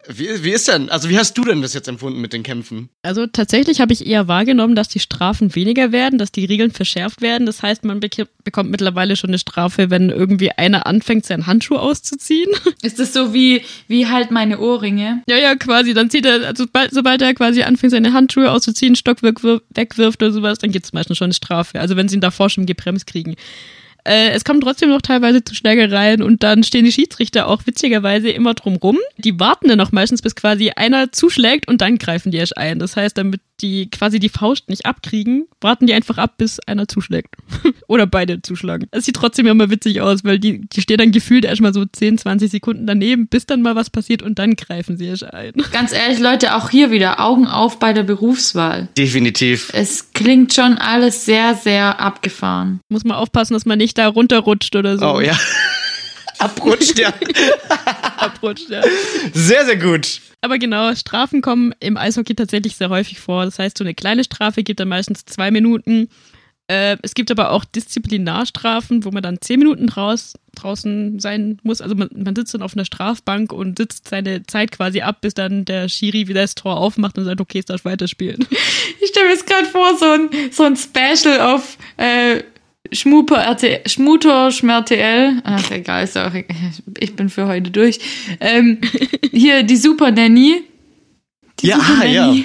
wie, 0.07 0.43
wie 0.43 0.49
ist 0.51 0.67
denn, 0.67 0.89
also 0.89 1.09
wie 1.09 1.17
hast 1.19 1.37
du 1.37 1.43
denn 1.43 1.61
das 1.61 1.75
jetzt 1.75 1.87
empfunden 1.87 2.19
mit 2.21 2.33
den 2.33 2.41
Kämpfen? 2.41 2.89
Also 3.03 3.27
tatsächlich 3.27 3.81
habe 3.81 3.93
ich 3.93 4.07
eher 4.07 4.27
wahrgenommen, 4.27 4.73
dass 4.75 4.87
die 4.87 4.99
Strafen 4.99 5.53
weniger 5.53 5.91
werden, 5.91 6.17
dass 6.17 6.31
die 6.31 6.45
Regeln 6.45 6.71
verschärft 6.71 7.21
werden. 7.21 7.45
Das 7.45 7.61
heißt, 7.61 7.83
man 7.85 7.99
bek 7.99 8.25
bekommt 8.43 8.71
mittlerweile 8.71 9.15
schon 9.15 9.29
eine 9.29 9.37
Strafe, 9.37 9.91
wenn 9.91 10.09
irgendwie 10.09 10.51
einer 10.51 10.87
anfängt, 10.87 11.25
seinen 11.27 11.45
Handschuh 11.45 11.75
auszuziehen. 11.75 12.49
Ist 12.81 12.97
das 12.99 13.13
so 13.13 13.33
wie, 13.35 13.61
wie 13.87 14.07
halt 14.07 14.31
meine 14.31 14.59
Ohrringe? 14.59 15.21
Ja, 15.29 15.37
ja, 15.37 15.55
quasi. 15.55 15.93
Dann 15.93 16.09
zieht 16.09 16.25
er, 16.25 16.47
also 16.47 16.63
sobald, 16.63 16.91
sobald 16.91 17.21
er 17.21 17.35
quasi 17.35 17.61
anfängt, 17.61 17.91
seine 17.91 18.13
Handschuhe 18.13 18.49
auszuziehen, 18.49 18.95
Stock 18.95 19.21
weg- 19.21 19.43
wegwirft 19.43 20.23
oder 20.23 20.31
sowas, 20.31 20.57
dann 20.57 20.71
gibt 20.71 20.85
es 20.87 20.93
meistens 20.93 21.17
schon 21.19 21.25
eine 21.25 21.33
Strafe. 21.35 21.79
Also 21.79 21.95
wenn 21.95 22.07
sie 22.09 22.15
ihn 22.15 22.21
davor 22.21 22.49
schon 22.49 22.65
gebremst 22.65 23.05
kriegen. 23.05 23.35
Äh, 24.03 24.29
es 24.31 24.43
kommt 24.43 24.63
trotzdem 24.63 24.89
noch 24.89 25.01
teilweise 25.01 25.43
zu 25.43 25.55
Schlägereien 25.55 26.21
und 26.21 26.43
dann 26.43 26.63
stehen 26.63 26.85
die 26.85 26.91
Schiedsrichter 26.91 27.47
auch 27.47 27.65
witzigerweise 27.65 28.29
immer 28.29 28.53
drum 28.53 28.75
rum. 28.77 28.97
Die 29.17 29.39
warten 29.39 29.67
dann 29.67 29.79
auch 29.79 29.91
meistens, 29.91 30.21
bis 30.21 30.35
quasi 30.35 30.71
einer 30.75 31.11
zuschlägt 31.11 31.67
und 31.67 31.81
dann 31.81 31.97
greifen 31.97 32.31
die 32.31 32.37
erst 32.37 32.57
ein. 32.57 32.79
Das 32.79 32.95
heißt, 32.95 33.17
damit 33.17 33.41
die 33.61 33.89
quasi 33.89 34.19
die 34.19 34.29
Faust 34.29 34.69
nicht 34.69 34.85
abkriegen, 34.85 35.47
warten 35.59 35.87
die 35.87 35.93
einfach 35.93 36.17
ab, 36.17 36.37
bis 36.37 36.59
einer 36.59 36.87
zuschlägt. 36.87 37.35
Oder 37.87 38.07
beide 38.07 38.41
zuschlagen. 38.41 38.87
Es 38.91 39.05
sieht 39.05 39.15
trotzdem 39.15 39.47
immer 39.47 39.69
witzig 39.69 40.01
aus, 40.01 40.23
weil 40.23 40.39
die, 40.39 40.61
die 40.67 40.81
stehen 40.81 40.97
dann 40.97 41.11
gefühlt 41.11 41.45
erstmal 41.45 41.73
so 41.73 41.85
10, 41.85 42.17
20 42.17 42.49
Sekunden 42.49 42.87
daneben, 42.87 43.27
bis 43.27 43.45
dann 43.45 43.61
mal 43.61 43.75
was 43.75 43.89
passiert 43.89 44.23
und 44.23 44.39
dann 44.39 44.55
greifen 44.55 44.97
sie 44.97 45.05
erst 45.05 45.23
ein. 45.23 45.53
Ganz 45.71 45.93
ehrlich, 45.93 46.19
Leute, 46.19 46.55
auch 46.55 46.69
hier 46.69 46.91
wieder 46.91 47.19
Augen 47.19 47.47
auf 47.47 47.79
bei 47.79 47.93
der 47.93 48.03
Berufswahl. 48.03 48.89
Definitiv. 48.97 49.69
Es 49.73 50.10
klingt 50.21 50.53
schon 50.53 50.77
alles 50.77 51.25
sehr, 51.25 51.55
sehr 51.55 51.99
abgefahren. 51.99 52.79
Muss 52.89 53.03
man 53.03 53.17
aufpassen, 53.17 53.53
dass 53.53 53.65
man 53.65 53.77
nicht 53.77 53.97
da 53.97 54.07
runterrutscht 54.07 54.75
oder 54.75 54.97
so. 54.97 55.15
Oh 55.15 55.19
ja. 55.19 55.37
Abrutscht, 56.39 56.97
ja. 56.97 57.13
Abrutscht, 58.17 58.69
ja. 58.69 58.81
Sehr, 59.33 59.65
sehr 59.65 59.77
gut. 59.77 60.21
Aber 60.41 60.57
genau, 60.57 60.93
Strafen 60.95 61.41
kommen 61.41 61.73
im 61.79 61.97
Eishockey 61.97 62.33
tatsächlich 62.33 62.75
sehr 62.75 62.89
häufig 62.89 63.19
vor. 63.19 63.45
Das 63.45 63.59
heißt, 63.59 63.77
so 63.77 63.83
eine 63.83 63.93
kleine 63.93 64.23
Strafe 64.23 64.63
gibt 64.63 64.79
dann 64.79 64.87
meistens 64.87 65.25
zwei 65.25 65.51
Minuten. 65.51 66.09
Äh, 66.71 66.97
es 67.01 67.15
gibt 67.15 67.29
aber 67.31 67.51
auch 67.51 67.65
Disziplinarstrafen, 67.65 69.03
wo 69.03 69.11
man 69.11 69.21
dann 69.21 69.41
zehn 69.41 69.59
Minuten 69.59 69.87
draus, 69.87 70.35
draußen 70.55 71.19
sein 71.19 71.57
muss. 71.63 71.81
Also 71.81 71.95
man, 71.95 72.09
man 72.15 72.33
sitzt 72.33 72.53
dann 72.53 72.61
auf 72.61 72.73
einer 72.73 72.85
Strafbank 72.85 73.51
und 73.51 73.77
sitzt 73.77 74.07
seine 74.07 74.43
Zeit 74.43 74.71
quasi 74.71 75.01
ab, 75.01 75.19
bis 75.19 75.33
dann 75.33 75.65
der 75.65 75.89
Schiri 75.89 76.29
wieder 76.29 76.43
das 76.43 76.55
Tor 76.55 76.77
aufmacht 76.77 77.17
und 77.17 77.25
sagt, 77.25 77.41
okay, 77.41 77.57
jetzt 77.57 77.69
darfst 77.69 77.85
du 77.85 77.89
weiterspielen. 77.89 78.47
Ich 79.03 79.09
stelle 79.09 79.27
mir 79.27 79.33
jetzt 79.33 79.47
gerade 79.47 79.65
vor, 79.65 79.97
so 79.97 80.05
ein, 80.05 80.29
so 80.51 80.63
ein 80.63 80.75
Special 80.77 81.41
auf 81.41 81.77
äh, 81.97 82.43
Schmuper 82.91 83.37
RTL, 83.37 83.81
Schmuter 83.87 84.51
Schmer-TL. 84.51 85.41
Ach, 85.43 85.71
egal, 85.71 86.03
ist 86.03 86.17
auch, 86.17 86.31
ich 86.99 87.15
bin 87.15 87.29
für 87.29 87.47
heute 87.47 87.71
durch. 87.71 87.99
Ähm, 88.39 88.79
hier 89.31 89.63
die 89.63 89.75
Super 89.77 90.11
Nanny. 90.11 90.63
Die 91.59 91.67
Ja, 91.67 91.79
Super 91.79 92.01
ah, 92.01 92.05
ja. 92.05 92.35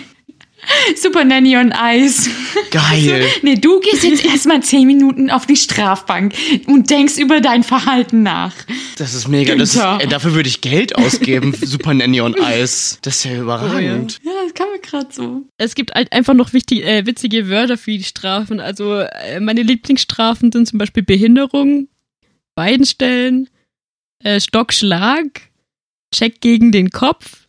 Super 0.96 1.24
Nanny 1.24 1.56
on 1.56 1.72
Eis. 1.72 2.28
Geil. 2.70 3.24
Nee, 3.42 3.56
du 3.56 3.80
gehst 3.80 4.02
jetzt 4.02 4.24
erstmal 4.24 4.62
zehn 4.62 4.86
Minuten 4.86 5.30
auf 5.30 5.46
die 5.46 5.56
Strafbank 5.56 6.34
und 6.66 6.90
denkst 6.90 7.18
über 7.18 7.40
dein 7.40 7.62
Verhalten 7.62 8.22
nach. 8.22 8.54
Das 8.98 9.14
ist 9.14 9.28
mega. 9.28 9.54
Das 9.54 9.74
ist, 9.74 9.82
ey, 9.82 10.08
dafür 10.08 10.34
würde 10.34 10.48
ich 10.48 10.60
Geld 10.60 10.96
ausgeben. 10.96 11.54
Super 11.60 11.94
Nanny 11.94 12.20
on 12.20 12.34
Eis. 12.40 12.98
Das 13.02 13.16
ist 13.16 13.24
ja 13.24 13.40
überragend. 13.40 14.18
Ja, 14.24 14.32
das 14.44 14.54
kann 14.54 14.68
man 14.70 14.80
gerade 14.80 15.08
so. 15.12 15.42
Es 15.58 15.74
gibt 15.74 15.94
halt 15.94 16.12
einfach 16.12 16.34
noch 16.34 16.52
wichtig, 16.52 16.84
äh, 16.84 17.06
witzige 17.06 17.48
Wörter 17.48 17.76
für 17.78 17.92
die 17.92 18.04
Strafen. 18.04 18.58
Also 18.58 18.94
äh, 18.94 19.40
meine 19.40 19.62
Lieblingsstrafen 19.62 20.50
sind 20.50 20.66
zum 20.66 20.78
Beispiel 20.78 21.02
Behinderung, 21.02 21.88
Beidenstellen, 22.54 23.48
äh, 24.24 24.40
Stockschlag, 24.40 25.42
Check 26.12 26.40
gegen 26.40 26.72
den 26.72 26.90
Kopf, 26.90 27.45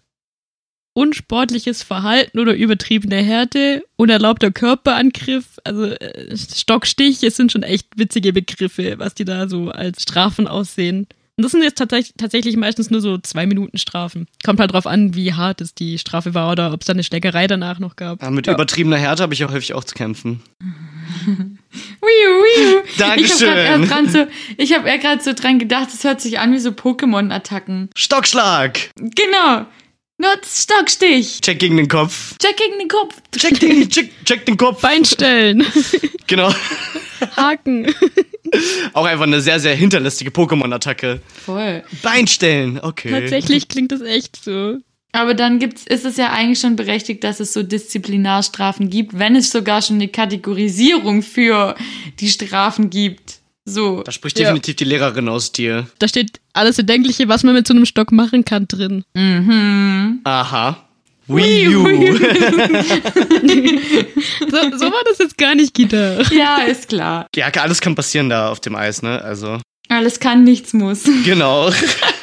unsportliches 0.97 1.83
Verhalten 1.83 2.39
oder 2.39 2.55
übertriebene 2.55 3.17
Härte, 3.17 3.83
unerlaubter 3.97 4.49
Körperangriff, 4.49 5.59
also 5.63 5.85
äh, 5.85 6.35
Stockstich, 6.35 7.21
es 7.21 7.35
sind 7.35 7.51
schon 7.51 7.61
echt 7.61 7.85
witzige 7.95 8.33
Begriffe, 8.33 8.95
was 8.97 9.13
die 9.13 9.23
da 9.23 9.47
so 9.47 9.69
als 9.69 10.01
Strafen 10.01 10.47
aussehen. 10.47 11.05
Und 11.37 11.43
das 11.43 11.51
sind 11.51 11.61
jetzt 11.61 11.77
tatsächlich, 11.77 12.15
tatsächlich 12.17 12.57
meistens 12.57 12.89
nur 12.89 12.99
so 12.99 13.19
zwei 13.19 13.45
Minuten 13.45 13.77
Strafen. 13.77 14.25
Kommt 14.43 14.59
halt 14.59 14.73
drauf 14.73 14.87
an, 14.87 15.13
wie 15.13 15.33
hart 15.33 15.61
es 15.61 15.75
die 15.75 15.99
Strafe 15.99 16.33
war 16.33 16.51
oder 16.51 16.73
ob 16.73 16.81
es 16.81 16.87
da 16.87 16.93
eine 16.93 17.03
Schlägerei 17.03 17.45
danach 17.45 17.77
noch 17.77 17.95
gab. 17.95 18.23
Ja, 18.23 18.31
mit 18.31 18.47
übertriebener 18.47 18.97
Härte 18.97 19.21
habe 19.21 19.35
ich 19.35 19.45
auch 19.45 19.51
häufig 19.51 19.75
auch 19.75 19.83
zu 19.83 19.93
kämpfen. 19.93 20.41
Wiu, 21.27 22.01
wiu. 22.01 22.81
Dankeschön. 22.97 23.49
Ich 23.49 23.69
habe 23.69 23.85
gerade 23.85 24.09
so, 24.09 24.19
hab 24.75 24.85
eher 24.85 24.97
gerade 24.97 25.21
so 25.21 25.33
dran 25.33 25.59
gedacht, 25.59 25.89
es 25.93 26.03
hört 26.03 26.21
sich 26.21 26.39
an 26.39 26.53
wie 26.53 26.59
so 26.59 26.69
Pokémon-Attacken. 26.71 27.89
Stockschlag! 27.93 28.89
Genau. 28.95 29.67
Nutz 30.19 30.63
Stockstich. 30.63 31.41
Check 31.41 31.59
gegen 31.59 31.77
den 31.77 31.87
Kopf. 31.87 32.35
Check 32.39 32.57
gegen 32.57 32.79
den 32.79 32.87
Kopf. 32.87 33.15
Check 33.37 33.59
den, 33.59 33.87
check, 33.89 34.09
check 34.25 34.45
den 34.45 34.57
Kopf. 34.57 34.81
Beinstellen, 34.81 35.63
Genau. 36.27 36.51
Haken. 37.35 37.93
Auch 38.93 39.05
einfach 39.05 39.25
eine 39.25 39.41
sehr, 39.41 39.59
sehr 39.59 39.75
hinterlistige 39.75 40.31
Pokémon-Attacke. 40.31 41.21
Voll. 41.45 41.83
Beinstellen, 42.01 42.79
okay. 42.79 43.11
Tatsächlich 43.11 43.67
klingt 43.67 43.91
das 43.91 44.01
echt 44.01 44.43
so. 44.43 44.77
Aber 45.11 45.33
dann 45.33 45.59
gibt's, 45.59 45.85
ist 45.85 46.05
es 46.05 46.17
ja 46.17 46.31
eigentlich 46.31 46.59
schon 46.59 46.75
berechtigt, 46.75 47.23
dass 47.23 47.39
es 47.39 47.53
so 47.53 47.63
Disziplinarstrafen 47.63 48.89
gibt, 48.89 49.17
wenn 49.17 49.35
es 49.35 49.51
sogar 49.51 49.81
schon 49.81 49.95
eine 49.97 50.07
Kategorisierung 50.07 51.21
für 51.21 51.75
die 52.19 52.29
Strafen 52.29 52.89
gibt. 52.89 53.36
So. 53.69 54.01
Da 54.03 54.13
spricht 54.13 54.39
definitiv 54.39 54.77
die 54.77 54.85
Lehrerin 54.85 55.27
aus 55.27 55.51
dir. 55.51 55.87
Da 55.99 56.07
steht 56.07 56.39
alles 56.53 56.77
Erdenkliche, 56.77 57.27
was 57.27 57.43
man 57.43 57.53
mit 57.53 57.67
so 57.67 57.73
einem 57.73 57.85
Stock 57.85 58.13
machen 58.13 58.45
kann, 58.45 58.65
drin. 58.67 59.03
Mhm. 59.13 60.21
Aha. 60.23 60.83
Wii 61.27 61.75
U. 61.75 61.83
So, 64.49 64.77
so 64.77 64.85
war 64.91 65.03
das 65.09 65.17
jetzt 65.19 65.37
gar 65.37 65.53
nicht, 65.55 65.73
Gita. 65.73 66.21
Ja, 66.31 66.59
ist 66.65 66.87
klar. 66.87 67.27
Ja, 67.35 67.47
alles 67.57 67.81
kann 67.81 67.95
passieren 67.95 68.29
da 68.29 68.49
auf 68.49 68.61
dem 68.61 68.75
Eis, 68.75 69.01
ne? 69.01 69.21
Also, 69.21 69.59
Alles 69.89 70.19
kann, 70.21 70.43
nichts 70.45 70.71
muss. 70.73 71.03
genau. 71.25 71.69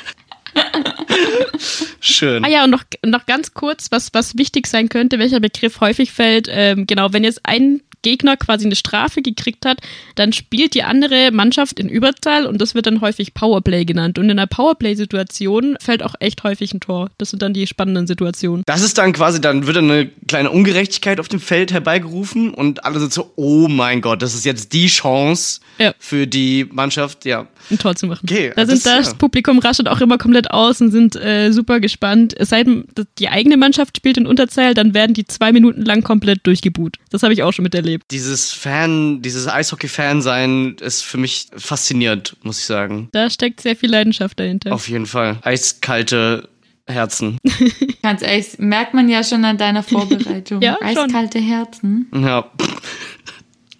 Schön. 2.06 2.44
Ah 2.44 2.48
ja, 2.48 2.64
und 2.64 2.70
noch, 2.70 2.84
noch 3.04 3.24
ganz 3.26 3.54
kurz, 3.54 3.90
was, 3.90 4.12
was 4.12 4.36
wichtig 4.36 4.66
sein 4.66 4.88
könnte, 4.88 5.18
welcher 5.18 5.40
Begriff 5.40 5.80
häufig 5.80 6.12
fällt. 6.12 6.48
Ähm, 6.50 6.86
genau, 6.86 7.12
wenn 7.12 7.24
jetzt 7.24 7.40
ein 7.44 7.80
Gegner 8.02 8.36
quasi 8.36 8.66
eine 8.66 8.76
Strafe 8.76 9.22
gekriegt 9.22 9.64
hat, 9.64 9.78
dann 10.14 10.34
spielt 10.34 10.74
die 10.74 10.82
andere 10.82 11.30
Mannschaft 11.32 11.80
in 11.80 11.88
Überzahl 11.88 12.44
und 12.44 12.60
das 12.60 12.74
wird 12.74 12.84
dann 12.84 13.00
häufig 13.00 13.32
Powerplay 13.32 13.86
genannt. 13.86 14.18
Und 14.18 14.26
in 14.26 14.32
einer 14.32 14.46
Powerplay-Situation 14.46 15.76
fällt 15.80 16.02
auch 16.02 16.14
echt 16.20 16.44
häufig 16.44 16.74
ein 16.74 16.80
Tor. 16.80 17.10
Das 17.16 17.30
sind 17.30 17.40
dann 17.40 17.54
die 17.54 17.66
spannenden 17.66 18.06
Situationen. 18.06 18.62
Das 18.66 18.82
ist 18.82 18.98
dann 18.98 19.14
quasi, 19.14 19.40
dann 19.40 19.66
wird 19.66 19.78
eine 19.78 20.10
kleine 20.28 20.50
Ungerechtigkeit 20.50 21.18
auf 21.18 21.28
dem 21.28 21.40
Feld 21.40 21.72
herbeigerufen 21.72 22.52
und 22.52 22.84
alle 22.84 23.00
sind 23.00 23.12
so, 23.14 23.32
oh 23.36 23.68
mein 23.68 24.02
Gott, 24.02 24.20
das 24.20 24.34
ist 24.34 24.44
jetzt 24.44 24.74
die 24.74 24.86
Chance 24.88 25.60
Ja. 25.78 25.94
für 25.98 26.26
die 26.26 26.66
Mannschaft, 26.70 27.24
ja. 27.24 27.46
Ein 27.70 27.78
Tor 27.78 27.94
zu 27.96 28.06
machen. 28.06 28.20
Okay, 28.24 28.52
da 28.54 28.64
das- 28.64 28.82
sind 28.82 28.86
das 28.86 29.06
ja. 29.08 29.14
Publikum 29.14 29.58
raschelt 29.58 29.88
auch 29.88 30.00
immer 30.00 30.18
komplett 30.18 30.50
aus 30.50 30.80
und 30.80 30.90
sind 30.90 31.16
äh, 31.16 31.50
super 31.52 31.80
gespannt. 31.80 32.34
Es 32.38 32.50
sei 32.50 32.64
denn, 32.64 32.84
dass 32.94 33.06
die 33.18 33.28
eigene 33.28 33.56
Mannschaft 33.56 33.96
spielt 33.96 34.16
in 34.16 34.26
Unterzahl, 34.26 34.74
dann 34.74 34.94
werden 34.94 35.14
die 35.14 35.24
zwei 35.26 35.52
Minuten 35.52 35.82
lang 35.82 36.02
komplett 36.02 36.46
durchgebuht. 36.46 36.96
Das 37.10 37.22
habe 37.22 37.32
ich 37.32 37.42
auch 37.42 37.52
schon 37.52 37.62
miterlebt. 37.62 38.04
Dieses 38.10 38.52
Fan, 38.52 39.22
dieses 39.22 39.48
Eishockey-Fan-Sein 39.48 40.76
ist 40.80 41.02
für 41.02 41.18
mich 41.18 41.48
faszinierend, 41.56 42.36
muss 42.42 42.58
ich 42.58 42.64
sagen. 42.66 43.08
Da 43.12 43.30
steckt 43.30 43.60
sehr 43.60 43.76
viel 43.76 43.90
Leidenschaft 43.90 44.38
dahinter. 44.38 44.72
Auf 44.72 44.88
jeden 44.88 45.06
Fall. 45.06 45.38
Eiskalte 45.42 46.48
Herzen. 46.86 47.38
Ganz 48.02 48.20
ehrlich, 48.22 48.58
merkt 48.58 48.92
man 48.92 49.08
ja 49.08 49.24
schon 49.24 49.44
an 49.44 49.56
deiner 49.56 49.82
Vorbereitung. 49.82 50.60
Ja, 50.62 50.76
schon. 50.80 51.04
Eiskalte 51.06 51.38
Herzen. 51.38 52.06
Ja. 52.14 52.50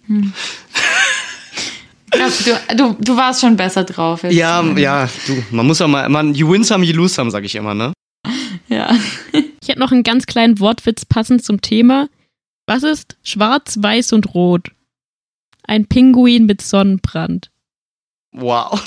Ja, 0.07 0.15
du, 2.11 2.75
du, 2.75 2.95
du 2.99 3.17
warst 3.17 3.41
schon 3.41 3.55
besser 3.57 3.83
drauf. 3.83 4.23
jetzt. 4.23 4.33
Ja, 4.33 4.63
ja, 4.77 5.09
du, 5.27 5.43
man 5.51 5.65
muss 5.67 5.81
auch 5.81 5.87
mal, 5.87 6.07
man, 6.09 6.33
you 6.33 6.49
win 6.51 6.63
some, 6.63 6.85
you 6.85 6.93
lose 6.93 7.13
some, 7.13 7.31
sag 7.31 7.43
ich 7.43 7.55
immer, 7.55 7.73
ne? 7.73 7.93
Ja. 8.67 8.95
Ich 9.61 9.69
hätte 9.69 9.79
noch 9.79 9.91
einen 9.91 10.03
ganz 10.03 10.25
kleinen 10.25 10.59
Wortwitz 10.59 11.05
passend 11.05 11.43
zum 11.43 11.61
Thema. 11.61 12.07
Was 12.67 12.83
ist 12.83 13.17
schwarz, 13.23 13.77
weiß 13.81 14.13
und 14.13 14.33
rot? 14.33 14.71
Ein 15.63 15.87
Pinguin 15.87 16.45
mit 16.45 16.61
Sonnenbrand. 16.61 17.51
Wow. 18.31 18.83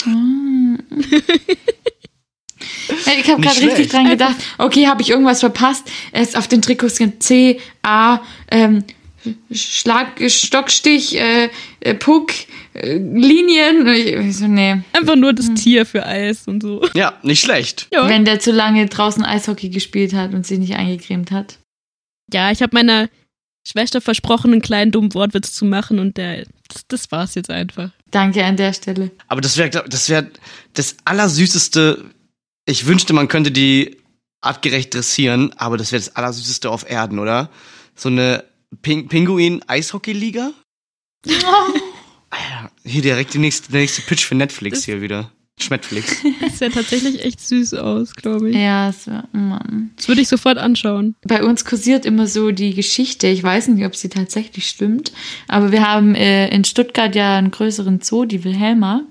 Ja, 3.06 3.12
Ich 3.18 3.30
habe 3.30 3.40
gerade 3.40 3.60
richtig 3.60 3.88
dran 3.88 4.08
gedacht, 4.08 4.36
okay, 4.58 4.88
habe 4.88 5.02
ich 5.02 5.10
irgendwas 5.10 5.40
verpasst? 5.40 5.90
Es 6.12 6.34
auf 6.34 6.48
den 6.48 6.62
Trikots 6.62 6.96
sind 6.96 7.22
C, 7.22 7.60
A, 7.82 8.20
ähm, 8.50 8.84
Schlag, 9.52 10.20
Stockstich, 10.30 11.18
äh, 11.18 11.50
äh, 11.80 11.94
Puck, 11.94 12.32
äh, 12.74 12.96
Linien. 12.96 13.86
Ich, 13.86 14.06
ich 14.06 14.36
so, 14.36 14.46
nee. 14.46 14.82
Einfach 14.92 15.16
nur 15.16 15.32
das 15.32 15.52
Tier 15.54 15.86
für 15.86 16.04
Eis 16.04 16.46
und 16.46 16.62
so. 16.62 16.84
Ja, 16.94 17.14
nicht 17.22 17.40
schlecht. 17.40 17.88
Ja, 17.92 18.08
Wenn 18.08 18.24
der 18.24 18.40
zu 18.40 18.52
lange 18.52 18.86
draußen 18.86 19.24
Eishockey 19.24 19.68
gespielt 19.68 20.12
hat 20.14 20.34
und 20.34 20.46
sich 20.46 20.58
nicht 20.58 20.74
eingecremt 20.74 21.30
hat. 21.30 21.58
ja 22.32 22.50
ich 22.50 22.62
habe 22.62 22.74
meiner 22.74 23.08
Schwester 23.66 24.00
versprochen, 24.00 24.52
einen 24.52 24.62
kleinen 24.62 24.92
dummen 24.92 25.12
Wortwitz 25.14 25.52
zu 25.52 25.64
machen 25.64 25.98
und 25.98 26.16
der, 26.16 26.46
das, 26.68 26.86
das 26.88 27.12
war's 27.12 27.34
jetzt 27.34 27.50
einfach. 27.50 27.90
Danke 28.10 28.44
an 28.44 28.56
der 28.56 28.72
Stelle. 28.72 29.10
Aber 29.26 29.40
das 29.40 29.58
wäre, 29.58 29.68
das 29.86 30.08
wäre 30.08 30.30
das 30.72 30.96
Allersüßeste. 31.04 32.04
Ich 32.64 32.86
wünschte, 32.86 33.12
man 33.12 33.28
könnte 33.28 33.50
die 33.50 33.98
artgerecht 34.40 34.94
dressieren, 34.94 35.52
aber 35.56 35.76
das 35.76 35.92
wäre 35.92 36.00
das 36.00 36.16
Allersüßeste 36.16 36.70
auf 36.70 36.88
Erden, 36.88 37.18
oder? 37.18 37.50
So 37.94 38.08
eine 38.08 38.44
Ping 38.82 39.08
Pinguin-Eishockey-Liga? 39.08 40.52
Alter, 41.26 42.70
Hier 42.84 43.02
direkt 43.02 43.34
die 43.34 43.38
nächste, 43.38 43.70
der 43.70 43.80
nächste 43.80 44.02
Pitch 44.02 44.24
für 44.24 44.34
Netflix 44.34 44.84
hier 44.84 45.00
wieder. 45.00 45.30
Schmetflix. 45.60 46.22
Das 46.40 46.58
sah 46.58 46.68
tatsächlich 46.68 47.24
echt 47.24 47.40
süß 47.40 47.74
aus, 47.74 48.14
glaube 48.14 48.50
ich. 48.50 48.56
Ja, 48.56 48.90
es 48.90 49.06
war, 49.06 49.28
Mann. 49.32 49.90
Das 49.96 50.08
würde 50.08 50.20
ich 50.20 50.28
sofort 50.28 50.56
anschauen. 50.56 51.16
Bei 51.26 51.42
uns 51.42 51.64
kursiert 51.64 52.06
immer 52.06 52.26
so 52.26 52.52
die 52.52 52.74
Geschichte, 52.74 53.26
ich 53.26 53.42
weiß 53.42 53.68
nicht, 53.68 53.84
ob 53.84 53.96
sie 53.96 54.08
tatsächlich 54.08 54.68
stimmt, 54.68 55.12
aber 55.48 55.72
wir 55.72 55.86
haben 55.86 56.14
äh, 56.14 56.48
in 56.48 56.64
Stuttgart 56.64 57.14
ja 57.14 57.36
einen 57.36 57.50
größeren 57.50 58.00
Zoo, 58.00 58.24
die 58.24 58.44
Wilhelma. 58.44 59.02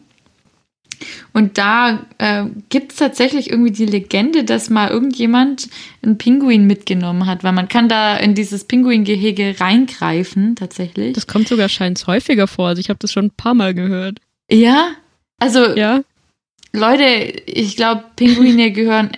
Und 1.33 1.57
da 1.57 2.05
äh, 2.17 2.45
gibt 2.69 2.91
es 2.91 2.97
tatsächlich 2.97 3.49
irgendwie 3.49 3.71
die 3.71 3.85
Legende, 3.85 4.43
dass 4.43 4.69
mal 4.69 4.89
irgendjemand 4.89 5.69
einen 6.01 6.17
Pinguin 6.17 6.65
mitgenommen 6.65 7.25
hat, 7.25 7.43
weil 7.43 7.53
man 7.53 7.67
kann 7.67 7.89
da 7.89 8.17
in 8.17 8.35
dieses 8.35 8.63
Pinguingehege 8.63 9.55
reingreifen, 9.59 10.55
tatsächlich. 10.55 11.13
Das 11.13 11.27
kommt 11.27 11.47
sogar 11.47 11.69
scheint 11.69 12.05
häufiger 12.07 12.47
vor. 12.47 12.69
Also 12.69 12.79
ich 12.79 12.89
habe 12.89 12.99
das 12.99 13.11
schon 13.11 13.25
ein 13.25 13.31
paar 13.31 13.53
Mal 13.53 13.73
gehört. 13.73 14.19
ja, 14.51 14.91
also 15.39 15.75
Ja, 15.75 16.01
Leute, 16.73 17.03
ich 17.45 17.75
glaube, 17.75 18.03
Pinguine 18.15 18.71
gehören. 18.71 19.11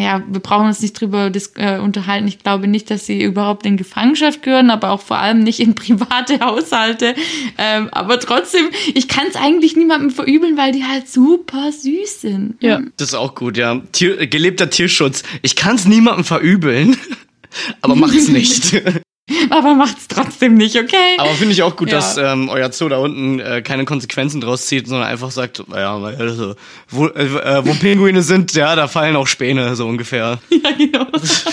Ja, 0.00 0.22
wir 0.26 0.40
brauchen 0.40 0.66
uns 0.66 0.80
nicht 0.80 0.98
drüber 0.98 1.30
äh, 1.56 1.78
unterhalten. 1.78 2.26
Ich 2.26 2.38
glaube 2.38 2.66
nicht, 2.66 2.90
dass 2.90 3.04
sie 3.04 3.22
überhaupt 3.22 3.66
in 3.66 3.76
Gefangenschaft 3.76 4.42
gehören, 4.42 4.70
aber 4.70 4.90
auch 4.90 5.02
vor 5.02 5.18
allem 5.18 5.40
nicht 5.40 5.60
in 5.60 5.74
private 5.76 6.40
Haushalte. 6.40 7.14
Ähm, 7.58 7.88
aber 7.92 8.18
trotzdem, 8.18 8.70
ich 8.94 9.06
kann 9.06 9.26
es 9.28 9.36
eigentlich 9.36 9.76
niemandem 9.76 10.10
verübeln, 10.10 10.56
weil 10.56 10.72
die 10.72 10.84
halt 10.84 11.08
super 11.08 11.70
süß 11.70 12.22
sind. 12.22 12.56
ja. 12.60 12.80
Das 12.96 13.08
ist 13.08 13.14
auch 13.14 13.34
gut, 13.34 13.56
ja. 13.58 13.82
Tier, 13.92 14.26
gelebter 14.26 14.70
Tierschutz. 14.70 15.22
Ich 15.42 15.56
kann 15.56 15.76
es 15.76 15.84
niemandem 15.84 16.24
verübeln, 16.24 16.96
aber 17.82 17.94
macht's 17.94 18.28
nicht. 18.28 18.82
Aber 19.52 19.74
macht's 19.74 20.08
trotzdem 20.08 20.54
nicht, 20.54 20.76
okay? 20.76 21.16
aber 21.18 21.30
finde 21.34 21.52
ich 21.52 21.62
auch 21.62 21.76
gut, 21.76 21.90
Ja. 21.90 21.96
dass 21.96 22.16
ähm, 22.16 22.48
euer 22.48 22.72
Zoo 22.72 22.88
da 22.88 22.96
unten 22.96 23.38
äh, 23.38 23.60
keine 23.60 23.84
Konsequenzen 23.84 24.40
draus 24.40 24.66
zieht, 24.66 24.86
sondern 24.88 25.06
einfach 25.06 25.30
sagt, 25.30 25.68
naja, 25.68 25.94
also, 25.94 26.54
wo, 26.88 27.08
äh, 27.08 27.64
wo 27.64 27.74
Pinguine 27.74 28.22
sind, 28.22 28.54
ja, 28.54 28.74
da 28.74 28.88
fallen 28.88 29.14
auch 29.14 29.26
Späne, 29.26 29.76
so 29.76 29.86
ungefähr. 29.86 30.40
ja, 30.50 30.70
genau. 30.72 31.06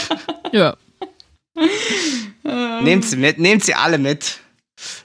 ja. 0.53 0.77
Nehmt 2.81 3.03
sie 3.03 3.17
mit, 3.17 3.37
nehmt 3.37 3.63
sie 3.65 3.73
alle 3.73 3.97
mit. 3.97 4.39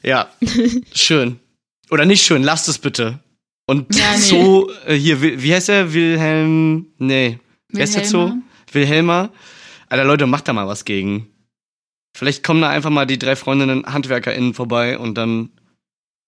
Ja, 0.04 0.28
schön. 0.94 1.40
Oder 1.90 2.04
nicht 2.04 2.24
schön, 2.24 2.44
lasst 2.44 2.68
es 2.68 2.78
bitte. 2.78 3.18
Und 3.66 3.92
Ja, 3.94 4.12
nee. 4.12 4.18
so, 4.20 4.70
äh, 4.86 4.94
hier, 4.94 5.20
wie, 5.20 5.52
heißt 5.52 5.68
der? 5.68 5.92
Wilhelm, 5.92 6.86
nee. 6.98 7.38
Wer 7.70 7.84
ist 7.84 7.96
der 7.96 8.04
Zoo? 8.04 8.18
Wilhelma? 8.18 8.42
Wilhelma. 8.72 9.30
Alter, 9.88 10.04
Leute, 10.04 10.26
macht 10.26 10.46
da 10.46 10.52
mal 10.52 10.68
was 10.68 10.84
gegen. 10.84 11.28
Vielleicht 12.16 12.44
kommen 12.44 12.60
da 12.62 12.70
einfach 12.70 12.90
mal 12.90 13.06
die 13.06 13.18
drei 13.18 13.36
Freundinnen 13.36 13.84
HandwerkerInnen 13.86 14.54
vorbei 14.54 14.98
und 14.98 15.16
dann 15.18 15.50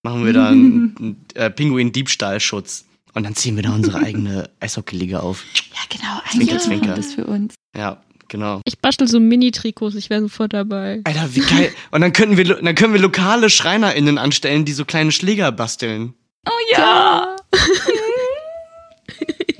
machen 0.03 0.27
wir 0.27 0.33
da 0.33 0.49
einen, 0.49 0.95
einen 0.99 1.27
äh, 1.35 1.51
Pinguin-Diebstahlschutz. 1.51 2.85
Und 3.15 3.23
dann 3.23 3.35
ziehen 3.35 3.57
wir 3.57 3.63
da 3.63 3.73
unsere 3.73 3.99
eigene 3.99 4.51
Eishockey-Liga 4.61 5.21
auf. 5.21 5.45
Ja, 5.55 5.81
genau. 5.89 6.21
Zwinker, 6.31 6.53
Eigentlich 6.53 6.63
zwinker. 6.63 6.95
das 6.95 7.15
für 7.15 7.25
uns. 7.25 7.55
Ja, 7.75 8.03
genau. 8.29 8.61
Ich 8.67 8.79
bastel 8.79 9.09
so 9.09 9.21
Mini-Trikots, 9.21 9.95
ich 9.95 10.11
wäre 10.11 10.21
sofort 10.21 10.53
dabei. 10.53 11.01
Alter, 11.05 11.35
wie 11.35 11.41
geil. 11.41 11.73
Und 11.93 12.03
dann 12.03 12.13
könnten 12.13 12.37
wir, 12.37 12.45
dann 12.45 12.75
können 12.75 12.93
wir 12.93 13.01
lokale 13.01 13.49
SchreinerInnen 13.49 14.19
anstellen, 14.19 14.65
die 14.65 14.73
so 14.73 14.85
kleine 14.85 15.13
Schläger 15.13 15.51
basteln. 15.53 16.15
Oh 16.47 16.73
ja. 16.73 17.37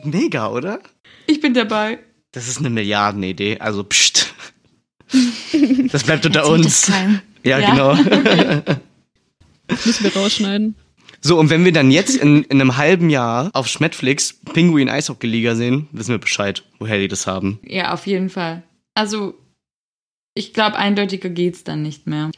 Mega, 0.05 0.51
oder? 0.51 0.81
Ich 1.27 1.41
bin 1.41 1.55
dabei. 1.55 1.99
Das 2.33 2.49
ist 2.49 2.59
eine 2.59 2.71
Milliardenidee. 2.71 3.59
Also, 3.61 3.85
pst. 3.85 4.35
Das 5.93 6.05
bleibt 6.05 6.27
unter 6.27 6.49
uns. 6.49 6.91
Ja, 7.45 7.59
Ja. 7.59 7.71
genau. 7.71 7.95
Das 9.69 9.87
müssen 9.87 10.05
wir 10.05 10.17
rausschneiden. 10.17 10.75
So, 11.21 11.39
und 11.39 11.51
wenn 11.51 11.65
wir 11.65 11.73
dann 11.73 11.91
jetzt 11.91 12.17
in, 12.17 12.45
in 12.45 12.61
einem 12.61 12.77
halben 12.77 13.11
Jahr 13.11 13.51
auf 13.53 13.67
Schmetflix 13.69 14.35
Pinguin 14.53 14.89
Eishockey 14.89 15.27
Liga 15.27 15.55
sehen, 15.55 15.89
wissen 15.93 16.11
wir 16.11 16.19
Bescheid, 16.19 16.63
woher 16.79 16.99
die 16.99 17.09
das 17.09 17.27
haben. 17.27 17.59
Ja, 17.65 17.93
auf 17.93 18.07
jeden 18.07 18.29
Fall. 18.29 18.63
Also, 18.95 19.35
ich 20.35 20.53
glaube, 20.53 20.77
eindeutiger 20.77 21.31
geht's 21.31 21.65
dann 21.65 21.83
nicht 21.83 22.07
mehr. 22.07 22.31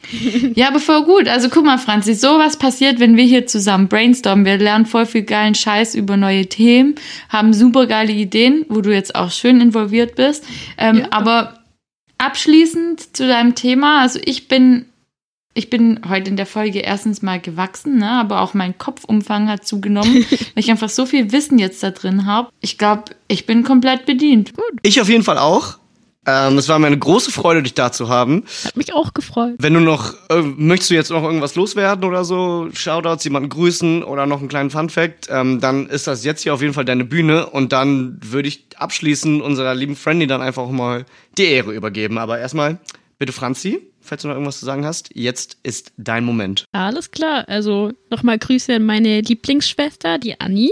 ja, 0.55 0.69
aber 0.69 0.79
voll 0.79 1.03
gut. 1.03 1.27
Also 1.27 1.49
guck 1.49 1.65
mal, 1.65 1.77
Franzi, 1.77 2.15
sowas 2.15 2.57
passiert, 2.57 2.99
wenn 2.99 3.17
wir 3.17 3.25
hier 3.25 3.45
zusammen 3.45 3.89
brainstormen. 3.89 4.45
Wir 4.45 4.57
lernen 4.57 4.85
voll 4.85 5.05
viel 5.05 5.23
geilen 5.23 5.53
Scheiß 5.53 5.95
über 5.95 6.15
neue 6.17 6.47
Themen, 6.47 6.95
haben 7.27 7.53
super 7.53 7.85
geile 7.85 8.13
Ideen, 8.13 8.65
wo 8.69 8.79
du 8.81 8.93
jetzt 8.93 9.13
auch 9.15 9.31
schön 9.31 9.59
involviert 9.61 10.15
bist. 10.15 10.45
Ähm, 10.77 10.99
Ja. 10.99 11.07
Aber 11.11 11.58
abschließend 12.19 13.15
zu 13.17 13.27
deinem 13.27 13.55
Thema, 13.55 14.01
also 14.01 14.19
ich 14.23 14.47
bin, 14.47 14.85
ich 15.55 15.71
bin 15.71 16.01
heute 16.07 16.29
in 16.29 16.37
der 16.37 16.45
Folge 16.45 16.79
erstens 16.79 17.23
mal 17.23 17.39
gewachsen, 17.39 17.97
ne, 17.97 18.11
aber 18.11 18.41
auch 18.41 18.53
mein 18.53 18.77
Kopfumfang 18.77 19.49
hat 19.49 19.65
zugenommen, 19.65 20.25
weil 20.29 20.49
ich 20.55 20.69
einfach 20.69 20.89
so 20.89 21.07
viel 21.07 21.31
Wissen 21.31 21.57
jetzt 21.57 21.81
da 21.81 21.89
drin 21.89 22.27
habe. 22.27 22.49
Ich 22.61 22.77
glaube, 22.77 23.05
ich 23.27 23.47
bin 23.47 23.63
komplett 23.63 24.05
bedient. 24.05 24.53
Ich 24.83 25.01
auf 25.01 25.09
jeden 25.09 25.23
Fall 25.23 25.39
auch. 25.39 25.78
Ähm, 26.29 26.57
es 26.59 26.69
war 26.69 26.77
mir 26.77 26.87
eine 26.87 26.99
große 26.99 27.31
Freude, 27.31 27.63
dich 27.63 27.73
da 27.73 27.91
zu 27.91 28.07
haben. 28.07 28.43
Hat 28.63 28.77
mich 28.77 28.93
auch 28.93 29.13
gefreut. 29.13 29.55
Wenn 29.57 29.73
du 29.73 29.79
noch, 29.79 30.13
äh, 30.29 30.41
möchtest 30.41 30.91
du 30.91 30.95
jetzt 30.95 31.09
noch 31.09 31.23
irgendwas 31.23 31.55
loswerden 31.55 32.05
oder 32.05 32.23
so, 32.23 32.69
Shoutouts, 32.71 33.23
jemanden 33.23 33.49
grüßen 33.49 34.03
oder 34.03 34.27
noch 34.27 34.39
einen 34.39 34.47
kleinen 34.47 34.69
Funfact, 34.69 35.27
ähm, 35.31 35.59
dann 35.59 35.87
ist 35.87 36.05
das 36.05 36.23
jetzt 36.23 36.43
hier 36.43 36.53
auf 36.53 36.61
jeden 36.61 36.73
Fall 36.73 36.85
deine 36.85 37.03
Bühne 37.03 37.47
und 37.47 37.73
dann 37.73 38.19
würde 38.21 38.47
ich 38.47 38.65
abschließend 38.75 39.41
unserer 39.41 39.73
lieben 39.73 39.95
Friendly 39.95 40.27
dann 40.27 40.41
einfach 40.41 40.69
mal 40.69 41.05
die 41.37 41.45
Ehre 41.45 41.73
übergeben. 41.73 42.19
Aber 42.19 42.37
erstmal, 42.37 42.77
bitte 43.17 43.33
Franzi, 43.33 43.81
falls 43.99 44.21
du 44.21 44.27
noch 44.27 44.35
irgendwas 44.35 44.59
zu 44.59 44.65
sagen 44.65 44.85
hast, 44.85 45.09
jetzt 45.15 45.57
ist 45.63 45.93
dein 45.97 46.25
Moment. 46.25 46.65
Alles 46.73 47.09
klar. 47.09 47.45
Also 47.47 47.91
nochmal 48.11 48.37
Grüße 48.37 48.75
an 48.75 48.85
meine 48.85 49.21
Lieblingsschwester, 49.21 50.19
die 50.19 50.39
Anni. 50.39 50.71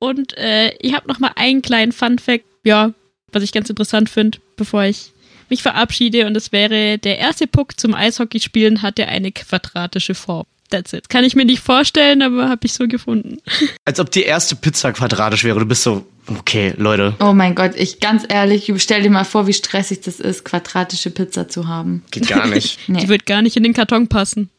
Und 0.00 0.36
äh, 0.36 0.74
ich 0.80 0.92
habe 0.94 1.06
nochmal 1.06 1.32
einen 1.36 1.62
kleinen 1.62 1.92
Fun-Fact, 1.92 2.44
ja, 2.64 2.92
was 3.32 3.42
ich 3.42 3.52
ganz 3.52 3.70
interessant 3.70 4.10
finde, 4.10 4.38
bevor 4.56 4.84
ich 4.84 5.12
mich 5.48 5.62
verabschiede. 5.62 6.26
Und 6.26 6.34
das 6.34 6.50
wäre, 6.52 6.98
der 6.98 7.18
erste 7.18 7.46
Puck 7.46 7.78
zum 7.78 7.94
Eishockeyspielen 7.94 8.82
hatte 8.82 9.06
eine 9.06 9.32
quadratische 9.32 10.14
Form. 10.14 10.46
That's 10.70 10.92
it. 10.92 11.08
Kann 11.08 11.22
ich 11.22 11.36
mir 11.36 11.44
nicht 11.44 11.62
vorstellen, 11.62 12.22
aber 12.22 12.48
habe 12.48 12.66
ich 12.66 12.72
so 12.72 12.88
gefunden. 12.88 13.38
Als 13.84 14.00
ob 14.00 14.10
die 14.10 14.24
erste 14.24 14.56
Pizza 14.56 14.92
quadratisch 14.92 15.44
wäre. 15.44 15.60
Du 15.60 15.66
bist 15.66 15.84
so, 15.84 16.04
okay, 16.26 16.74
Leute, 16.76 17.14
Oh 17.20 17.32
mein 17.32 17.54
Gott, 17.54 17.76
ich 17.76 18.00
ganz 18.00 18.24
ehrlich, 18.28 18.72
stell 18.78 19.02
dir 19.02 19.10
mal 19.10 19.22
vor, 19.22 19.46
wie 19.46 19.52
stressig 19.52 20.00
das 20.00 20.18
ist, 20.18 20.44
quadratische 20.44 21.10
Pizza 21.12 21.48
zu 21.48 21.68
haben. 21.68 22.02
geht 22.10 22.26
gar 22.26 22.48
nicht. 22.48 22.80
Die 22.88 22.92
Nee. 22.92 23.06
wird 23.08 23.26
gar 23.26 23.42
nicht 23.42 23.56
in 23.56 23.62
den 23.62 23.74
Karton 23.74 24.08
passen. 24.08 24.50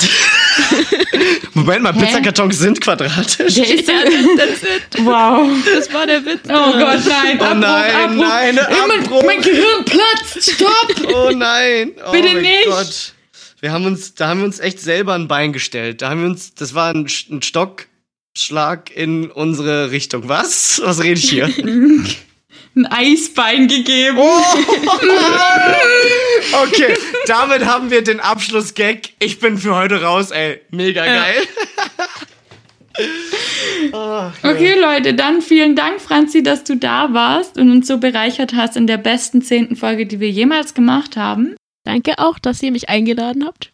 Moment 1.54 1.82
mal, 1.82 1.94
Hä? 1.94 2.00
Pizzakartons 2.04 2.58
sind 2.58 2.80
quadratisch. 2.80 3.54
Der 3.54 3.74
ist 3.74 3.86
That's 3.86 4.62
it. 4.62 5.04
wow. 5.04 5.48
Das 5.74 5.92
war 5.92 6.06
der 6.06 6.24
Witz. 6.24 6.40
Oh 6.44 6.72
Gott, 6.72 7.00
nein. 7.06 7.38
Oh 7.40 7.54
nein, 7.54 8.16
nein, 8.16 8.58
Abbruch. 8.58 9.22
Mein, 9.22 9.36
mein 9.36 9.42
Gehirn 9.42 9.84
platzt. 9.84 10.50
Stopp. 10.52 10.94
Oh 11.14 11.30
nein. 11.30 11.92
Oh 12.06 12.12
Bitte 12.12 12.28
mein 12.34 12.42
nicht. 12.42 12.66
Gott. 12.66 13.12
Wir 13.60 13.72
haben 13.72 13.86
uns, 13.86 14.14
da 14.14 14.28
haben 14.28 14.40
wir 14.40 14.46
uns 14.46 14.60
echt 14.60 14.80
selber 14.80 15.14
ein 15.14 15.28
Bein 15.28 15.52
gestellt. 15.52 16.02
Da 16.02 16.10
haben 16.10 16.20
wir 16.20 16.28
uns, 16.28 16.54
das 16.54 16.74
war 16.74 16.92
ein, 16.92 17.06
ein 17.30 17.42
Stockschlag 17.42 18.90
in 18.94 19.30
unsere 19.30 19.90
Richtung. 19.90 20.28
Was? 20.28 20.80
Was 20.84 21.02
rede 21.02 21.18
ich 21.18 21.30
hier? 21.30 21.46
Ein 22.76 22.86
Eisbein 22.86 23.68
gegeben. 23.68 24.18
Okay, 26.52 26.94
damit 27.26 27.64
haben 27.66 27.90
wir 27.90 28.02
den 28.02 28.20
Abschlussgag. 28.20 29.10
Ich 29.18 29.38
bin 29.40 29.58
für 29.58 29.74
heute 29.74 30.02
raus, 30.02 30.30
ey. 30.30 30.60
Mega 30.70 31.04
geil. 31.04 31.34
Oh, 33.92 34.30
Okay, 34.42 34.78
Leute, 34.80 35.14
dann 35.14 35.42
vielen 35.42 35.74
Dank, 35.74 36.00
Franzi, 36.00 36.42
dass 36.42 36.62
du 36.64 36.76
da 36.76 37.12
warst 37.12 37.58
und 37.58 37.70
uns 37.70 37.88
so 37.88 37.98
bereichert 37.98 38.54
hast 38.54 38.76
in 38.76 38.86
der 38.86 38.98
besten 38.98 39.42
zehnten 39.42 39.74
Folge, 39.76 40.06
die 40.06 40.20
wir 40.20 40.30
jemals 40.30 40.74
gemacht 40.74 41.16
haben. 41.16 41.56
Danke 41.84 42.18
auch, 42.18 42.38
dass 42.38 42.62
ihr 42.62 42.70
mich 42.70 42.88
eingeladen 42.88 43.44
habt. 43.44 43.72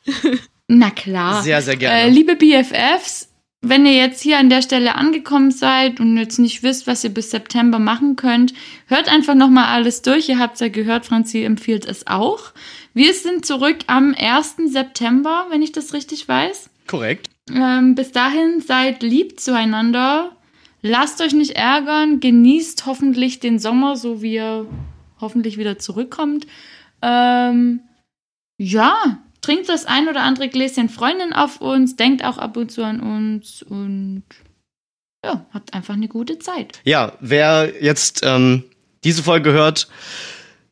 Na 0.68 0.90
klar. 0.90 1.42
Sehr, 1.42 1.60
sehr 1.62 1.76
gerne. 1.76 2.02
Äh, 2.02 2.08
liebe 2.08 2.34
BFFs, 2.36 3.28
wenn 3.62 3.84
ihr 3.84 3.94
jetzt 3.94 4.22
hier 4.22 4.38
an 4.38 4.48
der 4.48 4.62
Stelle 4.62 4.94
angekommen 4.94 5.50
seid 5.50 6.00
und 6.00 6.16
jetzt 6.16 6.38
nicht 6.38 6.62
wisst, 6.62 6.86
was 6.86 7.04
ihr 7.04 7.10
bis 7.10 7.30
September 7.30 7.78
machen 7.78 8.16
könnt, 8.16 8.54
hört 8.86 9.08
einfach 9.08 9.34
nochmal 9.34 9.66
alles 9.66 10.00
durch. 10.00 10.28
Ihr 10.30 10.38
habt 10.38 10.58
ja 10.60 10.68
gehört, 10.68 11.04
Franzi 11.06 11.44
empfiehlt 11.44 11.84
es 11.84 12.06
auch. 12.06 12.52
Wir 12.94 13.12
sind 13.12 13.44
zurück 13.44 13.78
am 13.86 14.14
1. 14.18 14.56
September, 14.66 15.46
wenn 15.50 15.60
ich 15.60 15.72
das 15.72 15.92
richtig 15.92 16.26
weiß. 16.26 16.70
Korrekt. 16.86 17.28
Ähm, 17.54 17.94
bis 17.94 18.12
dahin 18.12 18.60
seid 18.60 19.02
lieb 19.02 19.38
zueinander. 19.38 20.36
Lasst 20.80 21.20
euch 21.20 21.34
nicht 21.34 21.56
ärgern. 21.56 22.20
Genießt 22.20 22.86
hoffentlich 22.86 23.40
den 23.40 23.58
Sommer, 23.58 23.96
so 23.96 24.22
wie 24.22 24.36
er 24.36 24.66
hoffentlich 25.20 25.58
wieder 25.58 25.78
zurückkommt. 25.78 26.46
Ähm, 27.02 27.80
ja, 28.56 29.18
trinkt 29.40 29.68
das 29.68 29.86
ein 29.86 30.08
oder 30.08 30.22
andere 30.22 30.48
Gläschen 30.48 30.88
Freundin 30.88 31.32
auf 31.32 31.60
uns. 31.60 31.96
Denkt 31.96 32.24
auch 32.24 32.38
ab 32.38 32.56
und 32.56 32.70
zu 32.70 32.84
an 32.84 33.00
uns. 33.00 33.62
Und 33.62 34.24
ja, 35.24 35.46
habt 35.52 35.74
einfach 35.74 35.94
eine 35.94 36.08
gute 36.08 36.38
Zeit. 36.38 36.80
Ja, 36.84 37.12
wer 37.20 37.72
jetzt 37.82 38.22
ähm, 38.24 38.64
diese 39.04 39.22
Folge 39.22 39.52
hört, 39.52 39.88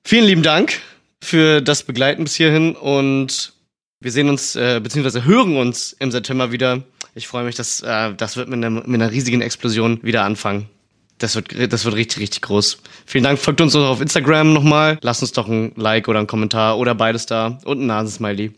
vielen 0.04 0.24
lieben 0.24 0.42
Dank 0.42 0.80
für 1.22 1.60
das 1.60 1.82
Begleiten 1.82 2.24
bis 2.24 2.36
hierhin 2.36 2.74
und 2.74 3.52
wir 4.00 4.12
sehen 4.12 4.28
uns, 4.28 4.54
äh, 4.54 4.80
beziehungsweise 4.80 5.24
hören 5.24 5.56
uns 5.56 5.92
im 5.98 6.12
September 6.12 6.52
wieder. 6.52 6.84
Ich 7.14 7.26
freue 7.26 7.44
mich, 7.44 7.56
dass 7.56 7.80
äh, 7.80 8.14
das 8.14 8.36
wird 8.36 8.48
mit, 8.48 8.64
einem, 8.64 8.76
mit 8.86 9.02
einer 9.02 9.10
riesigen 9.10 9.40
Explosion 9.40 10.00
wieder 10.02 10.24
anfangen. 10.24 10.68
Das 11.18 11.34
wird, 11.34 11.72
das 11.72 11.84
wird 11.84 11.96
richtig, 11.96 12.20
richtig 12.20 12.42
groß. 12.42 12.78
Vielen 13.06 13.24
Dank. 13.24 13.38
Folgt 13.38 13.60
uns 13.60 13.74
noch 13.74 13.88
auf 13.88 14.00
Instagram 14.00 14.52
nochmal. 14.52 14.98
Lasst 15.02 15.22
uns 15.22 15.32
doch 15.32 15.48
ein 15.48 15.72
Like 15.76 16.08
oder 16.08 16.20
ein 16.20 16.26
Kommentar 16.26 16.78
oder 16.78 16.94
beides 16.94 17.26
da 17.26 17.58
und 17.64 17.80
ein 17.80 17.86
Nasensmiley. 17.86 18.52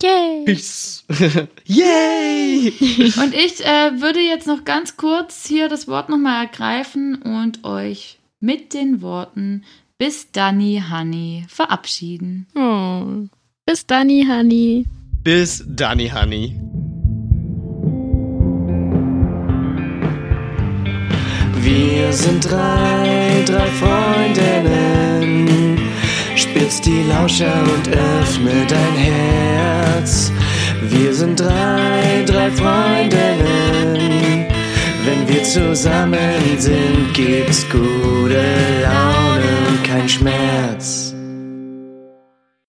Yay! 0.00 0.44
Peace. 0.44 1.04
Yay! 1.64 2.72
Und 3.20 3.34
ich 3.34 3.64
äh, 3.64 4.00
würde 4.00 4.20
jetzt 4.20 4.46
noch 4.46 4.64
ganz 4.64 4.96
kurz 4.96 5.44
hier 5.44 5.68
das 5.68 5.88
Wort 5.88 6.08
nochmal 6.08 6.44
ergreifen 6.44 7.20
und 7.22 7.64
euch 7.64 8.20
mit 8.38 8.74
den 8.74 9.02
Worten 9.02 9.64
bis 9.98 10.30
Danny 10.30 10.82
Honey 10.88 11.44
verabschieden. 11.48 12.46
Oh. 12.54 13.26
Bis 13.66 13.86
dann, 13.86 14.08
Honey. 14.08 14.86
Bis 15.22 15.62
Danny 15.66 16.08
Honey. 16.08 16.58
Wir 21.68 22.12
sind 22.14 22.50
drei, 22.50 23.44
drei 23.44 23.66
Freundinnen. 23.82 25.46
Spitz 26.34 26.80
die 26.80 27.02
Lauscher 27.02 27.62
und 27.74 27.88
öffne 27.88 28.66
dein 28.66 28.94
Herz. 28.96 30.32
Wir 30.88 31.12
sind 31.12 31.38
drei, 31.38 32.24
drei 32.24 32.50
Freundinnen. 32.52 34.46
Wenn 35.04 35.28
wir 35.28 35.42
zusammen 35.42 36.56
sind, 36.56 37.12
gibt's 37.12 37.68
gute 37.68 38.42
Laune 38.82 39.68
und 39.68 39.84
kein 39.84 40.08
Schmerz. 40.08 41.12